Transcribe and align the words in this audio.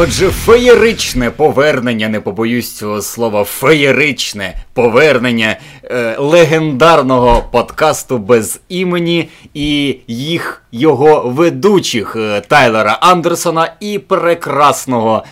Отже, 0.00 0.30
феєричне 0.30 1.30
повернення, 1.30 2.08
не 2.08 2.20
побоюсь 2.20 2.76
цього 2.76 3.02
слова, 3.02 3.44
феєричне 3.44 4.54
повернення 4.72 5.56
е, 5.84 6.16
легендарного 6.18 7.44
подкасту 7.52 8.18
без 8.18 8.60
імені 8.68 9.28
і 9.54 9.96
їх 10.06 10.62
його 10.72 11.22
ведучих 11.28 12.16
е, 12.16 12.40
Тайлера 12.40 12.98
Андерсона 13.00 13.72
і 13.80 13.98
прекрасного 13.98 15.24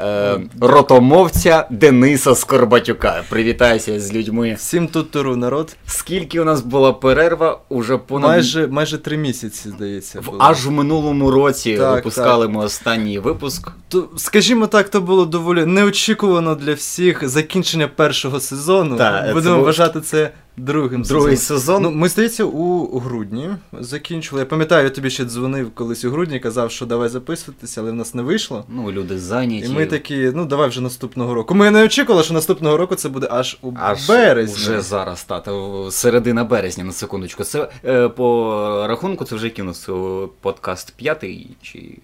е, 0.00 0.40
ротомовця 0.60 1.66
Дениса 1.70 2.34
Скорбатюка. 2.34 3.22
Привітайся 3.28 4.00
з 4.00 4.12
людьми. 4.14 4.54
Всім 4.58 4.88
тут 4.88 5.10
туру 5.10 5.36
народ. 5.36 5.76
Скільки 5.86 6.40
у 6.40 6.44
нас 6.44 6.60
була 6.60 6.92
перерва? 6.92 7.58
Уже 7.68 7.96
понад 7.98 8.30
Майже 8.30 8.66
майже 8.66 8.98
три 8.98 9.16
місяці, 9.16 9.68
здається. 9.68 10.20
в 10.20 10.24
було. 10.26 10.38
аж 10.40 10.66
в 10.66 10.70
минулому 10.70 11.30
році 11.30 11.76
Так, 11.76 11.94
випускали 11.94 12.48
ми 12.48 12.64
останній 12.64 13.18
випуск. 13.18 13.70
То, 13.88 14.08
скажімо 14.16 14.66
так, 14.66 14.88
то 14.88 15.00
було 15.00 15.24
доволі 15.26 15.64
неочікувано 15.66 16.54
для 16.54 16.74
всіх 16.74 17.28
закінчення 17.28 17.88
першого 17.88 18.40
сезону. 18.40 18.96
Це 18.98 19.30
Будемо 19.32 19.56
був- 19.56 19.64
вважати 19.64 20.00
це 20.00 20.30
другим 20.56 21.02
Другий 21.02 21.36
сезоном. 21.36 21.60
сезон. 21.60 21.82
Ну, 21.82 21.90
ми, 21.90 22.08
здається, 22.08 22.44
у 22.44 22.98
грудні 22.98 23.50
закінчили. 23.80 24.40
Я 24.40 24.46
пам'ятаю, 24.46 24.84
я 24.84 24.90
тобі 24.90 25.10
ще 25.10 25.24
дзвонив 25.24 25.70
колись 25.74 26.04
у 26.04 26.10
грудні, 26.10 26.40
казав, 26.40 26.70
що 26.70 26.86
давай 26.86 27.08
записуватися, 27.08 27.80
але 27.80 27.90
в 27.90 27.94
нас 27.94 28.14
не 28.14 28.22
вийшло. 28.22 28.64
Ну, 28.68 28.92
люди 28.92 29.18
зайняті. 29.18 29.66
І 29.66 29.72
ми 29.72 29.86
такі, 29.86 30.32
ну 30.34 30.44
давай 30.46 30.68
вже 30.68 30.80
наступного 30.80 31.34
року. 31.34 31.54
Ми 31.54 31.70
не 31.70 31.84
очікували, 31.84 32.24
що 32.24 32.34
наступного 32.34 32.76
року 32.76 32.94
це 32.94 33.08
буде 33.08 33.28
аж 33.30 33.58
у 33.62 33.72
Аж 33.76 34.08
березні. 34.08 34.56
вже 34.56 34.80
зараз, 34.80 35.24
та, 35.24 35.40
то 35.40 35.88
середина 35.90 36.44
березня, 36.44 36.84
на 36.84 36.92
секундочку. 36.92 37.44
Це 37.44 37.68
е, 37.84 38.08
по 38.08 38.84
рахунку, 38.88 39.24
це 39.24 39.36
вже 39.36 39.46
е, 39.88 40.28
подкаст 40.40 40.94
п'ятий 40.96 41.56
чи 41.62 41.98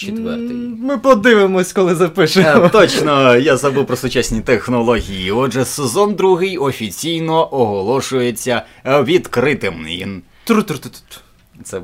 четвертий. 0.00 0.56
Ми 0.82 0.98
подивимось, 0.98 1.72
коли 1.72 1.94
запишемо. 1.94 2.64
Е, 2.64 2.68
Точно, 2.68 3.36
я 3.36 3.56
забув 3.56 3.86
про 3.86 3.96
сучасні 3.96 4.40
технології. 4.40 5.30
Отже, 5.30 5.64
сезон 5.64 6.14
другий 6.14 6.58
офіційно 6.58 7.54
оголошується 7.54 8.62
е, 8.86 9.02
відкритим. 9.02 10.22
Тру-тру-тру-тру. 10.44 11.20
Це 11.64 11.80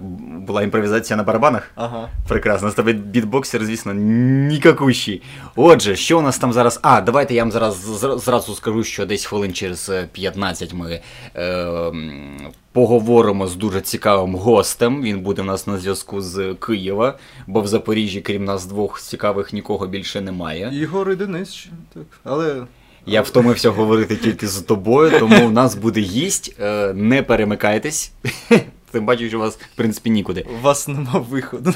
була 0.46 0.62
імпровізація 0.62 1.16
на 1.16 1.22
барабанах. 1.22 1.70
Ага. 1.74 2.08
Прекрасно, 2.28 2.70
з 2.70 2.74
тебе 2.74 2.92
бітбоксер, 2.92 3.64
звісно, 3.64 3.94
нікакущий. 3.94 5.22
Отже, 5.56 5.96
що 5.96 6.18
у 6.18 6.22
нас 6.22 6.38
там 6.38 6.52
зараз? 6.52 6.80
А, 6.82 7.00
давайте 7.00 7.34
я 7.34 7.42
вам 7.42 7.52
зараз 7.52 7.74
зразу 8.24 8.54
скажу, 8.54 8.84
що 8.84 9.06
десь 9.06 9.24
хвилин 9.24 9.52
через 9.52 9.88
е, 9.88 10.08
15 10.12 10.74
ми 10.74 11.00
е, 11.36 11.66
поговоримо 12.76 13.46
з 13.46 13.56
дуже 13.56 13.80
цікавим 13.80 14.34
гостем. 14.34 15.02
Він 15.02 15.20
буде 15.20 15.42
у 15.42 15.44
нас 15.44 15.66
на 15.66 15.78
зв'язку 15.78 16.20
з 16.20 16.54
Києва, 16.54 17.18
бо 17.46 17.60
в 17.60 17.66
Запоріжжі, 17.66 18.20
крім 18.20 18.44
нас 18.44 18.66
двох 18.66 19.00
цікавих, 19.00 19.52
нікого 19.52 19.86
більше 19.86 20.20
немає. 20.20 20.70
Ігор 20.74 21.10
і 21.10 21.16
Денис 21.16 21.68
так. 21.94 22.04
Але. 22.24 22.62
Я 23.06 23.22
втомився 23.22 23.70
говорити 23.70 24.16
тільки 24.16 24.48
з 24.48 24.60
тобою, 24.60 25.18
тому 25.20 25.46
у 25.46 25.50
нас 25.50 25.74
буде 25.74 26.00
гість. 26.00 26.56
Е, 26.60 26.92
не 26.94 27.22
перемикайтесь. 27.22 28.12
Тим 28.96 29.06
бачу, 29.06 29.28
що 29.28 29.36
у 29.36 29.40
вас, 29.40 29.54
в 29.56 29.76
принципі, 29.76 30.10
нікуди. 30.10 30.46
У 30.58 30.62
вас 30.62 30.88
нема 30.88 31.24
виходу. 31.30 31.74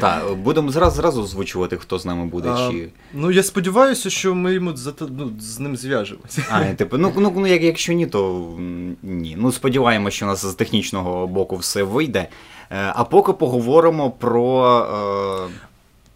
Так, 0.00 0.34
будемо 0.36 0.70
зразу, 0.70 0.96
зразу 0.96 1.22
озвучувати, 1.22 1.76
хто 1.76 1.98
з 1.98 2.06
нами 2.06 2.26
буде. 2.26 2.48
А, 2.48 2.70
чи... 2.70 2.88
Ну, 3.14 3.30
я 3.30 3.42
сподіваюся, 3.42 4.10
що 4.10 4.34
ми 4.34 4.54
йому 4.54 4.70
зате- 4.70 5.08
ну, 5.18 5.32
з 5.40 5.58
ним 5.58 5.76
зв'яжемося. 5.76 6.44
А, 6.50 6.64
типу, 6.64 6.98
ну, 6.98 7.12
ну, 7.16 7.32
ну 7.36 7.46
як, 7.46 7.62
якщо 7.62 7.92
ні, 7.92 8.06
то 8.06 8.50
ні. 9.02 9.36
Ну, 9.38 9.52
сподіваємося, 9.52 10.16
що 10.16 10.26
у 10.26 10.28
нас 10.28 10.46
з 10.46 10.54
технічного 10.54 11.26
боку 11.26 11.56
все 11.56 11.82
вийде. 11.82 12.28
Е, 12.70 12.92
А 12.94 13.04
поки 13.04 13.32
поговоримо 13.32 14.10
про. 14.10 15.48
Е... 15.48 15.68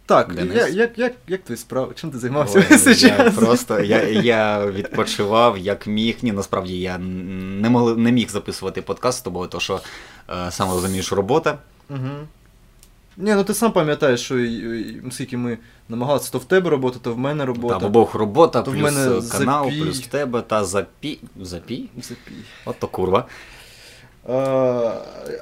Так, 0.05 0.35
Денис? 0.35 0.55
я, 0.55 0.67
як, 0.67 0.99
як, 0.99 1.13
як 1.27 1.43
твої 1.43 1.57
справи? 1.57 1.91
Чим 1.95 2.11
ти 2.11 2.17
займався 2.17 2.65
ой, 2.85 2.95
я 2.95 3.31
просто 3.35 3.79
я, 3.79 4.03
я 4.09 4.65
відпочивав 4.65 5.57
як 5.57 5.87
міг. 5.87 6.15
Ні, 6.21 6.31
насправді 6.31 6.79
я 6.79 6.97
не, 6.97 7.69
могли, 7.69 7.95
не 7.95 8.11
міг 8.11 8.29
записувати 8.29 8.81
подкаст 8.81 9.19
з 9.19 9.21
тобою, 9.21 9.47
тому 9.49 9.61
що 9.61 9.73
е, 9.73 9.79
сам 10.49 10.69
розумієш, 10.71 11.11
робота. 11.13 11.57
Угу. 11.89 11.99
Ні, 13.17 13.33
ну 13.35 13.43
ти 13.43 13.53
сам 13.53 13.71
пам'ятаєш, 13.71 14.21
що 14.21 14.39
і- 14.39 14.81
і- 14.81 15.11
скільки 15.11 15.37
ми 15.37 15.57
намагалися, 15.89 16.31
то 16.31 16.37
в 16.37 16.45
тебе 16.45 16.69
робота, 16.69 16.99
то 17.01 17.13
в 17.13 17.17
мене 17.17 17.45
робота. 17.45 17.73
Та 17.79 17.85
в 17.85 17.87
обох 17.87 18.13
робота, 18.15 18.61
То 18.61 18.71
в 18.71 18.73
плюс 18.73 18.83
мене 18.83 19.17
е, 19.17 19.21
канал, 19.31 19.65
запій. 19.65 19.81
плюс 19.81 20.01
в 20.01 20.07
тебе 20.07 20.41
та 20.41 20.65
запій. 20.65 21.19
Запій? 21.41 21.89
Запій. 21.97 22.31
От 22.65 22.79
то 22.79 22.87
курва. 22.87 23.25
А, 24.27 24.33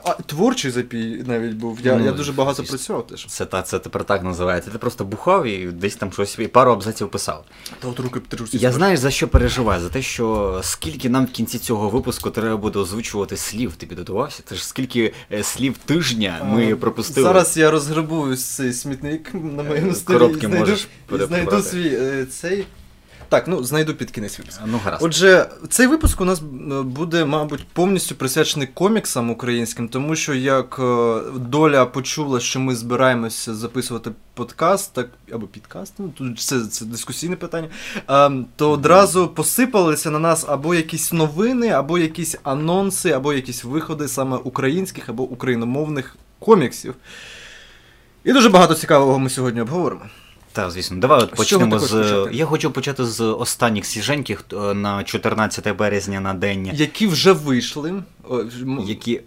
а, 0.03 0.13
творчий 0.25 0.71
запій 0.71 1.23
навіть 1.27 1.53
був. 1.53 1.79
Я, 1.83 1.95
Ну, 1.95 2.05
я 2.05 2.11
дуже 2.11 2.31
багато 2.31 2.63
працював 2.63 3.07
теж. 3.07 3.25
Це, 3.25 3.45
та, 3.45 3.61
це 3.61 3.79
тепер 3.79 4.03
так 4.03 4.23
називається. 4.23 4.71
Ти 4.71 4.77
просто 4.77 5.05
бухав 5.05 5.45
і 5.45 5.65
десь 5.65 5.95
там 5.95 6.11
щось 6.11 6.39
і 6.39 6.47
пару 6.47 6.71
абзаців 6.71 7.09
писав. 7.09 7.45
Та 7.79 7.87
от 7.87 7.99
руки 7.99 8.19
підтримуються. 8.19 8.57
Я 8.57 8.71
знаєш 8.71 8.99
за 8.99 9.11
що 9.11 9.27
переживаю? 9.27 9.81
За 9.81 9.89
те, 9.89 10.01
що 10.01 10.59
скільки 10.63 11.09
нам 11.09 11.25
в 11.25 11.31
кінці 11.31 11.59
цього 11.59 11.89
випуску 11.89 12.29
треба 12.29 12.57
буде 12.57 12.79
озвучувати 12.79 13.37
слів. 13.37 13.73
Ти 13.77 13.85
підготувався? 13.85 14.43
Це 14.45 14.55
ж 14.55 14.67
скільки 14.67 15.13
е, 15.31 15.43
слів 15.43 15.77
тижня 15.77 16.39
ми 16.43 16.73
А, 16.73 16.75
пропустили. 16.75 17.27
Зараз 17.27 17.57
я 17.57 17.71
розграбую 17.71 18.35
цей 18.37 18.73
смітник 18.73 19.33
на 19.33 19.63
моєму 19.63 19.91
Е, 19.91 19.95
столі. 19.95 20.17
коробки 20.17 20.45
і 20.45 20.49
знайду, 20.49 20.59
можеш 20.59 20.87
і 21.11 21.17
знайду 21.17 21.61
свій 21.61 21.87
е, 21.95 22.25
цей. 22.25 22.65
Так, 23.31 23.47
ну 23.47 23.63
знайду 23.63 23.93
під 23.93 24.11
кінець 24.11 24.39
випуску. 24.39 24.63
Ну 24.65 24.79
гаразд. 24.83 25.03
Отже, 25.03 25.49
цей 25.69 25.87
випуск 25.87 26.21
у 26.21 26.25
нас 26.25 26.41
е, 26.41 26.81
буде, 26.81 27.25
мабуть, 27.25 27.67
повністю 27.73 28.15
присвячений 28.15 28.67
коміксам 28.67 29.29
українським, 29.29 29.87
тому 29.87 30.15
що 30.15 30.33
як 30.33 30.79
е, 30.79 31.19
доля 31.35 31.85
почула, 31.85 32.39
що 32.39 32.59
ми 32.59 32.75
збираємося 32.75 33.55
записувати 33.55 34.11
подкаст, 34.33 34.93
так 34.93 35.09
або 35.31 35.47
підкаст, 35.47 35.93
ну 35.99 36.13
тут 36.17 36.39
це, 36.39 36.65
це 36.65 36.85
дискусійне 36.85 37.35
питання. 37.35 37.67
е, 38.09 38.31
то 38.55 38.71
одразу 38.71 39.27
посипалися 39.27 40.09
на 40.09 40.19
нас 40.19 40.45
або 40.47 40.75
якісь 40.75 41.13
новини, 41.13 41.69
або 41.69 41.97
якісь 41.97 42.35
анонси, 42.43 43.11
або 43.11 43.33
якісь 43.33 43.63
виходи 43.63 44.07
саме 44.07 44.37
українських 44.37 45.09
або 45.09 45.23
україномовних 45.23 46.15
коміксів. 46.39 46.95
І 48.23 48.33
дуже 48.33 48.49
багато 48.49 48.75
цікавого 48.75 49.19
ми 49.19 49.29
сьогодні 49.29 49.61
обговоримо. 49.61 50.01
Так, 50.53 50.71
звісно, 50.71 50.97
давай 50.97 51.23
от 51.23 51.35
почнемо 51.35 51.79
з. 51.79 51.89
почати? 51.91 52.35
Я 52.35 52.45
хочу 52.45 52.71
почати 52.71 53.05
з 53.05 53.21
останніх 53.23 53.85
свіженьких 53.85 54.45
е, 54.53 54.73
на 54.73 55.03
14 55.03 55.75
березня 55.75 56.19
на 56.19 56.33
день, 56.33 56.69
Які 56.73 57.07
вже 57.07 57.31
вийшли. 57.31 57.93
які. 58.85 59.21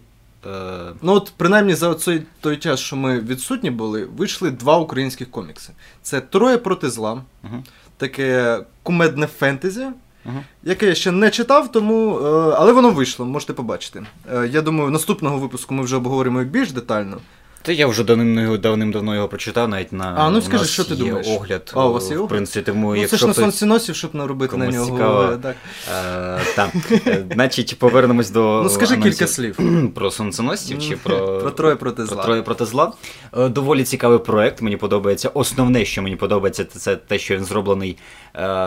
Е, 0.47 0.93
Ну, 1.03 1.13
от 1.13 1.33
принаймні 1.37 1.75
за 1.75 1.95
цей 1.95 2.23
той 2.41 2.57
час, 2.57 2.81
що 2.81 2.97
ми 2.97 3.21
відсутні 3.21 3.71
були, 3.71 4.05
вийшли 4.17 4.51
два 4.51 4.77
українських 4.79 5.31
комікси. 5.31 5.73
Це 6.03 6.21
Троє 6.21 6.59
проти 6.59 6.91
зла, 6.91 7.23
Мгм. 7.43 7.65
таке 7.97 8.59
кумедне 8.83 9.27
фентезі, 9.27 9.87
Мгм. 10.25 10.41
яке 10.63 10.87
я 10.87 10.95
ще 10.95 11.11
не 11.11 11.31
читав, 11.31 11.73
тому. 11.73 12.19
е, 12.19 12.55
але 12.59 12.73
воно 12.73 12.91
вийшло, 12.91 13.27
можете 13.27 13.53
побачити. 13.53 14.03
Я 14.51 14.63
думаю, 14.63 14.91
наступного 14.91 15.39
випуску 15.39 15.75
ми 15.75 15.83
вже 15.83 15.97
обговоримо 15.97 16.45
більш 16.45 16.73
детально. 16.73 17.19
Та 17.65 17.73
я 17.73 17.87
вже 17.87 18.05
давним 18.05 18.59
давним-давно 18.61 19.15
його 19.15 19.29
прочитав, 19.29 19.69
навіть 19.69 19.93
на 19.93 20.15
А, 20.19 20.31
ну 20.31 20.43
скажи, 20.43 20.65
що 20.65 20.85
ти 20.85 20.95
думаєш? 20.97 21.27
огляд. 21.29 21.73
А, 21.75 21.87
у 21.87 21.93
вас 21.93 22.11
є 22.11 22.17
в 22.17 22.29
принципі, 22.29 22.67
тому 22.73 22.95
ну, 22.95 23.07
це 23.07 23.17
ж 23.17 23.27
на 23.27 23.33
хтось- 23.33 23.43
сонці 23.43 23.65
носів, 23.67 23.97
щоб 23.97 24.15
наробити 24.15 24.57
на 24.57 24.67
нього. 24.67 24.87
цікаво. 24.87 25.23
е, 25.23 25.37
Так. 25.43 25.57
Е, 25.95 26.41
так. 26.57 26.71
Е, 27.07 27.25
Значить, 27.35 27.79
повернемось 27.79 28.31
до. 28.31 28.61
Ну 28.63 28.69
скажи 28.69 28.95
анонсів. 28.95 29.13
кілька 29.13 29.27
слів. 29.27 29.59
Про 29.95 30.11
сонценосців 30.11 30.79
чи 30.79 30.97
про. 30.97 31.39
Про 31.41 31.51
троє 31.51 31.77
проти 31.77 32.03
Про 32.03 32.17
троє 32.17 32.43
проти 32.43 32.65
зла. 32.65 32.93
Доволі 33.33 33.85
цікавий 33.85 34.19
проект. 34.19 34.63
Мені 34.63 34.77
подобається. 34.77 35.29
Основне, 35.29 35.85
що 35.85 36.03
мені 36.03 36.17
подобається, 36.17 36.65
це- 36.65 36.97
те, 36.97 37.19
що 37.19 37.37
він 37.37 37.45
зроблений 37.45 37.97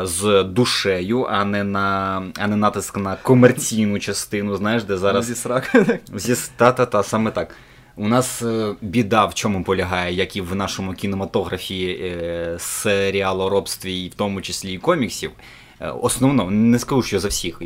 з 0.04 0.44
душею, 0.44 1.28
а 1.30 1.46
не 1.46 1.64
на 1.64 2.24
а 2.40 2.48
не 2.48 2.56
натиск 2.56 2.98
на 2.98 3.16
комерційну 3.16 4.00
частину. 4.00 4.56
Знаєш, 4.56 4.84
де 4.84 4.98
зараз 4.98 5.26
Зі 5.26 5.36
срак. 5.36 5.76
Зі 6.16 6.36
та-та-та, 6.58 7.04
саме 7.04 7.32
так. 7.32 7.56
У 8.00 8.08
нас 8.08 8.42
е, 8.42 8.76
біда 8.82 9.26
в 9.26 9.34
чому 9.34 9.64
полягає, 9.64 10.14
як 10.14 10.36
і 10.36 10.42
в 10.42 10.56
нашому 10.56 10.94
кінематографі 10.94 11.88
е, 11.88 12.56
серіалоробстві, 12.60 14.06
і 14.06 14.10
в 14.10 14.14
тому 14.14 14.42
числі 14.42 14.74
і 14.74 14.78
коміксів. 14.78 15.32
Е, 15.80 15.90
основно, 15.90 16.52
не 16.52 16.80
скажу, 16.80 17.02
що 17.02 17.20
за 17.20 17.28
всіх. 17.28 17.62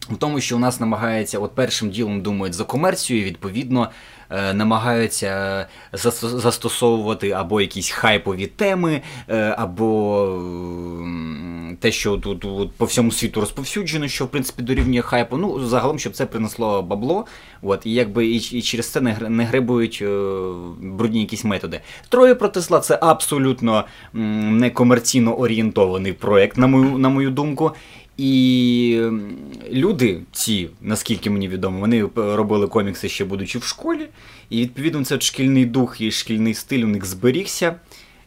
В 0.00 0.16
тому, 0.16 0.40
що 0.40 0.56
у 0.56 0.58
нас 0.58 0.80
намагається, 0.80 1.38
от 1.38 1.54
першим 1.54 1.90
ділом 1.90 2.22
думають 2.22 2.54
за 2.54 2.64
комерцію, 2.64 3.24
відповідно 3.24 3.90
намагаються 4.30 5.66
застосовувати 5.92 7.30
або 7.30 7.60
якісь 7.60 7.90
хайпові 7.90 8.46
теми, 8.46 9.02
е, 9.28 9.54
або 9.58 10.26
те, 11.80 11.92
що 11.92 12.16
тут 12.16 12.72
по 12.76 12.84
всьому 12.84 13.10
світу 13.10 13.40
розповсюджено, 13.40 14.08
що 14.08 14.24
в 14.24 14.28
принципі 14.28 14.62
дорівнює 14.62 15.02
хайпу. 15.02 15.36
Ну, 15.36 15.66
загалом, 15.66 15.98
щоб 15.98 16.12
це 16.12 16.26
принесло 16.26 16.82
бабло. 16.82 17.26
От, 17.62 17.86
і 17.86 17.92
якби 17.92 18.26
і, 18.26 18.62
через 18.62 18.92
це 18.92 19.00
не, 19.00 19.16
не 19.28 19.44
гребують 19.44 19.98
е, 20.02 20.06
брудні 20.80 21.20
якісь 21.20 21.44
методи. 21.44 21.80
Троє 22.08 22.34
проти 22.34 22.60
зла 22.60 22.80
це 22.80 22.98
абсолютно 23.02 23.84
м, 24.14 24.58
некомерційно 24.58 25.38
орієнтований 25.38 26.12
проект, 26.12 26.58
на 26.58 26.66
мою, 26.66 26.98
на 26.98 27.08
мою 27.08 27.30
думку. 27.30 27.72
І 28.22 29.02
люди, 29.72 30.20
ці, 30.32 30.70
наскільки 30.80 31.30
мені 31.30 31.48
відомо, 31.48 31.80
вони 31.80 32.04
е, 32.04 32.08
робили 32.14 32.66
комікси 32.66 33.08
ще 33.08 33.24
будучи 33.24 33.58
в 33.58 33.64
школі, 33.64 34.08
і 34.50 34.60
відповідно 34.60 35.04
це 35.04 35.20
шкільний 35.20 35.66
дух 35.66 36.00
і 36.00 36.10
шкільний 36.10 36.54
стиль 36.54 36.84
у 36.84 36.86
них 36.86 37.04
зберігся. 37.04 37.74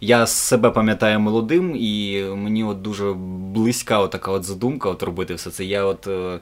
я 0.01 0.27
себе 0.27 0.69
пам'ятаю 0.69 1.19
молодим, 1.19 1.75
і 1.75 2.23
мені 2.35 2.63
от 2.63 2.81
дуже 2.81 3.13
близька 3.53 4.07
така 4.07 4.31
от 4.31 4.43
задумка 4.43 4.89
от 4.89 5.03
робити 5.03 5.33
все 5.33 5.51
це. 5.51 5.65
Я 5.65 5.83
от 5.83 6.07
е, 6.07 6.39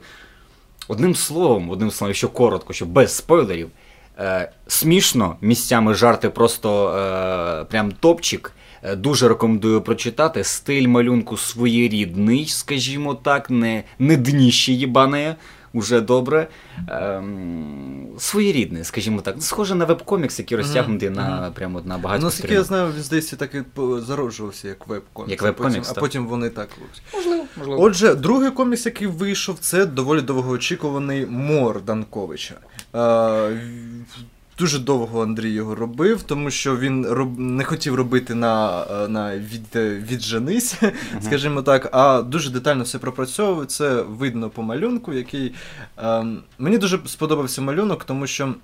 одним 0.88 1.14
словом, 1.14 1.70
одним 1.70 1.90
словом, 1.90 2.10
якщо 2.10 2.28
коротко, 2.28 2.72
що 2.72 2.86
без 2.86 3.16
спойлерів, 3.16 3.70
е, 4.18 4.52
смішно, 4.66 5.36
місцями 5.40 5.94
жарти 5.94 6.30
просто 6.30 6.88
е, 6.88 7.64
прям 7.64 7.92
топчик. 8.00 8.52
Е, 8.82 8.96
Дуже 8.96 9.28
рекомендую 9.28 9.80
прочитати. 9.82 10.44
Стиль 10.44 10.86
малюнку 10.88 11.36
своєрідний, 11.36 12.46
скажімо 12.46 13.14
так, 13.14 13.50
не, 13.50 13.84
не 13.98 14.16
дніще 14.16 14.72
їбане, 14.72 15.36
уже 15.72 16.00
добре. 16.00 16.48
Ем, 16.88 18.06
своєрідний, 18.18 18.84
скажімо 18.84 19.20
так. 19.20 19.36
Схоже 19.42 19.74
на 19.74 19.84
веб-комікс, 19.84 20.38
який 20.38 20.58
розтягнутий 20.58 21.10
на, 21.10 21.50
прямо 21.54 21.80
на 21.84 21.98
багато 21.98 22.24
Наскільки 22.24 22.54
я 22.54 22.62
знаю, 22.62 22.92
він 22.96 23.02
здається, 23.02 23.36
так 23.36 23.54
і 23.54 23.62
зароджувався 24.06 24.68
як 24.68 24.86
веб-комікс. 24.88 25.30
Як 25.30 25.42
а 25.42 25.44
веб-комікс, 25.44 25.88
потім- 25.88 25.94
А 25.96 26.00
потім 26.00 26.26
вони 26.26 26.48
так. 26.48 26.68
Можливо, 27.14 27.44
можливо. 27.56 27.82
Отже, 27.82 28.14
другий 28.14 28.50
комікс, 28.50 28.86
який 28.86 29.06
вийшов, 29.06 29.58
це 29.58 29.86
доволі 29.86 30.20
довгоочікуваний 30.20 31.26
Мор 31.26 31.82
Данковича. 31.82 32.54
Е, 32.94 33.60
Дуже 34.58 34.78
довго 34.78 35.22
Андрій 35.22 35.50
його 35.50 35.74
робив, 35.74 36.22
тому 36.22 36.50
що 36.50 36.76
він 36.76 37.06
роб... 37.06 37.38
не 37.38 37.64
хотів 37.64 37.94
робити 37.94 38.34
на, 38.34 38.84
е, 38.90 39.08
на 39.08 39.36
від... 39.36 39.76
відженись, 40.10 40.80
скажімо 41.20 41.62
так, 41.62 41.88
а 41.92 42.22
дуже 42.22 42.50
детально 42.50 42.84
все 42.84 42.98
пропрацьовував. 42.98 43.66
Це 43.66 44.02
видно 44.02 44.50
по 44.50 44.62
малюнку, 44.62 45.12
який. 45.12 45.54
Ем... 45.96 46.42
мені 46.58 46.78
дуже 46.78 46.98
сподобався 47.06 47.62
малюнок, 47.62 48.04
тому 48.04 48.26
що 48.26 48.54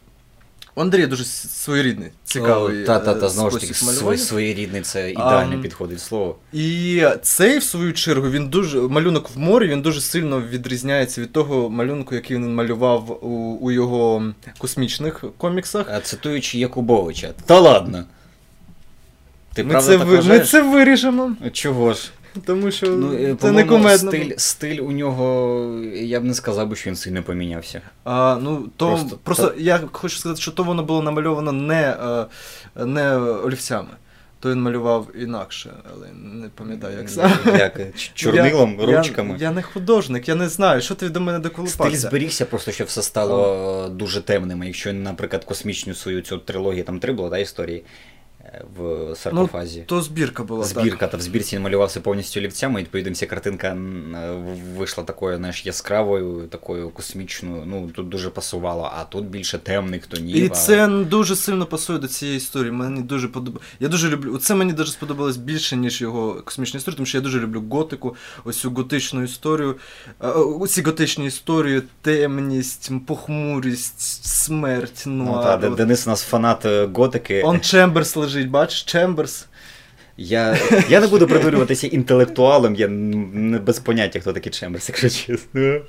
у 0.79 0.81
Андрія 0.81 1.07
дуже 1.07 1.25
своєрідний, 1.25 2.11
цікавий. 2.25 2.85
Та, 2.85 2.99
та, 2.99 3.15
та, 3.15 3.27
е, 3.27 3.29
знову 3.29 3.51
ж 3.51 3.61
таки, 3.61 3.75
свої, 3.75 4.19
своєрідний 4.19 4.83
це 4.83 5.11
ідеально 5.11 5.55
Ам, 5.55 5.63
підходить 5.63 6.01
слово. 6.01 6.37
І 6.53 7.03
цей, 7.23 7.59
в 7.59 7.63
свою 7.63 7.93
чергу, 7.93 8.31
він 8.31 8.49
дуже 8.49 8.81
малюнок 8.81 9.31
в 9.35 9.39
морі 9.39 9.69
він 9.69 9.83
дуже 9.83 10.01
сильно 10.01 10.41
відрізняється 10.41 11.21
від 11.21 11.33
того 11.33 11.71
малюнку, 11.71 12.15
який 12.15 12.37
він 12.37 12.55
малював 12.55 13.19
у, 13.27 13.59
у 13.61 13.71
його 13.71 14.33
космічних 14.59 15.25
коміксах. 15.39 15.87
А 15.91 16.01
цитуючи 16.01 16.59
Якубовича, 16.59 17.31
та 17.47 17.61
ладно. 17.61 18.05
Ти 19.55 19.65
Ми 19.65 19.71
правда 19.71 19.93
це, 19.93 19.99
так 19.99 20.07
ви- 20.09 20.23
ми 20.23 20.41
це 20.41 20.63
виріжемо, 20.63 21.37
Чого 21.53 21.93
ж? 21.93 22.11
Тому 22.47 22.71
що 22.71 22.87
Ну, 22.87 23.13
е, 23.15 23.37
це 23.41 23.53
не 23.53 23.65
кумедно. 23.65 24.11
стиль, 24.11 24.33
стиль 24.37 24.81
у 24.81 24.93
нього, 24.93 25.81
я 25.95 26.21
б 26.21 26.25
не 26.25 26.35
сказав 26.35 26.69
би, 26.69 26.77
що 26.77 26.91
він 26.91 26.97
сильно 26.97 27.23
помінявся. 27.23 27.81
А, 28.05 28.39
ну, 28.43 28.69
то, 28.77 28.89
Просто- 28.89 29.19
просто, 29.25 29.47
та- 29.47 29.55
я 29.61 29.81
хочу 29.93 30.17
сказати, 30.19 30.41
що 30.41 30.51
то 30.51 30.63
воно 30.65 30.83
було 30.83 31.03
намальовано 31.03 31.53
не, 31.53 31.97
е, 32.77 32.85
не 32.87 33.17
олівцями. 33.17 33.89
То 34.41 34.51
він 34.51 34.63
малював 34.63 35.07
інакше, 35.21 35.71
але 35.95 36.07
не 36.13 36.49
пам'ятаю, 36.49 36.99
як 36.99 37.11
саме. 37.11 37.37
Як? 37.47 37.81
Чорнилом, 38.15 38.77
Я- 38.81 38.87
ручками. 38.99 39.31
Я, 39.39 39.49
я 39.49 39.51
не 39.51 39.63
художник, 39.63 40.29
я 40.29 40.35
не 40.35 40.49
знаю, 40.49 40.81
що 40.81 40.95
ти 40.95 41.09
до 41.09 41.21
мене 41.21 41.39
Стиль 41.39 41.51
доколупався. 41.51 41.97
зберігся, 42.09 42.45
просто 42.45 42.73
що 42.73 42.85
все 42.85 43.03
стало 43.03 43.85
е, 43.87 43.89
дуже 43.91 44.21
темним. 44.21 44.63
Якщо, 44.63 44.93
наприклад, 44.93 45.45
космічну 45.45 45.95
свою 45.95 46.21
цю 46.21 46.39
трилогію, 46.39 46.85
там 46.85 47.01
три 47.01 47.13
було, 47.13 47.29
да, 47.29 47.39
історії 47.39 47.79
е, 47.79 47.83
в 48.77 49.15
саркофазі. 49.17 49.85
То 49.87 50.03
збірка 50.03 50.45
була. 50.45 50.67
так. 50.69 51.11
Та 51.11 51.17
в 51.17 51.21
збірці 51.21 51.59
малювався 51.59 52.01
повністю 52.01 52.41
олівцями, 52.41 52.81
і 52.81 52.83
відповідно 52.85 53.13
вся 53.13 53.27
картинка 53.27 53.69
е, 53.69 53.77
вийшла 54.77 55.05
такою, 55.05 55.37
знаєш, 55.37 55.67
яскравою, 55.67 56.47
такою 56.51 56.91
космічною. 56.91 57.63
Ну, 57.67 57.91
тут 57.95 58.09
дуже 58.09 58.31
пасувало, 58.31 58.93
а 58.99 59.05
тут 59.05 59.25
більше 59.25 59.59
темних 59.59 60.07
тонів. 60.07 60.37
І 60.37 60.47
а- 60.47 60.49
це 60.49 60.89
дуже 60.89 61.37
сильно 61.37 61.67
пасує 61.67 61.99
до 61.99 62.09
цієї 62.09 62.37
історії. 62.37 62.73
Мені 62.73 63.03
дуже 63.03 63.29
подобається. 63.29 63.77
Я 63.81 63.89
дуже 63.89 64.09
люблю. 64.09 64.39
Це 64.39 64.55
мені 64.55 64.73
дуже 64.73 64.93
сподобалось 64.93 65.37
більше, 65.37 65.77
ніж 65.77 66.01
його 66.01 66.43
космічна 66.45 66.79
історія, 66.79 66.97
тому 66.97 67.07
що 67.07 67.19
я 67.19 67.23
дуже 67.23 67.41
люблю 67.41 67.63
готику, 67.71 68.17
ось 68.45 68.59
цю 68.59 68.71
готичну 68.71 69.23
історію. 69.23 69.77
Е, 70.23 70.29
Оці 70.29 70.83
готичні 70.83 71.27
історії, 71.27 71.83
темність, 72.03 72.91
похмурість, 73.07 74.01
смерть, 74.27 75.03
Ну, 75.07 75.25
нуар. 75.25 75.61
та. 75.61 75.71
Денис 75.71 76.07
у 76.07 76.11
нас 76.11 76.23
фанат 76.23 76.65
е, 76.65 76.89
готики. 76.95 77.43
Он 77.43 77.61
Чемберс 77.61 78.17
лежить, 78.17 78.48
бачиш, 78.49 78.83
Чемберс. 78.83 79.47
Я, 80.17 80.59
я 80.89 81.01
не 81.01 81.07
буду 81.07 81.27
придурюватися 81.27 81.87
інтелектуалом, 81.87 82.75
я 82.75 82.89
не 82.89 83.59
без 83.59 83.79
поняття, 83.79 84.21
хто 84.21 84.33
такий 84.33 84.53
Чемберс, 84.53 84.89
якщо 84.89 85.11
чесно. 85.11 85.81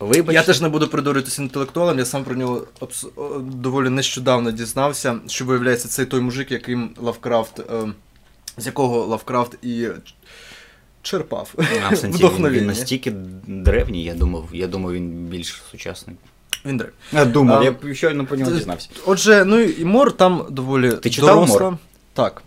Вибач. 0.00 0.34
Я 0.34 0.42
теж 0.42 0.60
не 0.60 0.68
буду 0.68 0.88
придурюватися 0.88 1.42
інтелектуалом, 1.42 1.98
я 1.98 2.04
сам 2.04 2.24
про 2.24 2.34
нього 2.34 2.66
абс- 2.80 3.40
доволі 3.50 3.88
нещодавно 3.90 4.50
дізнався, 4.50 5.18
що 5.26 5.44
виявляється, 5.44 5.88
це 5.88 6.04
той 6.04 6.20
мужик, 6.20 6.50
яким 6.52 6.90
Лавкрафт, 6.98 7.60
е, 7.60 7.64
з 8.58 8.66
якого 8.66 9.06
Лавкрафт 9.06 9.64
і 9.64 9.88
черпав 11.02 11.54
А, 11.58 11.88
в 11.94 11.98
сенсі, 11.98 12.18
він, 12.24 12.48
він 12.48 12.66
настільки 12.66 13.10
древній, 13.46 14.04
я 14.04 14.14
думав. 14.14 14.48
Я 14.52 14.66
думав, 14.66 14.92
він 14.92 15.10
більш 15.10 15.62
сучасний. 15.70 16.16
Він 16.66 16.76
древ. 16.76 16.90
Я 17.12 17.24
думав, 17.24 17.64
я 17.64 17.72
б 17.72 17.94
щойно 17.94 18.26
про 18.26 18.36
нього 18.36 18.50
дізнався. 18.50 18.88
Отже, 19.06 19.44
ну 19.44 19.60
і 19.60 19.84
Мор 19.84 20.12
там 20.12 20.44
доволі 20.50 20.92
Ти 20.92 21.10
читав 21.10 21.34
доросла. 21.34 21.60
«Мор»? 21.70 21.78
Так. 22.14 22.42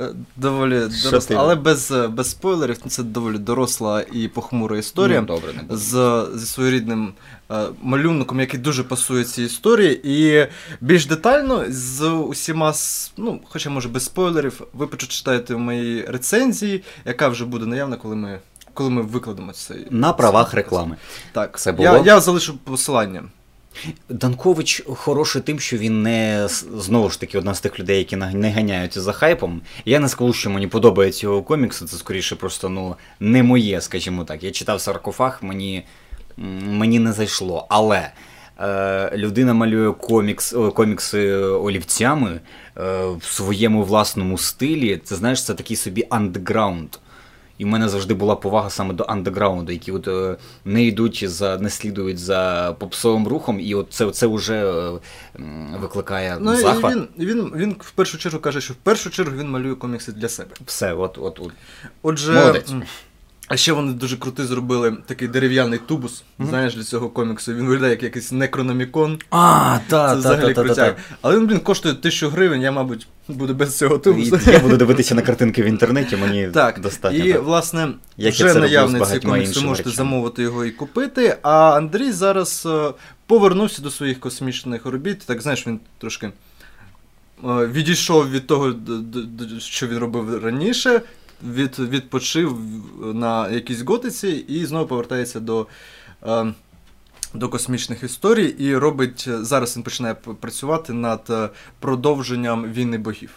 Е, 0.00 0.08
Доволі 0.36 0.80
Що 0.98 1.10
доросла, 1.10 1.28
ти? 1.28 1.34
але 1.34 1.54
без, 1.54 1.90
е, 1.90 2.08
без 2.08 2.30
спойлерів, 2.30 2.76
це 2.88 3.02
доволі 3.02 3.38
доросла 3.38 4.04
і 4.12 4.28
похмура 4.28 4.78
історія. 4.78 5.20
Ну, 5.20 5.26
добре, 5.26 5.52
не 5.52 5.62
буду. 5.62 5.76
з, 5.76 6.26
зі 6.34 6.46
своєрідним 6.46 7.12
е, 7.50 7.64
малюнком, 7.82 8.40
який 8.40 8.60
дуже 8.60 8.84
пасує 8.84 9.24
цій 9.24 9.42
історії, 9.42 10.00
і 10.04 10.46
більш 10.80 11.06
детально 11.06 11.64
з 11.68 12.08
усіма, 12.08 12.70
с- 12.72 13.12
ну, 13.16 13.40
хоча 13.48 13.70
може 13.70 13.88
без 13.88 14.04
спойлерів, 14.04 14.60
ви 14.72 14.86
почитаєте 14.86 15.54
в 15.54 15.58
моїй 15.58 16.04
рецензії, 16.08 16.82
яка 17.04 17.28
вже 17.28 17.44
буде 17.44 17.66
наявна, 17.66 17.96
коли 17.96 18.16
ми, 18.16 18.38
коли 18.76 18.90
ми 18.90 19.02
викладемо 19.02 19.52
цей. 19.52 19.86
На 19.90 20.12
правах 20.12 20.54
реклами. 20.54 20.96
Так, 21.32 21.58
Це 21.58 21.74
я, 21.78 21.92
було? 21.92 22.06
я 22.06 22.20
залишу 22.20 22.58
посилання. 22.58 23.22
Данкович 24.08 24.82
хороший 24.86 25.42
тим, 25.42 25.60
що 25.60 25.76
він 25.76 26.02
не 26.02 26.48
знову 26.76 27.10
ж 27.10 27.20
таки 27.20 27.38
одна 27.38 27.54
з 27.54 27.60
тих 27.60 27.78
людей, 27.80 27.98
які 27.98 28.16
не 28.16 28.50
ганяються 28.50 29.00
за 29.00 29.12
хайпом. 29.12 29.60
Я 29.84 30.00
не 30.00 30.08
скажу, 30.08 30.32
що 30.32 30.50
мені 30.50 30.66
подобається 30.66 31.26
його 31.26 31.42
комікси, 31.42 31.84
це 31.84 31.96
скоріше 31.96 32.36
просто 32.36 32.68
ну 32.68 32.96
не 33.20 33.42
моє, 33.42 33.80
скажімо 33.80 34.24
так. 34.24 34.42
Я 34.44 34.50
читав 34.50 34.80
саркофаг, 34.80 35.38
мені, 35.42 35.84
мені 36.62 36.98
не 36.98 37.12
зайшло. 37.12 37.66
Але 37.68 38.10
е, 38.60 39.12
людина 39.16 39.54
малює 39.54 39.92
комікс, 39.92 40.54
комікси 40.74 41.34
олівцями 41.36 42.30
е, 42.30 42.40
в 43.20 43.24
своєму 43.24 43.82
власному 43.82 44.38
стилі. 44.38 45.00
Це 45.04 45.16
знаєш, 45.16 45.44
це 45.44 45.54
такий 45.54 45.76
собі 45.76 46.06
андеграунд. 46.10 46.88
І 47.58 47.64
в 47.64 47.68
мене 47.68 47.88
завжди 47.88 48.14
була 48.14 48.36
повага 48.36 48.70
саме 48.70 48.94
до 48.94 49.04
андеграунду, 49.04 49.72
які 49.72 49.92
от 49.92 50.08
е, 50.08 50.36
не 50.64 50.84
йдуть 50.84 51.28
за, 51.28 51.58
не 51.58 51.70
слідують 51.70 52.18
за 52.18 52.72
попсовим 52.78 53.28
рухом, 53.28 53.60
і 53.60 53.74
от 53.74 53.86
це, 53.90 54.10
це 54.10 54.26
вже 54.26 54.54
е, 54.54 54.92
викликає 55.80 56.36
Ну, 56.40 56.56
захват. 56.56 56.94
він, 56.94 57.08
він, 57.18 57.52
він 57.56 57.76
в 57.80 57.90
першу 57.90 58.18
чергу 58.18 58.38
каже, 58.38 58.60
що 58.60 58.72
в 58.74 58.76
першу 58.76 59.10
чергу 59.10 59.36
він 59.36 59.50
малює 59.50 59.74
комікси 59.74 60.12
для 60.12 60.28
себе. 60.28 60.50
Все, 60.66 60.92
от, 60.94 61.18
от, 61.18 61.40
от. 61.40 61.50
Отже, 62.02 62.32
Молодець. 62.32 62.72
А 63.48 63.56
ще 63.56 63.72
вони 63.72 63.92
дуже 63.92 64.16
крутий 64.16 64.46
зробили 64.46 64.96
такий 65.06 65.28
дерев'яний 65.28 65.78
тубус, 65.86 66.24
знаєш, 66.40 66.74
для 66.74 66.82
цього 66.82 67.08
коміксу. 67.08 67.54
Він 67.54 67.66
виглядає 67.66 67.92
як 67.92 68.02
якийсь 68.02 68.32
некрономікон. 68.32 69.18
А, 69.30 69.78
Це 69.84 69.90
та, 69.90 70.08
та, 70.08 70.14
взагалі 70.14 70.54
та, 70.54 70.64
та, 70.64 70.74
та. 70.74 70.96
Але 71.22 71.36
він, 71.36 71.46
блін, 71.46 71.60
коштує 71.60 71.94
тисячу 71.94 72.28
гривень, 72.28 72.62
я, 72.62 72.72
мабуть, 72.72 73.06
буду 73.28 73.54
без 73.54 73.78
цього 73.78 73.98
тубусу. 73.98 74.38
І 74.46 74.50
Я 74.50 74.58
буду 74.58 74.76
дивитися 74.76 75.14
на 75.14 75.22
картинки 75.22 75.62
в 75.62 75.66
інтернеті, 75.66 76.16
мені 76.16 76.48
Так, 76.54 76.80
достатньо. 76.80 77.24
і 77.24 77.32
так. 77.32 77.42
власне 77.42 77.88
Як 78.16 78.34
вже 78.34 78.54
наявний 78.54 79.02
цей 79.02 79.20
комікс, 79.20 79.56
ви 79.56 79.62
можете 79.62 79.88
речами. 79.90 79.96
замовити 79.96 80.42
його 80.42 80.64
і 80.64 80.70
купити. 80.70 81.36
А 81.42 81.76
Андрій 81.76 82.12
зараз 82.12 82.66
е, 82.66 82.92
повернувся 83.26 83.82
до 83.82 83.90
своїх 83.90 84.20
космічних 84.20 84.86
робіт. 84.86 85.18
Так 85.26 85.42
знаєш, 85.42 85.66
він 85.66 85.80
трошки 85.98 86.26
е, 86.26 86.32
відійшов 87.44 88.30
від 88.30 88.46
того, 88.46 88.74
що 89.58 89.86
він 89.86 89.98
робив 89.98 90.44
раніше, 90.44 91.00
від, 91.44 91.78
відпочив 91.78 92.58
на 93.14 93.48
якійсь 93.50 93.82
готиці 93.82 94.28
і 94.28 94.66
знову 94.66 94.86
повертається 94.86 95.40
до. 95.40 95.66
е, 96.26 96.52
До 97.34 97.48
космічних 97.48 98.02
історій 98.02 98.46
і 98.58 98.76
робить 98.76 99.24
е, 99.28 99.44
зараз 99.44 99.76
він 99.76 99.82
починає 99.82 100.14
працювати 100.14 100.92
над 100.92 101.20
е, 101.30 101.48
продовженням 101.80 102.72
війни 102.72 102.98
богів. 102.98 103.30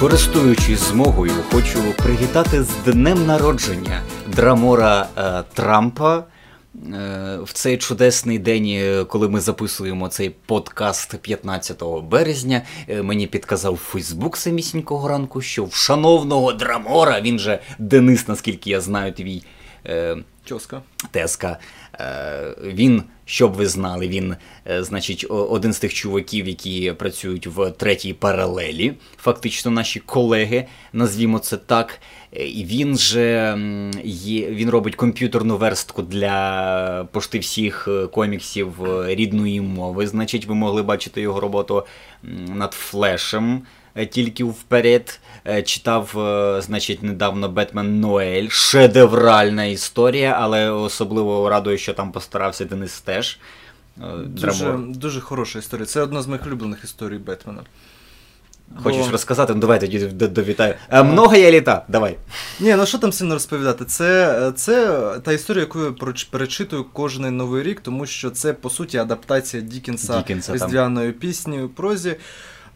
Користуючись 0.00 0.80
змогою, 0.80 1.32
хочу 1.52 1.78
привітати 2.02 2.62
з 2.62 2.68
днем 2.84 3.26
народження 3.26 4.00
Драмора 4.36 5.06
е, 5.18 5.42
Трампа. 5.54 6.24
Е, 6.94 7.38
в 7.42 7.52
цей 7.52 7.76
чудесний 7.78 8.38
день, 8.38 8.66
е, 8.66 9.04
коли 9.04 9.28
ми 9.28 9.40
записуємо 9.40 10.08
цей 10.08 10.30
подкаст 10.30 11.18
15 11.18 12.02
березня, 12.02 12.62
е, 12.88 13.02
мені 13.02 13.26
підказав 13.26 13.76
Фейсбук 13.76 14.36
самісінького 14.36 15.08
ранку, 15.08 15.40
що 15.40 15.64
в 15.64 15.74
шановного 15.74 16.52
Драмора, 16.52 17.20
він 17.20 17.38
же 17.38 17.58
Денис, 17.78 18.28
наскільки 18.28 18.70
я 18.70 18.80
знаю, 18.80 19.12
твій 19.12 19.42
Чоска. 20.46 20.82
Теска. 21.10 21.58
Він, 22.62 23.02
щоб 23.24 23.52
ви 23.52 23.66
знали, 23.66 24.08
він, 24.08 24.36
значить, 24.66 25.26
один 25.28 25.72
з 25.72 25.78
тих 25.78 25.94
чуваків, 25.94 26.48
які 26.48 26.92
працюють 26.92 27.46
в 27.46 27.70
третій 27.70 28.12
паралелі, 28.12 28.94
фактично 29.16 29.70
наші 29.70 30.00
колеги, 30.00 30.66
назвімо 30.92 31.38
це 31.38 31.56
так. 31.56 32.00
І 32.32 32.64
він 32.64 32.98
же 32.98 33.58
є, 34.04 34.46
він 34.50 34.70
робить 34.70 34.96
комп'ютерну 34.96 35.56
верстку 35.56 36.02
для 36.02 37.08
пошти 37.12 37.38
всіх 37.38 37.88
е, 37.88 38.06
коміксів 38.06 38.84
е, 38.84 39.14
рідної 39.14 39.60
мови. 39.60 40.06
Значить, 40.06 40.46
ви 40.46 40.54
могли 40.54 40.82
бачити 40.82 41.20
його 41.20 41.40
роботу 41.40 41.86
над 42.54 42.72
флешем. 42.72 43.62
Е, 43.96 44.06
тільки 44.06 44.44
вперед 44.44 45.20
читав, 45.64 46.10
значить, 46.62 47.02
недавно 47.02 47.48
Бетмен 47.48 48.00
Ноель. 48.00 48.48
Шедевральна 48.48 49.64
історія, 49.64 50.36
але 50.40 50.70
особливо 50.70 51.48
радує, 51.48 51.78
що 51.78 51.94
там 51.94 52.12
постарався 52.12 52.64
Денис 52.64 53.00
теж. 53.00 53.38
Дуже, 54.24 54.72
дуже 54.78 55.20
хороша 55.20 55.58
історія. 55.58 55.86
Це 55.86 56.00
одна 56.00 56.22
з 56.22 56.26
моїх 56.26 56.46
улюблених 56.46 56.84
історій 56.84 57.18
Бетмена. 57.18 57.62
Хочеш 58.82 59.06
Бо... 59.06 59.12
розказати? 59.12 59.54
Ну 59.54 59.60
давай 59.60 59.80
тоді 59.80 59.98
довітаю. 60.08 60.74
А, 60.88 61.02
Много 61.02 61.36
є 61.36 61.50
літа, 61.50 61.84
давай. 61.88 62.16
Ні, 62.60 62.74
ну 62.76 62.86
що 62.86 62.98
там 62.98 63.12
сильно 63.12 63.34
розповідати? 63.34 63.84
Це 63.84 64.52
це 64.56 65.02
та 65.24 65.32
історія, 65.32 65.60
яку 65.60 65.80
я 65.80 65.94
перечитую 66.30 66.84
кожен 66.92 67.36
новий 67.36 67.62
рік, 67.62 67.80
тому 67.80 68.06
що 68.06 68.30
це 68.30 68.52
по 68.52 68.70
суті 68.70 68.98
адаптація 68.98 69.62
Дікінса, 69.62 70.18
Дікінса 70.18 70.52
різдвяної 70.52 71.12
пісні 71.12 71.62
у 71.62 71.68
прозі. 71.68 72.16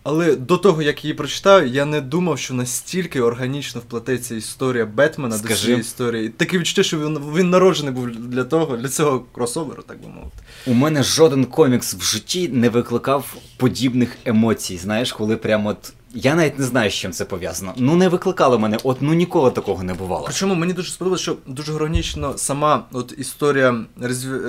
Але 0.03 0.37
до 0.37 0.57
того, 0.57 0.83
як 0.83 1.05
її 1.05 1.15
прочитав, 1.15 1.67
я 1.67 1.85
не 1.85 2.01
думав, 2.01 2.39
що 2.39 2.55
настільки 2.55 3.21
органічно 3.21 3.81
вплететься 3.81 4.35
історія 4.35 4.87
Бетмена 4.87 5.39
Скажи. 5.39 5.55
до 5.55 5.61
цієї 5.61 5.81
історії. 5.81 6.29
Таке 6.29 6.59
відчуття, 6.59 6.83
що 6.83 6.99
він 6.99 7.19
він 7.37 7.51
народжений 7.51 7.95
був 7.95 8.11
для 8.11 8.45
того, 8.45 8.77
для 8.77 8.89
цього 8.89 9.21
кросоверу, 9.35 9.83
так 9.83 10.03
би 10.03 10.09
мовити. 10.09 10.37
У 10.67 10.75
мене 10.75 11.03
жоден 11.03 11.45
комікс 11.45 11.95
в 11.95 12.03
житті 12.03 12.49
не 12.49 12.69
викликав 12.69 13.37
подібних 13.57 14.17
емоцій. 14.25 14.77
Знаєш, 14.77 15.13
коли 15.13 15.37
прямо 15.37 15.69
от 15.69 15.93
я 16.15 16.35
навіть 16.35 16.59
не 16.59 16.65
знаю, 16.65 16.91
з 16.91 16.95
чим 16.95 17.13
це 17.13 17.25
пов'язано. 17.25 17.75
Ну 17.77 17.97
не 17.97 18.09
викликало 18.09 18.59
мене, 18.59 18.79
от 18.85 18.97
ну 19.01 19.15
ніколи 19.15 19.51
такого 19.51 19.83
не 19.83 19.95
бувало. 19.95 20.25
Причому 20.25 20.55
мені 20.55 20.73
дуже 20.73 20.93
сподобалося, 20.93 21.23
що 21.23 21.37
дуже 21.47 21.73
органічно 21.73 22.39
сама 22.39 22.85
от 22.93 23.15
історія, 23.19 23.85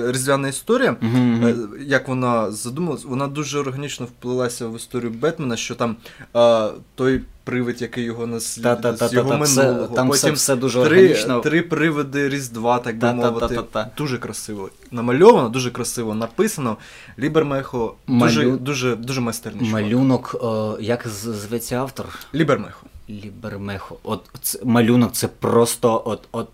різдвяна 0.08 0.48
історія, 0.48 0.96
uh-huh. 1.02 1.82
як 1.82 2.08
вона 2.08 2.50
задумалась, 2.50 3.04
вона 3.04 3.26
дуже 3.26 3.58
органічно 3.58 4.06
вплилася 4.06 4.66
в 4.66 4.76
історію 4.76 5.10
Бетмена, 5.10 5.56
що 5.56 5.74
там 5.74 5.96
е, 6.36 6.68
той 6.94 7.20
привид, 7.44 7.82
який 7.82 8.04
його 8.04 8.26
наслід 8.26 8.78
з 8.98 9.12
його 9.12 9.38
минулого. 9.38 9.86
Там 9.86 10.08
Потім 10.08 10.34
все 10.34 10.56
дуже 10.56 10.84
три, 10.84 10.98
органічно. 10.98 11.40
Три 11.40 11.62
привиди 11.62 12.28
Різдва, 12.28 12.78
так 12.78 12.98
би 12.98 13.12
мовити. 13.12 13.60
Дуже 13.96 14.18
красиво. 14.18 14.70
Намальовано, 14.90 15.48
дуже 15.48 15.70
красиво 15.70 16.14
написано. 16.14 16.76
Лібермехо 17.18 17.94
дуже 18.08 18.46
Малю... 18.46 18.56
дуже, 18.56 18.96
дуже 18.96 19.20
майстерний. 19.20 19.70
Малюнок, 19.70 20.36
о, 20.40 20.76
як 20.80 21.08
зветься 21.08 21.76
автор? 21.76 22.06
Лібермехо. 22.34 22.86
Лібермехо. 23.10 23.96
От 24.02 24.24
це, 24.42 24.58
малюнок 24.64 25.12
це 25.12 25.28
просто 25.28 26.02
от, 26.04 26.28
от 26.32 26.48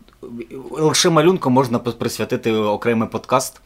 лише 0.71 1.11
малюнку 1.11 1.51
можна 1.51 1.79
присвятити 1.79 2.53
окремий 2.53 3.09
подкаст. 3.09 3.61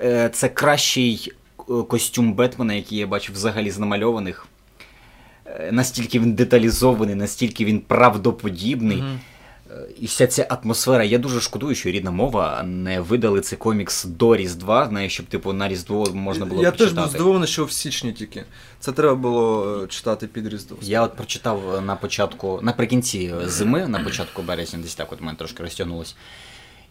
Е, 0.00 0.30
це 0.32 0.48
кращий 0.48 1.32
е, 1.58 1.62
костюм 1.88 2.32
Бетмена, 2.34 2.74
який 2.74 2.98
я 2.98 3.06
бачив 3.06 3.34
взагалі 3.34 3.70
з 3.70 3.78
намальованих. 3.78 4.46
Е, 5.48 5.72
настільки 5.72 6.20
він 6.20 6.32
деталізований, 6.32 7.14
настільки 7.14 7.64
він 7.64 7.80
правдоподібний. 7.80 8.96
Mm-hmm. 8.96 9.18
І 10.00 10.06
вся 10.06 10.26
ця 10.26 10.42
атмосфера. 10.42 11.04
Я 11.04 11.18
дуже 11.18 11.40
шкодую, 11.40 11.74
що 11.74 11.90
рідна 11.90 12.10
мова 12.10 12.62
не 12.62 13.00
видали 13.00 13.40
цей 13.40 13.58
комікс 13.58 14.04
до 14.04 14.36
Різдва, 14.36 14.88
знаєш, 14.88 15.12
щоб 15.12 15.26
типу 15.26 15.52
на 15.52 15.68
Різдво 15.68 16.06
можна 16.14 16.46
було 16.46 16.62
Я 16.62 16.70
прочитати. 16.70 16.94
теж 16.94 17.04
був 17.04 17.12
здивований, 17.12 17.48
що 17.48 17.64
в 17.64 17.72
січні 17.72 18.12
тільки. 18.12 18.44
Це 18.80 18.92
треба 18.92 19.14
було 19.14 19.82
е, 19.84 19.86
читати 19.86 20.26
під 20.26 20.46
Різдво. 20.46 20.78
Я 20.82 21.02
от 21.02 21.16
прочитав 21.16 21.82
на 21.86 21.96
початку, 21.96 22.60
наприкінці 22.62 23.34
зими, 23.44 23.88
на 23.88 23.98
початку 23.98 24.42
березня, 24.42 24.78
десь 24.82 24.94
так 24.94 25.12
от 25.12 25.20
у 25.20 25.24
мене 25.24 25.38
трошки 25.38 25.62
розтягнулось. 25.62 26.16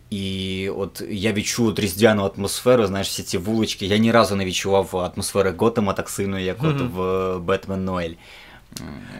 І 0.09 0.69
от 0.69 1.03
я 1.09 1.33
відчув 1.33 1.67
от 1.67 1.79
різдвяну 1.79 2.31
атмосферу, 2.35 2.87
знаєш, 2.87 3.07
всі 3.07 3.23
ці 3.23 3.37
вулички. 3.37 3.85
Я 3.85 3.97
ні 3.97 4.11
разу 4.11 4.35
не 4.35 4.45
відчував 4.45 5.11
атмосфери 5.15 5.53
Готема 5.57 5.93
так 5.93 6.09
сильно, 6.09 6.39
як 6.39 6.59
mm-hmm. 6.59 6.85
от 6.85 6.91
в 6.93 7.39
Бетмен 7.39 7.85
Ноель. 7.85 8.13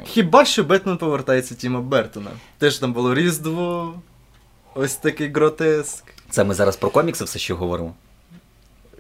Хіба 0.03 0.45
що 0.45 0.63
Бетмен 0.63 0.97
повертається 0.97 1.55
Тіма 1.55 1.81
Бертона? 1.81 2.31
Теж 2.57 2.77
там 2.77 2.93
було 2.93 3.13
Різдво, 3.13 3.93
ось 4.75 4.95
такий 4.95 5.31
гротеск. 5.31 6.03
Це 6.29 6.43
ми 6.43 6.53
зараз 6.53 6.75
про 6.77 6.89
комікси 6.89 7.23
все 7.23 7.39
ще 7.39 7.53
говоримо. 7.53 7.93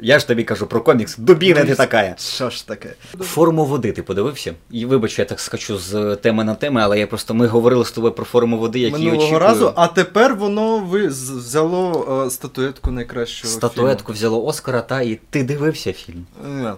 Я 0.01 0.19
ж 0.19 0.27
тобі 0.27 0.43
кажу 0.43 0.67
про 0.67 0.81
комікс, 0.81 1.17
дубіна 1.17 1.65
ти 1.65 1.75
така. 1.75 2.15
Що 2.17 2.49
ж 2.49 2.67
таке? 2.67 2.93
Форму 3.19 3.65
води 3.65 3.91
ти 3.91 4.03
подивився? 4.03 4.53
І 4.71 4.85
вибач, 4.85 5.19
я 5.19 5.25
так 5.25 5.39
скачу 5.39 5.77
з 5.77 6.15
теми 6.15 6.43
на 6.43 6.55
теми, 6.55 6.81
але 6.81 6.99
я 6.99 7.07
просто 7.07 7.33
ми 7.33 7.47
говорили 7.47 7.85
з 7.85 7.91
тобою 7.91 8.13
про 8.13 8.25
форму 8.25 8.57
води, 8.57 8.79
які 8.79 8.93
Минулого 8.93 9.17
очікую. 9.17 9.39
разу, 9.39 9.73
а 9.75 9.87
тепер 9.87 10.35
воно 10.35 10.79
ви 10.79 11.07
взяло 11.07 12.23
е, 12.27 12.29
статуетку 12.29 12.91
найкращого. 12.91 13.53
Статуетку 13.53 14.13
фільму. 14.13 14.17
взяло 14.17 14.45
Оскара, 14.45 14.81
та 14.81 15.01
і 15.01 15.19
ти 15.29 15.43
дивився 15.43 15.93
фільм. 15.93 16.25
Не. 16.43 16.73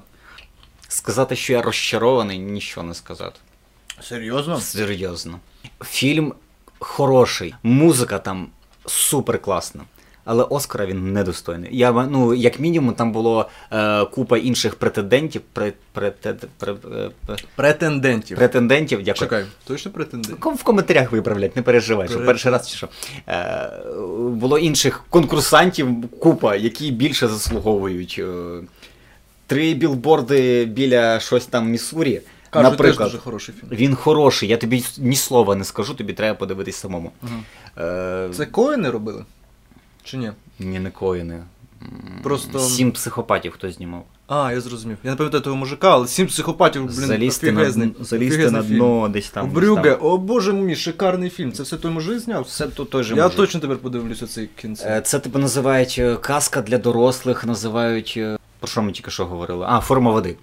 Сказати, 0.88 1.36
що 1.36 1.54
я 1.54 1.62
розчарований, 1.62 2.38
нічого 2.40 2.88
не 2.88 2.94
сказати. 2.94 3.40
Серйозно? 4.02 4.60
Серйозно. 4.60 5.40
Фільм 5.86 6.34
хороший, 6.80 7.56
музика 7.64 8.20
там 8.20 8.48
супер 8.86 9.42
класна. 9.42 9.84
Але 10.30 10.44
Оскара 10.44 10.86
він 10.86 11.14
недостойний. 11.14 11.78
Я 11.78 11.92
ну, 11.92 12.34
як 12.34 12.60
мінімум, 12.60 12.94
там 12.94 13.12
було 13.12 13.50
е, 13.72 14.06
купа 14.06 14.38
інших 14.38 14.76
претендентів. 14.76 15.42
Пре, 15.54 15.74
пре, 15.92 16.12
пре, 16.22 16.36
пре, 16.58 16.76
претендентів. 17.56 18.38
Претендентів, 18.38 19.04
дякую. 19.04 19.30
Чекай, 19.30 19.46
точно 19.68 19.92
претендентів? 19.92 20.54
В 20.56 20.64
коментарях 20.64 21.12
виправлять, 21.12 21.56
не 21.56 21.62
переживай, 21.62 22.08
що 22.08 22.26
перший 22.26 22.52
раз 22.52 22.70
чи 22.70 22.78
що. 22.78 22.88
Е, 23.28 23.72
Було 24.18 24.58
інших 24.58 25.04
конкурсантів, 25.10 26.10
купа, 26.20 26.56
які 26.56 26.92
більше 26.92 27.28
заслуговують. 27.28 28.16
Е, 28.20 28.60
три 29.48 29.74
білборди 29.74 30.66
біля 30.66 31.20
щось 31.20 31.46
там 31.46 31.70
Міссурі. 31.70 32.22
Кажуть, 32.58 32.72
Наприклад, 32.72 32.98
теж 32.98 33.14
дуже 33.14 33.24
хороший 33.24 33.56
фільм. 33.60 33.70
Він 33.72 33.96
хороший, 33.96 34.50
я 34.50 34.58
тобі 34.58 34.86
ні 34.98 35.16
слова 35.16 35.56
не 35.56 35.64
скажу, 35.64 35.94
тобі 35.94 36.14
треба 36.14 36.38
подивитись 36.38 36.76
самому. 36.76 37.12
Угу. 37.24 37.32
Е... 37.78 38.30
Це 38.34 38.46
коїни 38.46 38.90
робили? 38.90 39.26
Чи 40.04 40.18
ні? 40.18 40.32
Ні, 40.60 40.80
не 40.80 40.92
коїни. 40.92 41.44
Просто... 42.24 42.60
Сім 42.60 42.92
психопатів 42.92 43.52
хто 43.52 43.72
знімав. 43.72 44.06
А, 44.28 44.52
я 44.52 44.62
зрозумів. 44.62 44.98
Я 45.04 45.12
не 45.12 45.18
пам'ятаю 45.18 45.44
того 45.44 45.56
мужика, 45.56 45.92
але 45.92 46.08
сім 46.08 46.28
психопатів, 46.28 46.84
блін, 46.84 46.94
залізти 46.94 47.52
на, 47.52 47.72
залізти 48.00 48.52
на 48.52 48.64
дно 48.64 49.10
десь 49.10 49.30
там. 49.30 49.50
Брюге, 49.50 49.94
о 49.94 50.18
боже 50.18 50.54
мій, 50.54 50.76
шикарний 50.76 51.30
фільм. 51.30 51.52
Це 51.52 51.64
все 51.64 51.78
той 51.78 51.92
мужик 51.92 52.20
зняв? 52.20 52.48
Це 52.48 52.68
то 52.68 52.86
той 52.86 53.04
же 53.04 53.16
Я 53.16 53.24
мужик. 53.24 53.38
точно 53.38 53.60
тепер 53.60 53.78
подивлюся 53.78 54.28
цей 54.28 54.50
кінці. 54.62 54.84
Е, 54.88 55.02
це 55.02 55.20
типу 55.20 55.40
називають 55.40 55.96
е, 56.00 56.16
казка 56.16 56.62
для 56.62 56.78
дорослих, 56.78 57.46
називають. 57.46 58.14
Е, 58.18 58.38
про 58.60 58.68
що 58.68 58.82
ми 58.82 58.92
тільки 58.92 59.12
що 59.12 59.26
говорили? 59.26 59.66
А, 59.70 59.80
форма 59.80 60.12
води. 60.12 60.36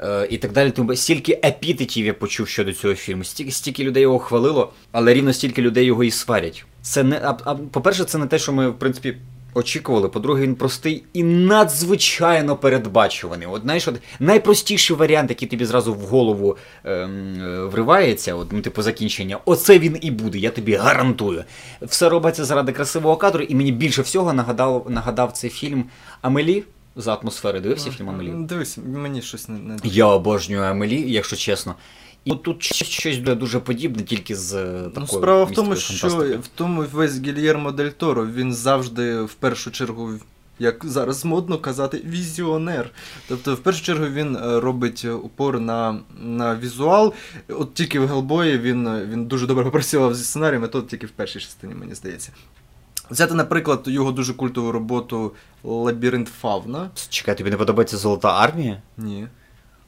Е, 0.00 0.26
і 0.30 0.38
так 0.38 0.52
далі. 0.52 0.70
Тому 0.70 0.96
стільки 0.96 1.40
епітетів 1.44 2.06
я 2.06 2.14
почув 2.14 2.48
щодо 2.48 2.72
цього 2.72 2.94
фільму, 2.94 3.24
стільки 3.24 3.50
стільки 3.50 3.84
людей 3.84 4.02
його 4.02 4.18
хвалило, 4.18 4.72
але 4.92 5.14
рівно 5.14 5.32
стільки 5.32 5.62
людей 5.62 5.84
його 5.84 6.04
і 6.04 6.10
сварять. 6.10 6.64
Це 6.82 7.02
не 7.02 7.16
а, 7.16 7.36
а 7.44 7.54
по-перше, 7.54 8.04
це 8.04 8.18
не 8.18 8.26
те, 8.26 8.38
що 8.38 8.52
ми 8.52 8.68
в 8.68 8.78
принципі. 8.78 9.16
Очікували, 9.54 10.08
по-друге, 10.08 10.42
він 10.42 10.54
простий 10.54 11.04
і 11.12 11.22
надзвичайно 11.22 12.56
передбачуваний. 12.56 13.48
От 13.48 13.62
знаєш, 13.62 13.88
от 13.88 14.00
найпростіший 14.20 14.96
варіант, 14.96 15.30
який 15.30 15.48
тобі 15.48 15.64
зразу 15.64 15.94
в 15.94 16.00
голову 16.00 16.56
ем, 16.84 17.68
вривається, 17.72 18.34
от, 18.34 18.52
ну, 18.52 18.60
типу 18.60 18.82
закінчення, 18.82 19.38
оце 19.44 19.78
він 19.78 19.98
і 20.00 20.10
буде, 20.10 20.38
я 20.38 20.50
тобі 20.50 20.74
гарантую. 20.74 21.44
Все 21.82 22.08
робиться 22.08 22.44
заради 22.44 22.72
красивого 22.72 23.16
кадру, 23.16 23.44
і 23.44 23.54
мені 23.54 23.72
більше 23.72 24.02
всього 24.02 24.32
нагадав 24.32 24.86
нагадав 24.88 25.32
цей 25.32 25.50
фільм 25.50 25.84
Амелі 26.22 26.64
за 26.96 27.14
атмосфери. 27.14 27.60
Дивився 27.60 27.90
фільм 27.90 28.08
Амелі? 28.08 28.32
Дивись, 28.36 28.78
мені 28.86 29.22
щось 29.22 29.48
не, 29.48 29.58
не 29.58 29.76
Я 29.84 30.06
обожнюю 30.06 30.62
Амелі, 30.62 31.12
якщо 31.12 31.36
чесно. 31.36 31.74
І 32.24 32.34
тут 32.34 32.62
щось 32.62 33.18
дуже 33.18 33.60
подібне, 33.60 34.02
тільки 34.02 34.36
з 34.36 34.54
е, 34.54 34.82
такою 34.82 35.06
Ну, 35.12 35.18
Справа 35.18 35.44
в 35.44 35.52
тому, 35.52 35.76
що 35.76 36.08
в 36.18 36.48
тому 36.54 36.84
весь 36.92 37.20
Гільєрмо 37.20 37.72
Дель 37.72 37.90
Торо, 37.90 38.26
він 38.26 38.52
завжди 38.54 39.22
в 39.22 39.34
першу 39.34 39.70
чергу. 39.70 40.10
Як 40.60 40.84
зараз 40.84 41.24
модно 41.24 41.58
казати, 41.58 42.02
візіонер. 42.04 42.90
Тобто, 43.28 43.54
в 43.54 43.58
першу 43.58 43.84
чергу 43.84 44.06
він 44.06 44.36
е, 44.36 44.60
робить 44.60 45.04
упор 45.04 45.60
на 45.60 46.00
на 46.20 46.56
візуал. 46.56 47.14
От 47.48 47.74
тільки 47.74 48.00
в 48.00 48.06
Гелбої 48.06 48.58
він 48.58 49.06
він 49.10 49.24
дуже 49.24 49.46
добре 49.46 49.64
попрацював 49.64 50.14
зі 50.14 50.24
сценарієм, 50.24 50.64
а 50.64 50.68
то 50.68 50.82
тільки 50.82 51.06
в 51.06 51.10
першій 51.10 51.40
частині, 51.40 51.74
мені 51.74 51.94
здається. 51.94 52.32
Взяти, 53.10 53.34
наприклад, 53.34 53.82
його 53.86 54.12
дуже 54.12 54.34
культову 54.34 54.72
роботу 54.72 55.32
Лабіринт 55.64 56.28
Фавна. 56.28 56.90
Чекай, 57.08 57.36
тобі 57.36 57.50
не 57.50 57.56
подобається 57.56 57.96
Золота 57.96 58.28
армія? 58.28 58.82
Ні. 58.96 59.28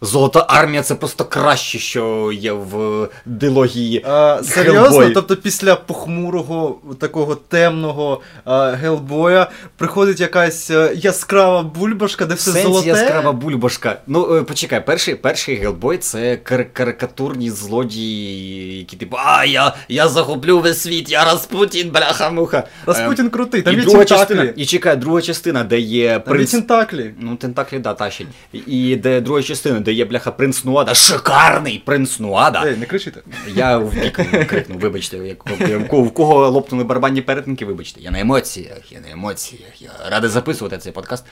Золота 0.02 0.46
армія 0.48 0.82
це 0.82 0.94
просто 0.94 1.24
краще, 1.24 1.78
що 1.78 2.32
є 2.32 2.52
в 2.52 3.08
дилогії. 3.26 4.02
А, 4.08 4.40
серйозно? 4.44 4.82
Гелбой. 4.82 5.12
Тобто 5.14 5.36
після 5.36 5.76
похмурого, 5.76 6.78
такого 7.00 7.34
темного 7.34 8.20
а, 8.44 8.70
Гелбоя 8.70 9.50
приходить 9.76 10.20
якась 10.20 10.70
е, 10.70 10.92
яскрава 10.96 11.62
бульбашка, 11.62 12.26
де 12.26 12.34
все 12.34 12.50
Сенсі 12.50 12.66
золоте. 12.68 12.88
яскрава 12.88 13.32
бульбашка. 13.32 14.00
Ну, 14.06 14.36
е, 14.36 14.42
почекай, 14.42 14.86
перший, 14.86 15.14
перший 15.14 15.54
Гелбой 15.56 15.98
це 15.98 16.36
кар- 16.44 16.72
карикатурні 16.72 17.50
злодії, 17.50 18.78
які 18.78 18.96
типу, 18.96 19.16
а, 19.24 19.44
я, 19.44 19.74
я 19.88 20.08
захоплю 20.08 20.60
весь 20.60 20.80
світ, 20.80 21.10
я 21.10 21.24
Распутін, 21.24 21.90
бляха-муха. 21.90 22.62
Распутін 22.86 23.30
крутий, 23.30 23.62
там 23.62 23.74
і 23.74 23.76
друга 23.76 23.98
тентаклі. 23.98 24.18
частина, 24.18 24.52
і 24.56 24.66
чекай, 24.66 24.96
друга 24.96 25.22
частина, 25.22 25.64
де 25.64 25.78
є 25.80 26.22
Там 26.26 26.40
є 26.40 26.46
тентаклі. 26.46 27.10
Ну, 27.18 27.36
тентаклі, 27.36 27.78
да, 27.78 27.94
тащить. 27.94 28.26
І 28.52 28.96
де 28.96 29.20
друга 29.20 29.42
частина, 29.42 29.80
де 29.80 29.89
є 29.92 30.04
бляха 30.04 30.30
принц 30.30 30.64
Нуада, 30.64 30.94
шикарний 30.94 31.82
принц 31.84 32.20
Нуада. 32.20 32.66
Ей, 32.66 32.76
не 32.76 32.86
кричите. 32.86 33.20
Я 33.54 33.78
в 33.78 33.94
бік 33.94 34.12
крикнув, 34.48 34.78
вибачте, 34.78 35.16
як, 35.18 35.90
в 35.90 36.10
кого- 36.10 36.50
лопнули 36.50 36.84
барабанні 36.84 37.22
перетинки, 37.22 37.64
вибачте. 37.64 38.00
Я 38.00 38.10
на 38.10 38.20
емоціях, 38.20 38.92
я 38.92 39.00
на 39.00 39.10
емоціях, 39.10 39.82
я 39.82 39.90
радий 40.10 40.30
записувати 40.30 40.78
цей 40.78 40.92
подкаст. 40.92 41.24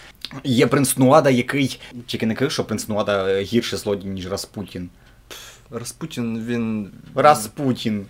Є 0.44 0.66
принц 0.66 0.96
Нуада, 0.96 1.30
який. 1.30 1.80
Тільки 2.06 2.26
не 2.26 2.34
кажу, 2.34 2.50
що 2.50 2.64
принц 2.64 2.88
Нуада 2.88 3.40
гірше 3.40 3.76
злодій, 3.76 4.08
ніж 4.08 4.30
Распутін. 4.30 4.88
Распутін, 5.70 6.44
він. 6.48 6.90
Распутін. 7.14 8.06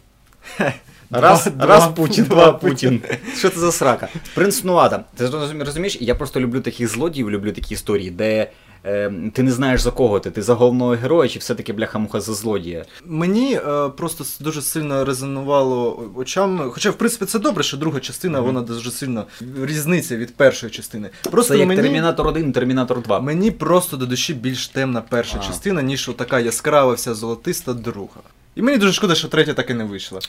Два- 1.11 1.21
Раз, 1.21 1.47
два- 1.47 1.67
раз 1.67 1.88
Путін, 1.97 2.25
два 2.25 2.35
два 2.45 2.52
Путін. 2.52 3.02
Що 3.38 3.50
це 3.50 3.61
за 3.61 3.73
срака? 3.73 4.09
Принц 4.35 4.64
Нуада. 4.64 5.05
Ти 5.17 5.26
розумієш, 5.64 5.99
я 6.00 6.14
просто 6.14 6.40
люблю 6.40 6.61
таких 6.61 6.88
злодіїв, 6.88 7.31
люблю 7.31 7.52
такі 7.52 7.75
історії, 7.75 8.11
де 8.11 8.50
е, 8.88 9.12
ти 9.33 9.42
не 9.42 9.50
знаєш 9.52 9.80
за 9.80 9.90
кого 9.90 10.21
ти, 10.21 10.30
ти 10.30 10.42
за 10.42 10.54
головного 10.54 10.90
героя, 10.92 11.28
чи 11.28 11.38
все-таки 11.38 11.73
бляха-муха 11.73 12.21
за 12.21 12.35
злодія. 12.35 12.85
Мені 13.04 13.54
е, 13.54 13.88
просто 13.88 14.25
дуже 14.45 14.62
сильно 14.62 15.04
резонувало 15.04 16.11
очами. 16.16 16.64
Хоча, 16.71 16.90
в 16.90 16.95
принципі, 16.95 17.25
це 17.25 17.38
добре, 17.38 17.64
що 17.64 17.76
друга 17.76 18.00
частина, 18.00 18.38
Мгм. 18.38 18.47
вона 18.47 18.61
дуже 18.61 18.90
сильно 18.90 19.25
різниця 19.62 20.16
від 20.16 20.37
першої 20.37 20.73
частини. 20.73 21.11
Просто 21.30 21.54
це 21.54 21.59
як 21.59 21.68
мені, 21.68 21.83
Термінатор 21.83 22.26
1, 22.26 22.52
Термінатор 22.52 23.02
2. 23.02 23.21
мені 23.21 23.50
просто 23.50 23.97
до 23.97 24.07
душі 24.07 24.35
більш 24.35 24.68
темна 24.68 25.00
перша 25.09 25.38
А. 25.42 25.47
частина, 25.47 25.83
ніж 25.83 26.11
така 26.16 26.40
яскрава 26.40 26.92
вся 26.92 27.14
золотиста 27.14 27.73
друга. 27.75 28.21
І 28.57 28.62
мені 28.62 28.78
дуже 28.78 28.92
шкода, 28.92 29.14
що 29.14 29.28
третя 29.28 29.54
так 29.54 29.71
і 29.71 29.75
не 29.75 29.85
вийшла. 29.85 30.21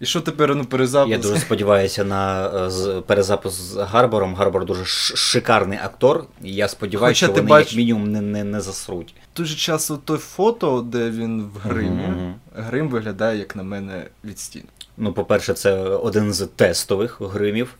І 0.00 0.06
що 0.06 0.20
тепер, 0.20 0.54
ну, 0.56 0.64
перезапуск? 0.64 1.10
Я 1.10 1.18
дуже 1.18 1.40
сподіваюся 1.40 2.04
на 2.04 2.46
е, 2.66 2.70
з- 2.70 3.02
перезапис 3.06 3.52
з 3.52 3.76
Гарбором. 3.76 4.34
Гарбор 4.34 4.64
дуже 4.64 4.84
шикарний 4.84 5.78
актор. 5.84 6.24
І 6.42 6.54
я 6.54 6.68
сподіваюся, 6.68 7.26
Хоча 7.26 7.32
що 7.32 7.42
вони 7.42 7.54
бач- 7.54 7.66
як 7.68 7.76
мінімум 7.76 8.12
не, 8.12 8.20
не, 8.20 8.44
не 8.44 8.60
засруть. 8.60 9.14
Дуже 9.36 9.54
часто 9.56 9.96
той 9.96 10.18
фото, 10.18 10.80
де 10.92 11.10
він 11.10 11.42
в 11.54 11.58
гримі, 11.68 12.06
Мгм. 12.06 12.34
грим 12.56 12.88
виглядає, 12.88 13.38
як 13.38 13.56
на 13.56 13.62
мене, 13.62 14.06
від 14.24 14.38
стін. 14.38 14.62
Ну, 14.96 15.12
по-перше, 15.12 15.54
це 15.54 15.72
один 15.78 16.32
з 16.32 16.46
тестових 16.46 17.20
гримів. 17.20 17.74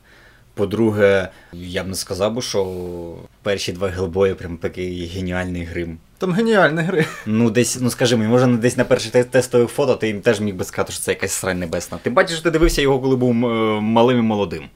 По-друге, 0.55 1.29
я 1.53 1.85
б 1.85 1.89
не 1.89 1.95
сказав 1.95 2.33
би, 2.35 2.43
що 2.43 3.15
перші 3.43 3.73
два 3.73 3.89
гелбої 3.89 4.35
прям 4.35 4.57
такий 4.57 5.07
геніальний 5.07 5.65
грим. 5.65 5.99
Там 6.19 6.33
геніальний 6.33 6.85
грим. 6.85 7.05
Ну, 7.27 7.51
десь, 7.51 7.81
ну 7.81 7.91
скажи 7.91 8.17
мені, 8.17 8.31
може, 8.31 8.47
десь 8.47 8.77
на 8.77 8.85
перших 8.85 9.13
те- 9.13 9.25
тестових 9.25 9.71
фото 9.71 9.95
ти 9.97 10.07
їм 10.07 10.21
теж 10.21 10.41
міг 10.41 10.55
би 10.55 10.65
сказати, 10.65 10.93
що 10.93 11.03
це 11.03 11.11
якась 11.11 11.33
срань 11.33 11.59
небесна. 11.59 11.99
Ти 12.03 12.11
бачиш, 12.11 12.41
ти 12.41 12.51
дивився 12.51 12.83
його, 12.83 13.01
коли 13.01 13.17
був 13.17 13.31
е, 13.31 13.81
малим 13.81 14.19
і 14.19 14.23
молодим. 14.23 14.69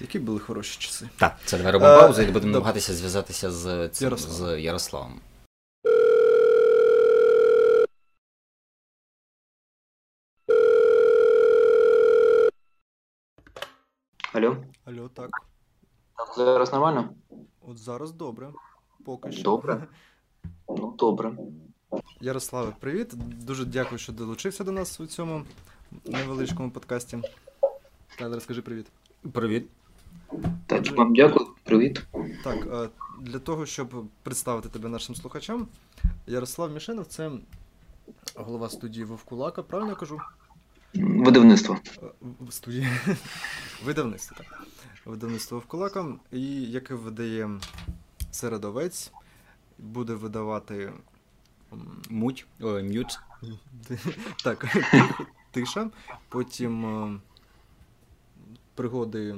Які 0.00 0.18
були 0.18 0.40
хороші 0.40 0.76
часи. 0.78 1.06
Так, 1.16 1.36
це 1.44 1.56
давай 1.56 1.72
робимо 1.72 1.92
Е, 1.92 1.98
паузу 2.00 2.22
і 2.22 2.26
будемо 2.26 2.52
намагатися 2.52 2.94
зв'язатися 2.94 3.50
з, 3.50 3.90
з 3.92 4.60
Ярославом. 4.60 5.12
Алло, 14.32 14.56
Алло, 14.84 15.08
так. 15.08 15.30
так 16.16 16.34
зараз 16.36 16.72
нормально? 16.72 17.08
От 17.60 17.78
зараз 17.78 18.12
добре. 18.12 18.48
Поки 19.04 19.32
що. 19.32 19.42
Добре. 19.42 19.86
Ну, 20.68 20.94
добре. 20.98 21.32
Ярославе, 22.20 22.72
привіт. 22.80 23.14
Дуже 23.44 23.64
дякую, 23.64 23.98
що 23.98 24.12
долучився 24.12 24.64
до 24.64 24.72
нас 24.72 25.00
у 25.00 25.06
цьому 25.06 25.42
невеличкому 26.04 26.70
подкасті. 26.70 27.18
Тайлер, 28.18 28.42
скажи 28.42 28.62
привіт. 28.62 28.86
Привіт. 29.32 29.68
Так, 30.66 30.96
вам 30.96 31.14
дякую, 31.14 31.46
привіт. 31.64 32.06
Так, 32.44 32.90
для 33.20 33.38
того, 33.38 33.66
щоб 33.66 34.04
представити 34.22 34.68
тебе 34.68 34.88
нашим 34.88 35.14
слухачам, 35.14 35.68
Ярослав 36.26 36.72
Мішенов 36.72 37.06
це 37.06 37.30
голова 38.34 38.68
студії 38.68 39.04
Вовкулака, 39.04 39.62
правильно 39.62 39.90
я 39.90 39.96
кажу? 39.96 40.20
Видавництво. 40.94 41.78
Студії 42.50 42.88
видавництво, 43.84 44.36
так. 44.38 44.66
Видавництво 45.04 45.58
Вовкулака, 45.58 46.06
і 46.32 46.62
яке 46.62 46.94
видає 46.94 47.50
середовець, 48.30 49.12
буде 49.78 50.14
видавати. 50.14 50.92
Муть, 52.10 52.46
м'ют. 52.60 53.18
Так, 54.44 54.66
тиша. 55.50 55.90
Потім 56.28 56.86
е, 56.86 57.20
пригоди. 58.74 59.36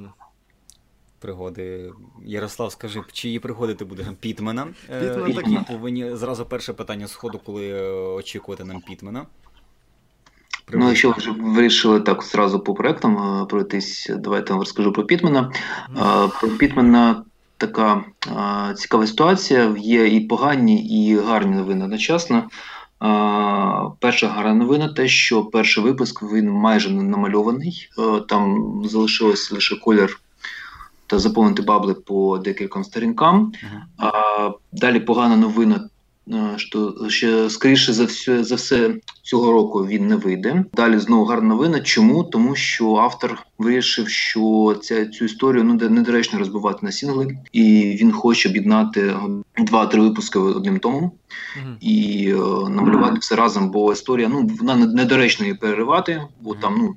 Пригоди. 1.18 1.92
Ярослав, 2.24 2.72
скажи, 2.72 3.02
чиї 3.12 3.38
пригоди 3.38 3.74
ти 3.74 3.84
будеш? 3.84 4.06
Пітмена. 4.20 4.74
Е, 4.90 5.24
Пітмен 5.24 5.64
повинні 5.64 6.16
зразу 6.16 6.46
перше 6.46 6.72
питання 6.72 7.08
сходу, 7.08 7.38
коли 7.38 7.68
е, 7.68 7.90
очікувати 7.92 8.64
нам 8.64 8.80
Пітмена. 8.80 9.26
Ну, 10.72 10.88
якщо 10.88 11.08
ви 11.08 11.14
вже 11.18 11.30
вирішили 11.30 12.00
так 12.00 12.22
зразу 12.22 12.60
по 12.60 12.74
проектам 12.74 13.42
е, 13.42 13.46
пройтись, 13.46 14.10
давайте 14.18 14.46
я 14.48 14.54
вам 14.54 14.60
розкажу 14.60 14.92
про 14.92 15.04
Пітмена. 15.04 15.52
Е, 15.96 16.28
Про 16.40 16.48
Пітмена 16.48 17.24
така 17.56 18.04
е, 18.26 18.74
цікава 18.74 19.06
ситуація. 19.06 19.74
Є 19.78 20.08
і 20.08 20.20
погані, 20.20 20.86
і 20.86 21.16
гарні 21.16 21.56
новини 21.56 21.84
одночасно. 21.84 22.44
Перша 23.98 24.28
гарна 24.28 24.54
новина 24.54 24.88
те, 24.88 25.08
що 25.08 25.44
перший 25.44 25.84
випуск 25.84 26.22
він 26.22 26.50
майже 26.50 26.90
не 26.90 27.02
намальований. 27.02 27.88
Там 28.28 28.72
залишилось 28.84 29.52
лише 29.52 29.76
колір 29.76 30.20
та 31.06 31.18
заповнити 31.18 31.62
бабли 31.62 31.94
по 31.94 32.38
декільком 32.38 32.84
сторінкам. 32.84 33.52
А, 33.98 34.10
далі 34.72 35.00
погана 35.00 35.36
новина, 35.36 35.88
що 36.56 36.94
ще 37.08 37.50
скоріше 37.50 37.92
за 37.92 38.04
все, 38.04 38.44
за 38.44 38.54
все 38.54 38.94
цього 39.30 39.52
року 39.52 39.86
він 39.86 40.06
не 40.06 40.16
вийде. 40.16 40.64
Далі 40.74 40.98
знову 40.98 41.24
гарна 41.24 41.48
новина. 41.48 41.80
Чому? 41.80 42.24
Тому 42.24 42.56
що 42.56 42.94
автор 42.94 43.38
вирішив, 43.58 44.08
що 44.08 44.76
ця, 44.82 45.06
цю 45.06 45.24
історію 45.24 45.64
ну, 45.64 45.74
недоречно 45.74 46.38
розбивати 46.38 46.78
на 46.82 46.92
сінгли, 46.92 47.38
і 47.52 47.62
він 48.00 48.12
хоче 48.12 48.48
об'єднати 48.48 49.16
два-три 49.58 50.00
випуски 50.00 50.38
одним 50.38 50.78
томом 50.78 51.12
і 51.80 52.26
е, 52.28 52.70
намалювати 52.70 53.18
все 53.18 53.36
разом, 53.36 53.70
бо 53.70 53.92
історія 53.92 54.28
ну 54.28 54.50
вона 54.60 54.76
недоречно 54.76 55.46
її 55.46 55.58
переривати, 55.58 56.22
бо 56.40 56.54
там 56.54 56.74
ну 56.78 56.96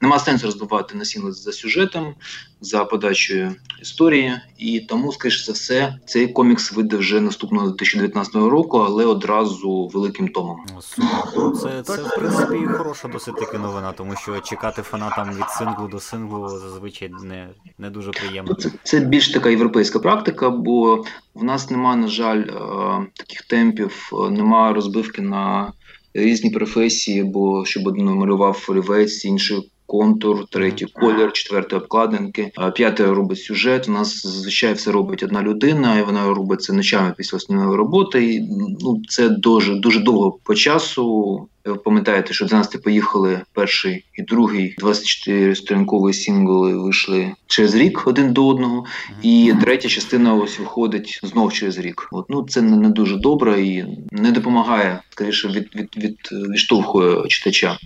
нема 0.00 0.18
сенсу 0.18 0.46
розбивати 0.46 0.96
на 0.96 1.04
сінгли 1.04 1.32
за 1.32 1.52
сюжетом, 1.52 2.14
за 2.60 2.84
подачею 2.84 3.54
історії, 3.82 4.32
і 4.58 4.80
тому, 4.80 5.12
скоріше 5.12 5.44
за 5.44 5.52
все, 5.52 5.98
цей 6.06 6.28
комікс 6.28 6.72
вийде 6.72 6.96
вже 6.96 7.20
наступного 7.20 7.66
2019 7.66 8.34
року, 8.34 8.78
але 8.78 9.04
одразу 9.04 9.86
великим 9.86 10.28
томом. 10.28 10.56
Супер. 10.80 11.67
Це, 11.68 11.82
це, 11.82 11.96
Так. 11.96 12.06
в 12.06 12.18
принципі, 12.18 12.66
хороша 12.66 13.08
досить 13.08 13.36
таки 13.36 13.58
новина, 13.58 13.92
тому 13.92 14.16
що 14.16 14.40
чекати 14.40 14.82
фанатам 14.82 15.30
від 15.30 15.48
синглу 15.48 15.88
до 15.88 16.00
синглу 16.00 16.48
зазвичай 16.48 17.10
не, 17.24 17.48
не 17.78 17.90
дуже 17.90 18.10
приємно. 18.10 18.54
Це, 18.54 18.70
це 18.82 19.00
більш 19.00 19.32
така 19.32 19.50
європейська 19.50 19.98
практика, 19.98 20.50
бо 20.50 21.04
в 21.34 21.44
нас 21.44 21.70
нема, 21.70 21.96
на 21.96 22.08
жаль, 22.08 22.40
е, 22.40 23.06
таких 23.14 23.42
темпів, 23.42 24.10
е, 24.12 24.30
нема 24.30 24.72
розбивки 24.72 25.22
на 25.22 25.72
різні 26.14 26.50
професії, 26.50 27.24
бо 27.24 27.64
щоб 27.64 27.86
один 27.86 28.04
малював 28.04 28.66
олівець, 28.68 29.24
інший 29.24 29.70
контур, 29.88 30.46
третій 30.50 30.86
колір, 30.86 31.32
четвертий 31.32 31.78
обкладинки, 31.78 32.52
а 32.56 32.70
п'ятий 32.70 33.06
робить 33.06 33.38
сюжет. 33.38 33.88
У 33.88 33.92
нас 33.92 34.22
зазвичай 34.26 34.74
все 34.74 34.92
робить 34.92 35.22
одна 35.22 35.42
людина, 35.42 35.98
і 35.98 36.02
вона 36.02 36.34
робить 36.34 36.62
це 36.62 36.72
ночами 36.72 37.14
після 37.16 37.36
основної 37.36 37.76
роботи. 37.76 38.34
І, 38.34 38.40
ну, 38.80 39.02
це 39.08 39.28
дуже 39.28 39.74
дуже 39.74 40.00
довго 40.00 40.38
по 40.44 40.54
часу. 40.54 41.48
Ви 41.70 41.78
пам'ятаєте, 41.78 42.34
що 42.34 42.44
12 42.44 42.82
поїхали 42.82 43.40
перший 43.52 44.04
і 44.14 44.22
другий 44.22 44.74
24 44.78 45.54
сторінкові 45.54 46.12
сингли 46.12 46.76
вийшли 46.76 47.32
через 47.46 47.74
рік 47.74 48.06
один 48.06 48.32
до 48.32 48.46
одного, 48.46 48.84
і 49.22 49.54
третя 49.60 49.88
частина 49.88 50.34
ось 50.34 50.58
виходить 50.58 51.20
знов 51.22 51.52
через 51.52 51.78
рік. 51.78 52.08
От 52.12 52.26
ну 52.28 52.46
це 52.48 52.62
не, 52.62 52.76
не 52.76 52.88
дуже 52.88 53.16
добре 53.16 53.62
і 53.62 53.84
не 54.10 54.32
допомагає, 54.32 55.00
скоріше 55.10 55.48
від, 55.48 55.76
від, 55.76 55.96
від 55.96 56.18
відштовхує 56.32 57.28
читача. 57.28 57.78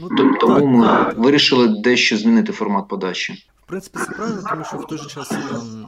Ну, 0.00 0.34
Тому 0.40 0.66
ми 0.66 1.12
вирішили 1.16 1.68
дещо 1.68 2.16
змінити 2.16 2.52
формат 2.52 2.88
подачі 2.88 3.44
В 3.64 3.66
принципі, 3.66 3.98
це 3.98 4.12
правильно, 4.12 4.42
тому 4.50 4.64
що 4.64 4.76
в 4.76 4.86
той 4.86 4.98
же 4.98 5.08
час, 5.08 5.32
ем, 5.32 5.86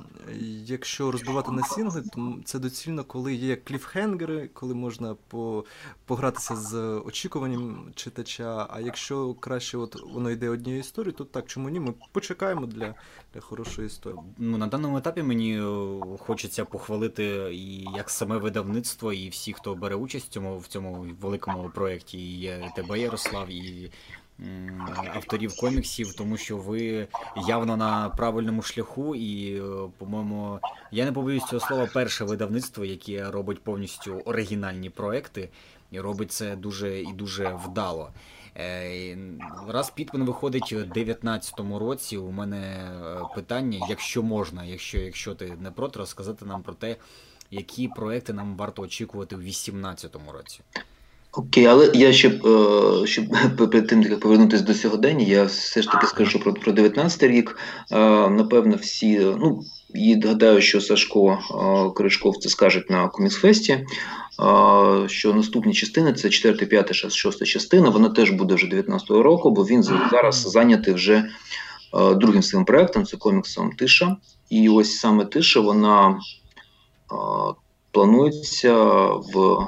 якщо 0.64 1.10
розбивати 1.10 1.50
на 1.50 1.62
сінгли, 1.62 2.02
то 2.12 2.38
це 2.44 2.58
доцільно, 2.58 3.04
коли 3.04 3.34
є 3.34 3.56
кліфхенгери, 3.56 4.50
коли 4.52 4.74
можна 4.74 5.16
по, 5.28 5.64
погратися 6.04 6.56
з 6.56 6.76
очікуванням 7.06 7.92
читача. 7.94 8.66
А 8.70 8.80
якщо 8.80 9.34
краще 9.34 9.78
от 9.78 10.02
воно 10.02 10.30
йде 10.30 10.48
однією 10.48 10.80
історією, 10.80 11.12
то 11.12 11.24
так 11.24 11.46
чому 11.46 11.68
ні? 11.68 11.80
Ми 11.80 11.94
почекаємо 12.12 12.66
для 12.66 12.94
для 13.34 13.40
хорошої 13.40 13.86
історії. 13.86 14.20
Ну 14.38 14.58
на 14.58 14.66
даному 14.66 14.98
етапі 14.98 15.22
мені 15.22 15.60
е, 15.60 16.16
хочеться 16.18 16.64
похвалити 16.64 17.24
і 17.52 17.78
як 17.96 18.10
саме 18.10 18.36
видавництво, 18.36 19.12
і 19.12 19.28
всі, 19.28 19.52
хто 19.52 19.74
бере 19.74 19.94
участь 19.94 20.26
в 20.26 20.28
цьому 20.28 20.58
в 20.58 20.66
цьому 20.66 21.06
великому 21.20 21.70
проєкті, 21.74 22.40
і 22.40 22.70
тебе, 22.76 23.00
Ярослав, 23.00 23.48
і 23.48 23.90
авторів 25.14 25.56
коміксів, 25.56 26.14
тому 26.14 26.36
що 26.36 26.56
ви 26.56 27.08
явно 27.48 27.76
на 27.76 28.08
правильному 28.08 28.62
шляху, 28.62 29.14
і, 29.14 29.56
е, 29.56 29.62
по-моєму, 29.98 30.60
я 30.90 31.04
не 31.04 31.12
побоюсь 31.12 31.44
цього 31.44 31.60
слова, 31.60 31.88
перше 31.94 32.24
видавництво, 32.24 32.84
яке 32.84 33.30
робить 33.30 33.62
повністю 33.64 34.22
оригінальні 34.24 34.90
проекти, 34.90 35.48
і 35.90 36.00
робить 36.00 36.32
це 36.32 36.56
дуже 36.56 37.00
і 37.00 37.12
дуже 37.12 37.58
вдало. 37.66 38.10
Е, 38.56 39.18
раз 39.68 39.90
Пітмен 39.90 40.24
виходить 40.24 40.72
у 40.72 40.76
2019 40.76 41.60
році. 41.78 42.16
У 42.16 42.30
мене 42.30 42.58
е, 42.58 43.34
питання, 43.34 43.86
якщо 43.88 44.22
можна, 44.22 44.64
якщо 44.64 44.98
якщо 44.98 45.34
ти 45.34 45.56
не 45.60 45.70
проти, 45.70 45.98
розказати 45.98 46.44
нам 46.44 46.62
про 46.62 46.74
те, 46.74 46.96
які 47.50 47.88
проекти 47.88 48.32
нам 48.32 48.56
варто 48.56 48.82
очікувати 48.82 49.36
у 49.36 49.38
2018 49.38 50.16
році. 50.32 50.60
Окей, 51.34 51.66
але 51.66 51.90
я 51.94 52.12
ще 52.12 52.28
е, 52.28 53.06
щоб 53.06 53.24
перед 53.56 53.86
тим 53.86 54.02
як 54.02 54.20
повернутися 54.20 54.64
до 54.64 54.74
сьогодення, 54.74 55.26
я 55.26 55.44
все 55.44 55.82
ж 55.82 55.88
таки 55.88 56.06
скажу 56.06 56.38
про 56.38 56.54
про 56.54 56.72
19 56.72 57.22
рік. 57.22 57.58
Е, 57.92 57.98
напевно, 58.30 58.76
всі, 58.76 59.18
ну 59.18 59.60
і 59.94 60.20
гадаю, 60.24 60.60
що 60.60 60.80
Сашко 60.80 61.30
е, 61.30 61.90
Кришков 61.96 62.36
це 62.36 62.48
скажуть 62.48 62.90
на 62.90 63.08
коміксфесті, 63.08 63.86
що 65.06 65.34
наступні 65.34 65.74
частини 65.74 66.12
це 66.12 66.30
4, 66.30 66.66
5, 66.66 66.94
6, 66.94 67.16
6 67.16 67.46
частина. 67.46 67.88
Вона 67.88 68.08
теж 68.08 68.30
буде 68.30 68.54
вже 68.54 68.66
19-го 68.66 69.22
року, 69.22 69.50
бо 69.50 69.62
він 69.62 69.82
зараз 69.82 70.34
зайнятий 70.34 70.94
вже 70.94 71.24
другим 71.92 72.42
своїм 72.42 72.64
проектом 72.64 73.04
це 73.04 73.16
коміксом 73.16 73.72
Тиша. 73.72 74.16
І 74.50 74.68
ось 74.68 74.96
саме 74.96 75.24
Тиша 75.24 75.60
вона 75.60 76.20
планується 77.92 78.74
в. 79.04 79.66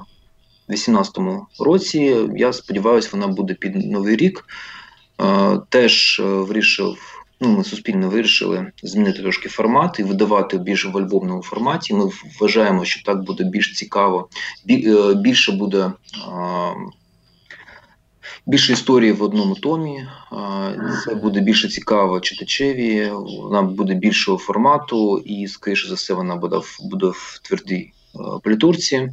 2018 0.68 1.18
році. 1.58 2.16
Я 2.36 2.52
сподіваюся, 2.52 3.08
вона 3.12 3.26
буде 3.26 3.54
під 3.54 3.76
новий 3.92 4.16
рік. 4.16 4.44
Е, 5.20 5.60
теж 5.68 6.20
е, 6.20 6.22
вирішив. 6.22 7.20
Ну, 7.40 7.48
ми 7.48 7.64
суспільно 7.64 8.08
вирішили 8.08 8.72
змінити 8.82 9.22
трошки 9.22 9.48
формат 9.48 9.98
і 9.98 10.02
видавати 10.02 10.58
більше 10.58 10.88
в 10.88 10.98
альбомному 10.98 11.42
форматі. 11.42 11.94
Ми 11.94 12.10
вважаємо, 12.40 12.84
що 12.84 13.02
так 13.02 13.22
буде 13.22 13.44
більш 13.44 13.74
цікаво, 13.74 14.28
е, 14.70 15.14
більше 15.14 15.52
буде 15.52 15.92
більше 18.46 18.72
історії 18.72 19.12
в 19.12 19.22
одному 19.22 19.54
томі. 19.54 20.06
Це 21.04 21.14
буде 21.14 21.40
більше 21.40 21.68
цікаво 21.68 22.20
читачеві, 22.20 23.10
вона 23.42 23.62
буде 23.62 23.94
більшого 23.94 24.38
формату, 24.38 25.18
і, 25.18 25.48
скоріше 25.48 25.88
за 25.88 25.94
все, 25.94 26.14
вона 26.14 26.36
буде 26.36 26.56
в 26.56 26.78
буде 26.80 27.06
в 27.06 27.40
твердій 27.42 27.92
політурці. 28.42 29.10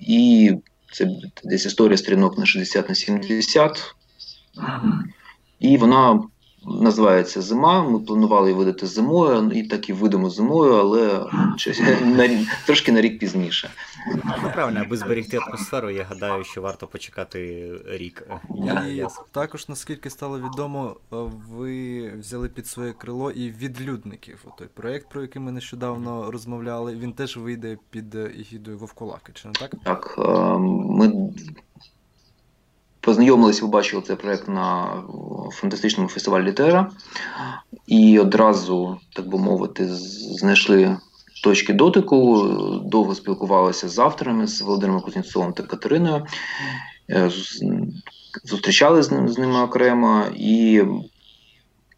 І 0.00 0.52
це 0.92 1.08
десь 1.44 1.66
історія 1.66 1.96
стрінок 1.96 2.38
на 2.38 2.46
60 2.46 2.88
на 2.88 2.94
70. 2.94 3.94
І 5.60 5.76
вона 5.76 6.22
називається 6.66 7.42
Зима. 7.42 7.88
Ми 7.88 7.98
планували 7.98 8.48
її 8.48 8.58
видати 8.58 8.86
зимою, 8.86 9.50
і 9.50 9.62
так 9.62 9.88
і 9.88 9.92
видамо 9.92 10.30
зимою, 10.30 10.72
але 10.72 11.26
на, 12.00 12.46
трошки 12.66 12.92
на 12.92 13.00
рік 13.00 13.18
пізніше. 13.18 13.70
Ну, 14.42 14.50
правильно, 14.54 14.80
аби 14.86 14.96
зберегти 14.96 15.38
атмосферу, 15.38 15.90
я 15.90 16.04
гадаю, 16.04 16.44
що 16.44 16.62
варто 16.62 16.86
почекати 16.86 17.70
рік. 17.86 18.28
Я, 18.54 18.86
і 18.88 18.94
я... 18.94 19.08
Також, 19.30 19.68
наскільки 19.68 20.10
стало 20.10 20.40
відомо, 20.40 20.96
ви 21.50 22.08
взяли 22.18 22.48
під 22.48 22.66
своє 22.66 22.92
крило 22.92 23.30
і 23.30 23.50
відлюдників. 23.50 24.44
Той 24.58 24.68
проєкт, 24.74 25.08
про 25.08 25.22
який 25.22 25.42
ми 25.42 25.52
нещодавно 25.52 26.30
розмовляли, 26.30 26.96
він 26.96 27.12
теж 27.12 27.36
вийде 27.36 27.78
під 27.90 28.14
егідою 28.14 28.78
Вовколаки, 28.78 29.32
чи 29.34 29.48
не 29.48 29.54
так? 29.54 29.74
Так. 29.84 30.14
Ем, 30.18 30.62
ми 30.88 31.32
Познайомилися, 33.06 33.60
побачили 33.60 34.02
цей 34.02 34.16
проєкт 34.16 34.48
на 34.48 34.88
фантастичному 35.52 36.08
фестивалі 36.08 36.44
Літера 36.44 36.90
і 37.86 38.18
одразу, 38.18 38.98
так 39.12 39.28
би 39.28 39.38
мовити, 39.38 39.88
знайшли 40.38 40.96
точки 41.44 41.72
дотику, 41.72 42.42
довго 42.84 43.14
спілкувалися 43.14 43.88
з 43.88 43.98
авторами, 43.98 44.46
з 44.46 44.62
Володимиром 44.62 45.02
Кузнєцовим 45.02 45.52
та 45.52 45.62
Катериною, 45.62 46.26
е, 47.10 47.30
зустрічали 48.44 49.02
з 49.02 49.10
ними, 49.10 49.28
з 49.28 49.38
ними 49.38 49.62
окремо, 49.62 50.24
і 50.36 50.82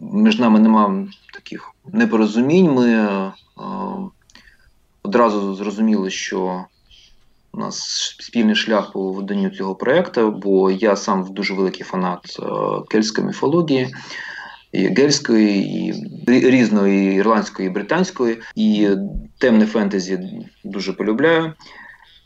між 0.01 0.39
нами 0.39 0.61
нема 0.61 1.07
таких 1.35 1.73
непорозумінь. 1.93 2.73
Ми 2.73 2.89
е, 2.89 3.33
одразу 5.03 5.55
зрозуміли, 5.55 6.11
що 6.11 6.65
у 7.53 7.59
нас 7.59 7.79
спільний 8.21 8.55
шлях 8.55 8.93
по 8.93 9.13
виданню 9.13 9.51
цього 9.51 9.75
проєкту, 9.75 10.31
бо 10.31 10.71
я 10.71 10.97
сам 10.97 11.27
дуже 11.31 11.55
великий 11.55 11.85
фанат 11.85 12.37
е, 12.41 12.45
кельтської 12.91 13.27
міфології. 13.27 13.95
І 14.73 14.87
ґельської, 14.87 15.87
і 16.27 16.51
різної, 16.51 17.13
і 17.13 17.15
ірландської, 17.15 17.69
і 17.69 17.73
британської, 17.73 18.41
і 18.55 18.89
темне 19.39 19.67
фентезі 19.67 20.21
дуже 20.65 20.93
полюбляю. 20.93 21.53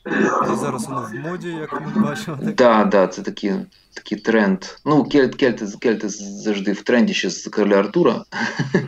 І 0.06 0.56
зараз 0.56 0.88
воно 0.88 1.08
в 1.12 1.14
моді, 1.14 1.48
як 1.48 1.80
ми 1.80 2.02
бачимо. 2.02 2.36
Так, 2.36 2.54
да, 2.54 2.84
да, 2.84 3.06
це 3.06 3.22
такий 3.22 3.52
такий 3.94 4.18
тренд. 4.18 4.64
Ну, 4.84 5.04
кельт, 5.04 5.34
кельти, 5.34 5.66
кельти 5.80 6.08
завжди 6.08 6.72
в 6.72 6.82
тренді 6.82 7.14
ще 7.14 7.30
з 7.30 7.48
короля 7.48 7.78
Артура. 7.78 8.24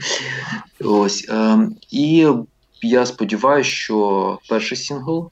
Ось. 0.85 1.29
Е, 1.29 1.69
І 1.91 2.29
я 2.85 3.07
сподіваюся, 3.07 3.71
що 3.71 4.39
перший 4.49 4.79
сингл 4.79 5.31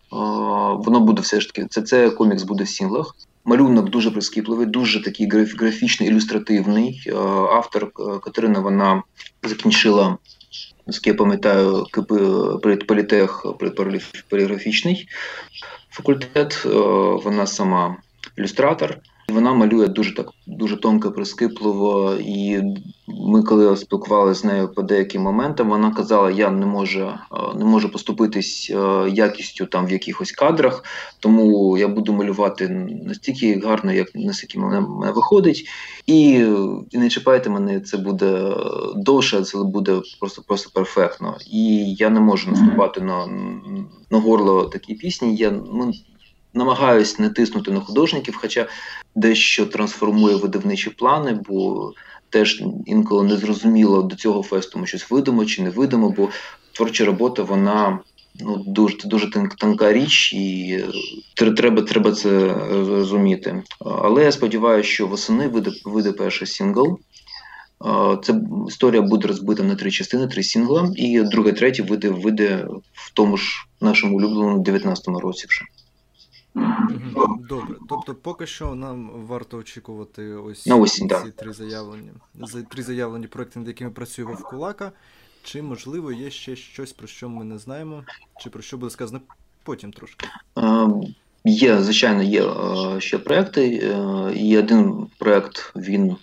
воно 0.85 1.01
буде 1.01 1.23
все 1.23 1.41
ж 1.41 1.47
таки. 1.47 1.67
Це 1.71 1.83
це 1.83 2.11
комікс 2.11 2.43
буде 2.43 2.65
в 2.65 2.69
сінглах. 2.69 3.17
Малюнок 3.45 3.91
дуже 3.91 4.11
прискіпливий, 4.11 4.67
дуже 4.67 5.03
такий 5.03 5.29
графічний, 5.29 6.09
ілюстративний. 6.09 7.13
Автор 7.51 7.85
е, 7.85 8.19
Катерина 8.19 8.61
вона 8.61 9.03
закінчила, 9.43 10.19
наскільки 10.87 11.11
я 11.11 11.15
пам'ятаю, 11.15 11.87
політех 12.89 13.47
поліграфічний 14.29 15.09
факультет. 15.91 16.63
Е, 16.67 16.69
вона 17.25 17.47
сама 17.47 17.97
ілюстратор. 18.37 18.99
Вона 19.33 19.53
малює 19.53 19.89
дуже 19.89 20.15
так 20.15 20.31
дуже 20.47 20.77
тонко, 20.77 21.13
прискіпливо. 21.13 22.15
І 22.21 22.63
ми, 23.09 23.43
коли 23.43 23.77
спілкувалися 23.77 24.41
з 24.41 24.45
нею 24.45 24.69
по 24.69 24.83
деяким 24.83 25.23
моментам, 25.23 25.69
вона 25.69 25.91
казала: 25.91 26.31
я 26.31 26.51
не 26.51 26.67
можу 26.67 27.01
е, 27.01 27.15
не 27.59 27.65
можу 27.65 27.89
поступитись 27.93 28.73
е, 28.75 29.11
якістю 29.11 29.67
там 29.67 29.87
в 29.87 29.93
якихось 29.93 30.33
кадрах, 30.33 30.85
тому 31.21 31.79
я 31.79 31.89
буду 31.89 32.13
малювати 32.13 32.69
настільки 33.05 33.61
гарно, 33.65 33.93
як 33.93 34.09
наскільки 34.15 34.59
мене, 34.59 34.81
мене 34.81 35.13
виходить. 35.13 35.69
І, 36.07 36.31
і 36.91 36.99
не 36.99 37.09
чіпайте 37.09 37.51
мене, 37.51 37.81
це 37.81 37.97
буде 37.97 38.55
довше, 38.97 39.43
це 39.43 39.59
буде 39.59 40.01
просто 40.21 40.43
просто 40.47 40.71
перфектно. 40.75 41.37
І 41.51 41.95
я 41.95 42.11
не 42.11 42.21
можу 42.21 42.51
наступати 42.51 43.01
на 43.01 43.27
на 44.11 44.19
горло 44.19 44.65
такій 44.65 44.95
пісні. 44.95 45.37
Я 45.37 45.51
ну, 45.51 45.93
намагаюсь 46.55 47.19
не 47.19 47.31
тиснути 47.31 47.71
на 47.71 47.81
художників, 47.81 48.39
хоча 48.41 48.67
дещо 49.15 49.67
трансформує 49.67 50.37
видавничі 50.37 50.91
плани, 50.91 51.41
бо 51.49 51.93
теж 52.31 52.63
інколи 52.87 53.25
не 53.25 53.37
зрозуміло 53.37 54.03
до 54.03 54.17
цього 54.17 54.43
фесту 54.43 54.79
ми 54.79 54.87
щось 54.87 55.11
видимо 55.11 55.45
чи 55.45 55.63
не 55.63 55.71
видимо, 55.71 56.11
бо 56.11 56.29
творча 56.73 57.05
робота 57.05 57.43
вона 57.43 57.99
ну 58.41 58.65
дуже 58.67 58.97
дуже 59.05 59.31
тонка 59.59 59.93
річ, 59.93 60.33
і 60.33 60.79
треба 61.57 61.83
треба 61.83 62.13
це 62.13 62.55
розуміти. 62.69 63.63
Але 63.81 64.25
я 64.25 64.33
сподіваюся, 64.33 64.89
що 64.89 65.07
восени 65.07 65.49
вийде, 65.49 65.71
вийде 65.85 66.13
перший 66.13 66.47
сингл. 66.47 66.99
Це 68.23 68.41
історія 68.69 69.03
буде 69.03 69.29
розбита 69.29 69.63
на 69.63 69.75
три 69.75 69.91
частини, 69.91 70.27
три 70.27 70.43
сингла, 70.43 70.93
і 70.97 71.21
друге, 71.21 71.53
третє 71.53 71.83
вийде 71.83 72.11
вийде 72.11 72.67
в 72.93 73.11
тому 73.15 73.37
ж 73.37 73.67
нашому 73.81 74.17
улюбленому 74.17 74.63
19-му 74.63 75.21
році 75.21 75.47
вже. 75.49 75.63
Добре. 77.49 77.77
Тобто, 77.89 78.15
поки 78.15 78.47
що 78.47 78.75
нам 78.75 79.11
варто 79.27 79.59
очікувати 79.59 80.35
ось 80.35 80.67
На 80.67 80.77
осінь, 80.77 81.09
ці 81.09 81.15
да. 81.15 81.31
три 81.31 81.53
заявлені 81.53 82.11
три 82.71 82.83
заявлені 82.83 83.27
проекти, 83.27 83.59
над 83.59 83.69
якими 83.69 83.91
працює 83.91 84.25
Вовкулака. 84.25 84.93
Чи, 85.43 85.63
можливо, 85.63 86.13
є 86.13 86.31
ще 86.31 86.57
щось, 86.57 86.93
про 86.93 87.07
що 87.07 87.29
ми 87.29 87.45
не 87.45 87.59
знаємо, 87.59 88.05
чи 88.41 88.51
про 88.51 88.63
що 88.63 88.77
буде 88.77 88.91
сказано 88.91 89.21
потім 89.63 89.93
трошки? 89.93 90.27
Є, 91.45 91.83
звичайно, 91.83 92.23
є 92.23 92.51
ще 93.01 93.19
проекти. 93.19 93.67
І 94.35 94.59
один 94.59 95.07
проект 95.19 95.73
він 95.77 96.17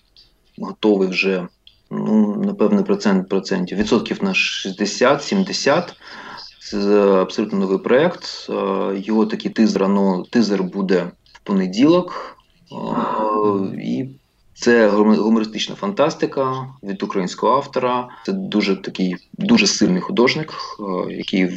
готовий 0.58 1.08
вже, 1.08 1.48
ну, 1.92 2.36
напевне, 2.36 2.84
процент 2.84 3.30
процентів. 3.30 3.78
Відсотків 3.78 4.24
на 4.24 4.30
60-70. 4.30 5.94
Це 6.70 7.02
абсолютно 7.02 7.60
новий 7.60 7.78
проект. 7.78 8.50
Його 8.94 9.26
такий 9.26 9.52
тизер, 9.52 9.90
ну, 9.90 10.24
тизер 10.30 10.64
буде 10.64 11.12
в 11.34 11.40
понеділок. 11.40 12.38
І 13.84 14.06
це 14.54 14.90
гумористична 14.90 15.76
фантастика 15.76 16.68
від 16.84 17.04
українського 17.04 17.54
автора. 17.54 18.08
Це 18.26 18.32
дуже 18.32 18.76
такий 18.76 19.16
дуже 19.34 19.68
сильний 19.68 20.02
художник, 20.02 20.54
який 21.10 21.50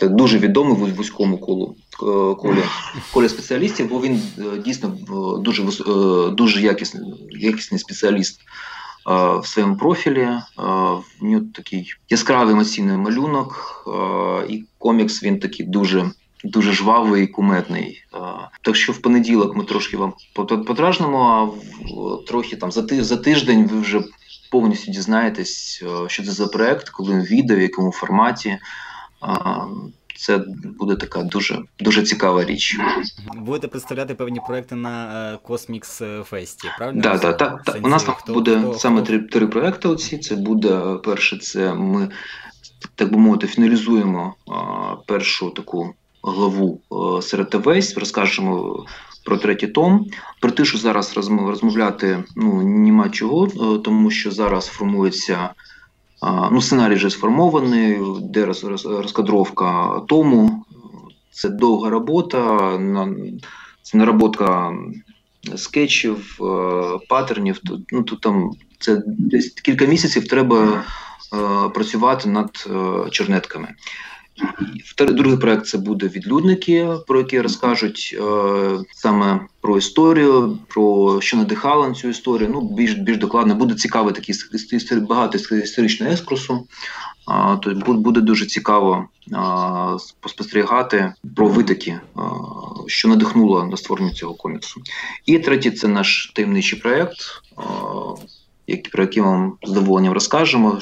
так, 0.00 0.14
дуже 0.14 0.38
відомий 0.38 0.92
в 0.92 0.94
вузькому 0.94 1.38
колу 1.38 1.76
колі, 2.38 2.62
колі 3.12 3.28
спеціалістів, 3.28 3.88
бо 3.88 4.00
він 4.00 4.22
е, 4.38 4.58
дійсно 4.64 4.88
дуже 5.40 5.62
е, 5.62 6.30
дуже 6.30 6.60
якісний, 6.60 7.02
якісний 7.30 7.78
спеціаліст 7.78 8.40
в 9.14 9.42
своєму 9.44 9.76
профілі. 9.76 10.28
В 11.20 11.24
нього 11.24 11.44
такий 11.54 11.92
яскравий 12.08 12.54
емоційний 12.54 12.96
малюнок, 12.96 13.84
і 14.48 14.64
комікс 14.78 15.22
він 15.22 15.38
такий 15.38 15.66
дуже 15.66 16.10
дуже 16.44 16.72
жвавий 16.72 17.24
і 17.24 17.26
куметний. 17.26 18.04
Так 18.62 18.76
що 18.76 18.92
в 18.92 18.98
понеділок 18.98 19.56
ми 19.56 19.64
трошки 19.64 19.96
вам 19.96 20.12
потражнемо, 20.44 21.20
а 21.20 22.26
трохи 22.26 22.56
там 22.56 22.72
за 22.72 23.04
за 23.04 23.16
тиждень 23.16 23.66
ви 23.66 23.80
вже 23.80 24.02
повністю 24.50 24.92
дізнаєтесь, 24.92 25.84
що 26.06 26.24
це 26.24 26.30
за 26.30 26.46
проект, 26.46 26.88
коли 26.88 27.12
він 27.12 27.22
відео, 27.22 27.56
в 27.56 27.60
якому 27.60 27.92
форматі. 27.92 28.58
Це 30.18 30.44
буде 30.78 30.96
така 30.96 31.22
дуже 31.22 31.62
дуже 31.80 32.02
цікава 32.02 32.44
річ. 32.44 32.76
Будете 33.36 33.68
представляти 33.68 34.14
певні 34.14 34.40
проекти 34.46 34.74
на 34.74 35.38
Космікс 35.42 36.02
Фесті, 36.24 36.68
правильно? 36.78 37.02
Да, 37.02 37.18
да, 37.18 37.32
так, 37.32 37.62
так. 37.62 37.76
У 37.82 37.88
нас 37.88 38.04
там 38.04 38.14
хто, 38.14 38.32
буде 38.32 38.58
хто, 38.60 38.74
саме 38.74 38.96
хто? 38.96 39.06
три 39.06 39.18
три 39.18 39.46
проекти. 39.46 39.88
Оці 39.88 40.18
це 40.18 40.36
буде 40.36 40.80
перше, 41.04 41.38
це 41.38 41.74
ми 41.74 42.08
так 42.94 43.12
би 43.12 43.18
мовити, 43.18 43.46
фіналізуємо 43.46 44.34
а, 44.46 44.94
першу 45.06 45.50
таку 45.50 45.94
главу 46.22 46.80
а, 46.90 47.22
серед 47.22 47.50
ТВС, 47.50 48.00
розкажемо. 48.00 48.84
Про 49.24 49.36
третій 49.36 49.66
том, 49.66 50.06
про 50.40 50.50
те, 50.50 50.64
що 50.64 50.78
зараз 50.78 51.16
розмовляти 51.16 52.24
ну 52.36 52.62
нема 52.62 53.08
чого, 53.08 53.46
тому 53.78 54.10
що 54.10 54.30
зараз 54.30 54.66
формується 54.66 55.50
Ну, 56.22 56.60
Сценарій 56.60 56.94
вже 56.94 57.10
сформований, 57.10 57.98
де 58.22 58.46
роз, 58.46 58.64
роз, 58.64 58.86
розкадровка 58.86 60.00
тому. 60.08 60.64
Це 61.30 61.48
довга 61.48 61.90
робота, 61.90 62.70
це 63.82 63.98
наработка 63.98 64.72
скетчів, 65.56 66.38
е, 66.40 66.98
паттернів. 67.08 67.60
Ну, 67.92 68.02
тут 68.02 68.20
там 68.20 68.50
це 68.78 69.02
десь 69.06 69.48
кілька 69.48 69.84
місяців 69.86 70.28
треба 70.28 70.84
е, 71.34 71.68
працювати 71.68 72.28
над 72.28 72.66
е, 72.70 73.10
чернетками. 73.10 73.68
Другий 74.98 75.38
проект 75.38 75.66
це 75.66 75.78
буде 75.78 76.08
відлюдники, 76.08 76.88
про 77.06 77.18
які 77.18 77.40
розкажуть 77.40 78.16
е, 78.20 78.78
саме 78.92 79.40
про 79.60 79.78
історію, 79.78 80.58
про 80.68 81.20
що 81.20 81.36
надихало 81.36 81.88
на 81.88 81.94
цю 81.94 82.08
історію. 82.08 82.50
Ну 82.52 82.60
більш 82.60 82.92
більш 82.92 83.18
докладно 83.18 83.54
буде 83.54 83.74
цікавий 83.74 84.14
такий 84.14 84.34
багато 85.00 85.38
історичного 85.38 86.12
екскурсу. 86.12 86.66
То 87.62 87.74
буде 87.74 88.20
дуже 88.20 88.46
цікаво 88.46 89.08
а, 89.32 89.96
поспостерігати 90.20 91.12
про 91.36 91.48
витоки, 91.48 92.00
що 92.86 93.08
надихнуло 93.08 93.64
на 93.64 93.76
створення 93.76 94.10
цього 94.10 94.34
коміксу. 94.34 94.82
І 95.26 95.38
третій 95.38 95.70
це 95.70 95.88
наш 95.88 96.32
таємничий 96.34 96.78
проект, 96.78 97.16
про 98.92 99.02
який 99.02 99.22
вам 99.22 99.52
з 99.64 99.68
задоволенням 99.68 100.12
розкажемо 100.12 100.80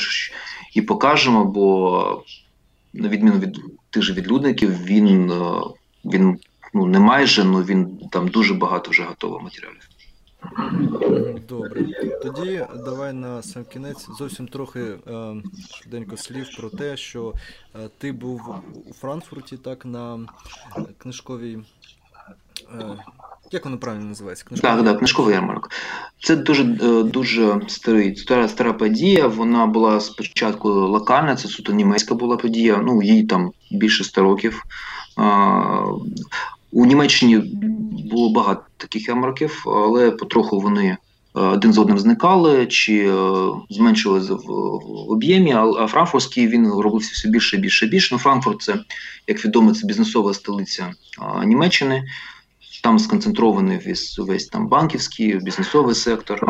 і 0.74 0.82
покажемо. 0.82 1.44
бо 1.44 2.22
на 2.96 3.09
відміну 3.09 3.38
від 3.38 3.61
тих 3.90 4.02
же 4.02 4.12
відлюдників, 4.12 4.85
він 4.85 5.30
е, 5.30 5.61
він 6.04 6.38
ну 6.74 6.87
не 6.87 6.98
майже, 6.98 7.42
але 7.42 7.62
він 7.62 7.98
там 8.12 8.28
дуже 8.28 8.54
багато 8.54 8.90
вже 8.90 9.02
готових 9.02 9.42
матеріалів. 9.42 9.88
Добре. 11.48 11.87
Тоді 12.22 12.66
давай 12.85 13.12
на 13.12 13.42
сам 13.42 13.64
кінець 13.64 14.09
зовсім 14.18 14.48
трохи 14.48 14.80
е, 14.80 15.42
швиденько 15.70 16.16
слів 16.16 16.46
про 16.59 16.70
те, 16.70 16.96
що 16.96 17.35
е, 17.74 17.88
ти 17.98 18.12
був 18.12 18.54
у 18.87 18.92
Франкфурті 18.92 19.56
так 19.56 19.85
на 19.85 20.28
книжковій. 20.98 21.59
Е, 22.72 22.96
як 23.50 23.64
воно 23.64 23.78
правильно 23.78 24.04
називається? 24.04 24.44
Книжковий? 24.48 24.76
Так, 24.76 24.87
так, 24.87 24.98
книжковий 24.98 25.35
ярмарок. 25.35 25.70
Це 26.22 26.37
дуже 26.37 26.62
е, 26.62 27.02
дуже 27.02 27.61
старий, 27.66 28.16
стара 28.16 28.48
стара 28.48 28.72
подія. 28.72 29.26
Вона 29.26 29.66
була 29.66 30.00
спочатку 30.00 30.68
локальна, 30.68 31.37
це 31.37 31.48
суто 31.48 31.72
німецька 31.72 32.14
була 32.14 32.37
подія. 32.37 32.82
Ну, 32.87 33.02
їй 33.02 33.24
там 33.24 33.50
більше 33.70 34.04
100 34.04 34.22
років. 34.22 34.62
У 36.72 36.87
Німеччині 36.87 37.38
було 38.11 38.32
багато 38.32 38.62
таких 38.76 39.09
ярмарків, 39.09 39.64
але 39.66 40.11
потроху 40.11 40.61
вони 40.61 40.87
е, 40.87 40.96
один 41.35 41.72
з 41.72 41.78
одним 41.78 41.98
зникали 41.98 42.66
чи 42.66 43.09
е, 43.09 43.14
зменшувалися 43.70 44.35
в 44.35 45.11
об'ємі. 45.11 45.52
А 45.52 45.87
Франкфуртський 45.87 46.48
він 46.48 46.72
робився 46.72 47.11
все 47.14 47.28
більше 47.28 47.56
і 47.56 47.61
більше 47.61 47.87
і 47.87 47.88
більше. 47.88 48.09
Ну, 48.14 48.18
Франкфурт 48.18 48.62
це, 48.62 48.74
як 49.26 49.44
відомо, 49.44 49.74
це 49.74 49.87
бізнесова 49.87 50.35
столиця 50.35 50.92
Німеччини 51.44 52.04
там 52.87 52.99
сконцентрований 52.99 53.79
весь 53.79 54.18
весь 54.18 54.46
там 54.46 54.68
банківський, 54.68 55.38
бізнесовий 55.38 55.94
сектор. 55.94 56.40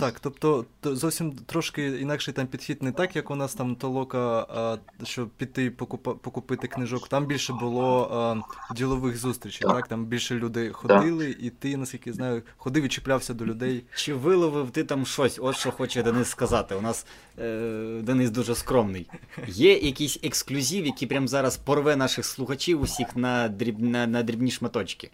Так, 0.00 0.20
тобто 0.20 0.64
зовсім 0.82 1.32
трошки 1.32 1.86
інакший 1.86 2.34
там 2.34 2.46
підхід 2.46 2.82
не 2.82 2.92
так, 2.92 3.16
як 3.16 3.30
у 3.30 3.34
нас 3.34 3.54
там 3.54 3.76
толока, 3.76 4.78
щоб 5.04 5.28
піти 5.28 5.70
покупа, 5.70 6.14
покупити 6.14 6.68
книжок. 6.68 7.08
Там 7.08 7.26
більше 7.26 7.52
було 7.52 8.10
а, 8.12 8.74
ділових 8.74 9.16
зустрічей, 9.16 9.66
так. 9.66 9.76
так? 9.76 9.88
Там 9.88 10.04
більше 10.04 10.34
людей 10.34 10.70
ходили, 10.70 11.26
так. 11.26 11.42
і 11.42 11.50
ти, 11.50 11.76
наскільки 11.76 12.12
знаю, 12.12 12.42
ходив 12.56 12.84
і 12.84 12.88
чіплявся 12.88 13.34
до 13.34 13.46
людей. 13.46 13.84
Чи 13.94 14.14
виловив 14.14 14.70
ти 14.70 14.84
там 14.84 15.06
щось? 15.06 15.38
От 15.42 15.56
що 15.56 15.70
хоче 15.70 16.02
Денис 16.02 16.28
сказати. 16.28 16.74
У 16.74 16.80
нас 16.80 17.06
е, 17.38 18.00
Денис 18.02 18.30
дуже 18.30 18.54
скромний. 18.54 19.10
Є 19.46 19.78
якийсь 19.78 20.18
ексклюзив, 20.22 20.86
який 20.86 21.08
прямо 21.08 21.26
зараз 21.26 21.56
порве 21.56 21.96
наших 21.96 22.24
слухачів 22.24 22.80
усіх 22.80 23.16
на 23.16 23.48
дріб, 23.48 23.80
на, 23.80 24.06
на 24.06 24.22
дрібні 24.22 24.50
шматочки. 24.50 25.10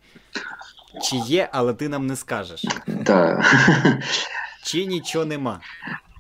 Чи 1.03 1.17
є, 1.17 1.49
але 1.53 1.75
ти 1.75 1.89
нам 1.89 2.07
не 2.07 2.17
скажеш. 2.17 2.65
Так. 3.05 3.55
Чи 4.65 4.85
нічого 4.85 5.25
нема. 5.25 5.61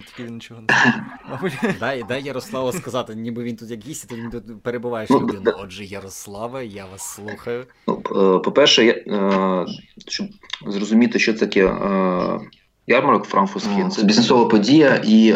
Тільки 0.06 0.24
він 0.24 0.34
нічого 0.34 0.60
не 0.60 1.72
Дай 1.80 2.04
дай 2.08 2.22
Ярославу 2.22 2.72
сказати, 2.72 3.14
ніби 3.14 3.42
він 3.42 3.56
тут 3.56 3.70
як 3.70 3.80
гість, 3.84 4.08
то 4.08 4.16
він 4.16 4.30
тут 4.30 4.62
перебуваєш 4.62 5.10
ну, 5.10 5.20
людину. 5.20 5.52
Отже, 5.58 5.84
Ярославе, 5.84 6.66
я 6.66 6.86
вас 6.86 7.14
слухаю. 7.14 7.66
Ну, 7.86 8.02
е, 8.06 8.38
По-перше, 8.38 8.84
я, 8.84 8.92
е, 8.92 9.66
щоб 10.08 10.26
зрозуміти, 10.66 11.18
що 11.18 11.34
таке 11.34 11.66
е, 11.66 12.40
ярмарок 12.86 13.24
франкфуртський, 13.24 13.88
це 13.88 14.02
бізнесова 14.04 14.44
подія, 14.44 15.02
і 15.04 15.32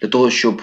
для 0.00 0.08
того, 0.08 0.30
щоб 0.30 0.62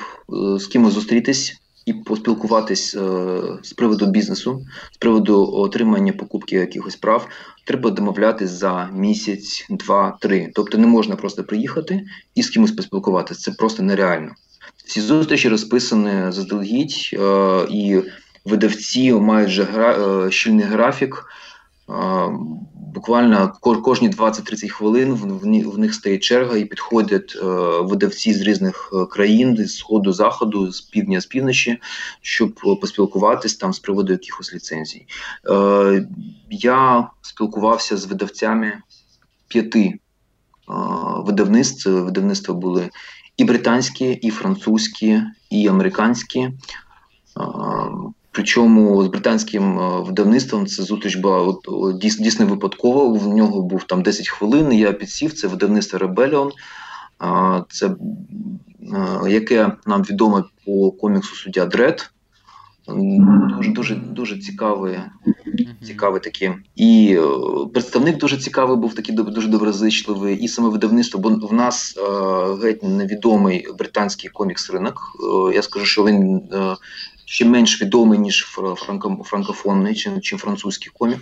з 0.57 0.67
кимось 0.67 0.93
зустрітись 0.93 1.61
і 1.89 1.93
поспілкуватись 1.93 2.95
е, 2.95 3.41
з 3.61 3.73
приводу 3.73 4.05
бізнесу, 4.05 4.65
з 4.91 4.97
приводу 4.97 5.53
отримання 5.53 6.13
покупки 6.13 6.55
якихось 6.55 6.95
прав, 6.95 7.27
треба 7.65 7.89
домовлятись 7.89 8.49
за 8.49 8.89
місяць, 8.93 9.65
два, 9.69 10.17
три. 10.21 10.51
Тобто 10.55 10.77
не 10.77 10.87
можна 10.87 11.15
просто 11.15 11.43
приїхати 11.43 12.01
і 12.35 12.43
з 12.43 12.49
кимось 12.49 12.71
поспілкуватися. 12.71 13.41
Це 13.41 13.51
просто 13.51 13.83
нереально. 13.83 14.31
Всі 14.85 15.01
зустрічі 15.01 15.49
розписані 15.49 16.31
заздалегідь, 16.31 17.09
е, 17.13 17.67
і 17.69 18.01
видавці 18.45 19.13
мають 19.13 19.49
вже 19.49 19.63
гра, 19.63 19.91
е, 19.91 20.31
щільний 20.31 20.65
графік 20.65 21.25
буквально 22.93 23.53
кожні 23.61 24.09
20-30 24.09 24.69
хвилин 24.69 25.13
в 25.65 25.77
них 25.79 25.93
стає 25.93 26.17
черга 26.17 26.57
і 26.57 26.65
підходять 26.65 27.37
е, 27.41 27.45
видавці 27.81 28.33
з 28.33 28.41
різних 28.41 28.89
е, 28.93 29.05
країн, 29.05 29.57
з 29.57 29.77
сходу 29.77 30.13
заходу, 30.13 30.71
з 30.71 30.81
півдня, 30.81 31.21
з 31.21 31.25
півночі, 31.25 31.79
щоб 32.21 32.53
поспілкуватись 32.81 33.55
там 33.55 33.73
з 33.73 33.79
приводу 33.79 34.11
якихось 34.11 34.53
ліцензій. 34.53 35.07
Е, 35.49 36.07
я 36.49 37.09
спілкувався 37.21 37.97
з 37.97 38.05
видавцями 38.05 38.73
п'яти 39.47 39.99
видавництв. 41.17 41.89
Видавництва 41.89 42.55
були 42.55 42.89
і 43.37 43.43
британські, 43.43 44.11
і 44.11 44.29
французькі, 44.29 45.21
і 45.49 45.67
американські. 45.67 46.49
Причому 48.39 49.03
з 49.03 49.07
британським 49.07 49.79
е, 49.79 50.01
видавництвом 50.01 50.67
це 50.67 50.83
зустріч 50.83 51.15
була 51.15 51.55
дійсно, 52.01 52.23
дійсно 52.23 52.45
випадково. 52.45 53.13
В 53.13 53.27
нього 53.27 53.61
був 53.61 53.83
там 53.83 54.01
10 54.01 54.29
хвилин. 54.29 54.73
Я 54.73 54.93
підсів. 54.93 55.33
Це 55.33 55.47
видавництво 55.47 55.99
Rebellion, 55.99 56.51
це 57.69 57.87
е, 57.87 57.95
яке 59.29 59.71
нам 59.87 60.03
відомо 60.03 60.45
по 60.65 60.91
коміксу 60.91 61.35
суддя 61.35 61.65
Дред. 61.65 62.11
Дуже 63.57 63.71
дуже 63.71 63.95
дуже 63.95 64.39
цікавий 64.39 64.99
цікаві 65.83 66.19
такі. 66.19 66.51
І 66.75 67.17
е, 67.19 67.69
представник 67.73 68.17
дуже 68.17 68.37
цікавий 68.37 68.77
був 68.77 68.93
такий 68.95 69.15
дуже 69.15 69.47
доброзичливий, 69.47 70.37
і 70.37 70.47
саме 70.47 70.69
видавництво, 70.69 71.19
бо 71.19 71.47
в 71.47 71.53
нас 71.53 71.95
геть 72.63 72.83
невідомий 72.83 73.67
британський 73.79 74.29
комікс 74.29 74.69
ринок. 74.69 75.01
Е, 75.49 75.55
я 75.55 75.61
скажу, 75.61 75.85
що 75.85 76.05
він 76.05 76.41
ще 77.29 77.45
менш 77.45 77.81
відомий, 77.81 78.19
ніж 78.19 78.47
франкофонний 79.23 79.95
чи, 79.95 80.19
чи 80.21 80.37
французький 80.37 80.91
комік. 80.93 81.19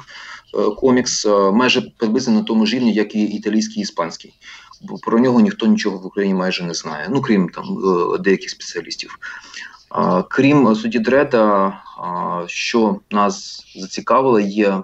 Е, 0.56 0.76
комікс 0.78 1.26
е, 1.26 1.52
майже 1.52 1.82
приблизно 1.98 2.34
на 2.34 2.44
тому 2.44 2.66
ж 2.66 2.76
рівні, 2.76 2.94
як 2.94 3.16
і 3.16 3.24
італійський 3.24 3.80
і 3.80 3.82
іспанський. 3.82 4.34
Бо 4.82 4.98
про 4.98 5.20
нього 5.20 5.40
ніхто 5.40 5.66
нічого 5.68 5.98
в 5.98 6.06
Україні 6.06 6.40
майже 6.40 6.64
не 6.64 6.74
знає, 6.74 7.08
ну 7.10 7.22
крім 7.22 7.50
там 7.50 7.66
е, 7.66 8.18
деяких 8.18 8.50
спеціалістів. 8.50 9.20
Крім 10.30 10.76
суді 10.76 11.00
Дреда, 11.00 11.74
що 12.48 13.00
нас 13.12 13.66
зацікавило, 13.76 14.40
є 14.40 14.82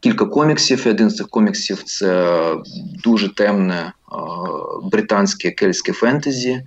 кілька 0.00 0.24
коміксів. 0.24 0.88
Один 0.88 1.10
з 1.10 1.16
цих 1.16 1.28
коміксів 1.28 1.82
це 1.82 2.36
дуже 3.04 3.34
темне 3.34 3.92
британське 4.82 5.50
кельтське 5.50 5.92
фентезі 5.92 6.64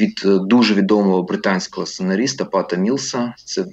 від 0.00 0.22
дуже 0.24 0.74
відомого 0.74 1.22
британського 1.22 1.86
сценаріста 1.86 2.44
Пата 2.44 2.76
Мілса. 2.76 3.34
Це 3.44 3.64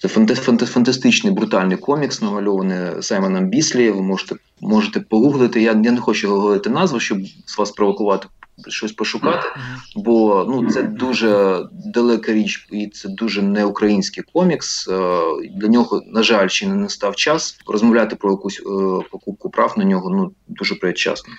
це 0.00 0.66
фантастичний 0.66 1.32
брутальний 1.32 1.76
комікс, 1.76 2.22
намальований 2.22 3.02
Саймоном 3.02 3.48
Біслі. 3.48 3.90
Ви 3.90 4.02
можете 4.02 4.34
можете 4.60 5.00
погуглити. 5.00 5.62
Я 5.62 5.80
я 5.84 5.92
не 5.92 6.00
хочу 6.00 6.28
говорити 6.28 6.70
назву, 6.70 7.00
щоб 7.00 7.18
вас 7.58 7.70
провокувати 7.70 8.28
щось 8.68 8.92
пошукати, 8.92 9.48
бо 9.96 10.46
ну 10.48 10.70
це 10.70 10.82
дуже 10.82 11.62
далека 11.72 12.32
річ, 12.32 12.68
і 12.70 12.86
це 12.86 13.08
дуже 13.08 13.42
не 13.42 13.64
український 13.64 14.24
комікс. 14.32 14.88
Е, 14.88 15.20
для 15.54 15.68
нього, 15.68 16.02
на 16.06 16.22
жаль, 16.22 16.48
ще 16.48 16.68
не 16.68 16.74
настав 16.74 17.16
час 17.16 17.58
розмовляти 17.66 18.16
про 18.16 18.30
якусь 18.30 18.60
е, 18.60 18.62
покупку 19.10 19.50
прав 19.50 19.74
на 19.76 19.84
нього. 19.84 20.10
Ну 20.10 20.32
дуже 20.48 20.74
передчасно. 20.74 21.34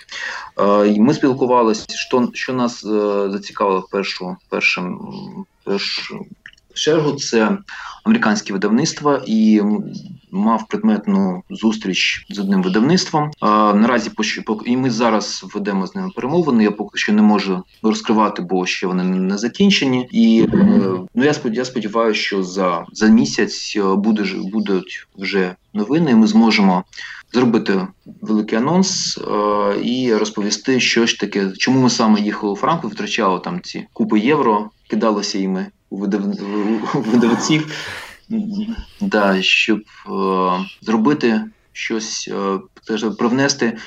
Е, 0.60 1.00
ми 1.00 1.14
спілкувалися, 1.14 1.86
що 1.90 2.30
що 2.34 2.54
нас 2.54 2.86
зацікавило 3.32 3.88
першу 3.92 4.38
першим 4.50 5.00
першу 5.64 6.26
чергу. 6.78 7.12
Це 7.12 7.58
американське 8.04 8.54
видавництво 8.54 9.20
і 9.26 9.62
мав 10.36 10.68
предметну 10.68 11.44
зустріч 11.50 12.26
з 12.30 12.40
одним 12.40 12.64
видавництвом. 12.64 13.32
А, 13.40 13.74
Наразі 13.74 14.12
і 14.66 14.78
ми 14.78 14.90
зараз 14.90 15.46
ведемо 15.54 15.88
з 15.88 15.96
ними 15.96 16.10
перемовини. 16.16 16.64
Я 16.64 16.72
поки 16.72 16.98
що 16.98 17.14
не 17.14 17.22
можу 17.22 17.64
розкривати, 17.84 18.42
бо 18.42 18.66
ще 18.66 18.88
вони 18.88 19.04
не 19.04 19.38
закінчені. 19.38 20.08
І 20.12 20.48
е, 20.54 20.78
ну 21.16 21.24
я 21.24 21.34
я 21.54 21.66
сподіваюся, 21.66 22.20
що 22.20 22.44
за 22.44 22.86
за 22.94 23.08
місяць 23.08 23.74
е, 23.78 23.96
буде 23.96 24.24
будуть 24.44 25.08
вже 25.18 25.56
новини. 25.74 26.12
і 26.12 26.16
Ми 26.16 26.28
зможемо. 26.28 26.84
Зробити 27.34 27.88
великий 28.22 28.58
анонс 28.58 29.18
е, 29.18 29.22
і 29.84 30.16
розповісти, 30.16 30.80
що 30.80 31.06
ж 31.06 31.20
таке, 31.20 31.52
чому 31.58 31.82
ми 31.82 31.90
саме 31.90 32.22
їхали 32.22 32.54
у 32.54 32.56
Франкфурт, 32.56 32.94
витрачали 32.94 33.40
там 33.40 33.62
ці 33.62 33.88
купи 33.94 34.20
євро, 34.20 34.70
кидалося 34.90 35.40
іми 35.40 35.66
у 35.90 35.98
видавців. 36.94 37.74
Да, 39.02 39.42
щоб 39.42 39.80
е, 39.80 40.66
зробити 40.82 41.42
щось, 41.72 42.30
е, 42.34 42.60
теж 42.88 43.06
привнести 43.18 43.78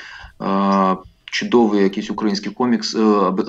чудовий 1.30 1.82
якийсь 1.82 2.10
український 2.10 2.52
комікс, 2.52 2.94
е, 2.94 2.98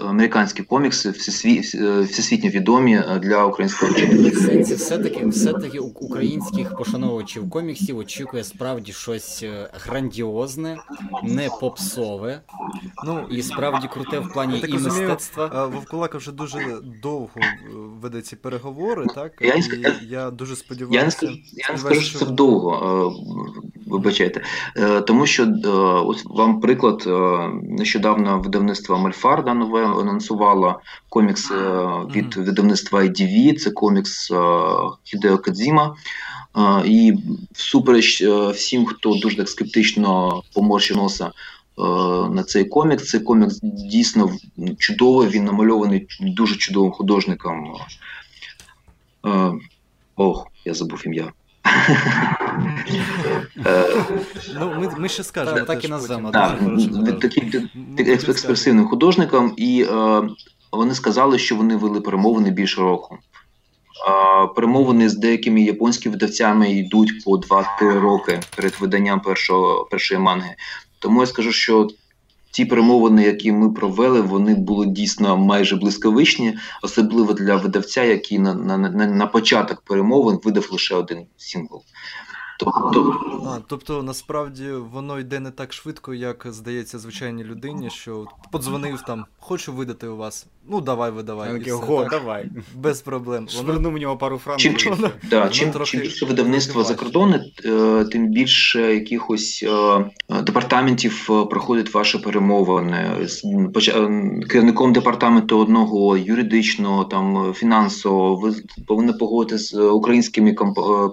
американські 0.09 0.63
комікси, 0.63 1.09
всесві, 1.09 1.61
е, 1.75 2.01
всесвітньо 2.01 2.49
відомі 2.49 2.95
е, 2.95 3.19
для 3.23 3.45
українського 3.45 3.93
читача. 3.93 4.75
Все 4.75 4.97
таки, 4.97 5.27
все 5.27 5.53
таки 5.53 5.79
українських 5.79 6.75
пошановувачів 6.77 7.49
коміксів 7.49 7.97
очікує 7.97 8.43
справді 8.43 8.91
щось 8.91 9.45
грандіозне, 9.73 10.77
не 11.23 11.49
попсове. 11.61 12.41
Ну 13.05 13.25
і 13.31 13.41
справді 13.41 13.87
круте 13.93 14.19
в 14.19 14.33
плані 14.33 14.63
і 14.67 14.73
мистецтва. 14.73 15.65
Вовкулака 15.65 16.17
вже 16.17 16.31
дуже 16.31 16.59
довго 17.03 17.41
веде 18.01 18.21
ці 18.21 18.35
переговори, 18.35 19.05
так 19.15 19.31
я, 19.41 19.53
і 19.53 19.61
я, 19.81 19.95
я 20.09 20.31
дуже 20.31 20.55
сподіваюся. 20.55 20.99
Я 20.99 21.05
не 21.05 21.11
скажу, 21.11 21.33
я 21.53 21.73
не 21.73 21.79
скажу, 21.79 22.01
що 22.01 22.19
це 22.19 22.25
довго. 22.25 23.13
Вибачайте, 23.87 24.41
тому 25.07 25.25
що 25.25 25.47
ось 26.05 26.25
вам 26.25 26.59
приклад 26.59 27.03
нещодавно 27.69 28.39
видавництво 28.39 28.97
Мальфарда 28.97 29.53
нове 29.53 29.85
анонсувало 29.85 30.81
комікс 31.09 31.51
е, 31.51 31.55
від 32.15 32.35
видавництва 32.35 33.01
IDV, 33.01 33.55
Це 33.55 33.71
комікс 33.71 34.31
е, 34.31 34.35
Хідео 35.03 35.37
Кадзіма. 35.37 35.95
Е, 36.57 36.81
і 36.85 37.13
всупереч 37.51 38.23
всім, 38.53 38.85
хто 38.85 39.15
дуже 39.15 39.37
так 39.37 39.49
скептично 39.49 40.41
поморщив 40.53 40.97
носа 40.97 41.31
на 42.31 42.43
цей 42.43 42.65
комікс. 42.65 43.09
Цей 43.09 43.19
комікс 43.19 43.59
дійсно 43.63 44.31
чудовий. 44.77 45.27
Він 45.27 45.45
намальований 45.45 46.07
дуже 46.19 46.55
чудовим 46.55 46.91
художником. 46.91 47.73
Ох, 50.15 50.47
я 50.65 50.73
забув 50.73 51.01
ім'я. 51.05 51.31
Ну, 54.59 54.73
Ми 54.79 54.89
ми 54.97 55.09
ще 55.09 55.23
скажемо. 55.23 55.59
Так 55.59 55.85
і 55.85 55.87
назвемо. 55.87 56.31
Таким 57.21 57.69
експресивним 57.97 58.87
художником, 58.87 59.53
і 59.57 59.87
е, 59.91 60.21
вони 60.71 60.95
сказали, 60.95 61.39
що 61.39 61.55
вони 61.55 61.75
вели 61.75 62.01
перемовини 62.01 62.51
більше 62.51 62.81
року. 62.81 63.17
Перемовини 64.55 65.09
з 65.09 65.17
деякими 65.17 65.61
японськими 65.61 66.13
видавцями 66.13 66.71
йдуть 66.71 67.23
по 67.23 67.31
2-3 67.31 67.99
роки 67.99 68.39
перед 68.55 68.75
виданням 68.79 69.19
першого, 69.19 69.87
першої 69.91 70.19
манги. 70.19 70.55
Тому 70.99 71.21
я 71.21 71.27
скажу, 71.27 71.51
що 71.51 71.87
ті 72.51 72.65
перемовини, 72.65 73.23
які 73.23 73.51
ми 73.51 73.71
провели, 73.71 74.21
вони 74.21 74.55
були 74.55 74.85
дійсно 74.85 75.37
майже 75.37 75.75
близьковичні, 75.75 76.57
особливо 76.81 77.33
для 77.33 77.55
видавця, 77.55 78.03
який 78.03 78.39
на 78.39 78.53
на, 78.53 78.77
на, 78.77 79.07
на 79.07 79.27
початок 79.27 79.81
перемовин 79.81 80.39
видав 80.43 80.69
лише 80.71 80.95
один 80.95 81.25
сингл. 81.37 81.83
Тобто, 82.59 83.19
а, 83.45 83.59
тобто 83.67 84.03
насправді 84.03 84.71
воно 84.71 85.19
йде 85.19 85.39
не 85.39 85.51
так 85.51 85.73
швидко, 85.73 86.13
як 86.13 86.45
здається 86.49 86.99
звичайній 86.99 87.43
людині, 87.43 87.89
що 87.89 88.25
подзвонив 88.51 89.01
там, 89.01 89.25
хочу 89.39 89.73
видати 89.73 90.07
у 90.07 90.17
вас. 90.17 90.47
Ну 90.67 90.81
давай 90.81 91.11
видавай. 91.11 91.57
Окей, 91.57 91.73
Го, 91.73 92.07
давай. 92.09 92.45
Без 92.75 93.01
проблем. 93.01 93.47
Швирнув 93.49 93.93
у 93.93 93.97
нього 93.97 94.17
пару 94.17 94.37
франків. 94.37 94.77
Чим, 94.77 94.95
чим, 94.95 95.09
да, 95.29 95.49
чим, 95.49 95.71
трохи 95.71 95.91
чим 95.91 96.01
більше 96.01 96.25
видавництва 96.25 96.83
закордонне, 96.83 97.45
тим 98.11 98.27
більше 98.27 98.93
якихось 98.93 99.65
е, 99.67 100.05
департаментів 100.41 101.27
е, 101.29 101.45
проходить 101.45 101.93
ваше 101.93 102.19
перемовини. 102.19 103.27
Керівником 104.49 104.93
департаменту 104.93 105.59
одного 105.59 106.17
юридичного, 106.17 107.03
там 107.03 107.53
фінансового, 107.53 108.35
ви 108.35 108.55
повинні 108.87 109.13
погодити 109.13 109.57
з 109.57 109.73
українськими 109.73 110.53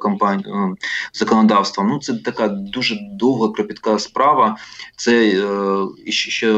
компаніями 0.01 0.77
законодавством. 1.13 1.89
Ну 1.89 1.99
це 1.99 2.15
така 2.15 2.49
дуже 2.49 2.99
довга 3.19 3.49
кропітка 3.49 3.99
справа. 3.99 4.57
Це 4.97 5.29
е, 5.29 6.13
ще 6.13 6.57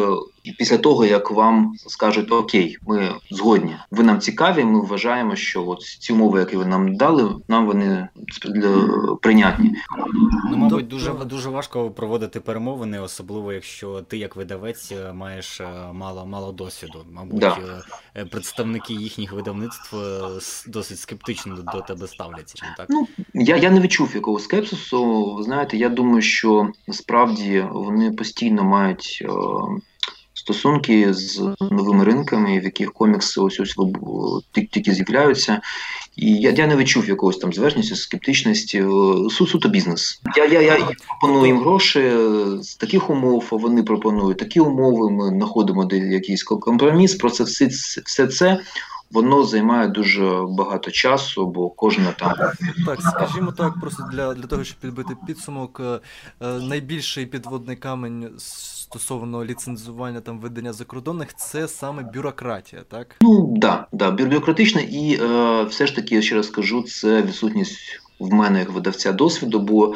після 0.59 0.79
того, 0.79 1.05
як 1.05 1.31
вам 1.31 1.75
скажуть 1.87 2.33
Окей, 2.33 2.79
ми 2.87 3.15
згодні, 3.31 3.77
ви 3.91 4.05
нам 4.05 4.21
цікаві. 4.21 4.65
Ми 4.65 4.81
вважаємо, 4.81 5.37
що 5.37 5.69
от 5.69 5.83
ці 5.83 6.13
умови, 6.13 6.41
які 6.41 6.57
ви 6.57 6.67
нам 6.67 6.97
дали, 6.97 7.35
нам 7.49 7.67
вони 7.67 8.09
прийнятні. 9.23 9.75
Ну, 10.51 10.57
мабуть, 10.57 10.89
дуже 10.89 11.13
дуже 11.13 11.51
важко 11.51 11.91
проводити 11.91 12.41
перемовини, 12.41 13.01
особливо 13.01 13.53
якщо 13.53 14.03
ти, 14.03 14.19
як 14.19 14.37
видавець, 14.37 14.93
маєш 15.15 15.61
е, 15.61 15.69
мало 15.93 16.27
мало 16.27 16.53
досвіду. 16.53 17.05
Мабуть, 17.13 17.41
да. 17.41 17.59
Е, 18.17 18.25
представники 18.25 18.95
їхніх 18.95 19.33
видавництв 19.33 19.97
досить 20.67 20.99
скептично 20.99 21.57
до 21.73 21.81
тебе 21.81 22.07
ставляться. 22.07 22.65
Так 22.77 22.87
ну 22.89 23.09
я 23.35 23.57
я 23.57 23.71
не 23.71 23.81
відчув 23.81 24.15
якогось 24.15 24.45
скепсису. 24.45 25.35
Ви 25.35 25.43
знаєте, 25.43 25.77
я 25.77 25.89
думаю, 25.89 26.23
що 26.23 26.73
насправді 26.87 27.67
вони 27.73 28.13
постійно 28.13 28.65
мають 28.65 29.23
е, 29.25 29.29
стосунки 30.49 31.15
з 31.15 31.55
новими 31.61 32.05
ринками, 32.05 32.61
в 32.61 32.65
яких 32.65 32.93
комікси 32.93 33.41
ось 33.41 33.61
ось 33.61 33.77
тільки 34.53 34.93
з'являються. 34.93 35.61
І 36.17 36.35
я 36.35 36.51
я 36.51 36.67
не 36.67 36.77
відчув 36.77 37.09
якогось 37.09 37.37
там 37.39 37.53
зверхності, 37.53 37.95
скептичності. 37.95 38.79
Е, 38.79 39.31
Су, 39.31 39.47
суто 39.47 39.69
бізнес. 39.69 40.21
Я 40.37 40.45
я, 40.45 40.61
я 40.61 40.89
пропоную 41.07 41.47
їм 41.47 41.61
гроші 41.61 42.13
з 42.61 42.75
таких 42.75 43.11
умов, 43.11 43.49
а 43.53 43.57
вони 43.57 43.83
пропонують 43.83 44.39
такі 44.39 44.61
умови. 44.61 45.11
Ми 45.11 45.29
знаходимо 45.29 45.89
якийсь 45.93 46.43
компроміс. 46.43 47.15
Про 47.15 47.31
це 47.31 47.45
все, 47.45 47.67
все 48.05 48.27
це 48.27 48.61
воно 49.11 49.45
займає 49.45 49.89
дуже 49.89 50.43
багато 50.49 50.91
часу, 50.91 51.47
бо 51.47 51.71
кожна 51.71 52.13
там 52.13 52.35
так, 52.87 53.01
скажімо 53.01 53.53
так, 53.53 53.81
просто 53.81 54.09
для 54.13 54.35
для 54.35 54.47
того, 54.47 54.65
щоб 54.65 54.79
підбити 54.79 55.17
підсумок, 55.27 55.81
е, 55.81 56.01
е, 56.41 56.53
найбільший 56.53 57.27
підводний 57.27 57.77
камень 57.77 58.31
стосовно 58.91 59.45
ліцензування 59.45 60.21
там 60.21 60.41
видання 60.41 60.73
закордонних, 60.73 61.35
це 61.35 61.69
саме 61.69 62.03
бюрократія, 62.03 62.83
так? 62.83 63.17
Ну 63.21 63.55
да, 63.57 63.87
да, 63.93 64.11
бюрократична 64.11 64.81
і 64.81 65.19
е, 65.23 65.65
все 65.65 65.87
ж 65.87 65.97
таки, 65.97 66.15
я 66.15 66.23
ще 66.23 66.35
раз 66.35 66.47
скажу, 66.47 66.83
це 66.83 67.23
відсутність 67.23 68.01
в 68.21 68.35
мене 68.35 68.59
як 68.59 68.71
видавця 68.71 69.13
досвіду, 69.13 69.59
бо 69.59 69.95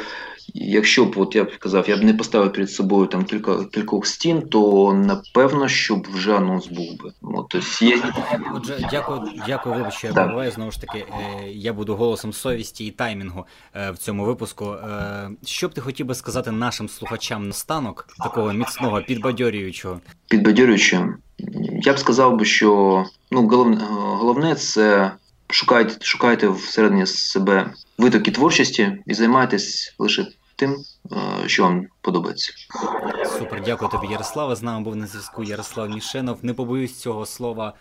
якщо 0.53 1.05
б 1.05 1.13
от 1.17 1.35
я 1.35 1.43
б 1.43 1.57
казав, 1.59 1.89
я 1.89 1.97
б 1.97 2.03
не 2.03 2.13
поставив 2.13 2.53
перед 2.53 2.71
собою 2.71 3.07
там 3.07 3.25
кілька 3.25 3.65
кількох 3.65 4.07
стін, 4.07 4.41
то 4.41 4.93
напевно, 4.93 5.67
щоб 5.67 6.07
вже 6.13 6.37
анонс 6.37 6.67
був 6.67 6.97
би. 7.03 7.11
От, 7.21 7.45
тобто 7.49 7.85
є... 7.85 8.01
Отже, 8.55 8.87
дякую, 8.91 9.21
дякую, 9.47 9.75
вибач, 9.75 9.93
що 9.93 10.07
я 10.07 10.13
перебуваю. 10.13 10.51
Знову 10.51 10.71
ж 10.71 10.81
таки, 10.81 10.97
е, 10.97 11.49
я 11.51 11.73
буду 11.73 11.95
голосом 11.95 12.33
совісті 12.33 12.85
і 12.85 12.91
таймінгу 12.91 13.45
е, 13.75 13.91
в 13.91 13.97
цьому 13.97 14.25
випуску. 14.25 14.65
Е, 14.65 15.29
Що 15.45 15.67
б 15.67 15.73
ти 15.73 15.81
хотів 15.81 16.05
би 16.05 16.15
сказати 16.15 16.51
нашим 16.51 16.89
слухачам 16.89 17.47
настанок, 17.47 18.07
такого 18.23 18.53
міцного, 18.53 19.01
підбадьорюючого? 19.01 19.99
підбадьорююче. 20.29 21.07
Я 21.83 21.93
б 21.93 21.99
сказав 21.99 22.37
би, 22.37 22.45
що 22.45 23.03
ну, 23.31 23.47
головне, 23.47 23.77
головне 23.89 24.55
це 24.55 25.11
шукайте, 25.49 26.05
шукайте 26.05 26.47
всередині 26.47 27.05
себе 27.05 27.73
витоки 27.97 28.31
творчості 28.31 29.03
і 29.05 29.13
займайтесь 29.13 29.95
лише 29.99 30.27
тим, 30.55 30.75
е, 31.11 31.49
що 31.49 31.63
вам 31.63 31.87
подобається. 32.01 32.53
Супер, 33.39 33.61
дякую 33.65 33.91
тобі, 33.91 34.07
Ярославе. 34.07 34.55
З 34.55 34.63
нами 34.63 34.83
був 34.83 34.95
на 34.95 35.07
зв'язку 35.07 35.43
Ярослав 35.43 35.89
Мішенов. 35.89 36.39
Не 36.41 36.53
побоюсь 36.53 36.99
цього 36.99 37.25
слова. 37.25 37.73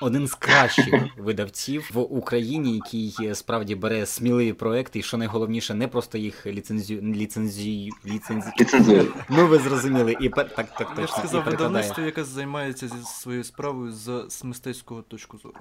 Один 0.00 0.26
з 0.26 0.34
кращих 0.34 1.04
видавців 1.16 1.90
в 1.94 1.98
Україні, 1.98 2.74
який 2.74 3.14
е, 3.20 3.34
справді 3.34 3.74
бере 3.74 4.06
сміливі 4.06 4.52
проекти, 4.52 4.98
і 4.98 5.02
що 5.02 5.16
найголовніше, 5.16 5.74
не 5.74 5.88
просто 5.88 6.18
їх 6.18 6.46
ліцензію 6.46 7.02
ліцензію 7.02 7.92
ліцензію. 8.06 8.52
Ліцензую. 8.60 9.14
Ну 9.28 9.46
ви 9.46 9.58
зрозуміли, 9.58 10.16
і 10.20 10.28
пер... 10.28 10.54
так, 10.54 10.74
так 10.74 10.92
Я 10.98 11.06
ж 11.06 11.12
сказав, 11.12 11.44
видавництво, 11.44 12.04
яке 12.04 12.24
займається 12.24 12.88
зі 12.88 13.04
своєю 13.04 13.44
справою 13.44 13.92
з, 13.92 14.26
з 14.28 14.44
мистецького 14.44 15.02
точку 15.02 15.38
зору. 15.38 15.54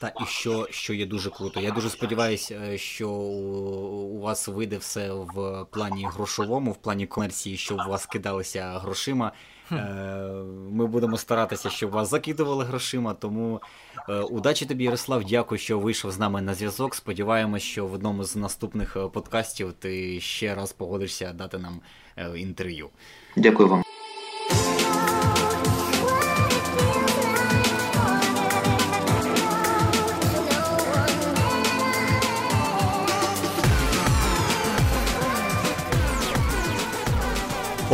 Та 0.00 0.08
і 0.08 0.26
що, 0.26 0.68
що 0.70 0.94
є 0.94 1.06
дуже 1.06 1.30
круто. 1.30 1.60
Я 1.60 1.70
дуже 1.70 1.90
сподіваюся, 1.90 2.54
е, 2.54 2.78
що 2.78 3.10
у 3.10 4.20
вас 4.20 4.48
вийде 4.48 4.78
все 4.78 5.12
в 5.12 5.66
плані 5.70 6.06
грошовому, 6.14 6.72
в 6.72 6.76
плані 6.76 7.06
комерції, 7.06 7.56
щоб 7.56 7.78
у 7.86 7.90
вас 7.90 8.06
кидалися 8.06 8.78
грошима. 8.78 9.32
Е, 9.72 9.76
Ми 10.70 10.86
будемо 10.86 11.16
старатися, 11.16 11.70
щоб 11.70 11.90
вас 11.90 12.10
закидували 12.10 12.64
грошима. 12.64 13.14
Тому 13.14 13.60
е, 14.08 14.12
удачі 14.20 14.66
тобі, 14.66 14.84
Ярослав. 14.84 15.24
Дякую, 15.24 15.58
що 15.58 15.78
вийшов 15.78 16.12
з 16.12 16.18
нами 16.18 16.42
на 16.42 16.54
зв'язок. 16.54 16.94
Сподіваємось, 16.94 17.62
що 17.62 17.86
в 17.86 17.92
одному 17.92 18.24
з 18.24 18.36
наступних 18.36 18.96
е, 18.96 19.08
подкастів 19.08 19.72
ти 19.72 20.20
ще 20.20 20.54
раз 20.54 20.72
погодишся 20.72 21.32
дати 21.32 21.58
нам 21.58 21.80
інтерв'ю. 22.36 22.88
Дякую 23.36 23.68
вам. 23.68 23.83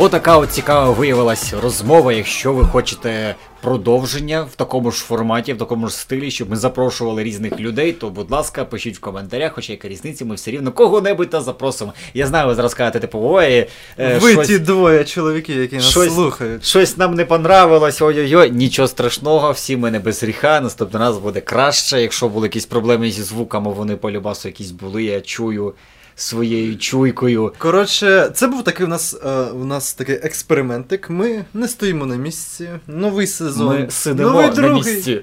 Отака 0.01 0.37
от 0.37 0.51
цікава 0.51 0.91
виявилась 0.91 1.53
розмова. 1.53 2.13
Якщо 2.13 2.53
ви 2.53 2.65
хочете 2.65 3.35
продовження 3.61 4.41
в 4.41 4.55
такому 4.55 4.91
ж 4.91 5.03
форматі, 5.03 5.53
в 5.53 5.57
такому 5.57 5.87
ж 5.87 5.95
стилі, 5.95 6.31
щоб 6.31 6.49
ми 6.49 6.55
запрошували 6.55 7.23
різних 7.23 7.59
людей, 7.59 7.91
то 7.93 8.09
будь 8.09 8.31
ласка, 8.31 8.65
пишіть 8.65 8.97
в 8.97 8.99
коментарях, 8.99 9.51
хоча 9.55 9.73
яка 9.73 9.87
різниця, 9.87 10.25
ми 10.25 10.35
все 10.35 10.51
рівно 10.51 10.71
кого-небудь 10.71 11.29
та 11.29 11.41
запросимо. 11.41 11.93
Я 12.13 12.27
знаю, 12.27 12.47
ви 12.47 12.55
зараз 12.55 12.73
кажете, 12.73 12.99
типу, 12.99 13.19
ой, 13.23 13.67
е, 13.99 14.17
Ви 14.17 14.31
щось, 14.31 14.47
ті 14.47 14.59
двоє 14.59 15.03
чоловіків, 15.03 15.61
які 15.61 15.75
нас 15.75 15.89
щось- 15.89 16.13
слухають. 16.13 16.65
щось 16.65 16.97
нам 16.97 17.15
не 17.15 17.25
понравилось, 17.25 18.01
ой-ой-ой, 18.01 18.51
нічого 18.51 18.87
страшного, 18.87 19.51
всі 19.51 19.77
ми 19.77 19.91
не 19.91 19.99
без 19.99 20.23
гріха, 20.23 20.61
наступний 20.61 21.01
раз 21.03 21.17
буде 21.17 21.41
краще. 21.41 22.01
Якщо 22.01 22.29
були 22.29 22.47
якісь 22.47 22.65
проблеми 22.65 23.11
зі 23.11 23.23
звуками, 23.23 23.71
вони 23.71 23.95
по 23.95 24.11
любасу 24.11 24.47
якісь 24.47 24.71
були, 24.71 25.03
я 25.03 25.21
чую 25.21 25.73
своєю 26.21 26.77
чуйкою. 26.77 27.53
Коротше, 27.57 28.31
це 28.33 28.47
був 28.47 28.63
такий 28.63 28.85
у 28.85 28.89
нас, 28.89 29.17
е, 29.25 29.29
у 29.41 29.65
нас 29.65 29.93
такий 29.93 30.15
експериментик. 30.15 31.09
Ми 31.09 31.45
не 31.53 31.67
стоїмо 31.67 32.05
на 32.05 32.15
місці. 32.15 32.69
Новий 32.87 33.27
сезон. 33.27 33.79
Ми 33.79 33.91
сидимо 33.91 34.29
Новий 34.29 34.45
на 34.47 34.53
другий. 34.53 34.93
місці 34.93 35.21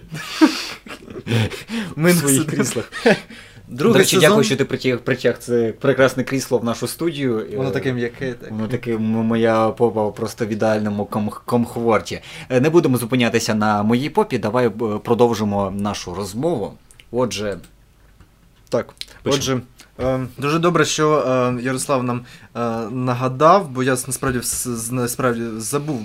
Ми 1.97 2.13
в 2.13 2.17
своїх 2.17 2.47
кріслах. 2.47 2.93
Другий 3.69 3.93
До 3.93 3.99
речі, 3.99 4.11
сезон. 4.17 4.29
дякую, 4.29 4.45
що 4.45 4.57
ти 4.57 4.65
притяг, 4.65 4.99
притяг 4.99 5.39
це 5.39 5.73
прекрасне 5.81 6.25
крісло 6.25 6.59
в 6.59 6.65
нашу 6.65 6.87
студію. 6.87 7.47
Воно 7.57 7.69
Е, 7.69 7.73
таке 7.73 7.93
м'яке. 7.93 8.33
Так. 8.33 8.51
Воно 8.51 8.69
таке 8.69 8.99
моя 8.99 9.69
попа 9.69 10.11
просто 10.11 10.47
в 10.47 10.49
ідеальному 10.49 11.05
ком- 11.11 11.31
комфорті. 11.45 12.21
Е, 12.51 12.61
Не 12.61 12.71
будемо 12.71 12.97
зупинятися 12.99 13.55
на 13.55 13.83
моїй 13.83 14.11
попі. 14.11 14.39
Давай 14.39 14.67
е, 14.67 14.71
продовжимо 15.05 15.71
нашу 15.77 16.15
розмову. 16.15 16.73
Отже, 17.11 17.59
Так, 18.69 18.87
Пишемо. 19.23 19.37
отже, 19.39 19.61
дуже 20.39 20.59
добре, 20.59 20.85
що 20.85 21.19
е, 21.19 21.63
Ярослав 21.63 22.03
нам 22.03 22.21
нагадав, 22.91 23.69
бо 23.71 23.83
я 23.83 23.91
насправді 24.07 24.41
насправді 24.91 25.43
забув, 25.59 26.01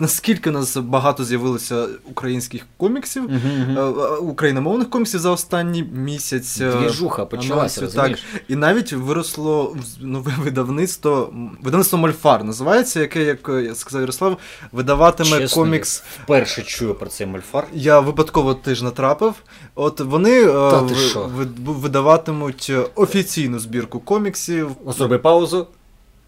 наскільки 0.00 0.50
у 0.50 0.52
нас 0.52 0.76
багато 0.76 1.24
з'явилося 1.24 1.86
українських 2.10 2.66
коміксів, 2.76 3.30
е, 3.30 3.80
е, 3.80 3.82
україномовних 4.16 4.90
коміксів 4.90 5.20
за 5.20 5.30
останній 5.30 5.82
місяць. 5.82 6.60
е, 6.60 6.72
двіжуха 6.72 7.26
почалася, 7.26 7.54
анонсів, 7.54 7.82
розумієш? 7.82 8.24
І 8.48 8.56
навіть 8.56 8.92
виросло 8.92 9.64
в- 9.64 10.04
нове 10.04 10.32
видавництво, 10.42 11.32
видавництво 11.62 11.98
Мольфар 11.98 12.44
називається, 12.44 13.00
яке, 13.00 13.24
як 13.24 13.48
е, 13.48 13.74
сказав 13.74 14.00
Ярослав, 14.00 14.36
видаватиме 14.72 15.38
Чесно, 15.38 15.62
комікс. 15.62 16.02
Вперше 16.24 16.62
чую 16.62 16.94
про 16.94 17.06
цей 17.08 17.26
мольфар. 17.26 17.66
Я 17.72 18.00
випадково 18.00 18.54
теж 18.54 18.82
натрапив. 18.82 19.34
От 19.74 20.00
вони 20.00 20.42
е, 20.42 20.46
Та 20.52 20.80
ви- 20.80 21.46
видаватимуть 21.64 22.66
е, 22.70 22.84
офіційну 22.94 23.58
збірку 23.58 24.00
коміксів 24.00 24.70
Зроби 24.96 25.18
паузу. 25.18 25.65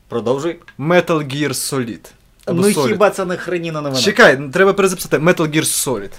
Продовжуй. 0.09 0.57
Metal 0.79 1.35
Gear 1.35 1.49
Solid. 1.49 2.01
Або 2.45 2.63
ну 2.63 2.69
Solid. 2.69 2.89
хіба 2.89 3.11
це 3.11 3.25
не 3.25 3.37
хреніна 3.37 3.81
новина? 3.81 4.03
Чекай, 4.03 4.39
треба 4.53 4.73
перезаписати 4.73 5.19
Metal 5.19 5.55
Gear 5.57 5.65
Solid. 5.65 6.11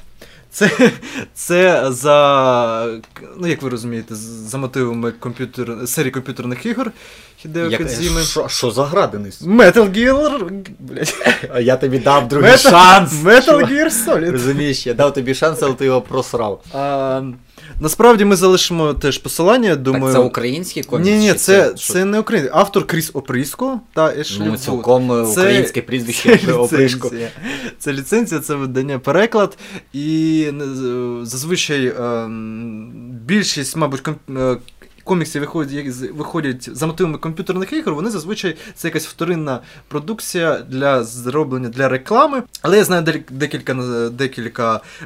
Це, 0.52 0.70
це 1.34 1.86
за, 1.90 2.88
ну 3.38 3.48
як 3.48 3.62
ви 3.62 3.70
розумієте, 3.70 4.16
за 4.16 4.58
мотивами 4.58 5.12
комп'ютер, 5.12 5.78
серії 5.86 6.12
комп'ютерних 6.12 6.66
ігор 6.66 6.92
Хідео 7.38 7.78
Кодзіми. 7.78 8.22
що, 8.22 8.48
що 8.48 8.72
за 8.72 8.86
градиність? 8.86 9.42
Metal 9.48 9.98
Gear, 9.98 10.50
блядь. 10.80 11.16
А 11.54 11.60
я 11.60 11.76
тобі 11.78 12.00
дав 12.00 12.28
другий 12.28 12.52
Metal, 12.52 12.70
шанс. 12.70 13.14
Metal. 13.14 13.72
Gear 13.72 14.06
Solid. 14.06 14.32
Розумієш, 14.32 14.88
я 14.88 14.94
дав 14.94 15.14
тобі 15.14 15.36
шанс, 15.36 15.60
але 15.62 15.74
ти 15.74 15.86
його 15.86 16.02
просрав. 16.02 16.64
А, 16.74 17.22
насправді 17.80 18.26
ми 18.26 18.36
залишимо 18.36 18.94
теж 18.94 19.18
посилання, 19.18 19.76
думаю. 19.76 20.06
Так 20.06 20.14
це 20.14 20.20
український 20.20 20.84
комікс? 20.84 21.10
Ні, 21.10 21.18
ні, 21.18 21.34
це, 21.34 21.74
що? 21.76 21.94
це 21.94 22.06
не 22.06 22.20
український. 22.20 22.60
Автор 22.60 22.88
Кріс 22.88 23.12
Опріско 23.14 23.80
та 23.94 24.14
Ешлі 24.18 24.44
Ну, 24.46 24.58
цілком 24.58 25.12
е, 25.12 25.26
Це- 25.26 25.42
українське 25.42 25.82
прізвище 25.82 26.40
Це 26.46 26.54
опришку. 26.54 27.08
ліцензія. 27.08 27.30
Це 27.80 27.94
ліцензія, 27.94 28.42
це 28.42 28.56
видання 28.56 29.00
переклад. 29.00 29.58
І 29.94 30.46
е, 30.60 30.64
зазвичай 31.24 31.94
ем, 32.00 32.92
більшість, 33.26 33.76
мабуть, 33.76 34.04
ком- 35.10 35.38
е, 35.38 35.39
виходять, 35.39 35.95
виходять 36.14 36.70
за 36.78 36.88
мотивами 36.88 37.18
комп'ютерних 37.18 37.74
ігор, 37.74 37.93
вони 37.95 38.10
зазвичай 38.10 38.55
це 38.76 38.88
якась 38.88 39.07
вторинна 39.07 39.60
продукція 39.88 40.60
для 40.70 41.03
зроблення 41.03 41.70
для 41.70 41.89
реклами. 41.89 42.43
Але 42.62 42.78
я 42.78 42.84
знаю 42.84 43.03
декілька, 43.32 43.74
декілька 44.12 44.76
е, 45.01 45.05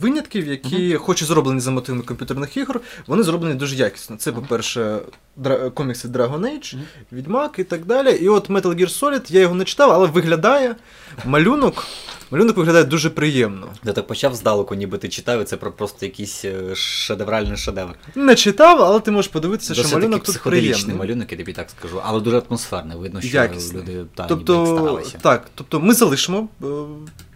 винятків, 0.00 0.46
які, 0.46 0.94
хоч 0.96 1.22
і 1.22 1.24
зроблені 1.24 1.60
за 1.60 1.70
мотивами 1.70 2.04
комп'ютерних 2.04 2.56
ігор, 2.56 2.80
вони 3.06 3.22
зроблені 3.22 3.54
дуже 3.54 3.76
якісно. 3.76 4.16
Це, 4.16 4.32
по-перше, 4.32 4.98
дра- 5.42 5.70
комікси 5.70 6.08
Dragon 6.08 6.40
Age, 6.40 6.74
Мгм. 6.76 6.84
Відьмак 7.12 7.54
і 7.58 7.64
так 7.64 7.84
далі. 7.86 8.10
І 8.10 8.28
от 8.28 8.50
Metal 8.50 8.74
Gear 8.80 9.00
Solid, 9.02 9.32
я 9.32 9.40
його 9.40 9.54
не 9.54 9.64
читав, 9.64 9.90
але 9.90 10.06
виглядає 10.06 10.76
малюнок. 11.24 11.84
Малюнок 12.32 12.56
виглядає 12.56 12.84
дуже 12.84 13.10
приємно. 13.10 13.68
Я 13.84 13.92
так 13.92 14.06
почав 14.06 14.34
здалеку, 14.34 14.74
ніби 14.74 14.98
ти 14.98 15.08
читав, 15.08 15.40
і 15.42 15.44
це 15.44 15.56
про 15.56 15.72
просто 15.72 16.06
якийсь 16.06 16.44
е, 16.44 16.74
шедевральний 16.74 17.56
шедевр. 17.56 17.94
Не 18.14 18.34
читав, 18.34 18.82
але 18.82 19.00
ти 19.00 19.10
можеш 19.10 19.30
подивитися, 19.30 19.74
що 19.74 19.88
малюнок 19.88 20.20
такий 20.20 20.34
тут 20.34 20.42
приємний. 20.42 20.96
малюнок, 20.96 21.32
я 21.32 21.38
тобі 21.38 21.52
так 21.52 21.70
скажу, 21.70 22.00
але 22.04 22.20
дуже 22.20 22.42
атмосферний. 22.48 22.98
Видно, 22.98 23.20
що 23.20 23.36
Якісний. 23.36 23.82
люди 23.82 24.04
та, 24.14 24.28
ніби 24.28 24.44
так 24.44 24.66
старалися. 24.66 25.18
так, 25.22 25.50
тобто 25.54 25.80
ми 25.80 25.94
залишимо 25.94 26.48
е, 26.62 26.66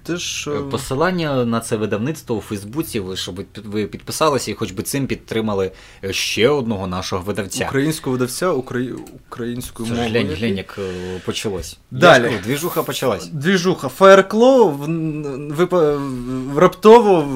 теж. 0.07 0.49
е, 0.49 0.51
Е, 0.51 0.61
Посилання 0.71 1.45
на 1.45 1.61
це 1.61 1.77
видавництво 1.77 2.37
у 2.37 2.41
Фейсбуці, 2.41 3.01
ви 3.01 3.17
щоб 3.17 3.41
ви 3.65 3.87
підписалися 3.87 4.51
і 4.51 4.55
хоч 4.55 4.71
би 4.73 4.83
цим 4.83 5.07
підтримали 5.07 5.73
е, 6.05 6.13
ще 6.13 6.49
одного 6.49 6.87
нашого 6.87 7.23
видавця. 7.23 7.65
Українського 7.69 8.13
видавця 8.13 8.51
украї... 8.51 8.95
українською 9.31 9.89
мовою. 9.89 10.09
глянь, 10.11 10.27
глянь, 10.27 10.57
як 10.57 10.79
почалось. 11.25 11.79
Далі. 11.91 12.25
Кажу, 12.25 12.37
Двіжуха 12.45 12.83
почалась. 12.83 13.27
Двіжуха. 13.27 13.91
Fireclaw 13.99 14.71
в... 14.77 15.55
випа... 15.55 15.99
раптово 16.57 17.29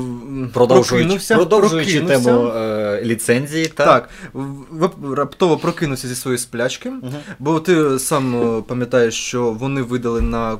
Продовжуючи, 0.53 1.35
продовжуючи 1.35 2.01
тему 2.01 2.47
е, 2.47 3.03
ліцензії. 3.05 3.67
Та... 3.67 3.85
Так, 3.85 4.09
в- 4.33 5.15
раптово 5.15 5.57
прокинувся 5.57 6.09
зі 6.09 6.15
своєї 6.15 6.39
сплячки, 6.39 6.91
Мгм. 6.91 7.13
бо 7.39 7.61
ти 7.61 7.99
сам 7.99 8.63
пам'ятаєш, 8.69 9.15
що 9.15 9.51
вони 9.53 9.83
видали 9.83 10.21
на 10.21 10.59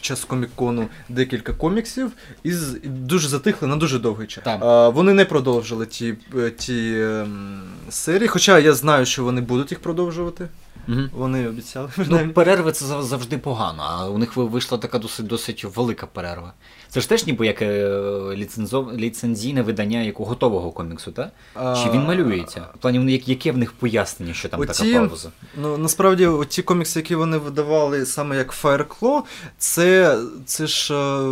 під 0.00 0.04
час 0.04 0.24
комікону 0.24 0.88
декілька 1.08 1.52
коміксів 1.52 2.12
і 2.44 2.52
дуже 2.84 3.28
затихли 3.28 3.68
на 3.68 3.76
дуже 3.76 3.98
довгий 3.98 4.26
час. 4.26 4.44
А, 4.46 4.88
вони 4.88 5.12
не 5.12 5.24
продовжили 5.24 5.86
ті, 5.86 6.14
е, 6.36 6.50
ті 6.50 7.00
ем, 7.00 7.62
серії, 7.90 8.28
хоча 8.28 8.58
я 8.58 8.74
знаю, 8.74 9.06
що 9.06 9.24
вони 9.24 9.40
будуть 9.40 9.70
їх 9.70 9.80
продовжувати. 9.80 10.48
Угу. 10.88 11.00
Вони 11.12 11.48
обіцяли. 11.48 11.88
Ну, 11.96 12.30
перерви 12.34 12.72
це 12.72 13.02
завжди 13.02 13.38
погано, 13.38 13.82
а 13.82 14.08
у 14.08 14.18
них 14.18 14.36
вийшла 14.36 14.78
така 14.78 14.98
досить 14.98 15.26
досить 15.26 15.64
велика 15.64 16.06
перерва. 16.06 16.52
Це 16.90 17.00
ж 17.00 17.08
теж 17.08 17.26
ніби 17.26 17.46
як 17.46 17.62
е, 17.62 17.88
ліцензов... 18.34 18.92
ліцензійне 18.92 19.62
видання 19.62 20.00
як 20.00 20.20
у 20.20 20.24
готового 20.24 20.70
коміксу, 20.70 21.12
так? 21.12 21.30
Чи 21.54 21.90
він 21.90 22.00
малюється? 22.00 22.64
В 22.74 22.78
плані, 22.78 23.22
яке 23.26 23.52
в 23.52 23.58
них 23.58 23.72
пояснення, 23.72 24.34
що 24.34 24.48
там 24.48 24.60
Оці- 24.60 24.92
така 24.92 25.06
пауза? 25.06 25.28
Ну, 25.62 25.78
насправді, 25.78 26.28
ті 26.48 26.62
комікси, 26.62 26.98
які 26.98 27.14
вони 27.14 27.38
видавали 27.38 28.06
саме 28.06 28.36
як 28.36 28.62
Fireclaw, 28.62 29.22
це, 29.58 30.18
це 30.44 30.66
ж 30.66 30.94
е, 30.94 31.22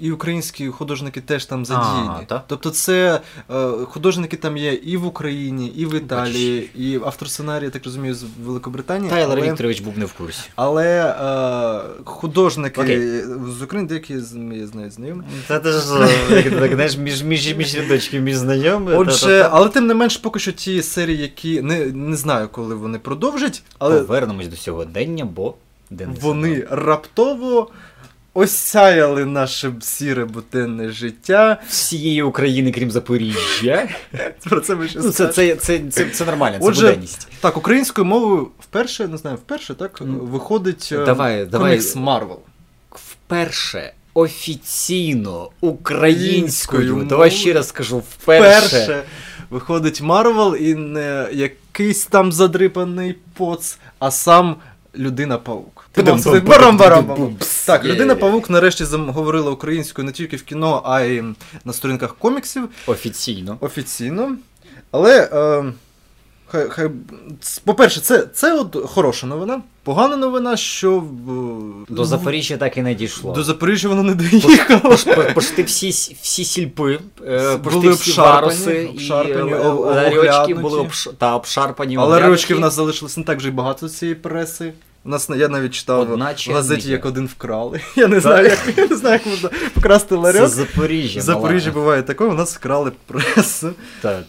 і 0.00 0.12
українські 0.12 0.68
художники 0.68 1.20
теж 1.20 1.44
там 1.44 1.64
задіяні. 1.64 2.26
А? 2.28 2.40
Тобто, 2.46 2.70
це 2.70 3.20
е, 3.50 3.70
художники 3.70 4.36
там 4.36 4.56
є 4.56 4.72
і 4.72 4.96
в 4.96 5.06
Україні, 5.06 5.66
і 5.66 5.86
в 5.86 5.94
Італії, 5.94 6.70
і 6.74 7.00
автор 7.04 7.30
сценарію, 7.30 7.64
я 7.64 7.70
так 7.70 7.84
розумію, 7.84 8.14
з 8.14 8.24
Великобританії. 8.44 9.10
Тайлер 9.10 9.38
але... 9.38 9.50
Вікторович 9.50 9.80
був 9.80 9.98
не 9.98 10.04
в 10.04 10.12
курсі. 10.12 10.42
Але 10.56 11.06
е, 11.06 12.04
художники 12.04 12.80
Окей. 12.80 13.20
з 13.58 13.62
України, 13.62 13.88
деякі 13.88 14.18
з 14.20 14.71
я 14.80 14.90
знаю 14.90 14.90
знайомі. 14.90 15.22
Це 15.48 15.58
ти 15.58 15.72
ж 15.72 15.78
так, 16.58 16.74
знаєш, 16.74 16.96
між, 16.96 17.22
між, 17.22 17.54
між 17.56 17.74
рядочків, 17.74 18.22
між 18.22 18.36
знайомими. 18.36 18.96
Отже, 18.96 19.48
але 19.52 19.68
тим 19.68 19.86
не 19.86 19.94
менш, 19.94 20.16
поки 20.16 20.38
що 20.40 20.52
ті 20.52 20.82
серії, 20.82 21.18
які 21.22 21.62
не, 21.62 21.86
не 21.86 22.16
знаю, 22.16 22.48
коли 22.52 22.74
вони 22.74 22.98
продовжать, 22.98 23.62
але 23.78 23.98
Повернемось 24.02 24.48
до 24.48 24.56
сьогодення, 24.56 25.24
бо 25.24 25.54
Денис. 25.90 26.18
вони 26.20 26.66
раптово 26.70 27.70
осяяли 28.34 29.24
наше 29.24 29.72
сіре 29.80 30.24
буденне 30.24 30.90
життя. 30.90 31.60
всієї 31.68 32.22
України, 32.22 32.72
крім 32.72 32.90
Запоріжжя. 32.90 33.88
Про 34.44 34.60
це 34.60 34.74
ми 34.74 34.88
ще 34.88 34.98
Ну, 35.02 35.10
це, 35.10 35.28
це, 35.28 35.56
це, 35.56 35.80
це, 35.90 36.04
це 36.10 36.24
нормально, 36.24 36.58
це 36.60 36.66
Отже, 36.66 36.86
буденність. 36.86 37.28
Так, 37.40 37.56
українською 37.56 38.04
мовою 38.04 38.48
вперше, 38.60 39.08
не 39.08 39.16
знаю, 39.16 39.36
вперше, 39.36 39.74
так, 39.74 39.98
Ну, 40.00 40.18
виходить 40.18 40.88
е, 40.92 41.04
давай, 41.04 41.46
давай. 41.46 41.70
комікс 41.70 41.96
Марвел. 41.96 42.40
Вперше 42.90 43.92
офіційно 44.14 45.50
українською, 45.60 47.04
давай 47.08 47.30
ще 47.30 47.52
раз 47.52 47.68
скажу, 47.68 47.98
вперше. 47.98 48.66
Вперше 48.66 49.02
виходить 49.50 50.00
Марвел 50.00 50.56
і 50.56 50.74
не 50.74 51.28
якийсь 51.32 52.06
там 52.06 52.32
задрипаний 52.32 53.14
поц, 53.34 53.78
а 53.98 54.10
сам 54.10 54.56
Людина-паук. 54.98 55.88
Так, 57.66 57.84
Людина-паук 57.84 58.50
нарешті 58.50 58.84
зам- 58.84 59.10
говорила 59.12 59.50
українською 59.50 60.06
не 60.06 60.12
тільки 60.12 60.36
в 60.36 60.42
кіно, 60.42 60.82
а 60.84 61.00
й 61.00 61.22
на 61.64 61.72
сторінках 61.72 62.14
коміксів 62.18 62.68
Офіційно. 62.86 63.56
офіційно. 63.60 64.36
Але, 64.90 65.28
е, 65.32 65.64
хай, 66.52 66.66
хай, 66.70 66.90
по-перше, 67.64 68.00
це, 68.00 68.26
це 68.34 68.54
от 68.54 68.76
хороша 68.84 69.26
новина. 69.26 69.62
Погана 69.84 70.16
новина, 70.16 70.56
що 70.56 71.04
До 71.88 72.04
Запоріжжя 72.04 72.56
так 72.56 72.76
і 72.76 72.82
не 72.82 72.94
дійшло. 72.94 73.32
до 73.32 73.42
Запоріжжя 73.42 73.88
воно 73.88 74.02
не 74.02 74.14
доїхало. 74.14 74.80
Пош- 74.80 75.14
по- 75.14 75.34
Пошти 75.34 75.62
всі, 75.62 75.88
всі 76.22 76.44
сільпи, 76.44 76.98
е, 77.26 77.58
пошти 77.58 77.90
всі 77.90 78.10
і 78.70 79.10
е, 79.12 79.34
е, 79.34 79.68
оглянуті. 79.68 80.54
були 80.54 80.78
обш... 80.78 81.08
та, 81.18 81.36
обшарпані. 81.36 81.96
Але 82.00 82.26
ручки 82.26 82.54
в 82.54 82.60
нас 82.60 82.74
залишилось 82.74 83.16
не 83.16 83.24
так 83.24 83.38
вже 83.38 83.48
й 83.48 83.50
багато 83.50 83.88
цієї 83.88 84.14
преси. 84.14 84.72
У 85.04 85.08
нас 85.08 85.30
я 85.36 85.48
навіть 85.48 85.74
читав 85.74 86.06
в 86.06 86.52
газеті, 86.52 86.90
як 86.90 87.06
один 87.06 87.26
вкрали. 87.26 87.80
Я 87.96 88.06
не 88.08 88.20
знаю, 88.20 88.44
як 88.44 88.58
я 88.76 88.86
не 88.86 88.96
знаю, 88.96 89.20
як 89.24 89.26
можна 89.26 89.50
вкрасти 89.76 90.16
Це. 90.32 90.48
Запоріжжя. 90.48 91.20
В 91.20 91.22
Запоріжжі 91.22 91.70
буває 91.70 92.02
таке, 92.02 92.24
у 92.24 92.34
нас 92.34 92.54
вкрали 92.54 92.92
пресу. 93.06 93.70
Так. 94.02 94.22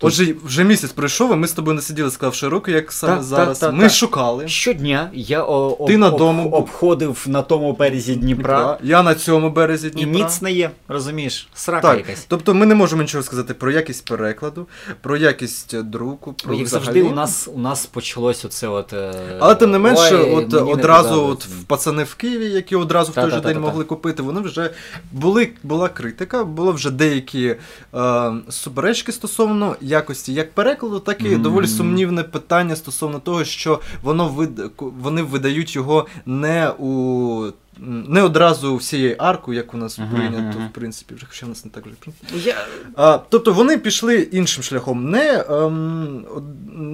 Отже, 0.00 0.34
вже 0.44 0.64
місяць 0.64 0.90
пройшов, 0.92 1.32
і 1.32 1.36
ми 1.36 1.48
з 1.48 1.52
тобою 1.52 1.74
не 1.74 1.82
сиділи, 1.82 2.10
склавши 2.10 2.48
руки, 2.48 2.72
як 2.72 2.92
саме 2.92 3.14
Так, 3.14 3.22
зараз. 3.22 3.58
так, 3.58 3.70
так, 3.70 3.80
ми 3.80 3.88
шукали. 3.88 4.48
Щодня 4.48 5.10
я 5.14 5.42
о, 5.44 5.76
об, 5.78 5.90
на 5.90 6.10
дому 6.10 6.42
був. 6.42 6.54
обходив 6.54 7.24
на 7.26 7.42
тому 7.42 7.72
березі 7.72 8.14
Дніпра, 8.16 8.78
Я 8.82 9.02
на 9.02 9.14
цьому 9.14 9.50
березі 9.50 9.86
і 9.86 9.90
Дніпра. 9.90 10.12
ніц 10.24 10.42
не 10.42 10.52
є, 10.52 10.70
розумієш? 10.88 11.48
Срака 11.54 11.88
Так, 11.88 11.98
якась. 11.98 12.24
тобто 12.28 12.54
ми 12.54 12.66
не 12.66 12.74
можемо 12.74 13.02
нічого 13.02 13.22
сказати 13.24 13.54
про 13.54 13.70
якість 13.70 14.04
перекладу, 14.04 14.66
про 15.00 15.16
якість 15.16 15.82
друку, 15.82 16.32
про 16.44 16.54
Як 16.54 16.66
взагалі. 16.66 16.84
завжди, 16.84 17.02
у 17.02 17.12
нас 17.14 17.48
у 17.54 17.58
нас 17.58 17.86
почалось 17.86 18.44
оце 18.44 18.68
от. 18.68 18.92
е, 18.92 19.12
Але 19.40 19.54
тим 19.54 19.70
не 19.70 19.78
менше, 19.78 20.16
ой, 20.16 20.30
от 20.34 20.54
одразу 20.54 21.24
от 21.26 21.44
в 21.44 21.62
пацани 21.64 22.04
в 22.04 22.14
Києві, 22.14 22.44
які 22.50 22.76
одразу 22.76 23.12
в 23.12 23.14
той 23.14 23.30
же 23.30 23.40
день 23.40 23.60
могли 23.60 23.84
купити, 23.84 24.22
вони 24.22 24.40
вже 24.40 24.70
були, 25.12 25.48
була 25.62 25.88
критика, 25.88 26.44
було 26.44 26.72
вже 26.72 26.90
деякі 26.90 27.56
е, 27.94 28.32
суперечки 28.48 29.12
стосовно 29.12 29.76
якості 29.86 30.32
як 30.34 30.52
перекладу, 30.54 31.00
так 31.00 31.20
і 31.24 31.28
Мгм. 31.28 31.42
доволі 31.42 31.66
сумнівне 31.66 32.22
питання 32.22 32.76
стосовно 32.76 33.18
того, 33.18 33.44
що 33.44 33.80
воно 34.02 34.28
вид, 34.28 34.60
вони 34.78 35.22
видають 35.22 35.76
його 35.76 36.06
не 36.26 36.70
у. 36.78 37.46
Не 37.78 38.22
одразу 38.22 38.76
всією 38.76 39.14
арку, 39.18 39.52
як 39.52 39.74
у 39.74 39.76
нас 39.76 39.98
прийнято, 40.14 40.58
в 40.70 40.74
принципі, 40.74 41.14
вже 41.14 41.26
хоча 41.26 41.46
в 41.46 41.48
нас 41.48 41.64
не 41.64 41.70
так 41.70 41.86
вже 41.86 41.94
прийнято. 41.94 42.60
А, 42.96 43.18
тобто 43.18 43.52
вони 43.52 43.78
пішли 43.78 44.20
іншим 44.20 44.62
шляхом, 44.62 45.10
не, 45.10 45.44
ем, 45.50 46.26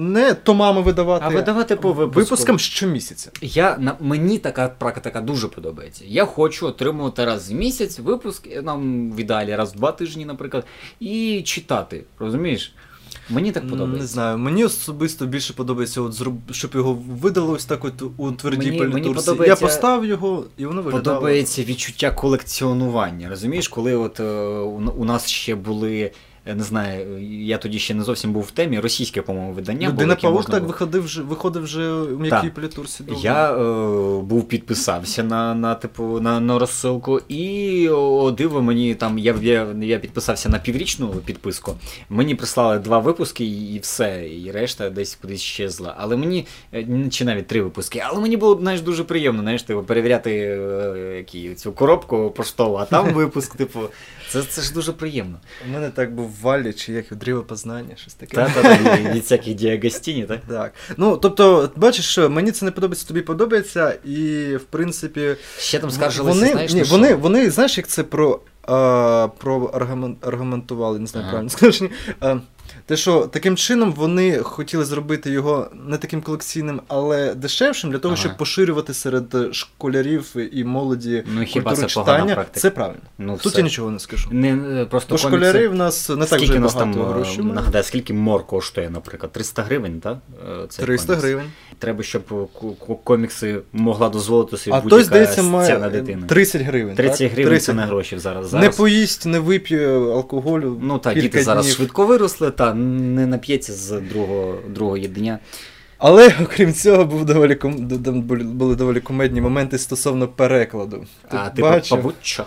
не 0.09 0.33
томами 0.33 0.81
видавати, 0.81 1.25
А 1.27 1.29
видавати 1.29 1.75
по 1.75 1.93
випуску. 1.93 2.19
випускам 2.19 2.59
щомісяця. 2.59 3.31
Я 3.41 3.77
на 3.77 3.95
мені 3.99 4.37
така 4.37 4.69
практика 4.69 5.21
дуже 5.21 5.47
подобається. 5.47 6.03
Я 6.07 6.25
хочу 6.25 6.67
отримувати 6.67 7.25
раз 7.25 7.51
в 7.51 7.53
місяць 7.53 7.99
випуск, 7.99 8.47
е, 8.47 8.61
нам 8.61 9.11
в 9.11 9.19
ідеалі 9.19 9.55
раз 9.55 9.73
в 9.73 9.77
два 9.77 9.91
тижні, 9.91 10.25
наприклад, 10.25 10.65
і 10.99 11.41
читати. 11.45 12.03
Розумієш? 12.19 12.75
Мені 13.29 13.51
так 13.51 13.63
Не 13.63 14.07
знаю, 14.07 14.37
мені 14.37 14.65
особисто 14.65 15.25
більше 15.25 15.53
подобається, 15.53 16.01
от, 16.01 16.21
щоб 16.51 16.71
його 16.75 16.93
видали 17.21 17.51
ось 17.51 17.65
так 17.65 17.85
от 17.85 18.03
у 18.17 18.31
твердій 18.31 18.67
Мені- 18.71 18.79
мені 18.93 19.07
подобається- 19.13 19.65
Я 19.65 19.67
постав 19.67 20.05
його, 20.05 20.45
і 20.57 20.65
воно 20.65 20.81
виглядало. 20.81 21.15
Подобається 21.15 21.63
відчуття 21.63 22.11
колекціонування. 22.11 23.29
Розумієш, 23.29 23.67
коли 23.67 23.95
от 23.95 24.19
е, 24.19 24.23
у 24.97 25.05
нас 25.05 25.27
ще 25.27 25.55
були. 25.55 26.11
Е, 26.45 26.55
Не 26.55 26.63
знаю, 26.63 27.19
я 27.45 27.57
тоді 27.57 27.79
ще 27.79 27.93
не 27.93 28.03
зовсім 28.03 28.33
був 28.33 28.43
в 28.43 28.51
темі. 28.51 28.79
Російське, 28.79 29.21
по-моєму, 29.21 29.53
видання. 29.53 29.79
було, 29.79 29.93
Людина 29.93 30.11
яке 30.13 30.21
так 30.51 30.61
було- 30.61 30.67
виходив 30.67 31.03
вже, 31.03 31.21
виходив 31.21 31.63
вже 31.63 31.91
у 31.91 32.19
м'якій 32.19 32.49
палітурці. 32.49 33.03
Я 33.21 33.53
е, 33.53 33.57
був 34.21 34.47
підписався 34.47 35.23
на, 35.23 35.55
на 35.55 35.75
типу 35.75 36.19
на, 36.19 36.39
на 36.39 36.59
розсилку, 36.59 37.19
і 37.27 37.89
о, 37.89 38.31
диво 38.31 38.61
мені 38.61 38.95
там. 38.95 39.17
Я, 39.17 39.35
я, 39.41 39.67
я 39.81 39.99
підписався 39.99 40.49
на 40.49 40.59
піврічну 40.59 41.07
підписку. 41.07 41.75
Мені 42.09 42.35
прислали 42.35 42.79
два 42.79 42.99
випуски 42.99 43.45
і, 43.45 43.79
все, 43.79 44.29
і 44.29 44.51
решта 44.51 44.89
десь 44.89 45.15
кудись 45.21 45.41
щезла. 45.41 45.95
Але 45.97 46.17
мені 46.17 46.45
е, 46.73 46.87
чи 47.11 47.25
навіть 47.25 47.47
три 47.47 47.61
випуски. 47.61 48.03
Але 48.05 48.21
мені 48.21 48.37
було 48.37 48.57
знаєш, 48.61 48.81
дуже 48.81 49.03
приємно, 49.03 49.41
знаєш, 49.41 49.63
типу, 49.63 49.83
перевіряти 49.83 50.31
е, 50.31 51.13
які, 51.17 51.53
цю 51.55 51.71
коробку 51.71 52.31
поштову, 52.35 52.75
а 52.75 52.85
там 52.85 53.09
випуск, 53.13 53.55
типу, 53.55 53.79
це, 54.33 54.43
це 54.43 54.61
ж 54.61 54.73
дуже 54.73 54.91
приємно. 54.91 55.37
У 55.69 55.73
мене 55.73 55.89
так 55.89 56.15
був 56.15 56.31
Валі, 56.41 56.73
чи 56.73 56.93
як 56.93 57.05
дріво 57.15 57.41
познання, 57.41 57.95
щось 57.95 58.13
таке. 58.13 58.35
Та, 58.35 58.49
та, 58.49 58.61
та, 58.61 58.97
від, 58.97 59.21
всяких 59.21 59.53
діагостіні, 59.53 60.23
так? 60.23 60.39
Так. 60.49 60.73
Ну, 60.97 61.17
тобто, 61.17 61.71
бачиш, 61.75 62.05
що 62.05 62.29
мені 62.29 62.51
це 62.51 62.65
не 62.65 62.71
подобається, 62.71 63.07
тобі 63.07 63.21
подобається, 63.21 63.97
і 64.05 64.45
в 64.55 64.63
принципі. 64.63 65.35
Ще 65.57 65.79
там 65.79 65.91
скаржилися, 65.91 66.39
вони, 66.39 66.51
знаєш, 66.51 66.73
ні, 66.73 66.85
що? 66.85 66.95
вони, 66.95 67.15
вони, 67.15 67.49
знаєш, 67.49 67.77
як 67.77 67.87
це 67.87 68.03
про, 68.03 68.39
а, 68.61 69.27
про 69.37 69.59
аргумен- 69.59 70.15
аргументували, 70.21 70.99
не 70.99 71.07
знаю, 71.07 71.27
правильно. 71.29 71.49
А, 72.19 72.35
те, 72.85 72.95
що 72.97 73.21
таким 73.21 73.57
чином 73.57 73.93
вони 73.93 74.37
хотіли 74.39 74.85
зробити 74.85 75.31
його 75.31 75.67
не 75.87 75.97
таким 75.97 76.21
колекційним, 76.21 76.81
але 76.87 77.33
дешевшим, 77.35 77.91
для 77.91 77.97
того, 77.99 78.13
Ага. 78.13 78.19
щоб 78.21 78.37
поширювати 78.37 78.93
серед 78.93 79.35
е, 79.35 79.53
школярів 79.53 80.35
і 80.51 80.63
молоді 80.63 81.23
Ну, 81.35 81.43
хіба 81.43 81.71
культуру 81.71 81.87
це 81.87 81.93
читання. 81.93 82.33
практика? 82.33 82.59
Це 82.59 82.69
правильно. 82.69 82.99
Ну, 83.17 83.37
Тут 83.43 83.51
все. 83.51 83.57
я 83.61 83.63
нічого 83.63 83.91
не 83.91 83.99
скажу. 83.99 84.29
Не, 84.31 84.81
е, 84.81 84.85
просто 84.85 85.13
Бо 85.13 85.17
школяри 85.17 85.67
в 85.67 85.75
нас 85.75 86.09
не 86.09 86.15
так 86.15 86.27
Скільки 86.27 86.45
вже 86.45 86.59
нас 86.59 86.73
багато 86.73 86.93
там 86.93 87.01
е, 87.01 87.13
грошей. 87.13 87.37
мають. 87.41 87.55
нагадаю, 87.55 87.83
скільки 87.83 88.13
мор 88.13 88.47
коштує, 88.47 88.89
наприклад? 88.89 89.31
300 89.31 89.61
гривень, 89.63 89.99
так? 89.99 90.17
300 90.77 91.15
гривень. 91.15 91.45
Треба, 91.79 92.03
щоб 92.03 92.23
ку- 92.53 92.95
комікси 93.03 93.59
могла 93.73 94.09
дозволити 94.09 94.57
собі 94.57 94.75
А 94.77 94.81
будь-яка 94.81 95.03
здається, 95.03 95.43
має 95.43 95.89
дитини. 95.89 96.23
30 96.27 96.61
гривень. 96.61 96.95
30 96.95 97.17
так? 97.19 97.31
гривень 97.31 97.49
30 97.51 97.65
це 97.65 97.73
не 97.73 97.83
гроші 97.85 98.17
зараз. 98.17 98.53
Не 98.53 98.69
поїсть, 98.69 99.25
не 99.25 99.39
вип'є 99.39 99.87
алкоголю. 99.97 100.79
Ну 100.81 100.97
так, 100.99 101.19
діти 101.19 101.43
зараз 101.43 101.73
швидко 101.73 102.05
виросли, 102.05 102.51
та 102.51 102.72
не 102.73 103.25
нап'ється 103.27 103.73
з 103.73 104.01
другого, 104.01 104.57
другого 104.69 104.97
дня. 104.97 105.39
Але 105.97 106.35
окрім 106.41 106.73
цього, 106.73 107.05
був 107.05 107.25
доволі 107.25 107.55
ком... 107.55 107.75
були 108.43 108.75
доволі 108.75 108.99
кумедні 108.99 109.41
моменти 109.41 109.77
стосовно 109.77 110.27
перекладу. 110.27 111.05
Ти 111.31 111.37
А 111.37 111.49
типу 111.49 111.67
бачив? 111.67 111.97
пабуччо. 111.97 112.45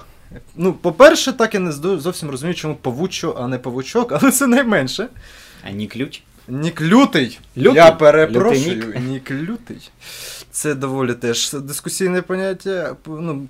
Ну, 0.57 0.73
по-перше, 0.73 1.33
так 1.33 1.55
я 1.55 1.61
не 1.61 1.73
зовсім 1.73 2.31
розумію, 2.31 2.55
чому 2.55 2.75
павучо, 2.75 3.37
а 3.39 3.49
не 3.49 3.59
павучок, 3.59 4.13
але 4.13 4.33
це 4.33 4.47
найменше. 4.47 5.09
А 5.69 5.71
ні 5.71 5.87
ключ? 5.87 6.23
Нік 6.49 6.83
лютий. 6.83 7.39
Лютий? 7.57 7.75
Я 7.75 7.93
перепрошую. 7.93 8.77
Лютий 8.77 9.01
Нік 9.01 9.31
лютий. 9.31 9.91
Це 10.51 10.75
доволі 10.75 11.15
теж 11.15 11.53
дискусійне 11.53 12.23
поняття. 12.23 12.97
Ну, 13.07 13.49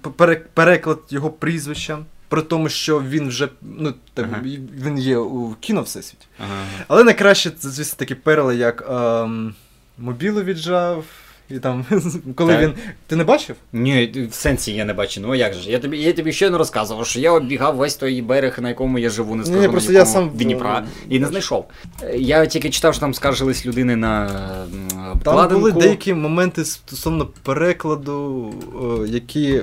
переклад 0.55 0.99
його 1.11 1.31
прізвища. 1.31 1.99
При 2.29 2.43
тому, 2.43 2.69
що 2.69 3.01
він 3.09 3.29
вже 3.29 3.49
ну, 3.63 3.95
так, 4.15 4.27
Ага. 4.33 4.43
він 4.85 4.99
є 4.99 5.19
у 5.19 5.55
кіно 5.61 5.83
всесвіті. 5.83 6.27
Ага. 6.39 6.65
Але 6.89 7.05
найкраще, 7.05 7.51
це, 7.51 7.69
звісно, 7.71 7.95
такі 7.99 8.15
перли, 8.15 8.57
як 8.57 8.87
ем, 8.91 9.55
мобілу 9.99 10.43
віджав. 10.43 11.05
І 11.51 11.59
там, 11.59 11.85
коли 12.35 12.53
Так. 12.53 12.63
він. 12.63 12.73
Ти 13.07 13.17
не 13.17 13.25
бачив? 13.25 13.57
Ні, 13.73 14.27
в 14.31 14.35
сенсі 14.35 14.73
я 14.73 14.85
не 14.85 14.93
бачу. 14.95 15.21
Ну 15.21 15.33
а 15.33 15.37
як 15.37 15.55
же? 15.55 15.71
Я 15.71 15.79
тобі, 15.79 15.99
я 15.99 16.13
тобі 16.13 16.33
щойно 16.33 16.59
розказував, 16.59 17.07
що 17.07 17.21
я 17.21 17.33
оббігав 17.33 17.77
весь 17.77 17.97
той 17.97 18.23
берег, 18.23 18.59
на 18.61 18.69
якому 18.69 18.99
я 18.99 19.11
живу, 19.11 19.35
не 19.35 19.45
скажу, 19.45 19.61
Ні, 19.61 19.67
на 19.67 19.73
просто 19.73 19.93
я 19.93 20.07
сам, 20.07 20.31
Дніпра, 20.35 20.85
і 21.09 21.19
не 21.19 21.27
знайшов. 21.27 21.67
Я 22.17 22.47
тільки 22.47 22.71
читав, 22.71 22.95
що 22.95 23.01
там 23.01 23.15
скаржились 23.15 23.67
людини 23.67 23.97
на 23.97 24.25
м, 24.95 25.21
Там 25.25 25.49
були 25.49 25.73
деякі 25.73 26.15
моменти 26.15 26.65
стосовно 26.65 27.27
перекладу, 27.43 28.55
е, 29.05 29.09
які 29.09 29.63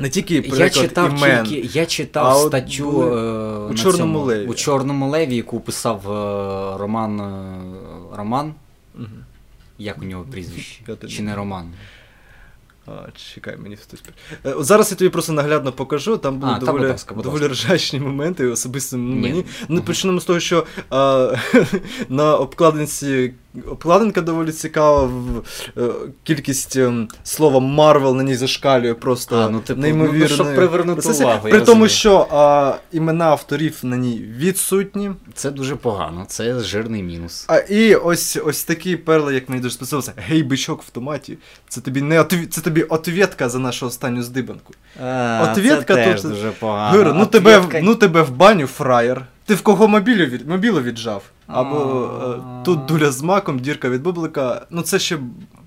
не 0.00 0.08
тільки 0.08 0.34
Я 0.56 0.70
читав 0.70 1.10
імен. 1.18 1.46
тільки, 1.46 1.78
я 1.78 1.86
читав 1.86 2.26
А 2.26 2.48
статтю 2.48 2.90
були 2.90 3.06
е, 3.06 3.58
у 3.70 3.74
«Чорному 3.74 3.96
цьому, 3.98 4.18
леві». 4.18 4.46
у 4.46 4.54
Чорному 4.54 5.08
леві, 5.08 5.36
яку 5.36 5.60
писав 5.60 6.10
е, 6.10 6.78
Роман. 6.78 7.20
е, 7.20 8.16
Роман? 8.16 8.54
Мгм. 8.94 9.24
Як 9.78 10.02
у 10.02 10.04
нього 10.04 10.24
прізвище? 10.30 10.82
Я 11.02 11.08
Чи 11.08 11.22
не 11.22 11.34
Роман? 11.34 11.72
А, 12.86 12.90
чекай, 13.34 13.56
мені 13.56 13.76
хтось. 13.76 14.02
зараз 14.66 14.90
я 14.90 14.96
тобі 14.96 15.08
просто 15.08 15.32
наглядно 15.32 15.72
покажу. 15.72 16.16
Там 16.16 16.38
були 16.38 16.52
А, 16.56 16.58
доволі, 16.58 16.80
будь 16.82 16.90
ласка, 16.90 17.14
доволі 17.14 17.46
ржачні 17.46 18.00
моменти, 18.00 18.46
особисто 18.46 18.96
Ні. 18.96 19.20
мені. 19.20 19.44
Ну, 19.68 19.82
почнемо 19.82 20.20
з 20.20 20.24
того, 20.24 20.40
що 20.40 20.66
а, 20.90 21.32
на 22.08 22.36
обкладинці 22.36 23.34
обкладинка 23.66 24.20
доволі 24.20 24.52
цікава. 24.52 25.10
Е, 25.76 25.82
кількість 26.22 26.76
ем, 26.76 27.08
слова 27.22 27.60
Марвел 27.60 28.16
на 28.16 28.22
ній 28.22 28.34
зашкалює 28.36 28.94
просто 28.94 29.36
А, 29.36 29.48
ну, 29.50 29.60
типу, 29.60 29.80
неймовірно. 29.80 30.18
ну, 30.20 30.28
щоб 30.28 30.54
привернути 30.54 31.08
увагу, 31.08 31.40
При 31.42 31.50
тому, 31.50 31.60
розумію. 31.60 31.88
що 31.88 32.26
а, 32.30 32.74
імена 32.92 33.24
авторів 33.24 33.78
на 33.82 33.96
ній 33.96 34.24
відсутні. 34.38 35.10
Це 35.34 35.50
дуже 35.50 35.76
погано, 35.76 36.24
це 36.28 36.58
жирний 36.60 37.02
мінус. 37.02 37.44
А 37.48 37.56
і 37.58 37.94
ось 37.94 38.38
ось 38.44 38.64
такі 38.64 38.96
перли, 38.96 39.34
як 39.34 39.48
мені 39.48 39.62
дуже 39.62 39.74
сподобалося. 39.74 40.12
Гей, 40.16 40.42
бичок 40.42 40.82
в 40.82 40.90
томаті. 40.90 41.38
Це 41.68 41.80
тобі 41.80 42.02
не 42.02 42.20
отві... 42.20 42.46
це 42.46 42.60
тобі 42.60 42.82
отвєтка 42.82 43.48
за 43.48 43.58
нашу 43.58 43.86
останню 43.86 44.22
здибанку. 44.22 44.74
А, 45.04 45.48
Отвітка 45.52 45.94
це 45.94 46.04
теж 46.04 46.22
тут- 46.22 46.30
дуже 46.30 46.50
погано. 46.50 46.90
Говорю, 46.98 47.14
ну 47.18 47.26
тебе, 47.26 47.62
ну 47.82 47.94
тебе 47.94 48.22
в 48.22 48.30
баню, 48.30 48.66
фраєр. 48.66 49.26
Ти 49.46 49.54
в 49.54 49.62
кого 49.62 49.88
мобілю 49.88 50.24
від 50.26 50.48
мобілу 50.48 50.80
віджав? 50.82 51.22
Або 51.46 52.10
е, 52.34 52.64
тут 52.64 52.84
дуля 52.84 53.10
з 53.10 53.22
маком, 53.22 53.58
дірка 53.58 53.88
від 53.88 54.02
бублика. 54.02 54.66
Ну 54.70 54.82
це 54.82 54.98
ще 54.98 55.18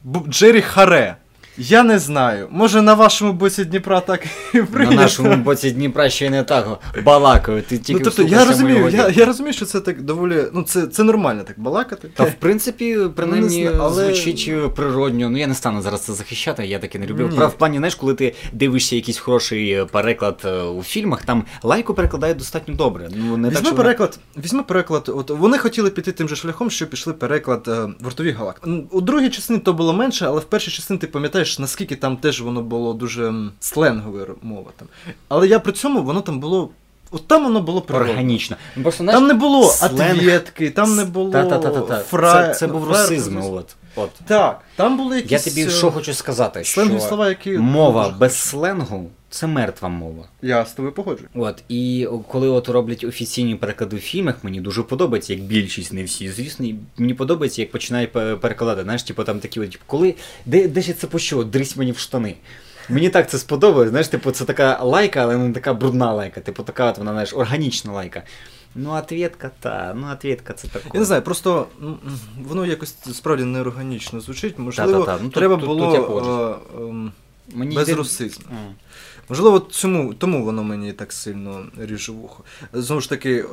Бу- 0.03 0.25
Джері 0.29 0.61
Харе. 0.61 1.15
Я 1.57 1.83
не 1.83 1.99
знаю. 1.99 2.47
Може 2.51 2.81
на 2.81 2.93
вашому 2.93 3.33
боці 3.33 3.65
Дніпра 3.65 3.99
так 3.99 4.25
і 4.53 4.57
На 4.73 4.91
нашому 4.91 5.35
боці 5.35 5.71
Дніпра 5.71 6.09
ще 6.09 6.25
й 6.25 6.29
не 6.29 6.43
так 6.43 6.79
балакаю. 7.03 7.61
Ти 7.61 7.77
тільки 7.77 7.93
Ну, 7.93 7.99
тобто, 7.99 8.23
я 8.23 8.45
розумію, 8.45 8.89
я, 8.89 9.09
я 9.09 9.25
розумію, 9.25 9.53
що 9.53 9.65
це 9.65 9.79
так 9.79 10.01
доволі. 10.01 10.43
Ну, 10.53 10.63
це, 10.63 10.87
це 10.87 11.03
нормально 11.03 11.43
так 11.47 11.59
балакати. 11.59 12.09
Та 12.13 12.23
в 12.23 12.33
принципі, 12.33 12.97
принаймні, 13.15 13.69
але- 13.79 14.05
звучить 14.05 14.45
е, 14.49 14.69
природньо. 14.69 15.29
Ну 15.29 15.37
я 15.37 15.47
не 15.47 15.55
стану 15.55 15.81
зараз 15.81 16.01
це 16.01 16.13
захищати, 16.13 16.67
я 16.67 16.79
таке 16.79 16.99
не 16.99 17.05
люблю. 17.05 17.27
Ні. 17.27 17.37
Прав 17.37 17.49
в 17.49 17.53
плані, 17.53 17.77
знаєш, 17.77 17.95
коли 17.95 18.13
ти 18.13 18.35
дивишся 18.53 18.95
якийсь 18.95 19.17
хороший 19.17 19.71
е, 19.71 19.85
переклад 19.85 20.41
е, 20.45 20.61
у 20.61 20.83
фільмах, 20.83 21.25
там 21.25 21.45
лайку 21.63 21.93
перекладають 21.93 22.37
достатньо 22.37 22.75
добре. 22.75 23.09
Ну 23.15 23.37
не 23.37 23.49
Візьми 23.49 23.61
так, 23.61 23.67
що 23.67 23.75
переклад, 23.75 24.19
візьми 24.43 24.63
переклад. 24.63 25.11
От 25.15 25.29
вони 25.29 25.57
хотіли 25.57 25.89
піти 25.89 26.11
тим 26.11 26.29
же 26.29 26.35
шляхом, 26.35 26.69
що 26.71 26.87
пішли 26.87 27.13
переклад 27.13 27.67
е, 27.67 27.87
вартові 27.99 28.31
галактики. 28.31 28.71
У 28.91 29.01
другій 29.01 29.29
частині 29.29 29.59
то 29.59 29.73
було 29.73 29.93
менше, 29.93 30.25
але 30.25 30.39
в 30.39 30.43
першій 30.43 30.71
частині 30.71 30.99
ти 30.99 31.07
пам'ятаєш, 31.07 31.46
наскільки 31.59 31.95
там 31.95 32.17
теж 32.17 32.41
воно 32.41 32.61
було 32.61 32.93
дуже 32.93 33.33
сленгове 33.59 34.27
мова 34.41 34.71
там. 34.77 34.87
Але 35.27 35.47
я 35.47 35.59
при 35.59 35.71
цьому 35.73 36.03
воно 36.03 36.21
там 36.21 36.39
було. 36.39 36.69
От 37.11 37.27
там 37.27 37.43
воно 37.43 37.61
було 37.61 37.81
природно. 37.81 38.11
органічно. 38.11 38.55
Просто, 38.81 39.03
знаєш, 39.03 39.19
Там 39.19 39.27
не 39.27 39.33
було 39.33 39.63
сленг- 39.67 39.89
там 40.69 40.95
не 40.95 41.05
було 41.05 41.31
Та-та-та-та-та. 41.31 41.97
фра... 41.99 42.47
Це, 42.47 42.53
це 42.53 42.67
був 42.67 42.85
фра... 42.85 43.01
русизм. 43.01 43.37
От, 43.41 43.75
от. 43.97 44.11
Так, 44.25 44.61
там 44.75 44.97
були 44.97 45.15
якісь 45.15 45.31
Я 45.31 45.51
тобі 45.51 45.67
е, 45.67 45.69
що 45.69 45.91
хочу 45.91 46.13
сказати, 46.13 46.63
що 46.63 46.99
слова, 46.99 47.29
які 47.29 47.57
мова 47.57 48.15
без 48.19 48.35
сленгу 48.35 49.09
це 49.29 49.47
мертва 49.47 49.89
мова. 49.89 50.23
Я 50.41 50.65
з 50.65 50.73
тобою 50.73 50.93
погоджую. 50.93 51.29
От, 51.35 51.63
і 51.69 52.07
коли 52.27 52.47
от 52.47 52.69
роблять 52.69 53.03
офіційні 53.03 53.55
переклади 53.55 53.95
в 53.95 53.99
фільмах, 53.99 54.35
мені 54.43 54.61
дуже 54.61 54.83
подобається, 54.83 55.33
як 55.33 55.41
більшість, 55.41 55.93
не 55.93 56.03
всі, 56.03 56.29
звісно, 56.29 56.65
і 56.65 56.75
мені 56.97 57.13
подобається, 57.13 57.61
як 57.61 57.71
починають 57.71 58.11
перекладати. 58.11 58.83
Знаєш, 58.83 59.03
типу 59.03 59.23
там 59.23 59.39
такі, 59.39 59.59
от, 59.59 59.71
типу, 59.71 59.83
коли 59.87 60.15
де, 60.45 60.67
де 60.67 60.81
ж 60.81 60.93
це 60.93 61.07
почув? 61.07 61.45
Дрись 61.45 61.75
мені 61.75 61.91
в 61.91 61.97
штани. 61.97 62.35
Мені 62.89 63.09
так 63.09 63.29
це 63.29 63.37
сподобалось, 63.37 63.89
знаєш, 63.89 64.07
типу, 64.07 64.31
це 64.31 64.45
така 64.45 64.83
лайка, 64.83 65.21
але 65.21 65.37
не 65.37 65.53
така 65.53 65.73
брудна 65.73 66.13
лайка, 66.13 66.41
типу 66.41 66.63
така 66.63 66.89
от 66.89 66.97
вона, 66.97 67.11
знаєш, 67.11 67.33
органічна 67.33 67.93
лайка. 67.93 68.23
Ну, 68.77 68.91
ответка, 68.91 69.51
та, 69.59 69.93
ну, 69.97 70.07
ответка 70.13 70.53
це 70.53 70.67
таке. 70.67 70.89
Я 70.93 70.99
не 70.99 71.05
знаю, 71.05 71.21
просто 71.21 71.67
м, 71.81 71.97
воно 72.47 72.65
якось 72.65 72.95
справді 73.13 73.43
неорганічно 73.43 74.21
звучить. 74.21 74.59
Можливо, 74.59 74.91
Та-та-та, 75.05 75.17
ну, 75.23 75.29
тут- 75.29 75.33
треба 75.33 75.55
тут- 75.55 75.65
було 75.65 75.85
тут 75.85 75.93
я 75.95 76.01
погоджуюсь. 76.01 76.57
е, 76.75 76.81
ем, 76.89 77.11
Мені 77.53 77.75
без 77.75 77.89
йде- 77.89 77.97
русизму. 77.97 78.45
М. 78.51 78.75
Можливо, 79.29 79.59
цьому, 79.59 80.13
тому 80.13 80.45
воно 80.45 80.63
мені 80.63 80.93
так 80.93 81.13
сильно 81.13 81.65
ріже 81.77 82.11
вухо. 82.11 82.43
Знову 82.73 83.01
ж 83.01 83.09
таки, 83.09 83.35
е, 83.35 83.45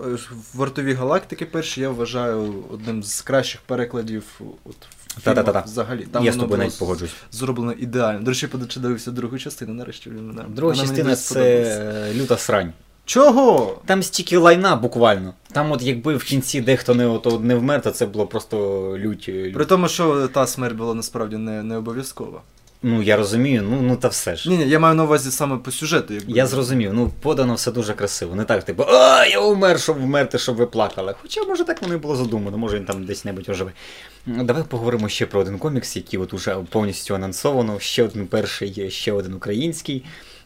вартові 0.55 0.93
галактики 0.95 1.47
перші 1.47 1.81
я 1.81 1.91
вважаю 1.91 2.64
одним 2.72 3.03
з 3.03 3.20
кращих 3.20 3.61
перекладів 3.66 4.25
от, 4.64 4.77
Та-та-та-та. 5.22 5.45
фільмах 5.51 5.64
взагалі. 5.66 6.07
Там 6.12 6.25
Я 6.25 6.33
з 6.33 6.35
воно 6.35 6.43
тобою 6.45 6.57
було 6.59 6.64
навіть 6.68 6.79
погоджуюсь. 6.79 7.14
Зроблено 7.33 7.72
ідеально. 7.72 8.20
До 8.20 8.31
речі, 8.31 8.47
подивився 8.47 8.81
дивився 8.81 9.11
другу 9.11 9.39
частину, 9.39 9.75
нарешті 9.75 10.11
мене. 10.11 10.43
Друга 10.49 10.72
вона 10.75 10.83
мені 10.93 10.97
частина 11.05 11.05
дуже 11.11 11.16
це 11.16 12.11
е, 12.11 12.14
люта 12.14 12.37
срань. 12.37 12.72
Чого? 13.05 13.81
Там 13.87 14.03
стільки 14.03 14.37
лайна 14.37 14.77
буквально. 14.77 15.35
Там, 15.53 15.73
от 15.73 15.83
якби 15.83 16.17
в 16.17 16.25
кінці 16.25 16.61
дехто 16.61 16.95
не, 16.95 17.07
от, 17.07 17.27
от 17.27 17.45
не 17.45 17.55
вмер, 17.55 17.83
то 17.83 17.91
це 17.91 18.07
було 18.07 18.27
просто 18.27 18.59
лють. 18.99 19.55
При 19.55 19.65
тому, 19.65 19.89
що 19.89 20.29
та 20.29 20.47
смерть 20.47 20.77
була 20.77 20.95
насправді 20.95 21.37
не, 21.37 21.63
не 21.63 21.77
обов'язкова. 21.77 22.41
Ну, 22.87 23.03
я 23.03 23.17
розумію, 23.17 23.63
ну, 23.71 23.83
ну 23.83 23.97
та 23.97 24.09
все 24.09 24.37
ж. 24.37 24.51
Ні, 24.51 24.57
ні, 24.57 24.69
я 24.69 24.79
маю 24.79 24.95
на 24.95 25.05
увазі 25.05 25.31
саме 25.31 25.57
по 25.57 25.71
сюжету. 25.71 26.15
Якби. 26.15 26.33
Я 26.33 26.47
зрозумів, 26.47 26.95
ну 26.95 27.11
подано 27.21 27.55
все 27.55 27.73
дуже 27.73 27.93
красиво. 27.93 28.35
Не 28.35 28.45
так, 28.45 28.65
типу, 28.65 28.83
а, 28.83 29.27
я 29.27 29.41
умер, 29.41 29.81
щоб 29.81 29.97
вмерти, 29.97 30.39
щоб 30.39 30.57
ви 30.57 30.67
плакали. 30.67 31.15
Хоча, 31.23 31.45
може, 31.45 31.65
так 31.65 31.83
воно 31.83 31.95
і 31.95 31.97
було 31.97 32.17
задумано, 32.17 32.59
може 32.59 32.77
він 32.77 32.85
там 32.85 33.05
десь 33.05 33.25
небудь 33.25 33.49
оживе. 33.49 33.73
Давай 34.27 34.63
поговоримо 34.63 35.09
ще 35.09 35.27
про 35.27 35.41
один 35.41 35.59
комікс, 35.59 35.97
який 35.97 36.21
от 36.21 36.35
уже 36.35 36.57
повністю 36.71 37.15
анонсовано. 37.15 37.81
Ще 37.81 38.05
один 38.05 38.27
перший, 38.27 38.69
є, 38.69 38.91
ще 38.91 39.13
один 39.13 39.35
український. 39.35 40.05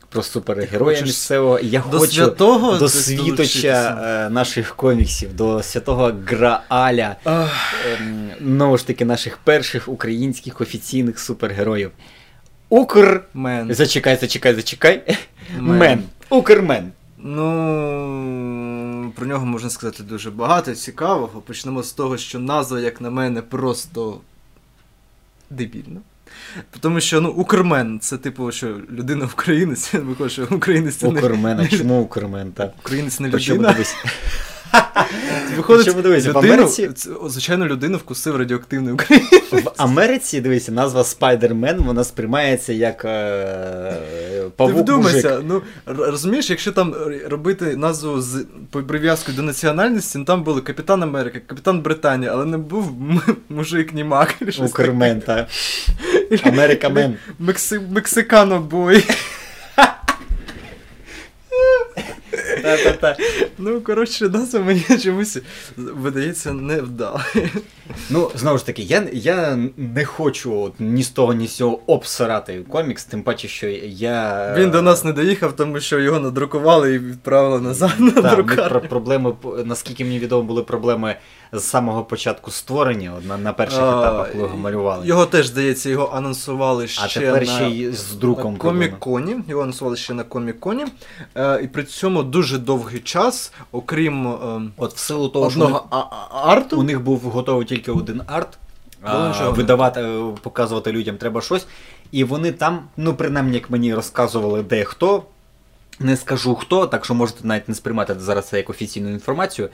Про 0.09 0.23
супергероя 0.23 1.03
місцевого. 1.03 1.61
Я 1.61 1.85
До 1.91 1.99
хочу 1.99 2.13
святого 2.13 2.79
до 2.79 2.89
світоча 2.89 4.01
е, 4.27 4.31
наших 4.31 4.77
коміксів, 4.77 5.37
до 5.37 5.63
святого 5.63 6.13
Грааля, 6.27 7.17
ем, 7.25 8.31
знову 8.41 8.79
ж 8.79 8.87
таки, 8.87 9.05
наших 9.05 9.39
перших 9.39 9.89
українських 9.89 10.61
офіційних 10.61 11.19
супергероїв. 11.19 11.91
Укр. 12.69 13.25
мен. 13.35 13.75
Зачекай, 13.75 14.17
зачекай, 14.17 14.55
зачекай. 14.55 15.19
Мен. 15.59 15.79
Мен. 15.79 16.03
Укрмен. 16.31 16.93
Ну, 17.19 19.13
про 19.17 19.27
нього 19.27 19.47
можна 19.47 19.71
сказати 19.71 20.03
дуже 20.03 20.31
багато 20.31 20.75
цікавого. 20.75 21.41
Почнемо 21.41 21.83
з 21.83 21.93
того, 21.93 22.17
що 22.17 22.39
назва, 22.39 22.81
як 22.81 23.01
на 23.01 23.11
мене, 23.11 23.43
просто 23.43 24.21
дебільна. 25.51 26.01
Тому 26.81 27.01
що 27.01 27.21
ну, 27.21 27.29
Укрмен 27.29 28.01
це 28.01 28.17
типу, 28.17 28.53
що 28.53 28.77
людина 28.91 29.29
українець, 29.33 29.93
виходить, 29.95 30.33
що 30.33 30.49
українець 30.51 30.95
це 30.95 31.09
не, 31.09 31.21
Укрмен, 31.21 31.61
а 31.61 31.67
чому 31.67 32.01
Укрмен, 32.01 32.53
так? 32.53 32.75
українець 32.79 33.21
не 33.21 33.29
людина. 33.29 33.77
Виходить, 35.57 35.85
Причому 35.85 36.03
дивись, 36.03 36.27
в 36.27 36.39
Америці- 36.39 36.91
звичайно, 37.27 37.67
людину 37.67 37.97
вкусив 37.99 38.37
радіоактивний 38.37 38.93
українець. 38.95 39.53
В 39.53 39.73
Америці, 39.77 40.41
дивися, 40.41 40.73
назва 40.73 41.05
Спайдермен, 41.05 41.77
вона 41.79 42.05
сприймається 42.05 42.73
як 42.73 43.05
е, 43.05 43.97
Ти 44.41 44.51
павук 44.57 44.73
мужик. 44.75 44.83
вдумайся, 44.85 45.41
ну 45.49 45.63
розумієш, 45.87 46.51
якщо 46.51 46.73
там 46.73 46.95
робити 47.29 47.77
назву 47.77 48.21
з 48.21 48.45
прив'язкою 48.87 49.37
до 49.37 49.43
національності, 49.43 50.19
ну 50.19 50.25
там 50.25 50.43
були 50.43 50.61
Капітан 50.61 51.03
Америка, 51.03 51.41
Капітан 51.47 51.81
Британія, 51.81 52.33
але 52.35 52.45
не 52.45 52.59
був 52.59 52.93
мужик 53.49 53.95
німак. 53.95 54.35
Укрмен, 54.61 55.21
так. 55.21 55.47
Америкамен. 56.45 57.17
Мекси... 57.39 57.81
Та-та-та. 62.63 63.17
Ну, 63.59 63.81
коротше, 63.81 64.29
назва 64.29 64.61
мені 64.61 64.85
чомусь 65.05 65.39
видається 65.77 66.53
невдало. 66.53 67.21
Ну, 68.11 68.31
знову 68.35 68.59
ж 68.59 68.67
таки, 68.67 68.83
я 68.83 69.07
я 69.13 69.59
не 69.77 70.05
хочу 70.05 70.61
от, 70.61 70.73
ні 70.79 71.03
з 71.03 71.09
того, 71.11 71.35
ні 71.35 71.47
з 71.47 71.57
цього 71.57 71.81
обсирати 71.87 72.65
комікс, 72.69 73.05
тим 73.05 73.23
паче, 73.23 73.49
що 73.49 73.69
я. 73.85 74.55
Він 74.59 74.71
до 74.71 74.83
нас 74.83 75.05
не 75.05 75.13
доїхав, 75.13 75.57
тому 75.57 75.81
що 75.81 75.99
його 75.99 76.21
надрукували 76.21 76.95
і 76.95 76.99
відправили 76.99 77.61
назад 77.61 77.95
на 77.99 78.23
Так, 78.23 78.89
проблеми, 78.89 79.35
наскільки 79.65 80.05
мені 80.05 80.19
відомо, 80.19 80.43
були 80.43 80.63
проблеми 80.63 81.17
з 81.53 81.63
самого 81.63 82.05
початку 82.05 82.51
створення, 82.51 83.13
на, 83.29 83.39
на 83.39 83.53
перших 83.53 83.81
А, 83.81 84.01
етапах, 84.01 84.33
коли 84.33 84.45
його 84.45 84.57
малювали. 84.57 85.07
Його 85.07 85.27
теж, 85.27 85.47
здається, 85.47 85.91
його 85.91 86.11
анонсували 86.15 86.85
А 86.85 87.09
ще 87.09 87.21
тепер 87.21 87.47
на... 87.47 87.55
ще 87.55 87.69
й 87.69 87.93
з 87.93 88.13
друком 88.13 88.53
на. 88.53 88.59
Комік-коні. 88.59 89.37
Його 89.49 89.63
анонсували 89.63 89.97
ще 89.97 90.15
на 90.15 90.23
Комік-коні. 90.25 90.85
Е, 91.35 91.61
і 91.63 91.69
при 91.69 91.85
цьому 91.85 92.23
дуже 92.23 92.59
довгий 92.59 93.01
час, 93.01 93.53
окрім 93.73 94.27
е, 94.29 94.61
От 94.77 94.95
в 94.95 94.99
силу 94.99 95.29
того, 95.29 95.51
що 95.51 95.61
одного 95.61 95.87
а- 95.91 95.97
а- 95.99 96.53
арту. 96.53 96.81
у 96.81 96.83
них 96.83 97.01
був 97.03 97.21
готовий 97.21 97.67
тільки 97.67 97.93
один 97.93 98.23
арт, 98.27 98.59
а, 99.03 99.49
видавати, 99.49 100.01
е, 100.01 100.23
показувати 100.43 100.93
людям 100.93 101.17
треба 101.17 101.41
щось. 101.41 101.67
І 102.13 102.25
вони 102.25 102.53
там, 102.53 102.83
ну 102.97 103.15
принаймні, 103.15 103.55
як 103.55 103.71
мені 103.71 103.95
розказували 103.95 104.63
дехто, 104.63 105.23
не 106.01 106.17
скажу 106.17 106.55
хто, 106.55 106.87
так 106.87 107.05
що 107.05 107.15
можете 107.15 107.47
навіть 107.47 107.69
не 107.69 107.75
сприймати 107.75 108.15
зараз 108.19 108.49
це 108.49 108.57
як 108.57 108.71
офіційну 108.71 109.11
інформацію. 109.11 109.69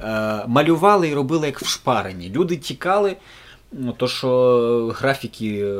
Е, 0.00 0.44
малювали 0.46 1.08
і 1.08 1.14
робили 1.14 1.46
як 1.46 1.60
в 1.60 1.66
шпарені. 1.66 2.30
Люди 2.30 2.56
тікали. 2.56 3.16
Ну, 3.78 3.92
то, 3.92 4.08
що 4.08 4.94
графіки, 4.98 5.64
е, 5.66 5.76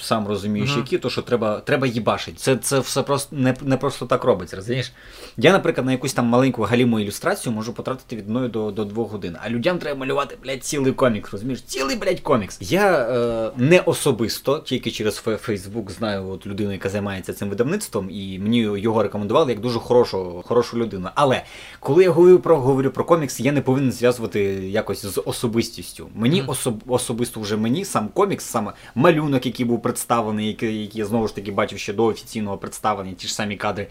сам 0.00 0.26
розумієш, 0.28 0.70
Мгм. 0.70 0.78
які, 0.78 0.98
то 0.98 1.10
що 1.10 1.22
треба, 1.22 1.60
треба 1.60 1.86
їбашить. 1.86 2.38
Це, 2.40 2.56
це 2.56 2.78
все 2.78 3.02
просто 3.02 3.36
не, 3.36 3.54
не 3.62 3.76
просто 3.76 4.06
так 4.06 4.24
робиться, 4.24 4.56
розумієш? 4.56 4.92
Я, 5.36 5.52
наприклад, 5.52 5.86
на 5.86 5.92
якусь 5.92 6.12
там 6.14 6.26
маленьку 6.26 6.62
галіму 6.62 7.00
ілюстрацію 7.00 7.52
можу 7.52 7.72
потратити 7.72 8.16
від 8.16 8.30
1 8.36 8.50
до, 8.50 8.70
до 8.70 8.84
2 8.84 9.04
годин. 9.04 9.36
А 9.44 9.50
людям 9.50 9.78
треба 9.78 9.98
малювати, 10.00 10.36
блядь, 10.42 10.64
цілий 10.64 10.92
комікс, 10.92 11.32
розумієш? 11.32 11.62
Цілий, 11.62 11.96
блядь, 11.96 12.20
комікс. 12.20 12.58
Я 12.60 12.98
е, 12.98 13.50
не 13.56 13.80
особисто, 13.80 14.58
тільки 14.58 14.90
через 14.90 15.16
Фейсбук 15.16 15.90
знаю 15.90 16.28
от 16.28 16.46
людину, 16.46 16.72
яка 16.72 16.88
займається 16.88 17.32
цим 17.32 17.48
видавництвом, 17.48 18.10
і 18.10 18.38
мені 18.38 18.58
його 18.58 19.02
рекомендували 19.02 19.52
як 19.52 19.60
дуже 19.60 19.78
хорошу, 19.78 20.42
хорошу 20.46 20.78
людину. 20.78 21.08
Але 21.14 21.42
коли 21.80 22.04
я 22.04 22.10
говорю 22.10 22.38
про, 22.38 22.56
говорю 22.60 22.90
про 22.90 23.04
комікс, 23.04 23.40
я 23.40 23.52
не 23.52 23.60
повинен 23.60 23.92
зв'язувати 23.92 24.40
якось 24.68 25.06
з 25.06 25.22
особистістю. 25.24 26.08
Мені 26.14 26.40
Мгм. 26.40 26.50
особ, 26.50 26.82
особисто 27.14 27.40
вже 27.40 27.56
мені 27.56 27.84
сам 27.84 28.08
комікс, 28.08 28.44
саме 28.44 28.72
малюнок, 28.94 29.46
який 29.46 29.66
був 29.66 29.82
представлений, 29.82 30.46
який, 30.46 30.90
я 30.94 31.06
знову 31.06 31.28
ж 31.28 31.34
таки 31.34 31.52
бачив 31.52 31.78
ще 31.78 31.92
до 31.92 32.04
офіційного 32.04 32.58
представлення, 32.58 33.12
ті 33.12 33.26
ж 33.26 33.34
самі 33.34 33.56
кадри. 33.56 33.86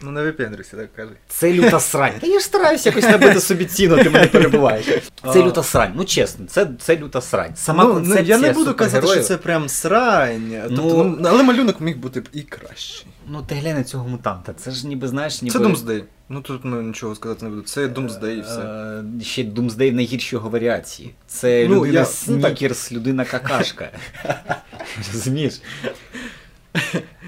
Ну, 0.00 0.10
не 0.10 0.22
випендрюйся, 0.22 0.76
так 0.76 0.94
кажи. 0.94 1.10
Це 1.28 1.52
люта 1.52 1.80
срань. 1.80 2.12
Та 2.20 2.26
я 2.26 2.38
ж 2.38 2.44
стараюся 2.44 2.88
якось 2.88 3.04
набити 3.04 3.40
собі 3.40 3.64
ціну, 3.64 3.96
ти 3.96 4.10
мене 4.10 4.26
перебуваєш. 4.26 4.86
Це 5.32 5.42
люта 5.42 5.62
срань. 5.62 5.92
Ну 5.96 6.04
чесно, 6.04 6.46
це, 6.46 6.68
це 6.80 6.96
люта 6.96 7.20
срань. 7.20 7.56
Сама 7.56 7.84
ну, 7.84 7.94
концепція 7.94 8.36
я 8.36 8.42
не 8.42 8.52
буду 8.52 8.74
казати, 8.74 9.06
що 9.06 9.20
це 9.20 9.36
прям 9.36 9.68
срань. 9.68 10.62
Ну- 10.70 10.76
Тобто, 10.76 11.16
ну, 11.20 11.28
але 11.28 11.42
малюнок 11.42 11.80
міг 11.80 11.96
бути 11.96 12.20
б 12.20 12.28
і 12.32 12.42
кращий. 12.42 13.06
Ну 13.28 13.42
ти 13.42 13.54
глянь 13.54 13.76
на 13.76 13.84
цього 13.84 14.08
мутанта. 14.08 14.52
Це 14.52 14.70
ж 14.70 14.86
ніби 14.86 15.08
знаєш, 15.08 15.42
ніби. 15.42 15.52
Це 15.52 15.58
Думсдей. 15.58 16.04
Ну 16.28 16.40
тут 16.40 16.60
ну, 16.64 16.82
нічого 16.82 17.14
сказати 17.14 17.44
не 17.44 17.50
буду. 17.50 17.62
Це 17.62 17.88
Думсдей 17.88 18.38
і 18.38 18.40
все. 18.40 18.60
Е, 18.60 19.24
Ще 19.24 19.44
Думсдей 19.44 19.90
в 19.90 19.94
найгіршій 19.94 20.34
його 20.36 20.48
варіації. 20.48 21.14
Це 21.26 21.66
Ну, 21.68 21.76
людина 21.76 22.00
я- 22.00 22.06
ну, 22.26 22.40
снікерс, 22.40 22.92
людина 22.92 23.24
какашка. 23.24 23.90
Розумієш? 25.12 25.60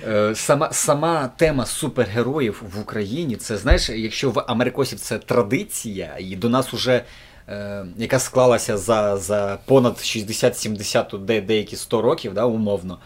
Е, 0.08 0.34
Сама, 0.34 0.72
сама 0.72 1.28
тема 1.36 1.66
супергероїв 1.66 2.62
в 2.76 2.80
Україні, 2.80 3.36
це 3.36 3.56
знаєш, 3.56 3.90
якщо 3.90 4.30
в 4.30 4.44
америкосів 4.48 5.00
це 5.00 5.18
традиція, 5.18 6.16
і 6.20 6.36
до 6.36 6.48
нас 6.48 6.74
уже. 6.74 7.04
е, 7.48 7.86
Яка 7.96 8.18
склалася 8.18 8.76
за, 8.76 9.16
за 9.16 9.58
понад 9.66 9.94
60-70, 9.96 11.18
де, 11.18 11.40
деякі 11.40 11.76
100 11.76 12.02
років, 12.02 12.34
да, 12.34 12.44
умовно. 12.44 12.98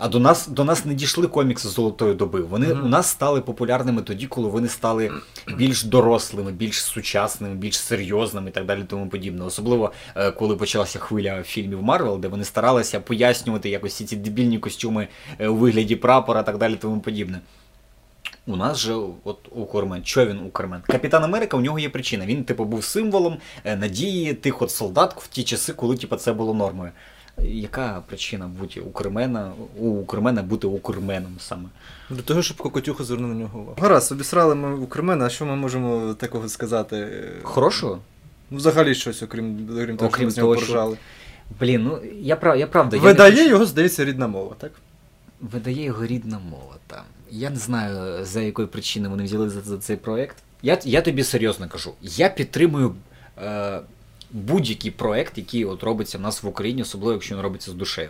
А 0.00 0.08
до 0.08 0.18
нас, 0.18 0.48
до 0.48 0.64
нас 0.64 0.84
не 0.84 0.94
дійшли 0.94 1.26
комікси 1.26 1.68
золотої 1.68 2.14
доби. 2.14 2.40
Вони 2.40 2.66
Мгм. 2.66 2.84
у 2.84 2.88
нас 2.88 3.06
стали 3.08 3.40
популярними 3.40 4.02
тоді, 4.02 4.26
коли 4.26 4.48
вони 4.48 4.68
стали 4.68 5.10
більш 5.56 5.84
дорослими, 5.84 6.52
більш 6.52 6.82
сучасними, 6.82 7.54
більш 7.54 7.78
серйозними 7.78 8.48
і 8.48 8.52
так 8.52 8.66
далі, 8.66 8.84
тому 8.88 9.08
подібне. 9.08 9.44
Особливо 9.44 9.92
е, 10.16 10.30
коли 10.30 10.56
почалася 10.56 10.98
хвиля 10.98 11.42
фільмів 11.42 11.82
Марвел, 11.82 12.18
де 12.20 12.28
вони 12.28 12.44
старалися 12.44 13.00
пояснювати 13.00 13.68
якось 13.68 13.92
всі 13.92 14.04
ці 14.04 14.16
дебільні 14.16 14.58
костюми 14.58 15.08
е, 15.38 15.48
у 15.48 15.56
вигляді 15.56 15.96
прапора, 15.96 16.40
і 16.40 16.46
так 16.46 16.58
далі, 16.58 16.74
тому 16.76 17.00
подібне. 17.00 17.40
У 18.46 18.56
нас 18.56 18.78
же 18.78 18.94
от 19.24 19.38
Укрмен. 19.50 20.04
Що 20.04 20.26
він 20.26 20.38
Укрмен? 20.38 20.80
Капітан 20.86 21.24
Америка, 21.24 21.56
у 21.56 21.60
нього 21.60 21.78
є 21.78 21.88
причина. 21.88 22.26
Він, 22.26 22.44
типу, 22.44 22.64
був 22.64 22.84
символом 22.84 23.36
е, 23.64 23.76
надії 23.76 24.34
тих 24.34 24.62
от 24.62 24.70
солдат 24.70 25.14
в 25.22 25.28
ті 25.28 25.42
часи, 25.42 25.72
коли 25.72 25.96
типу, 25.96 26.16
це 26.16 26.32
було 26.32 26.54
нормою. 26.54 26.90
Яка 27.42 28.02
причина 28.06 28.46
бути 28.46 28.80
Укрмена, 28.80 29.52
у 29.78 29.88
Укрмена 29.88 30.42
бути 30.42 30.66
Укрменом 30.66 31.36
саме? 31.38 31.68
До 32.10 32.22
того, 32.22 32.42
щоб 32.42 32.56
Кокотюха 32.56 33.04
звернув 33.04 33.28
на 33.28 33.34
нього 33.34 33.58
увагу. 33.60 33.76
Гаразд, 33.80 34.12
обісрали 34.12 34.54
ми 34.54 34.74
Укрмена, 34.74 35.26
а 35.26 35.28
що 35.28 35.46
ми 35.46 35.56
можемо 35.56 36.14
такого 36.14 36.48
сказати? 36.48 37.22
Хорошого? 37.42 37.98
Ну, 38.50 38.56
взагалі 38.56 38.94
щось, 38.94 39.22
окрім, 39.22 39.68
окрім 39.72 39.96
того, 39.96 40.08
Окрім 40.08 40.20
що 40.20 40.24
ми 40.24 40.30
з 40.30 40.36
нього 40.38 40.54
того, 40.54 40.66
що- 40.66 40.96
Блін, 41.60 41.82
ну 41.84 42.00
я 42.20 42.36
прав, 42.36 42.58
я 42.58 42.66
правда. 42.66 42.96
я 42.96 43.02
не 43.02 43.08
Видає 43.08 43.48
його, 43.48 43.66
здається, 43.66 44.04
рідна 44.04 44.26
мова, 44.26 44.54
так? 44.58 44.72
Видає 45.40 45.84
його 45.84 46.06
рідна 46.06 46.38
мова 46.50 46.76
там. 46.86 47.02
Я 47.30 47.50
не 47.50 47.56
знаю, 47.56 48.24
за 48.24 48.40
якої 48.40 48.68
причини 48.68 49.08
вони 49.08 49.24
взяли 49.24 49.50
за, 49.50 49.60
за 49.60 49.78
цей 49.78 49.96
проект. 49.96 50.36
Я, 50.62 50.78
я 50.84 51.02
тобі 51.02 51.24
серйозно 51.24 51.68
кажу, 51.68 51.92
я 52.02 52.28
підтримую 52.28 52.94
е, 53.42 53.80
будь-який 54.30 54.90
проект, 54.90 55.38
який 55.38 55.64
от 55.64 55.82
робиться 55.82 56.18
в 56.18 56.20
нас 56.20 56.42
в 56.42 56.46
Україні, 56.46 56.82
особливо 56.82 57.12
якщо 57.12 57.34
він 57.34 57.42
робиться 57.42 57.70
з 57.70 57.74
душею. 57.74 58.08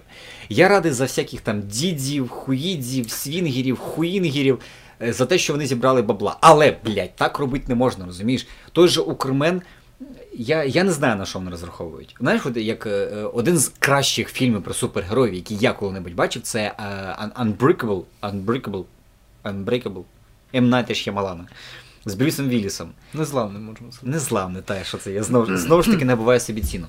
Я 0.48 0.68
радий 0.68 0.92
за 0.92 1.04
всяких 1.04 1.40
там 1.40 1.62
дідів, 1.62 2.28
хуїдзів, 2.28 3.10
свінгерів, 3.10 3.78
хуїнгерів, 3.78 4.58
е, 5.02 5.12
за 5.12 5.26
те, 5.26 5.38
що 5.38 5.52
вони 5.52 5.66
зібрали 5.66 6.02
бабла. 6.02 6.36
Але, 6.40 6.76
блядь, 6.84 7.16
так 7.16 7.38
робити 7.38 7.64
не 7.68 7.74
можна, 7.74 8.06
розумієш? 8.06 8.46
Той 8.72 8.88
же 8.88 9.00
Укрмен. 9.00 9.62
Я, 10.32 10.64
я 10.64 10.84
не 10.84 10.92
знаю, 10.92 11.16
на 11.16 11.24
що 11.24 11.38
вони 11.38 11.50
розраховують. 11.50 12.16
Знаєш, 12.20 12.42
як 12.56 12.86
е, 12.86 12.90
е, 12.90 13.22
один 13.22 13.58
з 13.58 13.72
кращих 13.78 14.28
фільмів 14.28 14.62
про 14.62 14.74
супергероїв, 14.74 15.34
які 15.34 15.54
я 15.54 15.72
коли-небудь 15.72 16.14
бачив, 16.14 16.42
це 16.42 16.74
Un- 17.22 17.56
Unbreakable, 17.56 18.02
Unbreakable, 18.22 18.84
Unbreakable, 19.44 20.02
М. 20.54 20.68
Найта 20.68 20.94
Ш'ямалана 20.94 21.46
з 22.04 22.14
Брюсом 22.14 22.48
Віллісом. 22.48 22.90
Незламним, 23.14 23.62
можемо 23.64 23.92
сказати. 23.92 24.10
Незламне, 24.12 24.62
та 24.62 24.84
що 24.84 24.98
це. 24.98 25.12
Я 25.12 25.22
знову, 25.22 25.56
знову 25.56 25.82
ж 25.82 25.90
таки 25.90 26.04
набуваю 26.04 26.40
собі 26.40 26.60
ціну. 26.62 26.86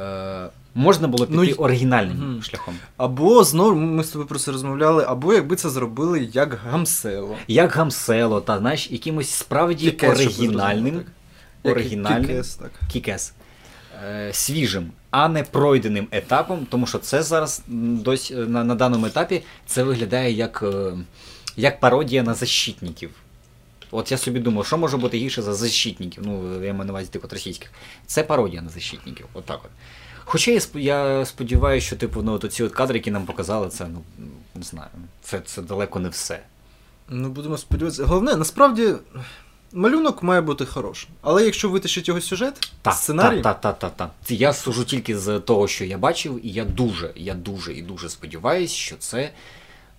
Е, 0.00 0.48
можна 0.74 1.08
було 1.08 1.26
піти 1.26 1.36
Ну, 1.58 1.64
оригінальним 1.64 2.16
Мгм. 2.16 2.42
шляхом. 2.42 2.74
Або 2.96 3.44
знову 3.44 3.74
ми 3.80 4.04
з 4.04 4.08
тобою 4.08 4.28
про 4.28 4.38
це 4.38 4.52
розмовляли, 4.52 5.04
або 5.08 5.34
якби 5.34 5.56
це 5.56 5.70
зробили 5.70 6.28
як 6.32 6.54
гамсело. 6.70 7.36
Як 7.48 7.72
Гамсело, 7.72 8.40
та 8.40 8.58
знаєш, 8.58 8.90
якимось 8.90 9.30
справді 9.30 9.90
Кікес, 9.90 10.10
оригінальним. 10.20 10.94
так. 11.62 11.72
Оригінальним. 11.72 12.26
Кікес, 12.26 12.54
так. 12.54 12.70
Кікес. 12.92 13.32
Е, 14.04 14.30
свіжим, 14.32 14.90
а 15.10 15.28
не 15.28 15.42
пройденим 15.42 16.06
етапом, 16.10 16.66
тому 16.70 16.86
що 16.86 16.98
це 16.98 17.22
зараз 17.22 17.62
м, 17.68 17.96
дось, 17.96 18.32
на, 18.36 18.64
на 18.64 18.74
даному 18.74 19.06
етапі 19.06 19.42
це 19.66 19.82
виглядає 19.82 20.32
як, 20.32 20.64
е, 20.66 20.92
як 21.56 21.80
пародія 21.80 22.22
на 22.22 22.34
защитників. 22.34 23.10
От 23.94 24.12
я 24.12 24.18
собі 24.18 24.40
думав, 24.40 24.66
що 24.66 24.78
може 24.78 24.96
бути 24.96 25.18
гірше 25.18 25.42
за 25.42 25.54
защитників? 25.54 26.22
Ну, 26.26 26.64
я 26.64 26.72
маю 26.72 26.84
на 26.84 26.92
увазі 26.92 27.08
тих 27.08 27.24
от 27.24 27.32
російських. 27.32 27.70
Це 28.06 28.22
пародія 28.22 28.62
на 28.62 28.68
защитників. 28.68 29.26
От 29.32 29.44
так 29.44 29.60
от. 29.64 29.70
Хоча 30.24 30.50
я, 30.50 30.58
сп- 30.58 30.78
я 30.78 31.24
сподіваюся, 31.24 31.86
що 31.86 31.96
типу, 31.96 32.22
ну, 32.22 32.32
от 32.32 32.52
ці 32.52 32.62
от 32.62 32.72
кадри, 32.72 32.98
які 32.98 33.10
нам 33.10 33.26
показали, 33.26 33.68
це 33.68 33.86
ну 33.88 34.02
не 34.54 34.62
знаю, 34.62 34.88
це, 35.22 35.40
це 35.40 35.62
далеко 35.62 35.98
не 36.00 36.08
все. 36.08 36.40
Ну, 37.08 37.28
будемо 37.28 37.58
сподіватися. 37.58 38.04
Головне, 38.04 38.36
насправді, 38.36 38.94
малюнок 39.72 40.22
має 40.22 40.40
бути 40.40 40.66
хорошим. 40.66 41.10
Але 41.22 41.44
якщо 41.44 41.68
витащить 41.68 42.08
його 42.08 42.20
сюжет, 42.20 42.70
Так, 42.82 42.94
сценарій, 42.94 43.42
Так, 43.42 43.60
так, 43.60 43.78
так, 43.78 43.96
так, 43.96 44.10
так. 44.26 44.30
Я 44.40 44.52
сужу 44.52 44.84
тільки 44.84 45.18
з 45.18 45.40
того, 45.40 45.68
що 45.68 45.84
я 45.84 45.98
бачив, 45.98 46.40
і 46.46 46.50
я 46.50 46.64
дуже, 46.64 47.12
я 47.16 47.34
дуже 47.34 47.74
і 47.74 47.82
дуже 47.82 48.08
сподіваюся, 48.08 48.74
що 48.74 48.96
це 48.96 49.30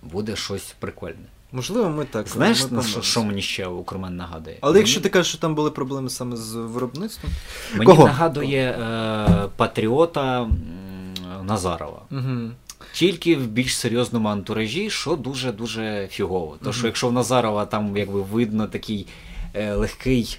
буде 0.02 0.36
щось 0.36 0.74
прикольне. 0.78 1.26
Можливо, 1.56 1.90
ми 1.90 2.04
так. 2.04 2.28
Знаєш, 2.28 2.64
ми 2.70 2.76
на 2.76 2.82
що, 2.82 3.02
що 3.02 3.24
мені 3.24 3.42
ще 3.42 3.66
Укрмен 3.66 4.16
нагадує? 4.16 4.56
Але 4.60 4.72
Мені- 4.72 4.80
якщо 4.80 5.00
ти 5.00 5.08
кажеш, 5.08 5.28
що 5.32 5.38
там 5.38 5.54
були 5.54 5.70
проблеми 5.70 6.10
саме 6.10 6.36
з 6.36 6.54
виробництвом. 6.54 7.32
мені 7.74 7.84
Кого? 7.86 8.04
нагадує 8.06 8.70
е, 8.70 9.48
патріота 9.56 10.48
Назарова. 11.44 12.02
Угу. 12.10 12.50
Тільки 12.92 13.36
в 13.36 13.46
більш 13.46 13.76
серйозному 13.76 14.28
антуражі, 14.28 14.90
що 14.90 15.16
дуже 15.16 15.52
дуже 15.52 16.08
фігово. 16.10 16.56
То 16.64 16.72
що 16.72 16.86
якщо 16.86 17.08
в 17.08 17.12
Назарова 17.12 17.66
там 17.66 17.96
якби 17.96 18.22
видно 18.22 18.66
такий 18.66 19.06
е, 19.54 19.74
легкий. 19.74 20.38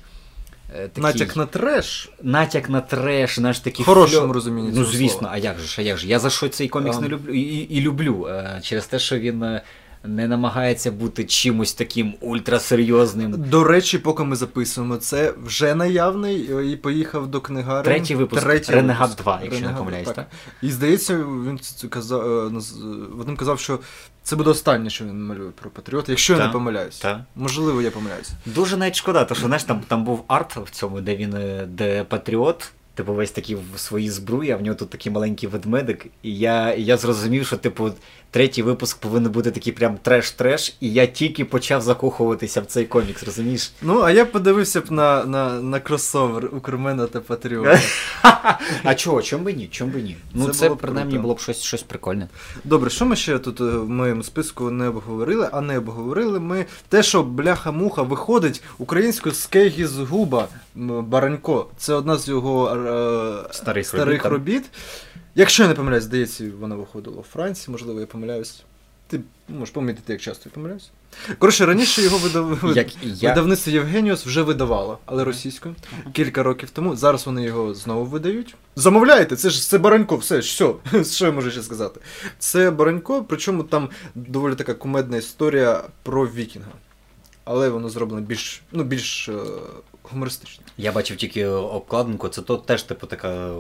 е, 0.76 0.88
Такий... 0.88 1.04
Натяк 1.04 1.36
на 1.36 1.46
треш. 1.46 2.10
натяк 2.24 2.70
на 2.70 2.82
треш, 2.82 3.36
знаєш, 3.36 3.60
такий 3.60 3.86
хорошому 3.86 4.28
фльо- 4.28 4.32
розумінні 4.34 4.72
Ну, 4.74 4.86
звісно, 4.86 5.20
слова. 5.20 5.30
а 5.34 5.38
як 5.38 5.60
же 5.60 5.82
а 5.82 5.86
як 5.86 5.98
же? 5.98 6.08
Я 6.08 6.20
за 6.20 6.30
що 6.30 6.50
цей 6.50 6.68
комікс 6.68 6.96
Ам. 6.98 7.04
не 7.04 7.10
люблю 7.10 7.34
і, 7.34 7.40
і, 7.42 7.78
і 7.78 7.82
люблю 7.82 8.28
е, 8.30 8.60
через 8.64 8.86
те, 8.88 9.00
що 9.00 9.20
він 9.20 9.44
е, 9.44 9.62
не 10.08 10.28
намагається 10.28 10.92
бути 10.92 11.26
чимось 11.26 11.74
таким 11.74 12.14
ультрасерйозним. 12.22 13.34
До 13.38 13.64
речі, 13.64 13.98
поки 13.98 14.24
ми 14.24 14.36
записуємо, 14.36 14.98
це 14.98 15.34
вже 15.44 15.76
наявний 15.76 16.72
і 16.72 16.76
поїхав 16.76 17.28
до 17.28 17.42
книгарень. 17.42 17.84
Третій 17.84 18.16
випуск 18.16 18.44
Третій 18.44 18.72
Ренегат 18.72 19.10
випуск. 19.10 19.24
2, 19.24 19.40
якщо 19.44 19.52
не 19.52 19.56
Ренегат, 19.60 19.78
помиляюсь, 19.80 20.10
так? 20.10 20.28
І 20.62 20.72
здається, 20.72 21.18
він 21.18 21.60
казав, 21.90 22.22
е, 22.22 22.62
Вадим 23.12 23.38
казав, 23.38 23.60
що 23.60 23.80
це 24.24 24.36
буде 24.36 24.50
останнє, 24.50 24.90
що 24.90 25.06
він 25.06 25.26
малює 25.26 25.50
про 25.62 25.70
патріота, 25.70 26.12
якщо 26.12 26.34
я 26.34 26.46
не 26.46 26.50
помиляюсь. 26.50 27.00
так. 27.00 27.20
Можливо, 27.36 27.82
я 27.82 27.92
помиляюсь. 27.92 28.32
Дуже 28.46 28.78
навіть 28.78 28.96
шкода, 28.96 29.26
тому 29.26 29.38
що 29.38 29.48
знаєш, 29.48 29.64
там, 29.64 29.82
там 29.88 30.04
був 30.04 30.24
арт 30.28 30.56
в 30.56 30.70
цьому, 30.70 31.02
де 31.02 31.16
він 31.16 31.34
е, 31.34 31.66
де 31.70 32.04
Патріот. 32.04 32.72
Типу, 32.98 33.14
весь 33.14 33.32
такий 33.32 33.58
в 33.76 33.80
своїй 33.80 34.10
збруї, 34.10 34.52
а 34.52 34.58
в 34.58 34.62
нього 34.62 34.76
тут 34.76 34.90
такий 34.90 35.12
маленький 35.12 35.50
ведмедик. 35.50 36.06
І 36.24 36.38
я, 36.38 36.74
і 36.74 36.84
я 36.84 36.98
зрозумів, 36.98 37.48
що, 37.48 37.58
типу, 37.58 37.92
третій 38.32 38.64
випуск 38.64 39.00
повинен 39.00 39.32
бути 39.32 39.52
такий 39.52 39.74
прям 39.74 39.98
треш-треш, 40.04 40.76
і 40.80 40.94
я 40.94 41.06
тільки 41.08 41.46
почав 41.46 41.82
закохуватися 41.82 42.62
в 42.62 42.66
цей 42.66 42.86
комікс, 42.86 43.24
розумієш? 43.24 43.72
Ну, 43.82 44.02
а 44.02 44.12
я 44.12 44.26
подивився 44.26 44.82
б 44.82 44.92
на, 44.92 45.26
на, 45.26 45.62
на 45.62 45.80
кросовер 45.80 46.50
Укрмена 46.56 47.08
та 47.08 47.20
Патріота. 47.20 47.82
А 48.84 48.96
чого? 48.96 49.22
Чому 49.22 49.44
би 49.44 49.54
ні? 49.54 49.68
Чому 49.72 49.92
би 49.92 50.02
ні? 50.02 50.18
Ну, 50.34 50.46
Це 50.46 50.54
це, 50.54 50.68
було 50.68 50.78
принаймні 50.78 51.12
круто. 51.12 51.22
було 51.22 51.34
б 51.34 51.40
щось, 51.40 51.62
щось 51.62 51.84
прикольне. 51.84 52.28
Добре, 52.64 52.90
що 52.90 53.06
ми 53.06 53.16
ще 53.16 53.40
тут 53.40 53.62
е, 53.62 53.64
в 53.64 53.90
моєму 53.90 54.24
списку 54.24 54.72
не 54.72 54.88
обговорили, 54.88 55.50
а 55.52 55.62
не 55.62 55.78
обговорили 55.78 56.40
ми 56.40 56.66
те, 56.90 57.04
що 57.04 57.24
бляха-муха 57.24 58.02
виходить 58.02 58.62
українською 58.78 59.36
з 59.36 59.98
Губа 59.98 60.48
Баранько. 60.86 61.68
Це 61.78 61.94
одна 61.94 62.18
з 62.18 62.28
його 62.28 62.76
е, 62.76 63.54
Старих 63.54 63.88
старих 63.88 64.26
робіт, 64.26 64.32
робіт. 64.32 64.70
Якщо 65.36 65.64
я 65.64 65.70
не 65.70 65.76
помиляюсь, 65.76 66.04
здається, 66.04 66.52
вона 66.60 66.76
виходила 66.76 67.18
у 67.18 67.24
Франції, 67.24 67.72
можливо, 67.72 68.00
я 68.00 68.06
помиляюсь. 68.06 68.64
Ти 69.08 69.20
можеш 69.50 69.74
помітити, 69.74 70.14
як 70.14 70.22
часто 70.22 70.50
я 70.50 70.52
помиляюсь. 70.54 70.92
Коротше, 71.40 71.66
раніше 71.66 72.02
його 72.02 72.18
видав... 72.18 72.72
Як 72.76 72.88
я. 73.04 73.30
видавництво 73.30 73.74
Євгеніус 73.74 74.26
вже 74.26 74.42
видавало, 74.42 75.00
але 75.06 75.24
російською. 75.24 75.76
Кілька 76.14 76.44
років 76.44 76.70
тому. 76.70 76.96
Зараз 76.96 77.26
вони 77.26 77.44
його 77.44 77.74
знову 77.74 78.06
видають. 78.06 78.56
Замовляйте, 78.76 79.36
це 79.36 79.50
ж 79.50 79.70
це 79.70 79.78
Баранько, 79.78 80.16
все, 80.16 80.42
що, 80.42 80.76
що 81.12 81.26
я 81.26 81.32
можу 81.32 81.52
ще 81.52 81.62
сказати. 81.62 82.00
Це 82.40 82.72
Баранько, 82.72 83.26
причому 83.28 83.64
там 83.64 83.90
доволі 84.16 84.56
така 84.56 84.74
кумедна 84.74 85.18
історія 85.18 85.84
про 86.04 86.28
вікінга. 86.28 86.72
Але 87.44 87.70
воно 87.70 87.90
зроблено 87.90 88.22
більш, 88.22 88.62
ну, 88.72 88.84
більш 88.84 89.30
е, 89.30 89.34
гумористично. 90.12 90.64
Я 90.78 90.92
бачив 90.92 91.18
тільки 91.18 91.46
обкладинку, 91.46 92.30
це 92.30 92.42
то 92.42 92.58
теж, 92.58 92.84
типу, 92.84 93.08
така. 93.08 93.52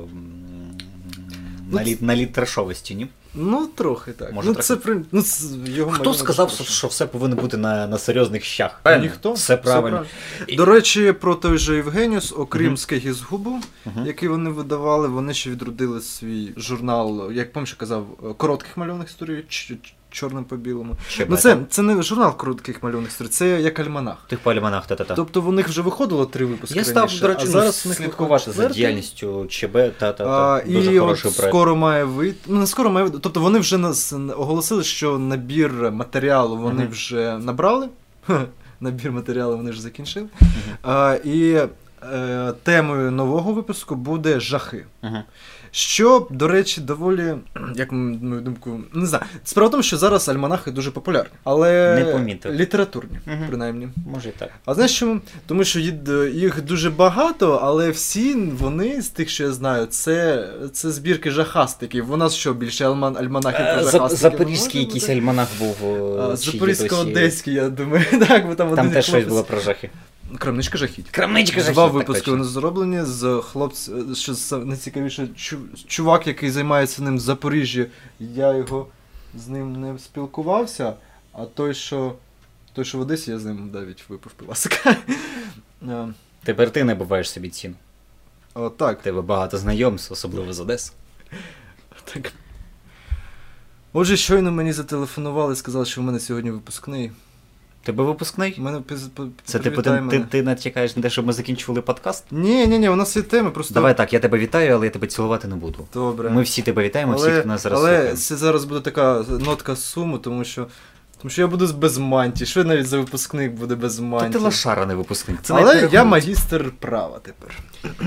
Ну, 1.71 1.77
Наліт, 1.77 2.01
наліт 2.01 2.33
трешовості, 2.33 2.95
ні? 2.95 3.07
Ну, 3.35 3.67
трохи 3.67 4.11
так. 4.11 4.33
Може, 4.33 4.47
ну, 4.47 4.53
трохи. 4.53 4.67
це 4.67 4.75
при... 4.75 5.01
ну, 5.11 5.21
це 5.21 5.45
його 5.65 5.91
Хто 5.91 6.13
сказав, 6.13 6.49
що, 6.51 6.63
що 6.63 6.87
все 6.87 7.05
повинно 7.05 7.35
бути 7.35 7.57
на, 7.57 7.87
на 7.87 7.97
серйозних 7.97 8.43
щах? 8.43 8.81
Ніхто. 9.01 9.33
Все 9.33 9.57
правильно. 9.57 10.05
І- 10.47 10.55
До 10.55 10.65
речі, 10.65 11.11
про 11.11 11.35
той 11.35 11.57
же 11.57 11.75
Євгеніус, 11.75 12.33
окрім 12.37 12.67
Мгм. 12.67 12.77
Скегіс 12.77 13.21
Губу, 13.21 13.59
Мгм. 13.85 14.05
який 14.05 14.29
вони 14.29 14.49
видавали, 14.49 15.07
вони 15.07 15.33
ще 15.33 15.49
відродили 15.49 16.01
свій 16.01 16.53
журнал, 16.57 17.31
як 17.31 17.53
пам'ятаєш, 17.53 17.73
казав, 17.73 18.07
коротких 18.37 18.77
мальовних 18.77 19.07
історій, 19.07 19.43
чорним 20.11 20.43
по 20.43 20.55
білому. 20.55 20.95
Ще 21.09 21.25
Ну 21.29 21.37
це, 21.37 21.57
це 21.69 21.81
не 21.81 22.01
журнал 22.01 22.37
коротких 22.37 22.83
мальовних 22.83 23.11
історій, 23.11 23.27
це 23.27 23.61
як 23.61 23.79
альманах. 23.79 24.17
Тих 24.27 24.39
по 24.39 24.51
альманах, 24.51 24.87
та-та-та. 24.87 25.13
Тобто 25.13 25.41
в 25.41 25.51
них 25.51 25.67
вже 25.67 25.81
виходило 25.81 26.25
три 26.25 26.45
випуски. 26.45 26.79
Я 26.79 26.85
став, 26.85 27.11
до 27.21 27.27
речі, 27.27 27.41
а 27.41 27.45
ну, 27.45 27.51
зараз 27.51 27.75
слідкувати 27.75 28.51
за 28.51 28.69
діяльністю 28.69 29.45
ЧБ 29.49 29.73
та 29.73 30.13
та 30.13 30.23
А, 30.25 30.59
та 30.59 30.71
дуже 30.71 30.93
і 30.93 30.99
от 30.99 31.19
скоро 31.33 31.75
має 31.75 32.03
вийти. 32.03 32.39
Ну, 32.47 32.59
не 32.59 32.67
скоро 32.67 32.89
має 32.89 33.03
вийти. 33.03 33.19
Тобто 33.21 33.39
вони 33.39 33.59
вже 33.59 33.77
нас 33.77 34.13
оголосили, 34.37 34.83
що 34.83 35.17
набір 35.19 35.91
матеріалу 35.91 36.57
вони 36.57 36.83
Мгм. 36.83 36.91
вже 36.91 37.37
набрали. 37.37 37.89
Набір 38.79 39.11
матеріалу 39.11 39.57
вони 39.57 39.71
вже 39.71 39.81
закінчили. 39.81 40.27
А, 40.83 41.17
і 41.23 41.61
е, 42.13 42.53
темою 42.63 43.11
нового 43.11 43.53
випуску 43.53 43.95
буде 43.95 44.39
жахи. 44.39 44.85
Мгм. 45.01 45.23
Що, 45.71 46.27
до 46.31 46.47
речі, 46.47 46.81
доволі, 46.81 47.33
як 47.75 47.91
на 47.91 47.97
мою 47.97 48.41
думку, 48.41 48.79
не 48.93 49.05
знаю. 49.05 49.23
Справа 49.43 49.67
в 49.67 49.71
тому, 49.71 49.83
що 49.83 49.97
зараз 49.97 50.29
альманахи 50.29 50.71
дуже 50.71 50.91
популярні, 50.91 51.29
але 51.43 51.95
Не 52.05 52.11
помітив. 52.11 52.53
літературні, 52.53 53.19
Мгм. 53.25 53.45
принаймні. 53.47 53.87
Може 54.13 54.29
і 54.29 54.31
так. 54.31 54.49
А 54.65 54.73
знаєш 54.73 54.99
чому? 54.99 55.21
Тому 55.45 55.63
що 55.63 55.79
їх 55.79 56.61
дуже 56.63 56.89
багато, 56.89 57.59
але 57.63 57.89
всі 57.89 58.33
вони, 58.35 59.01
з 59.01 59.09
тих, 59.09 59.29
що 59.29 59.43
я 59.43 59.51
знаю, 59.51 59.85
це, 59.85 60.47
це 60.73 60.91
збірки 60.91 61.31
жахастиків. 61.31 62.11
У 62.11 62.17
нас 62.17 62.35
що, 62.35 62.53
більше 62.53 62.85
альман, 62.85 63.17
альманахів 63.17 63.65
про 63.65 63.81
Е, 63.87 63.91
жахастиків? 63.91 64.17
Запорізький 64.17 64.81
якийсь 64.81 65.09
альманах 65.09 65.47
був. 65.59 65.75
Запорізько-одеський, 66.33 67.53
я 67.53 67.69
думаю. 67.69 68.03
Так, 68.27 68.47
бо 68.47 68.55
там. 68.55 68.75
Там 68.75 68.91
теж 68.91 69.05
щось 69.05 69.25
було 69.25 69.43
про 69.43 69.59
жахи. 69.59 69.89
Крамничка 70.37 70.77
жахіть. 70.77 71.09
Крамничка 71.09 71.59
жахів. 71.59 71.73
Два 71.73 71.85
так 71.85 71.93
випуски 71.93 72.19
точно. 72.21 72.33
вони 72.33 72.43
зроблені 72.43 73.03
з 73.03 73.41
хлопцем, 73.41 74.15
що 74.15 74.57
найцікавіше, 74.57 75.27
чувак, 75.87 76.27
який 76.27 76.51
займається 76.51 77.01
ним 77.01 77.17
в 77.17 77.19
Запоріжжі, 77.19 77.87
я 78.19 78.53
його 78.55 78.87
з 79.35 79.47
ним 79.47 79.81
не 79.81 79.99
спілкувався, 79.99 80.93
а 81.33 81.45
той, 81.45 81.73
що. 81.73 82.15
Той, 82.73 82.85
що 82.85 82.97
в 82.97 83.01
Одесі, 83.01 83.31
я 83.31 83.39
з 83.39 83.45
ним 83.45 83.71
навіть 83.73 84.03
випив 84.09 84.31
пивасика. 84.31 84.95
Е, 85.89 86.07
Тепер 86.43 86.71
ти 86.71 86.83
не 86.83 86.95
буваєш 86.95 87.31
собі 87.31 87.49
ціну. 87.49 87.75
О, 88.53 88.69
так, 88.69 89.01
тебе 89.01 89.21
багато 89.21 89.57
знайомств, 89.57 90.13
особливо 90.13 90.53
з 90.53 90.59
Одеси. 90.59 90.91
так. 92.13 92.31
Отже, 93.93 94.17
щойно 94.17 94.51
мені 94.51 94.73
зателефонували 94.73 95.53
і 95.53 95.55
сказали, 95.55 95.85
що 95.85 96.01
в 96.01 96.03
мене 96.03 96.19
сьогодні 96.19 96.51
випускний. 96.51 97.11
Тебе 97.87 98.03
випускний? 98.03 98.55
Мене 98.59 98.81
Це 99.43 99.59
типу 99.59 99.81
ти, 99.81 99.89
ти, 99.89 100.01
мене. 100.01 100.25
ти 100.29 100.43
натякаєш 100.43 100.95
на 100.95 101.01
те, 101.01 101.09
щоб 101.09 101.25
ми 101.25 101.33
закінчували 101.33 101.81
подкаст? 101.81 102.23
Ні, 102.31 102.67
ні, 102.67 102.79
ні, 102.79 102.89
у 102.89 102.95
нас 102.95 103.15
є 103.15 103.21
теми, 103.21 103.51
просто. 103.51 103.73
Давай 103.73 103.97
так, 103.97 104.13
я 104.13 104.19
тебе 104.19 104.37
вітаю, 104.37 104.75
але 104.75 104.85
я 104.85 104.91
тебе 104.91 105.07
цілувати 105.07 105.47
не 105.47 105.55
буду. 105.55 105.87
Добре. 105.93 106.29
Ми 106.29 106.41
всі 106.41 106.61
тебе 106.61 106.83
вітаємо, 106.83 107.15
всі, 107.15 107.25
але, 107.29 107.39
хто 107.39 107.47
нас 107.47 107.63
зараз 107.63 107.79
але 107.79 108.13
це 108.13 108.35
зараз 108.35 108.65
буде 108.65 108.81
така 108.81 109.25
нотка 109.29 109.75
суму, 109.75 110.17
тому 110.17 110.43
що. 110.43 110.67
Тому 111.21 111.29
що 111.29 111.41
я 111.41 111.47
буду 111.47 111.67
з- 111.67 111.71
без 111.71 111.97
мантії. 111.97 112.47
Що 112.47 112.63
навіть 112.63 112.87
за 112.87 112.97
випускник 112.97 113.51
буде 113.51 113.75
без 113.75 113.95
То 113.95 114.03
мантії? 114.03 114.31
ти 114.33 114.39
лошара 114.39 114.85
не 114.85 114.95
випускник. 114.95 115.39
Це 115.41 115.53
Але 115.53 115.89
я 115.91 116.03
магістр 116.03 116.71
права 116.79 117.19
тепер. 117.19 117.57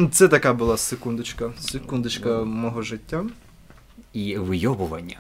Це 0.13 0.29
така 0.29 0.53
була 0.53 0.77
секундочка. 0.77 1.51
Секундочка 1.61 2.45
мого 2.45 2.83
життя. 2.83 3.25
І 4.13 4.37
вийобування. 4.37 5.17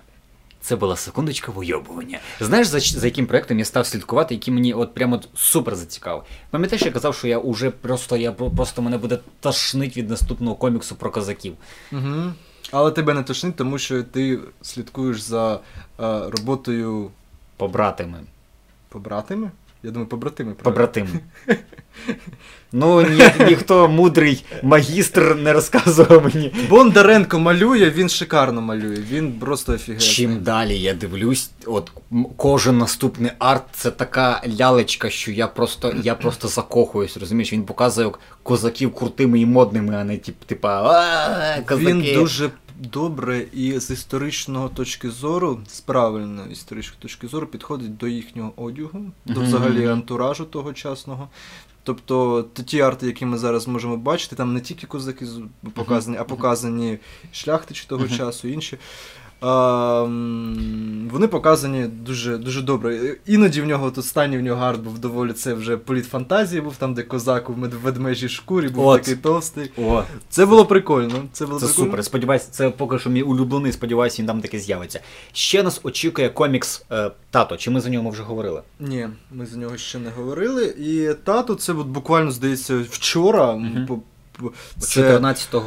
Це 0.61 0.77
була 0.77 0.97
секундочка 0.97 1.53
вийобування. 1.53 2.19
Знаєш, 2.41 2.67
за, 2.67 2.81
за 2.81 3.07
яким 3.07 3.27
проектом 3.27 3.59
я 3.59 3.65
став 3.65 3.87
слідкувати, 3.87 4.35
який 4.35 4.55
мені 4.55 4.75
от 4.75 4.95
прямо 4.95 5.17
от 5.17 5.29
супер 5.35 5.77
зацікавив? 5.77 6.23
Пам'ятаєш, 6.51 6.83
я 6.83 6.91
казав, 6.91 7.15
що 7.15 7.29
я 7.29 7.39
уже 7.39 7.71
просто 7.71 8.17
я 8.17 8.33
просто 8.33 8.83
мене 8.83 8.99
буде 8.99 9.19
тошнить 9.41 9.97
від 9.97 10.11
наступного 10.11 10.57
коміксу 10.57 10.95
про 10.95 11.11
козаків. 11.11 11.55
Угу. 11.93 12.33
Але 12.71 12.91
тебе 12.91 13.15
не 13.15 13.23
тошнить, 13.23 13.57
тому 13.57 13.79
що 13.79 14.03
ти 14.03 14.39
слідкуєш 14.63 15.21
за 15.21 15.55
е, 15.55 15.59
роботою 16.31 17.11
Побратими. 17.57 18.19
побратими? 18.89 19.51
Я 19.83 19.91
думаю, 19.91 20.09
побратими. 20.09 20.53
Побратими. 20.53 21.09
Ну, 22.73 23.03
ні, 23.03 23.23
ніхто 23.47 23.89
мудрий 23.89 24.45
магістр 24.63 25.35
не 25.35 25.53
розказував 25.53 26.25
мені. 26.25 26.55
Бондаренко 26.69 27.39
малює, 27.39 27.91
він 27.91 28.09
шикарно 28.09 28.61
малює. 28.61 28.97
Він 29.11 29.33
просто 29.33 29.73
офігенний. 29.73 30.09
Чим 30.09 30.43
далі 30.43 30.81
я 30.81 30.95
дивлюсь, 30.95 31.51
от 31.67 31.93
кожен 32.37 32.79
наступний 32.79 33.31
арт 33.39 33.63
це 33.73 33.91
така 33.91 34.43
лялечка, 34.61 35.11
що 35.11 35.33
я 35.33 35.47
просто 35.47 35.95
я 36.03 36.15
просто 36.15 36.49
закохуюсь, 36.49 37.17
розумієш? 37.17 37.53
Він 37.53 37.63
показує 37.63 38.11
козаків 38.43 38.95
крутими 38.95 39.41
і 39.41 39.47
модними, 39.47 39.97
а 39.97 40.05
не 40.05 40.17
тип, 40.17 40.37
типа 40.47 40.83
козаки. 41.67 41.93
Він 41.93 42.15
дуже 42.15 42.51
добре 42.81 43.47
і 43.53 43.81
з 43.81 43.91
історичного 43.91 44.69
точки 44.69 45.11
зору, 45.11 45.61
з 45.67 45.81
правильної 45.81 46.53
історичної 46.53 46.99
точки 47.03 47.29
зору, 47.29 47.47
підходить 47.47 47.97
до 47.97 48.07
їхнього 48.09 48.53
одягу, 48.57 49.05
до 49.27 49.41
взагалі 49.41 49.87
антуражу 49.87 50.45
тогочасного. 50.45 51.29
Тобто 51.83 52.45
ті 52.67 52.81
арти, 52.81 53.07
які 53.07 53.27
ми 53.27 53.39
зараз 53.39 53.69
можемо 53.69 53.97
бачити, 53.97 54.37
там 54.37 54.55
не 54.55 54.61
тільки 54.61 54.87
козаки 54.87 55.27
показані, 55.75 56.17
а 56.17 56.25
показані 56.25 56.99
шляхтичі 57.33 57.85
того 57.89 58.05
Мгм. 58.05 58.17
часу, 58.17 58.49
інші. 58.49 58.79
А, 59.41 60.03
м, 60.05 61.09
вони 61.13 61.27
показані 61.29 61.85
дуже, 61.87 62.39
дуже 62.39 62.63
добре. 62.63 63.17
Іноді 63.27 63.61
в 63.63 63.67
нього 63.67 63.87
от 63.87 63.99
останній 63.99 64.39
в 64.39 64.43
нього 64.43 64.65
арт 64.65 64.81
був 64.81 64.99
доволі 64.99 65.33
це 65.33 65.55
вже 65.55 65.77
політ 65.77 66.07
фантазії 66.07 66.61
був, 66.63 66.77
там, 66.77 66.95
де 66.95 67.03
козак 67.03 67.51
у 67.51 67.53
ведмежій 67.83 68.29
шкурі 68.29 68.69
був 68.69 68.87
От. 68.87 69.01
такий 69.01 69.17
товстий. 69.17 69.71
О, 69.79 70.03
Це 70.29 70.47
було 70.47 70.67
прикольно. 70.67 71.15
Це 71.33 71.47
було 71.47 71.61
це 71.61 71.67
прикольно. 71.67 71.87
супер. 71.91 72.05
Сподіваюся, 72.05 72.49
це 72.51 72.71
поки 72.71 72.99
що 72.99 73.11
мій 73.11 73.23
улюблений, 73.23 73.73
сподіваюся, 73.73 74.17
він 74.23 74.27
там 74.27 74.41
таки 74.41 74.59
з'явиться. 74.59 75.01
Ще 75.33 75.63
нас 75.63 75.81
очікує 75.83 76.29
комікс 76.29 76.85
е, 76.93 77.11
Тато. 77.31 77.57
Чи 77.57 77.71
ми 77.71 77.81
за 77.81 77.91
ньому 77.91 78.11
вже 78.11 78.23
говорили? 78.23 78.63
Ні, 78.81 79.09
ми 79.33 79.47
за 79.47 79.57
нього 79.59 79.77
ще 79.77 79.99
не 79.99 80.11
говорили. 80.11 80.65
І 80.79 81.15
тату, 81.25 81.55
це 81.55 81.73
от 81.73 81.87
буквально 81.87 82.31
здається 82.31 82.85
вчора 82.91 83.53
Мгм. 83.57 84.03
Це 84.79 85.03
14 85.03 85.55
е, 85.55 85.59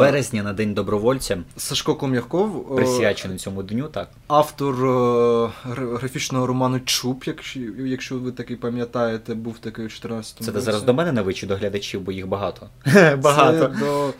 березня 0.00 0.42
на 0.42 0.52
День 0.52 0.74
добровольця, 0.74 1.38
Сашко 1.56 1.94
Ком'яков, 1.94 2.66
е, 2.72 2.76
присвячений 2.76 3.38
цьому 3.38 3.62
дню, 3.62 3.88
так. 3.88 4.08
автор 4.28 4.74
е, 4.74 5.50
графічного 5.74 6.46
роману 6.46 6.80
Чуб, 6.80 7.24
якщо, 7.26 7.60
якщо 7.78 8.18
ви 8.18 8.32
такий 8.32 8.56
пам'ятаєте, 8.56 9.34
був 9.34 9.58
такий 9.58 9.84
у 9.84 9.88
14-му 9.88 10.46
Це 10.46 10.52
ти 10.52 10.60
зараз 10.60 10.82
до 10.82 10.94
мене 10.94 11.12
на 11.12 11.22
вичі 11.22 11.46
до 11.46 11.56
глядачів, 11.56 12.00
бо 12.00 12.12
їх 12.12 12.26
багато. 12.26 12.66
Це 12.92 13.16
Багато. 13.22 13.72
до. 13.80 14.12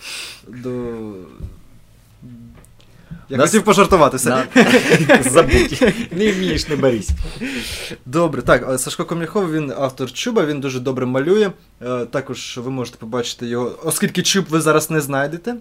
до... 0.49 0.71
Я 3.31 3.37
Нас- 3.37 3.51
хотів 3.51 3.65
пожартувати 3.65 4.17
все. 4.17 4.45
Забудь. 5.31 5.83
Не 6.11 6.33
вмієш, 6.33 6.69
не 6.69 6.77
берись. 6.77 7.11
Добре, 8.07 8.43
так, 8.43 8.81
Сашко 8.81 9.05
Ком'яхов, 9.05 9.53
він 9.53 9.73
автор 9.79 10.13
Чуба, 10.13 10.45
він 10.47 10.61
дуже 10.61 10.81
добре 10.81 11.07
малює. 11.07 11.51
Е, 11.83 12.07
Також 12.07 12.59
ви 12.63 12.71
можете 12.71 12.99
побачити 12.99 13.47
його, 13.47 13.79
оскільки 13.85 14.23
Чуб 14.23 14.45
ви 14.49 14.61
зараз 14.61 14.91
не 14.91 15.01
знайдете. 15.01 15.55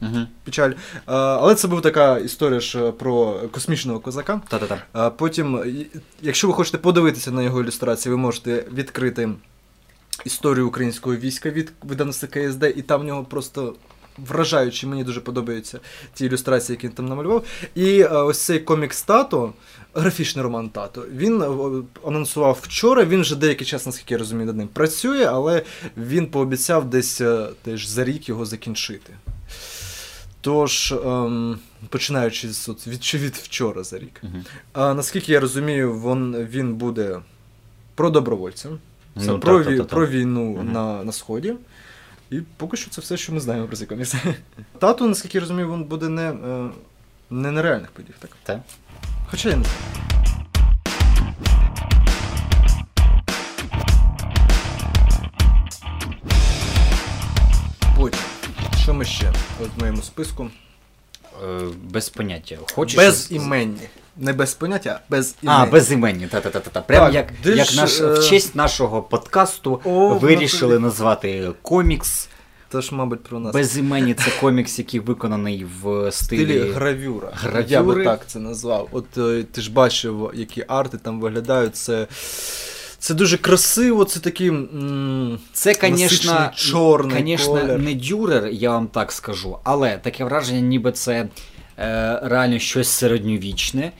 Мгм. 0.00 0.26
Печаль. 0.44 0.70
Е, 0.70 0.76
Але 1.06 1.54
це 1.54 1.68
була 1.68 1.80
така 1.80 2.18
історія 2.18 2.60
ж 2.60 2.90
про 2.92 3.40
космічного 3.50 4.00
козака. 4.00 4.40
Та-та-та. 4.48 5.10
Потім, 5.10 5.60
якщо 6.22 6.48
ви 6.48 6.54
хочете 6.54 6.78
подивитися 6.78 7.30
на 7.30 7.42
його 7.42 7.60
ілюстрації, 7.60 8.10
ви 8.10 8.16
можете 8.18 8.64
відкрити 8.74 9.28
історію 10.24 10.68
українського 10.68 11.16
війська 11.16 11.50
від 11.50 11.72
видавництва 11.82 12.28
КСД, 12.28 12.64
і 12.76 12.82
там 12.82 13.00
в 13.00 13.04
нього 13.04 13.24
просто 13.24 13.74
вражаючі, 14.18 14.86
мені 14.86 15.04
дуже 15.04 15.20
подобаються 15.20 15.80
ті 16.14 16.26
ілюстрації, 16.26 16.74
які 16.76 16.86
він 16.86 16.94
там 16.94 17.08
намалював. 17.08 17.44
І 17.74 18.00
е, 18.00 18.08
ось 18.08 18.38
цей 18.40 18.58
комікс 18.58 19.02
Тато, 19.02 19.52
графічний 19.94 20.42
роман 20.42 20.68
Тато, 20.68 21.04
він 21.14 21.42
е, 21.42 21.46
анонсував 22.06 22.58
вчора. 22.62 23.04
Він 23.04 23.20
вже 23.20 23.36
деякий 23.36 23.66
час, 23.66 23.86
наскільки 23.86 24.14
я 24.14 24.18
розумію, 24.18 24.46
над 24.46 24.56
ним 24.56 24.68
працює, 24.68 25.24
але 25.24 25.62
він 25.96 26.26
пообіцяв 26.26 26.84
десь 26.90 27.20
е, 27.20 27.48
теж 27.62 27.86
за 27.86 28.04
рік 28.04 28.28
його 28.28 28.46
закінчити. 28.46 29.12
Тож, 30.40 30.92
ем, 31.04 31.58
починаючи 31.88 32.52
з 32.52 32.68
от, 32.68 32.86
від, 32.86 33.14
від 33.14 33.34
вчора 33.36 33.82
за 33.84 33.98
рік. 33.98 34.20
Мгм. 34.22 34.44
А 34.72 34.94
наскільки 34.94 35.32
я 35.32 35.40
розумію, 35.40 35.92
він, 35.94 36.36
він 36.50 36.74
буде 36.74 37.18
про 37.94 38.10
добровольця, 38.10 38.68
Ну, 39.16 39.38
про, 39.38 39.58
та- 39.58 39.64
та- 39.64 39.70
вій- 39.70 39.76
та- 39.78 39.84
та. 39.84 39.96
про 39.96 40.06
війну 40.06 40.50
Мгм. 40.50 40.72
на, 40.72 41.04
на 41.04 41.12
Сході. 41.12 41.54
І 42.32 42.40
поки 42.56 42.76
що 42.76 42.90
це 42.90 43.00
все, 43.00 43.16
що 43.16 43.32
ми 43.32 43.40
знаємо 43.40 43.66
про 43.66 43.76
цей 43.76 43.86
комікс. 43.86 44.14
Тату, 44.78 45.08
наскільки 45.08 45.38
я 45.38 45.40
розумію, 45.40 45.72
він 45.72 45.84
буде 45.84 46.08
не, 46.08 46.30
е, 46.30 46.70
не 47.30 47.50
на 47.50 47.62
реальних 47.62 47.90
подіях, 47.90 48.18
так? 48.18 48.30
Так. 48.42 48.60
Хоча 49.30 49.48
я 49.48 49.56
не 49.56 49.64
знаю. 49.64 49.78
Потім, 57.96 58.20
що 58.82 58.94
ми 58.94 59.04
ще 59.04 59.32
в 59.60 59.80
моєму 59.80 60.02
списку? 60.02 60.50
Е, 61.44 61.60
Без 61.82 62.08
поняття. 62.08 62.58
Хочеш 62.74 62.96
Без 62.96 63.32
іменні. 63.32 63.88
Не 64.16 64.32
без 64.32 64.54
поняття, 64.54 65.00
а 65.02 65.10
без 65.10 65.34
іменні. 65.42 65.62
А, 65.62 65.66
безіменні, 65.66 66.26
та-та-та-та. 66.26 66.80
Прям 66.80 67.04
Так, 67.04 67.14
як, 67.14 67.26
де 67.44 67.56
як 67.56 67.74
наш, 67.74 68.00
е, 68.00 68.06
в 68.12 68.24
честь 68.24 68.54
нашого 68.54 69.02
подкасту 69.02 69.80
О, 69.84 70.14
вирішили 70.14 70.76
в 70.76 70.80
назвати 70.80 71.50
комікс. 71.62 72.28
Тож, 72.70 72.92
мабуть, 72.92 73.22
про 73.22 73.40
нас. 73.40 73.52
Безіменні 73.54 74.14
це 74.14 74.24
комікс, 74.40 74.78
який 74.78 75.00
виконаний 75.00 75.66
в 75.82 76.12
стилі. 76.12 76.44
стилі 76.44 76.70
гравюра. 76.72 77.30
гравюри. 77.34 77.66
Я 77.68 77.82
би 77.82 78.04
так 78.04 78.20
це 78.26 78.38
назвав. 78.38 78.88
От 78.92 79.18
е, 79.18 79.44
ти 79.52 79.60
ж 79.60 79.72
бачив, 79.72 80.30
які 80.34 80.64
арти 80.68 80.98
там 80.98 81.20
виглядають. 81.20 81.76
Це, 81.76 82.06
це 82.98 83.14
дуже 83.14 83.38
красиво, 83.38 84.04
це 84.04 84.20
такий. 84.20 84.48
м, 84.48 85.38
Це, 85.52 85.74
звісно, 85.82 86.50
чорний 86.54 87.36
колір. 87.38 87.78
не 87.78 87.94
дюрер, 87.94 88.46
я 88.46 88.70
вам 88.70 88.86
так 88.86 89.12
скажу, 89.12 89.58
але 89.64 89.96
таке 89.98 90.24
враження, 90.24 90.60
ніби 90.60 90.92
це 90.92 91.28
реально 92.22 92.58
щось 92.58 92.88
середньовічне. 92.88 93.92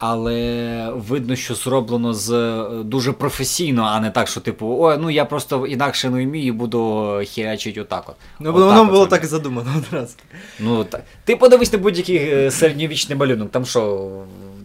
Але 0.00 0.90
видно, 0.94 1.36
що 1.36 1.54
зроблено 1.54 2.14
з 2.14 2.30
е, 2.32 2.68
дуже 2.84 3.12
професійно, 3.12 3.82
а 3.82 4.00
не 4.00 4.10
так, 4.10 4.28
що 4.28 4.40
типу, 4.40 4.76
ой, 4.80 4.96
ну 5.00 5.10
я 5.10 5.24
просто 5.24 5.66
інакше 5.66 6.10
не 6.10 6.24
вмію 6.26 6.46
і 6.46 6.52
буду 6.52 7.12
хірячити 7.24 7.80
отак 7.80 8.04
от. 8.08 8.14
Ну, 8.40 8.50
Отак 8.50 8.60
воно 8.62 8.80
от 8.82 8.86
було 8.86 8.98
воно. 8.98 9.10
так 9.10 9.22
і 9.24 9.26
задумано 9.26 9.70
одразу. 9.88 10.14
Ну, 10.60 10.84
так. 10.84 11.02
Ти 11.24 11.36
подивись 11.36 11.72
на 11.72 11.78
будь-який 11.78 12.16
е, 12.16 12.50
середньовічний 12.50 13.18
малюнок, 13.18 13.50
там 13.50 13.64
що, 13.66 14.10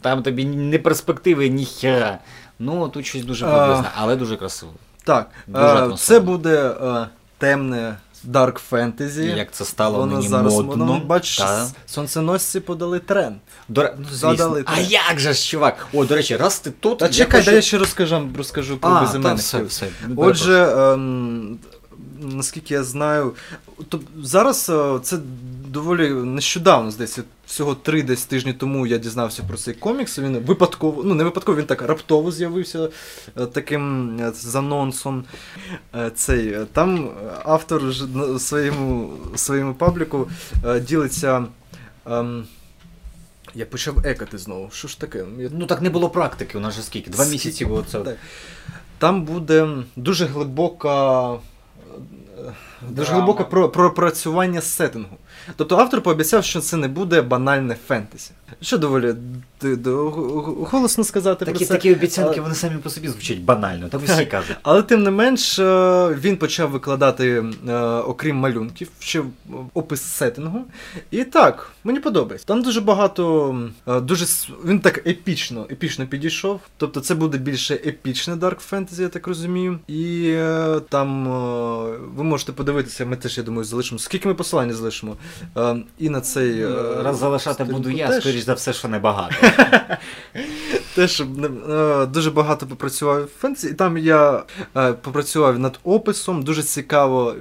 там 0.02 0.24
тобі 0.24 0.46
ні 0.46 0.78
перспективи, 0.78 1.50
ні 1.50 1.66
хера. 1.66 2.20
Ну, 2.60 2.88
тут 2.90 3.06
щось 3.06 3.24
дуже 3.24 3.46
А. 3.46 3.58
приблизне, 3.58 3.90
але 3.96 4.16
дуже 4.16 4.36
красиво. 4.38 4.72
Так, 5.04 5.30
Дуже 5.48 5.64
е, 5.66 5.68
атмосферно. 5.68 5.98
це 5.98 6.20
буде 6.20 6.72
е, 6.84 7.08
темне 7.38 7.96
Dark 8.32 8.60
Fantasy. 8.72 9.38
Як 9.38 9.52
це 9.52 9.66
стало 9.66 9.98
Воно 10.00 10.16
мені 10.16 10.28
зараз 10.28 10.54
модно. 10.54 10.72
воно, 10.86 11.02
бачиш, 11.06 11.38
Та. 11.38 11.68
сонценосці 11.86 12.60
подали 12.60 13.00
тренд. 13.00 13.36
До... 13.68 13.90
Задали 14.12 14.64
А 14.66 14.80
як 14.80 15.20
же 15.20 15.34
ж, 15.34 15.46
чувак? 15.50 15.88
О, 15.94 16.06
до 16.06 16.16
речі, 16.16 16.36
раз 16.38 16.60
ти 16.60 16.72
тут. 16.72 16.98
Та 17.00 17.10
чекай, 17.10 17.40
хочу- 17.40 17.46
дай 17.46 17.56
я 17.56 17.62
ще 17.62 17.78
розкажу, 17.78 18.30
розкажу 18.38 18.78
про 18.78 18.90
А, 18.92 19.00
та, 19.00 19.06
безіменних. 19.06 19.40
все, 19.40 19.64
все. 19.64 19.88
Отже, 20.18 20.64
ем, 20.78 21.60
наскільки 22.24 22.74
я 22.74 22.84
знаю, 22.84 23.32
то 23.90 24.00
зараз 24.22 24.70
е, 24.70 25.00
це 25.04 25.18
доволі 25.68 26.10
нещодавно, 26.10 26.92
десь 26.98 27.20
всього 27.46 27.76
три 27.76 28.04
десь 28.04 28.26
тижні 28.26 28.54
тому 28.54 28.88
я 28.88 28.98
дізнався 28.98 29.44
про 29.48 29.58
цей 29.58 29.74
комікс. 29.74 30.20
Він 30.20 30.38
випадково, 30.38 31.04
ну 31.04 31.14
не 31.14 31.24
випадково, 31.24 31.58
він 31.58 31.66
так 31.66 31.82
раптово 31.82 32.32
з'явився 32.32 32.90
е, 33.38 33.46
таким 33.46 34.18
е, 34.20 34.32
з 34.32 34.56
анонсом. 34.56 35.24
Цей, 36.16 36.58
там 36.74 37.10
автор 37.46 37.92
ж 37.92 38.08
своєму, 38.40 39.14
своєму 39.36 39.74
пабліку 39.74 40.28
ділиться. 40.82 41.46
ем, 42.06 42.46
я 43.56 43.66
почав 43.66 44.06
екати 44.06 44.38
знову. 44.38 44.70
Що 44.72 44.88
ж 44.88 45.00
таке? 45.00 45.26
Я 45.40 45.50
Ну 45.52 45.66
так 45.66 45.82
не 45.82 45.90
було 45.90 46.10
практики, 46.10 46.58
у 46.58 46.62
нас 46.62 46.74
же 46.74 46.82
скільки? 46.82 47.10
Два 47.10 47.24
Скільки? 47.26 47.36
місяці 47.48 47.66
було 47.66 47.86
це. 47.92 48.00
Так. 48.00 48.18
Там 48.98 49.24
буде 49.26 49.68
дуже 49.96 50.26
глибока. 50.26 51.38
Дуже 52.82 53.14
глибоке 53.14 53.44
про, 53.44 53.70
пропрацювання 53.70 54.62
сеттингу. 54.62 55.18
Тобто 55.56 55.78
автор 55.78 56.02
пообіцяв, 56.02 56.44
що 56.44 56.60
це 56.60 56.78
не 56.78 56.88
буде 56.88 57.22
банальне 57.22 57.76
фентезі. 57.88 58.32
Що 58.62 58.78
доволі 58.78 59.16
голосно 60.72 61.04
сказати 61.04 61.46
Такі, 61.46 61.58
про 61.58 61.66
це. 61.66 61.74
такі 61.74 61.94
обіцянки, 61.94 62.42
вони 62.42 62.56
самі 62.56 62.78
по 62.78 62.90
собі 62.90 63.08
звучать 63.08 63.40
банально, 63.40 63.90
так 63.90 64.02
усі 64.04 64.26
кажуть. 64.26 64.58
Але 64.64 64.82
тим 64.82 65.04
не 65.04 65.12
менш, 65.12 65.60
е, 65.60 66.18
він 66.22 66.38
почав 66.38 66.70
викладати, 66.70 67.46
е, 67.68 67.74
окрім 67.84 68.36
малюнків, 68.36 68.90
ще 69.00 69.24
опис 69.74 70.02
сеттингу. 70.02 70.60
І 71.12 71.24
так, 71.24 71.72
мені 71.84 72.00
подобається. 72.00 72.48
Там 72.48 72.62
дуже 72.62 72.82
багато, 72.82 73.56
е, 73.88 74.00
дуже 74.00 74.26
він 74.66 74.80
так 74.80 75.08
епічно, 75.08 75.68
епічно 75.72 76.08
підійшов. 76.08 76.60
Тобто 76.78 77.00
це 77.00 77.16
буде 77.16 77.38
більше 77.38 77.74
епічне 77.74 78.36
Dark 78.36 78.72
Fantasy, 78.72 79.02
я 79.02 79.10
так 79.10 79.28
розумію. 79.28 79.80
І 79.88 80.36
там 80.90 81.24
ви 82.16 82.24
можете 82.24 82.52
подивитися, 82.52 83.06
ми 83.06 83.16
теж, 83.16 83.38
я 83.38 83.44
думаю, 83.44 83.64
залишимо. 83.64 84.00
Скільки 84.00 84.28
ми 84.28 84.34
посилання 84.34 84.74
залишимо? 84.74 85.16
Е, 85.58 85.76
І 86.00 86.10
на 86.10 86.22
цей. 86.22 86.62
е, 86.62 86.70
Раз 87.04 87.18
залишати 87.18 87.64
буду 87.64 87.90
я, 87.90 88.08
теж. 88.08 88.24
скоріш 88.24 88.42
за 88.44 88.54
все, 88.54 88.74
що 88.74 88.88
небагато. 88.88 89.36
Теж 90.96 91.22
е, 91.22 91.26
дуже 92.06 92.32
багато 92.32 92.66
попрацював 92.68 93.24
в 93.24 93.28
фентезі, 93.40 93.68
і 93.68 93.74
там 93.74 93.98
я 93.98 94.44
е, 94.78 94.94
попрацював 94.94 95.60
над 95.60 95.80
описом, 95.84 96.44
дуже 96.44 96.64
цікаво 96.64 97.36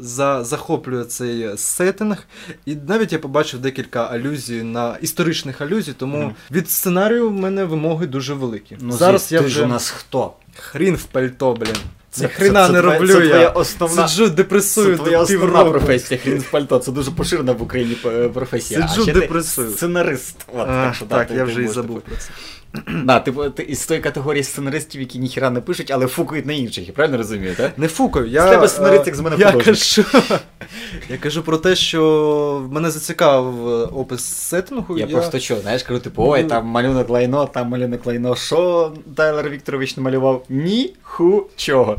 за, 0.00 0.44
захоплює 0.44 1.04
цей 1.04 1.42
е, 1.42 1.56
сеттинг. 1.56 2.24
І 2.66 2.76
навіть 2.88 3.12
я 3.12 3.18
побачив 3.18 3.60
декілька 3.60 4.04
алюзій 4.06 4.62
на 4.62 4.96
історичних 5.00 5.60
алюзій, 5.60 5.92
тому 5.92 6.18
Мгм. 6.18 6.34
від 6.50 6.70
сценарію 6.70 7.28
в 7.30 7.32
мене 7.32 7.64
вимоги 7.64 8.06
дуже 8.06 8.34
великі. 8.34 8.76
Ну, 8.80 8.92
Зараз 8.92 9.20
звісно, 9.20 9.34
я 9.36 9.40
ти 9.40 9.46
вже 9.46 9.58
ж 9.58 9.64
у 9.64 9.68
нас 9.68 9.90
хто? 9.90 10.32
хрін 10.56 10.94
в 10.96 11.04
пальто, 11.04 11.52
блін. 11.54 11.76
Це- 12.12 12.28
хрена 12.28 12.68
не 12.68 12.80
роблю 12.80 13.06
це 13.08 13.12
твоя 13.28 13.48
основна- 13.48 14.08
Сиджу, 14.08 14.28
депресую 14.30 14.96
Це 14.96 15.02
твоя 15.02 15.20
основна 15.20 15.64
професія, 15.64 16.20
хрін 16.20 16.38
в 16.38 16.50
пальто. 16.50 16.78
Це 16.78 16.92
дуже 16.92 17.10
поширена 17.10 17.52
в 17.52 17.62
Україні 17.62 17.96
е, 18.06 18.28
професія. 18.28 18.80
Сиджу, 18.80 19.00
а 19.00 19.02
ще 19.04 19.12
ти 19.12 19.20
депресую. 19.20 19.70
Сценарист. 19.70 20.36
От, 20.54 20.60
А, 20.68 20.84
так, 20.84 20.94
що, 20.94 21.04
да, 21.04 21.16
так, 21.16 21.30
я 21.36 21.44
вже 21.44 21.62
і 21.62 21.68
забув 21.68 22.00
про 22.00 22.16
це. 22.16 22.28
Да, 23.04 23.20
ти, 23.20 23.32
ти 23.32 23.62
із 23.62 23.86
тої 23.86 24.00
категорії 24.00 24.42
сценаристів, 24.44 25.00
які 25.00 25.18
ніхіра 25.18 25.50
не 25.50 25.60
пишуть, 25.60 25.90
але 25.90 26.06
фукають 26.06 26.46
на 26.46 26.52
інших, 26.52 26.86
я 26.88 26.92
правильно 26.92 27.18
розумію, 27.18 27.54
так? 27.56 27.78
Не 27.78 27.88
фукаю, 27.88 28.26
я. 28.26 28.46
З 28.46 28.50
тебе 28.50 28.68
сценарист, 28.68 29.02
е, 29.02 29.06
як 29.06 29.14
з 29.16 29.20
мене 29.20 29.36
я 29.38 29.52
художник. 29.52 30.06
кажу, 30.06 30.38
я 31.08 31.18
кажу 31.18 31.42
про 31.42 31.58
те, 31.58 31.76
що 31.76 32.68
мене 32.70 32.90
зацікавив 32.90 33.68
е, 33.68 33.84
опис 33.84 34.24
сеттингу. 34.24 34.98
Я 34.98 35.06
просто 35.06 35.38
що, 35.38 35.60
знаєш, 35.60 35.82
кажу, 35.82 36.00
типу, 36.00 36.24
ой, 36.26 36.44
там 36.44 36.66
малюнок 36.66 37.10
лайно, 37.10 37.46
там 37.46 37.68
малюнок 37.68 38.06
лайно. 38.06 38.36
Що 38.36 38.92
Тайлер 39.16 39.50
Вікторович 39.50 39.96
намалював? 39.96 40.44
Ні 40.48 40.94
ху 41.02 41.46
чого. 41.56 41.98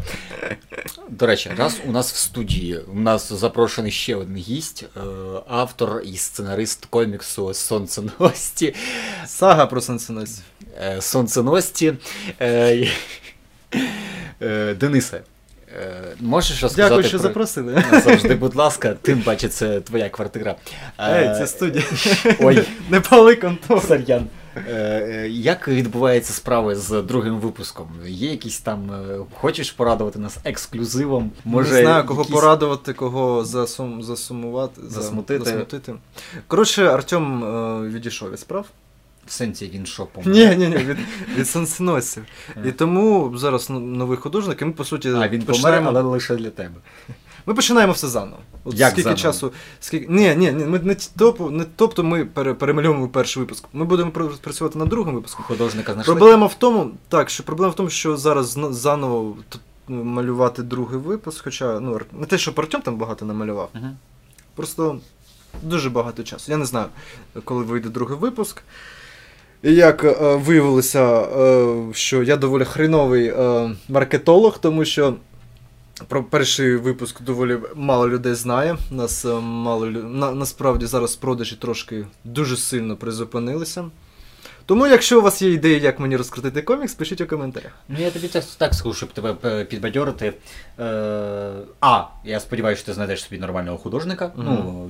До 1.09 1.28
речі, 1.28 1.51
раз 1.57 1.82
у 1.88 1.91
нас 1.91 2.13
в 2.13 2.15
студії 2.15 2.80
у 2.93 2.99
нас 2.99 3.34
запрошений 3.34 3.91
ще 3.91 4.15
один 4.15 4.36
гість, 4.36 4.86
е, 4.97 4.99
автор 5.47 6.01
і 6.05 6.17
сценарист 6.17 6.86
коміксу 6.86 7.53
Сонценості. 7.53 8.76
Сага 9.26 9.65
про 9.65 9.82
сенсоносці. 9.82 10.41
Е, 10.41 10.43
Сонценості. 10.43 10.43
Е, 12.39 12.88
е, 14.41 14.74
Денисе. 14.74 15.22
Е, 15.82 16.01
можеш 16.20 16.64
розказати 16.64 16.89
Дякую, 16.89 17.03
що 17.07 17.18
про... 17.18 17.28
запросили. 17.28 17.84
Завжди, 18.03 18.36
будь 18.36 18.55
ласка, 18.55 18.95
тим 19.01 19.22
паче, 19.22 19.47
це 19.49 19.82
твоя 19.82 20.09
квартира. 20.09 20.55
Ей, 20.99 21.26
Е, 21.26 21.36
це 21.38 21.47
студія. 21.47 21.84
Ой, 22.39 22.68
Не 22.89 22.99
пали 22.99 23.36
контору. 23.36 23.82
Сар'ян. 23.82 24.28
Е, 24.55 24.61
е, 24.72 25.30
Як 25.30 25.68
відбуваються 25.68 26.34
справи 26.34 26.76
з 26.76 27.01
другим 27.01 27.39
випуском? 27.39 27.88
Є 28.05 28.32
якісь 28.32 28.59
там. 28.59 28.91
е, 28.91 29.18
Хочеш 29.34 29.72
порадувати 29.72 30.20
нас 30.20 30.38
ексклюзивом? 30.43 31.32
Може, 31.45 31.74
не 31.74 31.82
знаю, 31.82 32.05
кого 32.05 32.22
якісь- 32.22 32.36
порадувати, 32.36 32.93
кого 32.93 33.45
засум, 33.45 34.03
засумувати, 34.03 34.82
Засмутити. 34.88 35.45
засмутити. 35.45 35.93
Коротше, 36.47 36.86
Артем 36.86 37.43
е, 37.43 37.89
відійшов 37.89 38.32
від 38.32 38.39
справ. 38.39 38.66
В 39.26 39.32
сенсі 39.32 39.71
він 39.74 39.86
що 39.86 40.07
Ні, 40.26 40.55
ні, 40.55 40.67
ні, 40.67 40.76
від, 40.78 40.97
від 41.38 41.47
сенсиносів. 41.47 42.24
Е. 42.57 42.67
І 42.69 42.71
тому 42.71 43.38
зараз 43.38 43.69
новий 43.69 44.17
художник, 44.17 44.61
і 44.61 44.65
ми, 44.65 44.71
по 44.71 44.84
суті, 44.86 45.09
А 45.09 45.28
він 45.28 45.41
помер, 45.41 45.84
але 45.88 46.01
лише 46.01 46.36
для 46.36 46.49
тебе. 46.49 46.76
ми 47.45 47.53
починаємо 47.53 47.93
все 47.93 48.07
заново. 48.07 48.38
От 48.63 48.76
Як 48.76 48.89
скільки 48.91 49.03
заново? 49.03 49.21
часу. 49.21 49.53
Скільки... 49.80 50.05
Ні, 50.09 50.36
ні, 50.36 50.51
ні, 50.51 50.65
ми 50.65 50.80
не, 50.80 50.95
топ, 51.17 51.51
не 51.51 51.65
тобто 51.76 52.03
ми 52.03 52.26
пере, 52.26 52.53
перемальовуємо 52.53 53.07
перший 53.09 53.41
випуск. 53.43 53.65
Ми 53.74 53.86
будемо 53.86 54.11
пр- 54.11 54.38
працювати 54.41 54.80
над 54.80 54.89
другим 54.89 55.15
випуском. 55.15 55.45
Художника 55.45 55.93
знайшли. 55.93 56.15
Проблема 56.15 56.47
в 56.47 56.53
тому, 56.53 56.91
так, 57.09 57.30
що 57.30 57.43
проблема 57.43 57.71
в 57.71 57.76
тому, 57.76 57.89
що 57.89 58.17
зараз 58.17 58.57
заново 58.71 59.38
малювати 59.88 60.63
другий 60.63 60.99
випуск, 60.99 61.43
хоча 61.43 61.80
ну, 61.80 61.99
не 62.11 62.26
те, 62.26 62.38
що 62.38 62.53
Артем 62.55 62.82
там 62.82 62.95
багато 62.97 63.26
намалював, 63.26 63.69
Мгм. 63.74 63.97
просто 64.55 64.99
дуже 65.61 65.89
багато 65.89 66.24
часу. 66.24 66.51
Я 66.51 66.57
не 66.57 66.65
знаю, 66.65 66.86
коли 67.43 67.63
вийде 67.63 67.89
другий 67.89 68.17
випуск. 68.17 68.61
Як 69.64 70.03
е, 70.03 70.36
виявилося, 70.36 71.22
е, 71.22 71.93
що 71.93 72.24
я 72.24 72.38
доволі 72.38 72.66
хреновий 72.66 73.28
е, 73.28 73.72
маркетолог, 73.89 74.59
тому 74.59 74.86
що 74.86 75.16
про 76.07 76.24
перший 76.24 76.76
випуск 76.76 77.22
доволі 77.22 77.57
мало 77.76 78.09
людей 78.09 78.34
знає. 78.34 78.78
Нас 78.91 79.26
е, 79.26 79.34
мало 79.39 79.86
на, 79.86 80.32
насправді 80.32 80.86
зараз 80.86 81.16
продажі 81.16 81.55
трошки 81.55 82.05
дуже 82.24 82.57
сильно 82.57 82.97
призупинилися. 82.97 83.86
Тому, 84.66 84.88
якщо 84.88 85.20
у 85.20 85.22
вас 85.22 85.41
є 85.41 85.51
ідеї, 85.51 85.80
як 85.80 85.99
мені 85.99 86.18
розкрутити 86.18 86.61
комікс, 86.61 86.93
пишіть 86.93 87.22
у 87.22 87.28
коментарях. 87.28 87.72
Ну 87.89 87.99
я 87.99 88.11
тобі 88.11 88.28
так, 88.28 88.43
так 88.57 88.74
скажу, 88.74 88.95
щоб 88.95 89.09
тебе 89.09 89.36
е, 89.45 89.66
підбадьорити. 89.66 90.34
Е, 90.80 91.51
а, 91.82 92.03
я 92.24 92.39
сподіваюся, 92.39 92.80
що 92.80 92.86
ти 92.86 92.93
знайдеш 92.93 93.24
собі 93.24 93.41
нормального 93.41 93.78
художника. 93.78 94.32
Мгм. 94.36 94.45
Ну, 94.45 94.89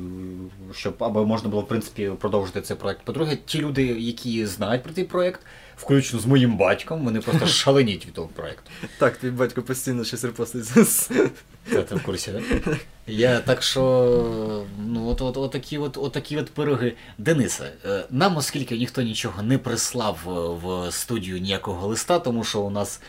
щоб 0.73 1.03
аби 1.03 1.25
можна 1.25 1.49
було, 1.49 1.61
в 1.61 1.67
принципі, 1.67 2.11
продовжити 2.19 2.61
цей 2.61 2.77
проект. 2.77 3.01
По-друге, 3.01 3.37
ті 3.45 3.59
люди, 3.59 3.83
які 3.85 4.45
знають 4.45 4.83
про 4.83 4.93
цей 4.93 5.03
проект, 5.03 5.41
включно 5.77 6.19
з 6.19 6.25
моїм 6.25 6.57
батьком, 6.57 7.05
вони 7.05 7.19
просто 7.19 7.47
шаленіть 7.47 8.05
від 8.05 8.13
того 8.13 8.27
проекту. 8.27 8.71
Так, 8.97 9.17
твій 9.17 9.29
батько 9.29 9.61
постійно 9.61 10.03
щось 10.03 10.23
репостить. 10.23 10.73
Ти, 11.69 11.81
ти 11.81 11.95
в 11.95 12.03
курсі, 12.03 12.31
так? 12.31 12.77
Я 13.07 13.39
так 13.39 13.63
що, 13.63 14.65
ну, 14.87 15.07
от, 15.07 15.21
от, 15.21 15.37
от, 15.37 15.51
такі 15.51 15.77
от, 15.77 15.97
от 15.97 16.31
от 16.31 16.49
пироги. 16.49 16.93
Денисе, 17.17 17.71
е, 17.85 18.03
нам, 18.09 18.37
оскільки 18.37 18.77
ніхто 18.77 19.01
нічого 19.01 19.43
не 19.43 19.57
прислав 19.57 20.19
е, 20.27 20.31
в 20.67 20.91
студію 20.91 21.39
ніякого 21.39 21.87
листа, 21.87 22.19
тому 22.19 22.43
що 22.43 22.61
у 22.61 22.69
нас, 22.69 23.01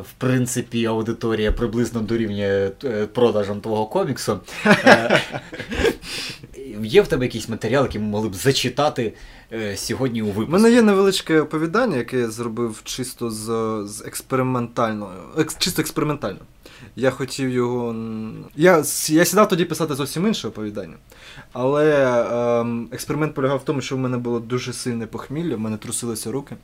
в 0.00 0.12
принципі, 0.18 0.86
аудиторія 0.86 1.52
приблизно 1.52 2.00
дорівнює 2.00 2.70
е, 2.84 3.06
продажам 3.06 3.60
твого 3.60 3.86
коміксу. 3.86 4.40
Є 6.82 7.02
в 7.02 7.08
тебе 7.08 7.24
якийсь 7.24 7.48
матеріал, 7.48 7.82
який 7.82 8.00
ми 8.00 8.06
могли 8.06 8.28
б 8.28 8.34
зачитати 8.34 9.12
сьогодні 9.76 10.22
у 10.22 10.42
У 10.42 10.46
мене 10.48 10.70
є 10.70 10.82
невеличке 10.82 11.40
оповідання, 11.40 11.96
яке 11.96 12.18
я 12.18 12.30
зробив 12.30 12.80
чисто 12.84 13.30
з, 13.30 13.44
з 13.86 14.02
експериментальною. 14.06 15.20
Екс, 15.38 15.56
чисто 15.58 15.82
експериментально. 15.82 16.38
Я 16.96 17.10
хотів 17.10 17.48
його. 17.48 17.94
Я, 18.56 18.84
я 19.08 19.24
сідав 19.24 19.48
тоді 19.48 19.64
писати 19.64 19.94
зовсім 19.94 20.26
інше 20.26 20.48
оповідання. 20.48 20.94
Але 21.52 22.06
ем, 22.60 22.88
експеримент 22.92 23.34
полягав 23.34 23.58
в 23.58 23.64
тому, 23.64 23.80
що 23.80 23.96
в 23.96 23.98
мене 23.98 24.18
було 24.18 24.40
дуже 24.40 24.72
сильне 24.72 25.06
похмілля, 25.06 25.56
в 25.56 25.60
мене 25.60 25.76
трусилися 25.76 26.32
руки. 26.32 26.56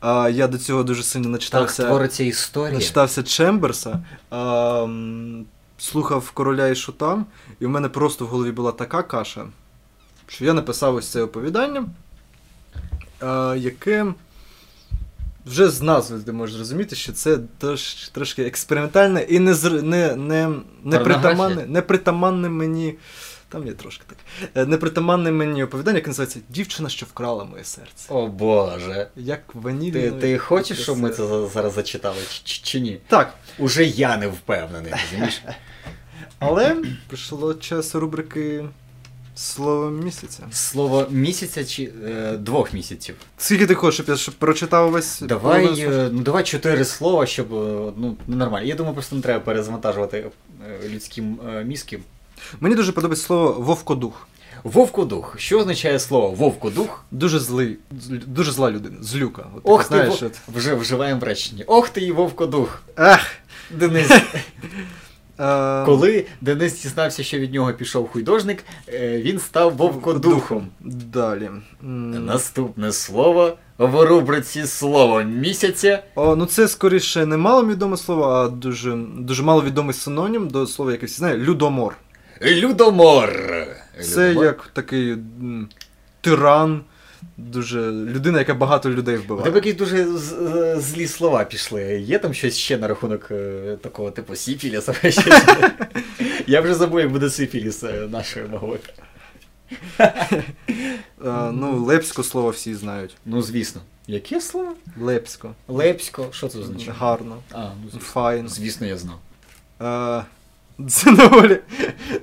А, 0.00 0.28
я 0.28 0.48
до 0.48 0.58
цього 0.58 0.82
дуже 0.82 1.02
сильно 1.02 1.24
Так 1.24 1.32
начитався. 1.32 2.08
історія. 2.24 2.74
Начитався 2.74 3.22
Чемберса, 3.22 4.04
ем, 4.30 5.44
слухав 5.78 6.30
короля 6.30 6.68
і 6.68 6.74
шута, 6.74 7.24
і 7.60 7.66
в 7.66 7.68
мене 7.68 7.88
просто 7.88 8.24
в 8.24 8.28
голові 8.28 8.52
була 8.52 8.72
така 8.72 9.02
каша, 9.02 9.46
що 10.26 10.44
я 10.44 10.52
написав 10.52 10.94
ось 10.94 11.08
це 11.08 11.22
оповідання, 11.22 11.80
е, 11.80 11.84
яке 13.58 14.06
вже 15.46 15.68
з 15.68 15.82
назви 15.82 16.18
ти 16.18 16.32
можеш 16.32 16.56
зрозуміти, 16.56 16.96
що 16.96 17.12
це 17.12 17.38
трош, 17.58 18.08
трошки 18.08 18.42
експериментальне 18.42 19.22
і 19.22 19.38
не, 19.38 19.54
не, 19.82 20.16
не, 20.16 20.50
не, 20.84 20.98
притаманне, 20.98 21.66
не 21.66 21.82
притаманне 21.82 22.48
мені. 22.48 22.94
Там 23.48 23.66
є 23.66 23.72
трошки 23.72 24.04
так. 24.06 24.18
е, 24.54 24.66
Не 24.66 24.76
притаманне 24.76 25.30
мені 25.32 25.64
оповідання, 25.64 25.96
яке 25.98 26.08
називається 26.08 26.40
Дівчина, 26.48 26.88
що 26.88 27.06
вкрала 27.06 27.44
моє 27.44 27.64
серце. 27.64 28.06
О 28.08 28.26
Боже. 28.26 29.08
Як 29.16 29.54
ваніль. 29.54 29.92
Ти, 29.92 30.10
ти 30.10 30.38
хочеш, 30.38 30.82
щоб 30.82 30.98
ми 30.98 31.10
це 31.10 31.46
зараз 31.54 31.74
зачитали, 31.74 32.16
чи, 32.32 32.40
чи, 32.44 32.62
чи 32.62 32.80
ні? 32.80 33.00
Так, 33.06 33.34
Уже 33.58 33.84
я 33.84 34.16
не 34.16 34.28
впевнений, 34.28 34.92
розумієш? 35.02 35.42
Але 36.38 36.76
прийшло 37.08 37.54
час 37.54 37.94
рубрики 37.94 38.64
Слово 39.36 39.90
місяця. 39.90 40.42
Слово 40.52 41.06
місяця 41.10 41.64
чи 41.64 41.92
е, 42.06 42.36
двох 42.36 42.72
місяців. 42.72 43.14
Скільки 43.38 43.66
ти 43.66 43.74
хочеш, 43.74 43.94
щоб 43.94 44.08
я 44.08 44.16
щоб 44.16 44.34
прочитав 44.34 44.90
весь 44.90 45.20
Давай, 45.20 45.80
е, 45.80 46.08
ну 46.12 46.22
давай 46.22 46.44
чотири 46.44 46.84
слова, 46.84 47.26
щоб 47.26 47.54
е, 47.54 47.92
ну 47.96 48.16
нормально. 48.26 48.66
Я 48.66 48.74
думаю, 48.74 48.94
просто 48.94 49.16
не 49.16 49.22
треба 49.22 49.40
перезавантажувати 49.40 50.30
е, 50.84 50.88
людські 50.88 51.22
е, 51.48 51.64
мізки. 51.64 51.98
Мені 52.60 52.74
дуже 52.74 52.92
подобається 52.92 53.26
слово 53.26 53.52
вовкодух. 53.52 54.28
Вовкодух. 54.64 55.34
Що 55.38 55.58
означає 55.58 55.98
слово 55.98 56.30
вовкодух? 56.30 57.04
Дуже 57.10 57.38
злий, 57.38 57.78
дуже 58.26 58.52
зла 58.52 58.70
людина, 58.70 58.96
злюка. 59.00 59.46
От, 59.56 59.60
Ох 59.64 59.82
ти 59.82 59.88
знаєш, 59.88 60.22
во... 60.22 60.26
от. 60.26 60.38
вже 60.54 60.74
вживаємо 60.74 61.20
в 61.20 61.24
реченні. 61.24 61.64
Ох 61.66 61.88
ти 61.88 62.00
і 62.00 62.12
вовкодух. 62.12 62.82
Ах! 62.96 63.26
Денис, 63.70 64.10
коли 65.86 66.26
Денис 66.40 66.82
дізнався, 66.82 67.22
що 67.22 67.38
від 67.38 67.54
нього 67.54 67.72
пішов 67.72 68.08
художник, 68.08 68.64
е, 68.88 69.22
він 69.22 69.38
став 69.38 69.76
вовкодухом. 69.76 70.68
Далі. 71.12 71.50
Наступне 71.80 72.92
слово 72.92 73.56
в 73.78 74.04
рубриці 74.04 74.66
слово 74.66 75.22
місяця. 75.22 76.02
О, 76.14 76.36
ну 76.36 76.46
це 76.46 76.68
скоріше 76.68 77.26
не 77.26 77.36
маловідоме 77.36 77.96
слово, 77.96 78.24
а 78.24 78.48
дуже, 78.48 78.96
дуже 79.18 79.42
маловідомий 79.42 79.94
синонім 79.94 80.48
до 80.48 80.66
слова, 80.66 80.92
яке 80.92 81.06
всі 81.06 81.16
знають, 81.16 81.42
людомор. 81.42 81.96
Людомор. 82.42 83.32
Це 84.02 84.30
Людомор. 84.30 84.44
як 84.44 84.70
такий 84.72 85.16
тиран, 86.20 86.80
дуже 87.36 87.90
людина, 87.92 88.38
яка 88.38 88.54
багато 88.54 88.90
людей 88.90 89.16
У 89.16 89.20
тебе 89.20 89.34
вбиває. 89.34 89.54
якісь 89.54 89.74
дуже 89.74 90.06
злі 90.80 91.06
слова 91.06 91.44
пішли. 91.44 91.82
Є 92.00 92.18
там 92.18 92.34
щось 92.34 92.56
ще 92.56 92.78
на 92.78 92.88
рахунок 92.88 93.28
е, 93.30 93.76
такого 93.80 94.10
типу 94.10 94.36
сифіліса? 94.36 94.92
Щось? 95.10 95.44
Я 96.46 96.60
вже 96.60 96.74
забув, 96.74 97.00
як 97.00 97.12
буде 97.12 97.30
сифіліс 97.30 97.84
е, 97.84 97.92
нашою 98.10 98.48
мовою. 98.48 98.78
Е, 100.00 101.50
ну, 101.52 101.84
лепсько 101.84 102.22
слово 102.22 102.50
всі 102.50 102.74
знають. 102.74 103.16
Ну, 103.26 103.42
звісно. 103.42 103.80
Яке 104.06 104.40
слово? 104.40 104.74
Лепсько. 105.00 105.54
Лепсько. 105.68 106.26
Що 106.30 106.48
це 106.48 106.58
означає? 106.58 106.96
Гарно. 106.98 107.36
А, 107.52 107.60
ну, 107.60 107.90
звісно. 107.90 108.00
Файн. 108.00 108.48
звісно, 108.48 108.86
я 108.86 108.96
знав. 108.96 109.18
Це 110.88 111.12
доволі. 111.12 111.58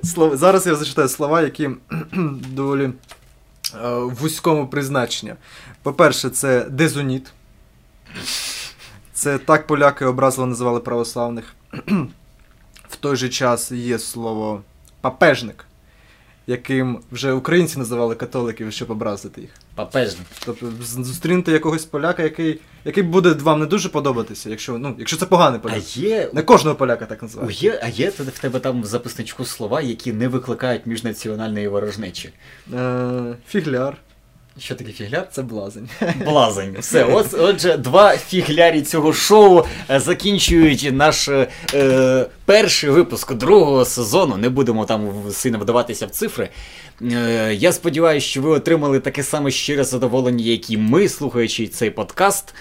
Зараз 0.36 0.66
я 0.66 0.74
зачитаю 0.74 1.08
слова, 1.08 1.42
які 1.42 1.70
доволі 2.52 2.90
в 3.82 4.14
вузькому 4.14 4.68
призначенні. 4.68 5.34
По-перше, 5.82 6.30
це 6.30 6.64
дезоніт. 6.64 7.32
Це 9.12 9.38
так 9.38 9.66
поляки 9.66 10.04
образливо 10.04 10.46
називали 10.46 10.80
православних. 10.80 11.54
В 12.88 12.96
той 12.96 13.16
же 13.16 13.28
час 13.28 13.72
є 13.72 13.98
слово 13.98 14.62
папежник, 15.00 15.64
яким 16.46 17.00
вже 17.12 17.32
українці 17.32 17.78
називали 17.78 18.14
католиків, 18.14 18.72
щоб 18.72 18.90
образити 18.90 19.40
їх. 19.40 19.50
Папежник. 19.74 20.26
Тобто 20.44 20.72
зустрінете 20.80 21.52
якогось 21.52 21.84
поляка, 21.84 22.22
який, 22.22 22.60
який 22.84 23.02
буде 23.02 23.30
вам 23.30 23.60
не 23.60 23.66
дуже 23.66 23.88
подобатися, 23.88 24.50
якщо, 24.50 24.78
ну, 24.78 24.94
якщо 24.98 25.16
це 25.16 25.26
поганий 25.26 25.60
А 25.64 25.76
є. 25.98 26.30
Не 26.32 26.42
кожного 26.42 26.76
поляка 26.76 27.06
так 27.06 27.22
називає. 27.22 27.48
називають. 27.48 27.62
Є, 27.62 27.80
а 27.82 27.88
є 27.88 28.10
в 28.10 28.38
тебе 28.38 28.60
там 28.60 28.82
в 28.82 28.86
записничку 28.86 29.44
слова, 29.44 29.80
які 29.80 30.12
не 30.12 30.28
викликають 30.28 30.86
міжнаціональної 30.86 31.68
ворожнечі. 31.68 32.30
Е, 32.74 33.36
фігляр. 33.48 33.96
Що 34.58 34.74
таке 34.74 34.92
фігляр? 34.92 35.28
Це 35.32 35.42
блазень. 35.42 35.88
Блазень. 36.24 36.76
Все, 36.78 37.04
от, 37.04 37.34
отже, 37.34 37.76
два 37.76 38.16
фіглярі 38.16 38.82
цього 38.82 39.12
шоу 39.12 39.64
е, 39.90 40.00
закінчують 40.00 40.88
наш 40.92 41.28
е, 41.28 41.48
е, 41.74 42.26
перший 42.44 42.90
випуск 42.90 43.34
другого 43.34 43.84
сезону. 43.84 44.36
Не 44.36 44.48
будемо 44.48 44.84
там 44.84 45.12
сильно 45.30 45.58
вдаватися 45.58 46.06
в 46.06 46.10
цифри. 46.10 46.48
Е, 47.02 47.54
я 47.54 47.72
сподіваюся, 47.72 48.26
що 48.26 48.42
ви 48.42 48.50
отримали 48.50 49.00
таке 49.00 49.22
саме 49.22 49.50
щире 49.50 49.84
задоволення, 49.84 50.44
як 50.44 50.70
і 50.70 50.76
ми, 50.76 51.08
слухаючи 51.08 51.66
цей 51.68 51.90
подкаст, 51.90 52.54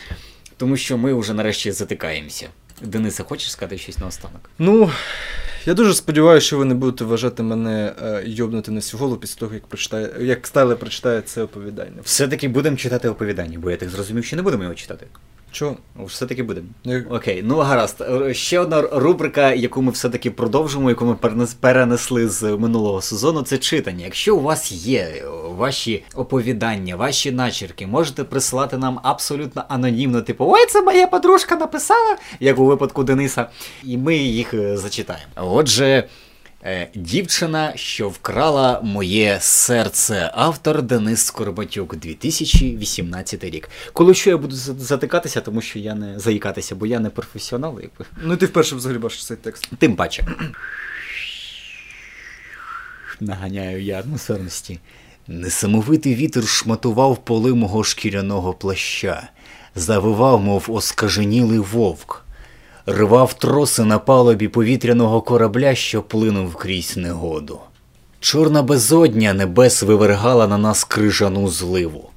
тому 0.58 0.78
що 0.78 0.98
ми 0.98 1.14
вже 1.14 1.34
нарешті 1.34 1.72
затикаємося. 1.72 2.48
Денисе, 2.84 3.24
хочеш 3.24 3.52
сказати 3.52 3.78
щось 3.78 3.98
наостанок? 3.98 4.50
Ну, 4.60 4.92
я 5.66 5.74
дуже 5.74 5.94
сподіваюся, 5.94 6.48
що 6.48 6.58
ви 6.58 6.66
не 6.66 6.76
будете 6.76 7.06
вважати 7.06 7.44
мене 7.44 7.94
е, 8.04 8.24
йобнути 8.26 8.72
на 8.72 8.78
всю 8.78 9.00
голову 9.00 9.20
після 9.20 9.40
того, 9.40 9.54
як 9.54 9.68
прочитає, 9.68 10.10
як 10.20 10.48
Стайле 10.48 10.76
прочитає 10.76 11.22
це 11.22 11.44
оповідання. 11.44 12.02
Все-таки 12.04 12.48
будемо 12.48 12.78
читати 12.78 13.10
оповідання, 13.10 13.60
бо 13.60 13.72
я 13.72 13.78
так 13.78 13.90
зрозумів, 13.90 14.26
що 14.26 14.36
не 14.36 14.42
будемо 14.42 14.64
його 14.64 14.76
читати. 14.76 15.08
Чого? 15.52 15.78
Все-таки 16.06 16.44
будемо. 16.44 16.68
Окей, 17.10 17.42
ну 17.44 17.58
гаразд. 17.58 18.04
Ще 18.32 18.60
одна 18.60 18.82
рубрика, 18.82 19.54
яку 19.54 19.82
ми 19.82 19.92
все-таки 19.92 20.32
продовжимо, 20.32 20.90
яку 20.90 21.06
ми 21.06 21.16
перенесли 21.60 22.30
з 22.30 22.44
минулого 22.44 23.02
сезону, 23.02 23.42
це 23.42 23.58
читання. 23.58 24.06
Якщо 24.06 24.36
у 24.36 24.40
вас 24.40 24.72
є 24.72 25.00
е, 25.00 25.24
ваші 25.58 26.04
оповідання, 26.16 26.96
ваші 26.96 27.32
начерки, 27.32 27.88
можете 27.88 28.24
присилати 28.24 28.78
нам 28.78 29.00
абсолютно 29.04 29.64
анонімно, 29.70 30.22
типу, 30.22 30.46
ой, 30.48 30.66
це 30.70 30.82
моя 30.82 31.08
подружка 31.08 31.56
написала, 31.56 32.18
як 32.40 32.60
у 32.60 32.66
випадку 32.66 33.04
Дениса, 33.04 33.48
і 33.84 33.98
ми 33.98 34.18
їх 34.18 34.54
е, 34.54 34.78
зачитаємо. 34.78 35.32
Отже. 35.36 36.08
Е, 36.64 36.90
Дівчина, 36.96 37.74
що 37.76 38.10
вкрала 38.10 38.82
моє 38.84 39.38
серце. 39.42 40.32
Автор 40.36 40.82
Денис 40.82 41.26
Скорбатюк, 41.26 41.96
2018 41.96 43.44
рік. 43.44 43.70
Коли 43.94 44.14
що 44.14 44.30
я 44.30 44.38
буду 44.38 44.56
затикатися, 44.56 45.42
тому 45.42 45.62
що 45.62 45.80
я 45.80 45.96
не 45.96 46.20
заїкатися, 46.20 46.76
бо 46.76 46.86
я 46.86 47.00
не 47.00 47.10
професіонал, 47.10 47.80
якби. 47.82 48.06
Ну 48.24 48.38
ти 48.38 48.46
вперше 48.46 48.76
взагалі 48.76 49.00
бачиш 49.00 49.26
цей 49.26 49.38
текст. 49.38 49.70
Тим 49.78 49.96
паче. 49.96 50.26
Наганяю 53.20 53.82
я 53.84 54.02
атмосферності. 54.02 54.80
Несамовитий 55.28 56.16
вітер 56.16 56.48
шматував 56.48 57.26
поли 57.26 57.54
мого 57.54 57.84
шкіряного 57.84 58.54
плаща, 58.54 59.30
завивав, 59.76 60.42
мов 60.42 60.66
оскаженілий 60.68 61.60
вовк, 61.60 62.21
рвав 62.86 63.34
троси 63.34 63.84
на 63.84 64.00
палубі 64.00 64.48
повітряного 64.48 65.22
корабля, 65.22 65.76
що 65.76 66.02
плинув 66.02 66.56
крізь 66.56 66.98
негоду. 66.98 67.60
Чорна 68.20 68.64
безодня 68.64 69.34
небес 69.34 69.84
вивергала 69.84 70.48
на 70.48 70.58
нас 70.58 70.84
крижану 70.84 71.48
зливу. 71.48 72.10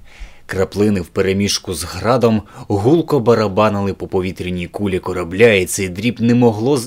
Краплини 0.47 1.01
в 1.01 1.07
переміжку 1.07 1.75
з 1.75 1.85
градом 1.85 2.43
гулко 2.69 3.21
барабанили 3.21 3.95
по 3.95 4.07
повітряній 4.07 4.67
кулі 4.67 4.99
корабля, 4.99 5.53
і 5.53 5.67
цей 5.67 5.89
дріб 5.89 6.21
не 6.21 6.35
могло? 6.35 6.81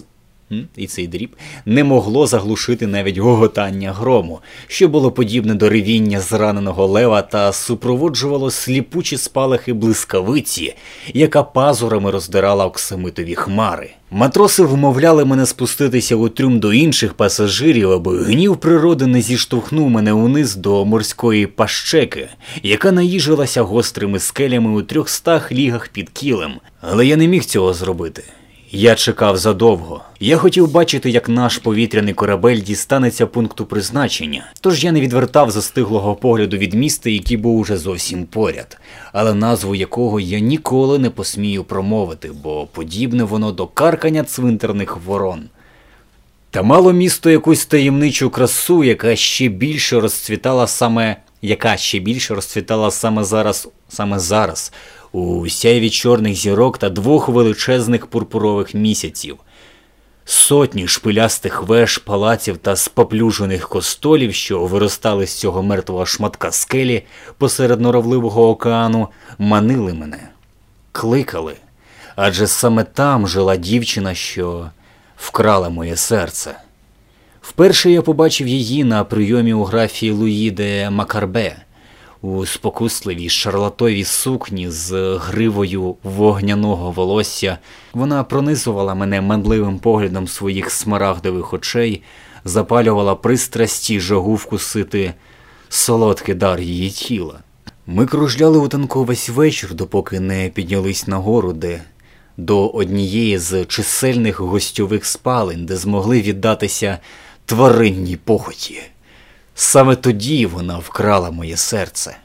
І 0.76 0.88
цей 0.88 1.08
дріб 1.08 1.36
не 1.66 1.84
могло 1.84 2.28
заглушити 2.28 2.88
навіть 2.88 3.18
гоготання 3.18 3.94
грому, 3.94 4.40
що 4.68 4.88
було 4.88 5.12
подібне 5.12 5.54
до 5.54 5.70
ревіння 5.70 6.20
зраненого 6.20 6.88
лева 6.88 7.22
та 7.22 7.54
супроводжувало 7.54 8.52
сліпучі 8.52 9.18
спалахи 9.18 9.74
блискавиці, 9.74 10.76
яка 11.14 11.44
пазурами 11.44 12.12
роздирала 12.12 12.66
оксамитові 12.66 13.36
хмари. 13.36 13.90
Матроси 14.12 14.64
вмовляли 14.64 15.26
мене 15.26 15.46
спуститися 15.46 16.16
у 16.16 16.30
трюм 16.30 16.60
до 16.60 16.74
інших 16.74 17.14
пасажирів, 17.14 17.92
аби 17.92 18.24
гнів 18.24 18.58
природи 18.58 19.08
не 19.08 19.22
зіштовхнув 19.22 19.90
мене 19.90 20.14
униз 20.14 20.56
до 20.56 20.86
морської 20.86 21.48
пащеки, 21.48 22.30
яка 22.64 22.92
наїжилася 22.92 23.62
гострими 23.62 24.20
скелями 24.20 24.72
у 24.72 24.82
трьохстах 24.82 25.52
лігах 25.52 25.88
під 25.88 26.10
кілем. 26.10 26.54
Але 26.82 27.06
я 27.06 27.16
не 27.16 27.28
міг 27.28 27.46
цього 27.46 27.74
зробити. 27.74 28.24
Я 28.72 28.96
чекав 28.96 29.38
задовго. 29.38 30.02
Я 30.20 30.38
хотів 30.38 30.72
бачити, 30.72 31.10
як 31.10 31.30
наш 31.30 31.58
повітряний 31.58 32.14
корабель 32.14 32.58
дістанеться 32.58 33.28
пункту 33.28 33.66
призначення. 33.66 34.46
Тож 34.62 34.84
я 34.84 34.92
не 34.92 35.02
відвертав 35.02 35.52
застиглого 35.52 36.16
погляду 36.16 36.58
від 36.58 36.74
міста, 36.74 37.10
який 37.10 37.38
був 37.38 37.60
уже 37.60 37.78
зовсім 37.78 38.26
поряд, 38.26 38.78
але 39.14 39.34
назву 39.34 39.76
якого 39.76 40.20
я 40.20 40.40
ніколи 40.40 41.00
не 41.00 41.10
посмію 41.10 41.64
промовити, 41.64 42.32
бо 42.44 42.68
подібне 42.72 43.24
воно 43.24 43.52
до 43.52 43.68
каркання 43.68 44.24
цвинтарних 44.24 44.98
ворон. 44.98 45.44
Та 46.52 46.64
мало 46.64 46.94
місто 46.94 47.30
якусь 47.30 47.66
таємничу 47.66 48.30
красу, 48.30 48.84
яка 48.84 49.16
ще 49.16 49.48
більше 49.48 50.00
розцвітала 50.00 50.68
саме, 50.68 51.16
яка 51.42 51.78
ще 51.78 52.00
більше 52.00 52.36
розцвітала 52.36 52.92
саме 52.92 53.24
зараз, 53.24 53.68
саме 53.90 54.20
зараз, 54.20 54.72
у 55.12 55.50
сяйві 55.50 55.90
чорних 55.90 56.36
зірок 56.36 56.78
та 56.78 56.90
двох 56.90 57.30
величезних 57.30 58.08
пурпурових 58.08 58.74
місяців. 58.74 59.38
Сотні 60.26 60.88
шпилястих 60.88 61.64
веж, 61.64 61.98
палаців 61.98 62.58
та 62.58 62.76
споплюжених 62.76 63.70
костолів, 63.70 64.34
що 64.34 64.66
виростали 64.66 65.28
з 65.28 65.40
цього 65.40 65.64
мертвого 65.64 66.06
шматка 66.06 66.52
скелі 66.52 67.04
посеред 67.38 67.82
норовливого 67.82 68.50
океану, 68.50 69.08
манили 69.38 69.94
мене, 69.94 70.30
кликали. 70.92 71.56
Адже 72.16 72.48
саме 72.48 72.84
там 72.84 73.28
жила 73.28 73.56
дівчина, 73.56 74.14
що 74.14 74.70
вкрала 75.18 75.70
моє 75.70 75.96
серце. 75.96 76.56
Вперше 77.48 77.92
я 77.92 78.02
побачив 78.02 78.48
її 78.48 78.84
на 78.84 79.04
прийомі 79.04 79.54
у 79.54 79.64
графії 79.64 80.12
Луї 80.12 80.52
де 80.52 80.90
Макарбе 80.90 81.56
у 82.22 82.46
спокусливій 82.46 83.30
шарлатовій 83.30 84.04
сукні 84.04 84.70
з 84.70 85.18
гривою 85.18 85.96
вогняного 86.04 86.92
волосся. 86.92 87.58
Вона 87.94 88.24
пронизувала 88.24 88.96
мене 88.96 89.22
манливим 89.22 89.80
поглядом 89.80 90.28
своїх 90.28 90.72
смарагдових 90.72 91.54
очей, 91.54 92.04
запалювала 92.46 93.16
пристрасті 93.16 94.00
жагу 94.00 94.36
вкусити 94.36 95.14
солодкий 95.70 96.36
дар 96.36 96.60
її 96.60 96.90
тіла. 96.90 97.40
Ми 97.86 98.06
кружляли 98.06 98.58
у 98.58 98.68
танку 98.68 99.04
весь 99.04 99.30
вечір, 99.30 99.74
допоки 99.74 100.20
не 100.20 100.50
піднялись 100.50 101.08
нагору, 101.08 101.54
де 101.54 101.82
до 102.38 102.68
однієї 102.68 103.38
з 103.38 103.66
чисельних 103.66 104.40
гостьових 104.40 105.06
спалень, 105.06 105.66
де 105.66 105.76
змогли 105.76 106.22
віддатися 106.22 106.98
тваринній 107.48 108.16
похоті. 108.16 108.82
Саме 109.56 109.96
тоді 109.96 110.46
вона 110.46 110.78
вкрала 110.78 111.32
моє 111.32 111.58
серце. 111.58 112.18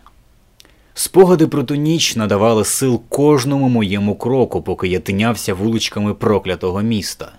Спогади 0.95 1.47
про 1.47 1.63
ту 1.63 1.75
ніч 1.75 2.17
надавали 2.17 2.65
сил 2.65 3.03
кожному 3.09 3.69
моєму 3.69 4.15
кроку, 4.15 4.63
поки 4.63 4.89
я 4.89 5.01
тинявся 5.01 5.55
вуличками 5.55 6.15
проклятого 6.15 6.83
міста. 6.83 7.33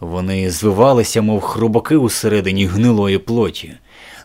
Вони 0.00 0.50
звивалися, 0.50 1.22
мов 1.22 1.40
хробаки 1.40 1.96
усередині 1.96 2.66
гнилої 2.66 3.18
плоті. 3.18 3.72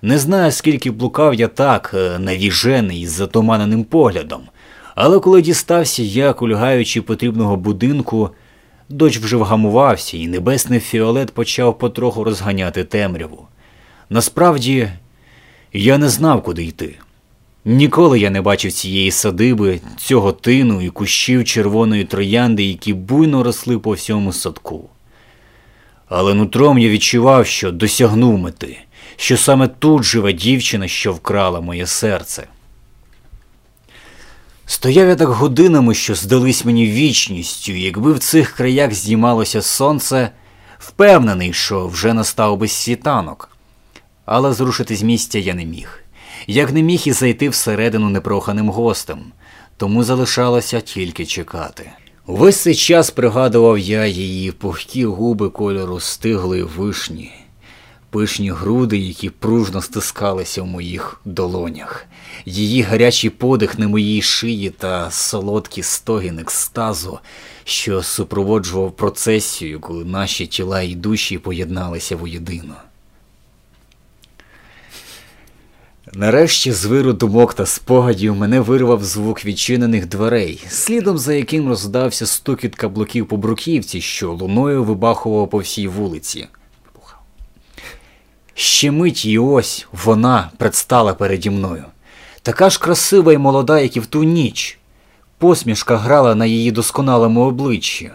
Не 0.02 0.18
знаю, 0.18 0.52
скільки 0.52 0.92
блукав 0.92 1.34
я 1.34 1.48
так, 1.48 1.92
е, 1.94 2.20
навіжений 2.20 3.08
з 3.08 3.12
затуманеним 3.12 3.84
поглядом, 3.84 4.42
але 4.96 5.20
коли 5.20 5.42
дістався 5.42 6.04
я, 6.04 6.34
кульгаючи 6.34 7.02
потрібного 7.02 7.56
будинку, 7.56 8.30
дощ 8.90 9.18
вже 9.18 9.38
вгамувався, 9.38 10.18
і 10.18 10.28
небесний 10.28 10.80
фіолет 10.80 11.32
почав 11.32 11.78
потроху 11.78 12.24
розганяти 12.24 12.84
темряву. 12.84 13.48
Насправді, 14.10 14.90
я 15.74 15.98
не 15.98 16.10
знав, 16.10 16.44
куди 16.44 16.64
йти. 16.64 16.96
Ніколи 17.66 18.20
я 18.20 18.30
не 18.30 18.42
бачив 18.42 18.72
цієї 18.72 19.12
садиби, 19.12 19.80
цього 19.98 20.32
тину 20.32 20.82
і 20.82 20.90
кущів 20.90 21.46
червоної 21.46 22.04
троянди, 22.04 22.64
які 22.64 22.94
буйно 22.94 23.44
росли 23.44 23.80
по 23.80 23.92
всьому 23.92 24.34
садку. 24.34 24.90
Але 26.08 26.34
нутром 26.34 26.78
я 26.78 26.90
відчував, 26.90 27.48
що 27.48 27.72
досягнув 27.72 28.38
мети, 28.38 28.78
що 29.16 29.38
саме 29.38 29.68
тут 29.68 30.04
живе 30.04 30.34
дівчина, 30.34 30.88
що 30.88 31.14
вкрала 31.14 31.62
моє 31.62 31.88
серце. 31.88 32.48
Стояв 34.66 35.08
я 35.08 35.16
так 35.16 35.30
годинами, 35.30 35.94
що 35.94 36.16
здались 36.16 36.66
мені 36.66 36.88
вічністю, 36.88 37.72
якби 37.72 38.14
в 38.14 38.20
цих 38.20 38.52
краях 38.52 38.94
здіймалося 38.94 39.62
сонце, 39.62 40.30
впевнений, 40.80 41.54
що 41.54 41.88
вже 41.88 42.14
настав 42.14 42.58
би 42.58 42.68
світанок. 42.68 43.50
Але 44.26 44.54
зрушити 44.54 44.96
з 44.96 45.04
місця 45.04 45.40
я 45.40 45.54
не 45.54 45.66
міг. 45.66 46.00
Як 46.48 46.74
не 46.74 46.82
міг 46.82 47.02
і 47.06 47.12
зайти 47.12 47.50
всередину 47.50 48.10
непроханим 48.10 48.70
гостем, 48.70 49.20
тому 49.78 50.04
залишалося 50.04 50.82
тільки 50.82 51.26
чекати. 51.26 51.92
Увесь 52.28 52.62
цей 52.62 52.76
час 52.76 53.12
пригадував 53.12 53.80
я 53.80 54.06
її 54.06 54.52
пухкі 54.52 55.06
губи 55.06 55.50
кольору 55.50 56.00
стиглої 56.00 56.64
вишні, 56.64 57.32
пишні 58.16 58.52
груди, 58.52 58.98
які 58.98 59.30
пружно 59.30 59.82
стискалися 59.82 60.62
в 60.62 60.68
моїх 60.68 61.20
долонях, 61.26 62.06
її 62.46 62.82
гарячий 62.82 63.30
подих 63.30 63.80
на 63.80 63.88
моїй 63.88 64.22
шиї 64.22 64.70
та 64.70 65.12
солодкі 65.12 65.84
стогін 65.84 66.40
екстазу, 66.40 67.20
що 67.64 68.04
супроводжував 68.04 68.92
процесію, 68.92 69.80
коли 69.80 70.06
наші 70.06 70.48
тіла 70.48 70.82
і 70.82 70.96
душі 70.96 71.38
поєдналися 71.38 72.16
воєдино. 72.16 72.76
Нарешті 76.14 76.72
з 76.72 76.86
виру 76.86 77.14
думок 77.14 77.54
та 77.54 77.66
спогадів 77.66 78.36
мене 78.36 78.60
вирвав 78.60 79.04
звук 79.04 79.46
відчинених 79.46 80.06
дверей, 80.06 80.64
слідом 80.70 81.18
за 81.18 81.34
яким 81.34 81.70
роздався 81.70 82.26
стукіт 82.26 82.76
каблуків 82.76 83.28
по 83.28 83.38
бруківці, 83.38 84.02
що 84.02 84.32
луною 84.32 84.84
вибахував 84.84 85.50
по 85.50 85.58
всій 85.58 85.88
вулиці. 85.88 86.48
Ще 88.58 88.92
мить 88.92 89.26
і 89.26 89.40
ось 89.40 89.88
вона 90.06 90.50
предстала 90.58 91.14
переді 91.14 91.50
мною. 91.50 91.84
Така 92.42 92.70
ж 92.70 92.80
красива 92.80 93.34
і 93.34 93.38
молода, 93.38 93.80
як 93.80 93.98
і 93.98 94.00
в 94.00 94.06
ту 94.06 94.24
ніч. 94.24 94.80
Посмішка 95.38 95.98
грала 95.98 96.36
на 96.36 96.46
її 96.46 96.72
досконалому 96.72 97.42
обличчі. 97.42 98.12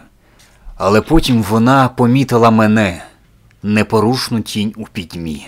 Але 0.77 1.01
потім 1.01 1.43
вона 1.43 1.89
помітила 1.89 2.51
мене, 2.51 3.03
непорушну 3.63 4.41
тінь 4.41 4.73
у 4.77 4.85
пітьмі. 4.85 5.47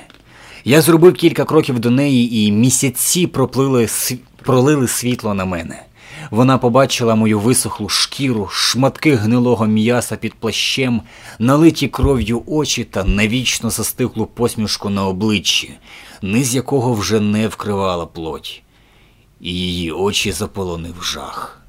Я 0.65 0.81
зробив 0.81 1.13
кілька 1.13 1.45
кроків 1.45 1.79
до 1.79 1.89
неї, 1.89 2.37
і 2.37 2.51
місяці 2.51 3.27
проплили, 3.27 3.87
пролили 4.43 4.87
світло 4.87 5.33
на 5.33 5.45
мене. 5.45 5.83
Вона 6.31 6.57
побачила 6.57 7.15
мою 7.15 7.39
висохлу 7.39 7.89
шкіру, 7.89 8.47
шматки 8.51 9.15
гнилого 9.15 9.65
м'яса 9.65 10.15
під 10.15 10.33
плащем, 10.33 11.01
налиті 11.39 11.87
кров'ю 11.87 12.43
очі 12.47 12.83
та 12.83 13.03
навічно 13.03 13.69
застиглу 13.69 14.25
посмішку 14.25 14.89
на 14.89 15.07
обличчі, 15.07 15.73
низ 16.21 16.55
якого 16.55 16.93
вже 16.93 17.19
не 17.19 17.47
вкривала 17.47 18.05
плоть, 18.05 18.61
і 19.41 19.49
її 19.53 19.91
очі 19.91 20.31
заполонив 20.31 21.03
жах. 21.03 21.59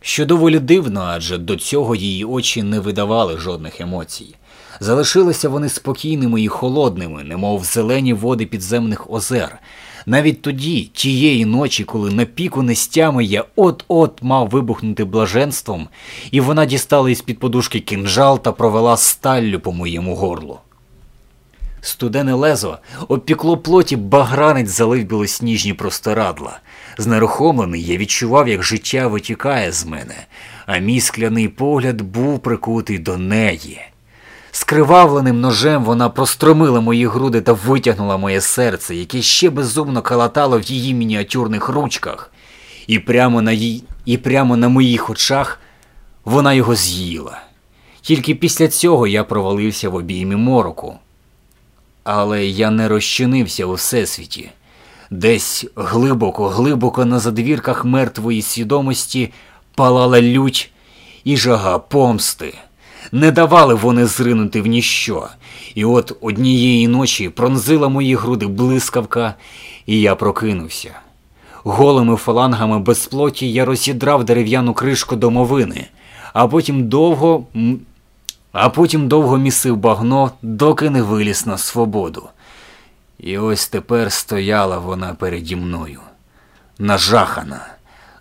Що 0.00 0.26
доволі 0.26 0.58
дивно, 0.58 1.00
адже 1.00 1.38
до 1.38 1.56
цього 1.56 1.94
її 1.94 2.24
очі 2.24 2.62
не 2.62 2.80
видавали 2.80 3.38
жодних 3.38 3.80
емоцій. 3.80 4.34
Залишилися 4.80 5.48
вони 5.48 5.68
спокійними 5.68 6.42
і 6.42 6.48
холодними, 6.48 7.24
немов 7.24 7.64
зелені 7.64 8.12
води 8.12 8.46
підземних 8.46 9.10
озер. 9.10 9.58
Навіть 10.06 10.42
тоді, 10.42 10.90
тієї 10.94 11.44
ночі, 11.44 11.84
коли 11.84 12.10
на 12.10 12.24
піку 12.24 12.62
нестями 12.62 13.24
я 13.24 13.44
от-от 13.56 14.22
мав 14.22 14.48
вибухнути 14.48 15.04
блаженством, 15.04 15.88
і 16.30 16.40
вона 16.40 16.66
дістала 16.66 17.10
із 17.10 17.20
під 17.20 17.38
подушки 17.38 17.80
кінжал 17.80 18.40
та 18.40 18.52
провела 18.52 18.96
сталлю 18.96 19.60
по 19.60 19.72
моєму 19.72 20.14
горлу. 20.14 20.58
Студене 21.80 22.34
лезо 22.34 22.78
обпікло 23.08 23.56
плоті 23.56 23.96
багранець 23.96 24.70
залив 24.70 25.04
білосніжні 25.04 25.74
простирадла. 25.74 26.60
Знерухомлений 26.98 27.84
я 27.84 27.96
відчував, 27.96 28.48
як 28.48 28.62
життя 28.62 29.06
витікає 29.06 29.72
з 29.72 29.84
мене, 29.84 30.26
а 30.66 30.78
мій 30.78 31.00
скляний 31.00 31.48
погляд 31.48 32.00
був 32.00 32.38
прикутий 32.38 32.98
до 32.98 33.16
неї. 33.16 33.80
Скривавленим 34.54 35.40
ножем 35.40 35.84
вона 35.84 36.08
простромила 36.08 36.80
мої 36.80 37.06
груди 37.06 37.40
та 37.40 37.52
витягнула 37.52 38.16
моє 38.16 38.40
серце, 38.40 38.94
яке 38.94 39.22
ще 39.22 39.50
безумно 39.50 40.02
калатало 40.02 40.58
в 40.58 40.62
її 40.62 40.94
мініатюрних 40.94 41.68
ручках, 41.68 42.30
і 42.86 42.98
прямо 42.98 43.42
на 43.42 43.52
їй, 43.52 43.84
і 44.04 44.16
прямо 44.16 44.56
на 44.56 44.68
моїх 44.68 45.10
очах 45.10 45.60
вона 46.24 46.54
його 46.54 46.74
з'їла. 46.74 47.40
Тільки 48.00 48.34
після 48.34 48.68
цього 48.68 49.06
я 49.06 49.24
провалився 49.24 49.88
в 49.88 49.94
обіймі 49.94 50.36
мороку. 50.36 50.98
Але 52.04 52.46
я 52.46 52.70
не 52.70 52.88
розчинився 52.88 53.66
у 53.66 53.74
всесвіті. 53.74 54.50
Десь 55.10 55.66
глибоко, 55.76 56.48
глибоко 56.48 57.04
на 57.04 57.18
задвірках 57.18 57.84
мертвої 57.84 58.42
свідомості 58.42 59.32
палала 59.74 60.22
лють 60.22 60.72
і 61.24 61.36
жага 61.36 61.78
помсти. 61.78 62.54
Не 63.12 63.30
давали 63.30 63.74
вони 63.74 64.06
зринути 64.06 64.62
в 64.62 64.66
ніщо. 64.66 65.28
І 65.74 65.84
от 65.84 66.16
однієї 66.20 66.88
ночі 66.88 67.28
пронзила 67.28 67.88
мої 67.88 68.14
груди 68.14 68.46
блискавка, 68.46 69.34
і 69.86 70.00
я 70.00 70.14
прокинувся. 70.14 70.90
Голими 71.64 72.16
фалангами 72.16 72.78
без 72.78 73.06
плоті 73.06 73.52
я 73.52 73.64
розідрав 73.64 74.24
дерев'яну 74.24 74.74
кришку 74.74 75.16
домовини, 75.16 75.86
а 76.32 76.48
потім 76.48 76.88
довго 76.88 77.46
а 78.52 78.68
потім 78.68 79.08
довго 79.08 79.38
місив 79.38 79.76
багно, 79.76 80.30
доки 80.42 80.90
не 80.90 81.02
виліз 81.02 81.46
на 81.46 81.58
свободу. 81.58 82.28
І 83.18 83.38
ось 83.38 83.68
тепер 83.68 84.12
стояла 84.12 84.78
вона 84.78 85.14
переді 85.14 85.56
мною, 85.56 86.00
нажахана, 86.78 87.66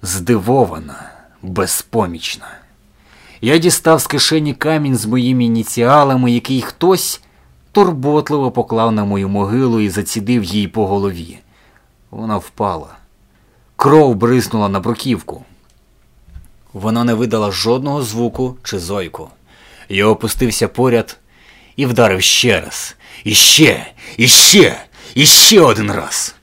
здивована, 0.01 1.11
безпомічна. 1.41 2.60
Я 3.41 3.57
дістав 3.57 4.01
з 4.01 4.07
кишені 4.07 4.53
камінь 4.53 4.97
з 4.97 5.05
моїми 5.05 5.45
ініціалами, 5.45 6.31
який 6.31 6.61
хтось 6.61 7.21
турботливо 7.71 8.51
поклав 8.51 8.91
на 8.91 9.05
мою 9.05 9.29
могилу 9.29 9.79
і 9.79 9.89
зацідив 9.89 10.43
їй 10.43 10.67
по 10.67 10.87
голові. 10.87 11.37
Вона 12.11 12.37
впала. 12.37 12.87
Кров 13.75 14.15
бризнула 14.15 14.69
на 14.69 14.79
бруківку. 14.79 15.45
Вона 16.73 17.03
не 17.03 17.13
видала 17.13 17.51
жодного 17.51 18.03
звуку 18.03 18.57
чи 18.63 18.79
зойку. 18.79 19.29
Я 19.89 20.05
опустився 20.05 20.67
поряд 20.67 21.17
і 21.75 21.85
вдарив 21.85 22.21
ще 22.21 22.61
раз. 22.61 22.95
І 23.23 23.33
ще, 23.33 23.85
і 24.17 24.27
ще, 24.27 24.77
і 25.15 25.25
ще 25.25 25.61
один 25.61 25.91
раз. 25.91 26.35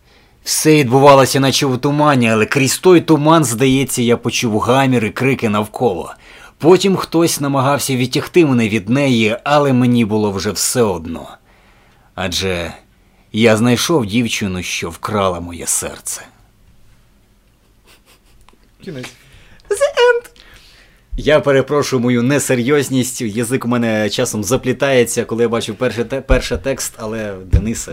Все 0.44 0.76
відбувалося, 0.76 1.40
наче 1.40 1.66
в 1.66 1.78
тумані, 1.78 2.30
але 2.30 2.46
крізь 2.46 2.78
той 2.78 3.00
туман, 3.00 3.44
здається, 3.44 4.02
я 4.02 4.16
почув 4.16 4.58
гамір 4.58 5.04
і 5.04 5.10
крики 5.10 5.48
навколо. 5.48 6.14
Потім 6.59 6.97
хтось 6.97 7.40
намагався 7.40 7.97
відтягти 7.97 8.47
мене 8.47 8.68
від 8.68 8.89
неї, 8.89 9.36
але 9.44 9.72
мені 9.72 10.05
було 10.05 10.30
вже 10.30 10.51
все 10.51 10.82
одно. 10.82 11.28
Адже 12.14 12.74
я 13.32 13.56
знайшов 13.56 14.06
дівчину, 14.06 14.62
що 14.62 14.90
вкрала 14.90 15.40
моє 15.40 15.66
серце. 15.66 16.22
Кінець. 18.85 19.12
Я 21.20 21.40
перепрошую 21.40 22.01
мою 22.01 22.22
несерйозність. 22.22 23.20
Язик 23.20 23.64
у 23.64 23.68
мене 23.68 24.10
часом 24.10 24.44
заплітається, 24.44 25.24
коли 25.24 25.43
я 25.43 25.48
бачу 25.48 25.74
перший 25.74 26.05
те, 26.05 26.20
перший 26.20 26.59
текст, 26.59 26.94
але 26.97 27.35
Денисе, 27.44 27.93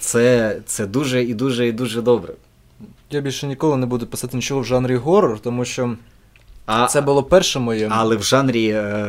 це, 0.00 0.56
це 0.66 0.86
дуже 0.86 1.22
і 1.22 1.34
дуже 1.34 1.68
і 1.68 1.72
дуже 1.72 2.02
добре. 2.02 2.32
Я 3.10 3.20
більше 3.20 3.46
ніколи 3.46 3.76
не 3.76 3.86
буду 3.86 4.06
писати 4.06 4.36
нічого 4.36 4.60
в 4.60 4.64
жанрі 4.64 4.96
горор, 4.96 5.38
тому 5.40 5.64
що. 5.64 5.96
А, 6.66 6.86
Це 6.86 7.00
було 7.00 7.22
перше 7.22 7.58
моє. 7.58 7.88
Але 7.92 8.16
в 8.16 8.22
жанрі 8.22 8.68
е, 8.68 9.06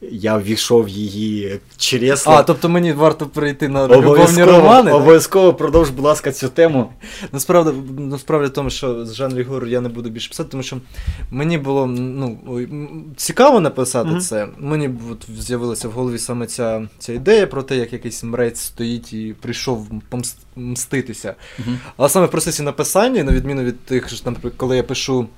я 0.00 0.36
ввійшов 0.36 0.88
її 0.88 1.60
через. 1.76 2.24
А, 2.26 2.42
тобто 2.42 2.68
мені 2.68 2.92
варто 2.92 3.26
прийти 3.26 3.68
на 3.68 3.88
любовні 3.88 4.44
романи. 4.44 4.92
Обов'язково 4.92 5.54
продовж, 5.54 5.90
будь 5.90 6.04
ласка, 6.04 6.32
цю 6.32 6.48
тему. 6.48 6.92
Насправді, 7.32 7.70
насправді 7.98 8.48
в 8.48 8.52
тому, 8.52 8.70
що 8.70 9.06
з 9.06 9.14
жанрі 9.14 9.42
горор 9.42 9.68
я 9.68 9.80
не 9.80 9.88
буду 9.88 10.10
більше 10.10 10.28
писати, 10.28 10.48
тому 10.50 10.62
що 10.62 10.76
мені 11.30 11.58
було 11.58 11.86
ну, 11.86 12.38
цікаво 13.16 13.60
написати 13.60 14.10
mm-hmm. 14.10 14.20
це. 14.20 14.48
Мені 14.58 14.90
от 15.10 15.26
з'явилася 15.40 15.88
в 15.88 15.92
голові 15.92 16.18
саме 16.18 16.46
ця 16.46 16.88
ця 16.98 17.12
ідея 17.12 17.46
про 17.46 17.62
те, 17.62 17.76
як 17.76 17.92
якийсь 17.92 18.24
мрець 18.24 18.60
стоїть 18.60 19.12
і 19.12 19.34
прийшов 19.40 19.88
помститися. 20.54 21.34
Mm-hmm. 21.58 21.76
Але 21.96 22.08
саме 22.08 22.26
в 22.26 22.30
процесі 22.30 22.62
написання, 22.62 23.24
на 23.24 23.32
відміну 23.32 23.62
від 23.62 23.80
тих, 23.80 24.08
що, 24.08 24.30
наприклад, 24.30 24.54
коли 24.56 24.76
я 24.76 24.82
пишу. 24.82 25.28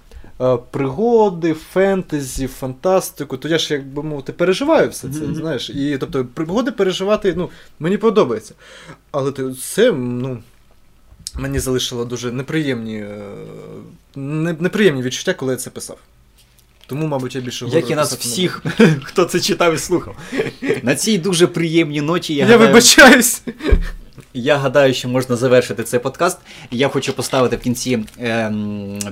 Е, 0.43 0.59
пригоди, 0.71 1.55
фентезі, 1.55 2.47
фантастику, 2.47 3.37
то 3.37 3.49
я 3.49 3.59
ж, 3.59 3.75
як 3.75 3.87
би 3.87 4.03
мовити, 4.03 4.33
переживаю 4.33 4.91
все 4.91 5.09
це. 5.09 5.19
Mm-hmm. 5.19 5.35
знаєш. 5.35 5.71
І 5.71 5.97
тобто 6.01 6.25
пригоди 6.25 6.71
переживати 6.71 7.35
ну, 7.37 7.51
мені 7.81 7.97
подобається. 7.97 8.55
Але 9.11 9.33
це 9.63 9.93
ну, 9.93 10.39
мені 11.35 11.59
залишило 11.59 12.05
дуже 12.05 12.33
неприємні 12.33 12.97
е, 12.97 13.25
неприємні 14.61 15.03
відчуття, 15.03 15.35
коли 15.35 15.53
я 15.53 15.57
це 15.57 15.71
писав. 15.71 15.99
Тому, 16.87 17.07
мабуть, 17.07 17.35
я 17.35 17.41
більше 17.41 17.65
говорю. 17.65 17.81
Як 17.81 17.91
і 17.91 17.95
нас 17.95 18.15
всіх, 18.15 18.63
хто 19.03 19.25
це 19.25 19.41
читав 19.41 19.75
і 19.75 19.79
слухав. 19.79 20.17
На 20.83 20.95
цій 20.95 21.19
дуже 21.19 21.47
приємній 21.47 22.01
ноті 22.01 22.35
я. 22.35 22.45
Я 22.45 22.51
гадаю... 22.51 22.69
вибачаюсь. 22.69 23.43
Я 24.35 24.57
гадаю, 24.57 24.95
що 24.95 25.09
можна 25.09 25.37
завершити 25.37 25.85
цей 25.85 26.01
подкаст. 26.01 26.39
Я 26.71 26.89
хочу 26.89 27.13
поставити 27.13 27.57
в 27.57 27.61
кінці 27.61 28.05
е, 28.21 28.53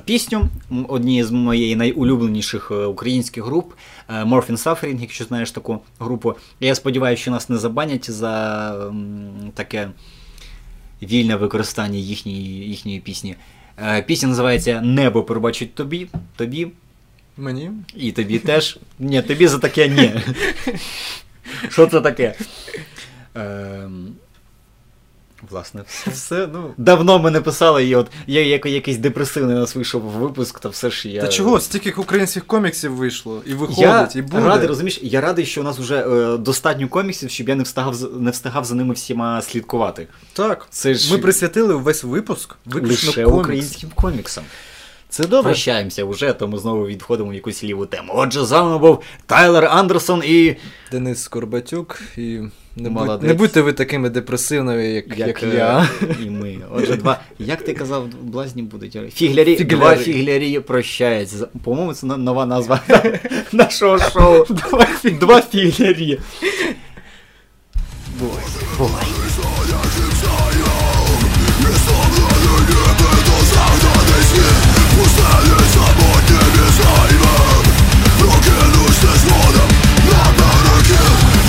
пісню 0.05 0.49
однієї 0.89 1.25
з 1.25 1.31
моєї 1.31 1.77
найулюбленіших 1.77 2.71
е, 2.71 2.75
українських 2.75 3.45
груп 3.45 3.73
е, 4.09 4.25
Morphin 4.25 4.63
Suffering, 4.63 5.01
якщо 5.01 5.25
знаєш 5.25 5.51
таку 5.51 5.81
групу. 5.99 6.35
Я 6.61 6.75
сподіваюся, 6.75 7.23
що 7.23 7.31
нас 7.31 7.49
не 7.49 7.59
забанять 7.59 8.11
за 8.11 8.75
е, 8.75 8.93
таке 9.55 9.91
вільне 11.03 11.37
використання 11.37 11.99
їхньої 11.99 12.43
їхньої 12.69 13.01
пісні. 13.01 13.37
Е, 13.79 14.03
пісня 14.03 14.29
називається 14.29 14.81
Небо 14.81 15.23
пробачить 15.23 15.75
тобі. 15.75 16.09
тобі. 16.37 16.69
Мені. 17.37 17.71
І 17.97 18.13
тобі 18.13 18.39
теж. 18.39 18.79
Ні, 18.99 19.23
тобі 19.23 19.47
за 19.47 19.59
таке 19.59 19.89
ні. 19.89 20.13
Що 21.69 21.87
це 21.87 22.01
таке? 22.01 22.35
Е, 23.37 23.89
Власне, 25.51 25.85
все. 26.13 26.49
ну... 26.53 26.75
Давно 26.77 27.19
ми 27.19 27.31
не 27.31 27.41
писали, 27.41 27.87
і 27.87 27.95
от 27.95 28.07
я 28.27 28.47
як 28.47 28.67
якийсь 28.67 28.97
депресивний 28.97 29.57
у 29.57 29.59
нас 29.59 29.75
вийшов 29.75 30.03
випуск, 30.03 30.61
то 30.61 30.69
все 30.69 30.91
ж 30.91 31.09
я. 31.09 31.21
Та 31.21 31.29
чого? 31.29 31.61
Стільки 31.61 31.91
українських 31.91 32.47
коміксів 32.47 32.93
вийшло, 32.93 33.43
і 33.47 33.55
виходить, 33.55 33.81
я 33.81 34.09
і 34.15 34.23
буде. 34.23 34.45
радий, 34.45 34.69
розумієш, 34.69 35.01
я 35.03 35.21
радий, 35.21 35.47
що 35.47 35.61
у 35.61 35.65
нас 35.65 35.79
вже 35.79 36.07
е, 36.07 36.37
достатньо 36.37 36.89
коміксів, 36.89 37.31
щоб 37.31 37.49
я 37.49 37.55
не 37.55 37.63
встигав 37.63 38.21
не 38.21 38.31
встигав 38.31 38.65
за 38.65 38.75
ними 38.75 38.95
всіма 38.95 39.43
слідкувати. 39.43 40.09
Так. 40.33 40.67
Це 40.71 40.95
ж... 40.95 41.13
Ми 41.13 41.19
присвятили 41.19 41.75
весь 41.75 42.05
випуск 42.05 42.57
виключно 42.65 43.09
лише 43.09 43.25
комікс. 43.25 43.41
українським 43.41 43.91
коміксам. 43.95 44.45
Це 45.11 45.23
добре. 45.23 45.43
Прощаємося 45.43 46.05
вже, 46.05 46.33
то 46.33 46.49
ми 46.49 46.59
знову 46.59 46.87
відходимо 46.87 47.31
в 47.31 47.35
якусь 47.35 47.65
ліву 47.65 47.87
тему. 47.87 48.13
Отже, 48.17 48.45
з 48.45 48.53
вами 48.53 48.79
був 48.79 49.03
Тайлер 49.27 49.65
Андерсон 49.65 50.23
і. 50.25 50.57
Денис 50.93 51.23
Скорбатюк, 51.23 52.01
і 52.17 52.39
не, 52.77 52.91
будь, 52.91 53.23
не 53.23 53.35
будьте 53.35 53.61
ви 53.61 53.73
такими 53.73 54.11
депресивними, 54.11 54.87
як, 54.87 55.19
як, 55.19 55.43
е, 55.43 55.47
я. 55.57 55.89
І 56.23 56.31
ми. 56.31 56.59
Отже, 56.73 56.97
два. 56.97 57.21
Як 57.39 57.63
ти 57.63 57.75
казав, 57.75 58.07
блазні 58.23 58.63
будуть? 58.63 58.93
Фіглярі, 58.93 59.57
Фіглярі. 59.57 59.65
два 59.65 59.97
фіглярі 59.97 60.61
прощаються. 60.61 61.49
По-моєму, 61.65 61.95
це 61.95 62.07
нова 62.07 62.47
назва 62.47 62.81
нашого 63.53 63.99
шоу. 63.99 64.45
Два, 64.51 64.87
два 65.21 65.41
фіглярі. 65.43 66.19
Бувай. 68.19 68.45
Бувай. 68.79 69.05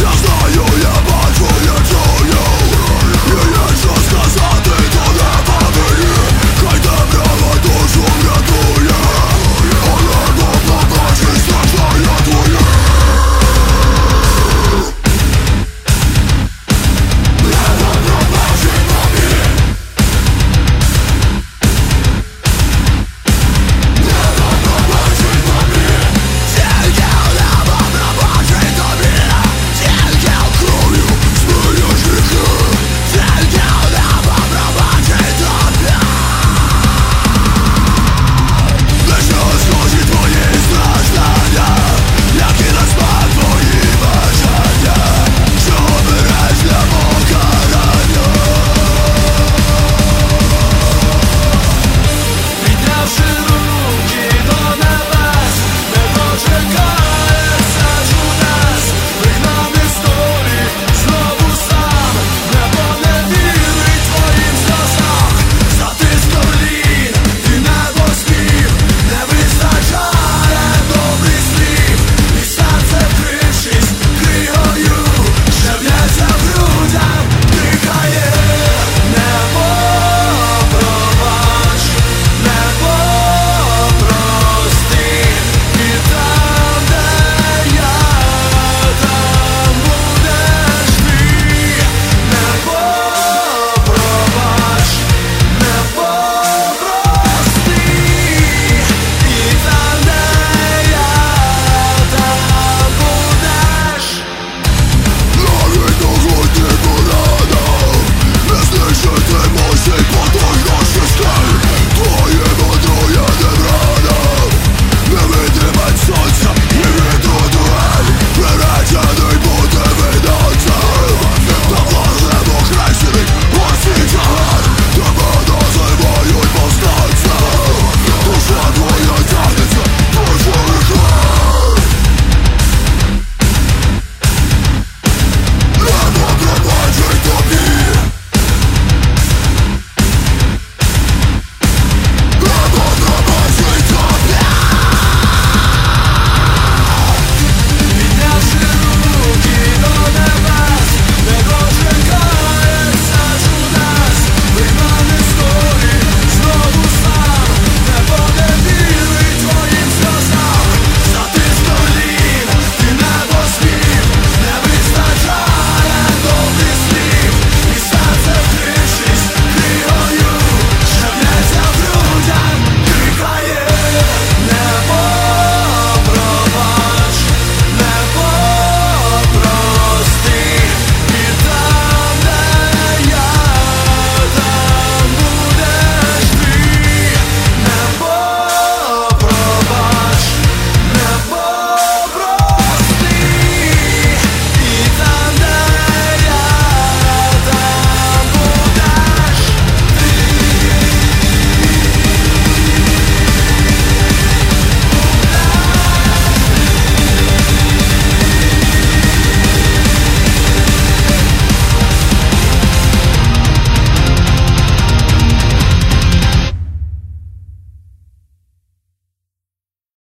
Just 0.02 0.26
not 0.26 0.50
you, 0.56 0.66
yeah, 0.82 1.06
but 1.06 1.32
for 1.38 1.58
your 1.68 1.82
soul, 1.86 2.26
you. 2.32 2.44
You 3.30 3.42
just 3.54 4.12
got 4.12 4.26
something. 4.26 4.91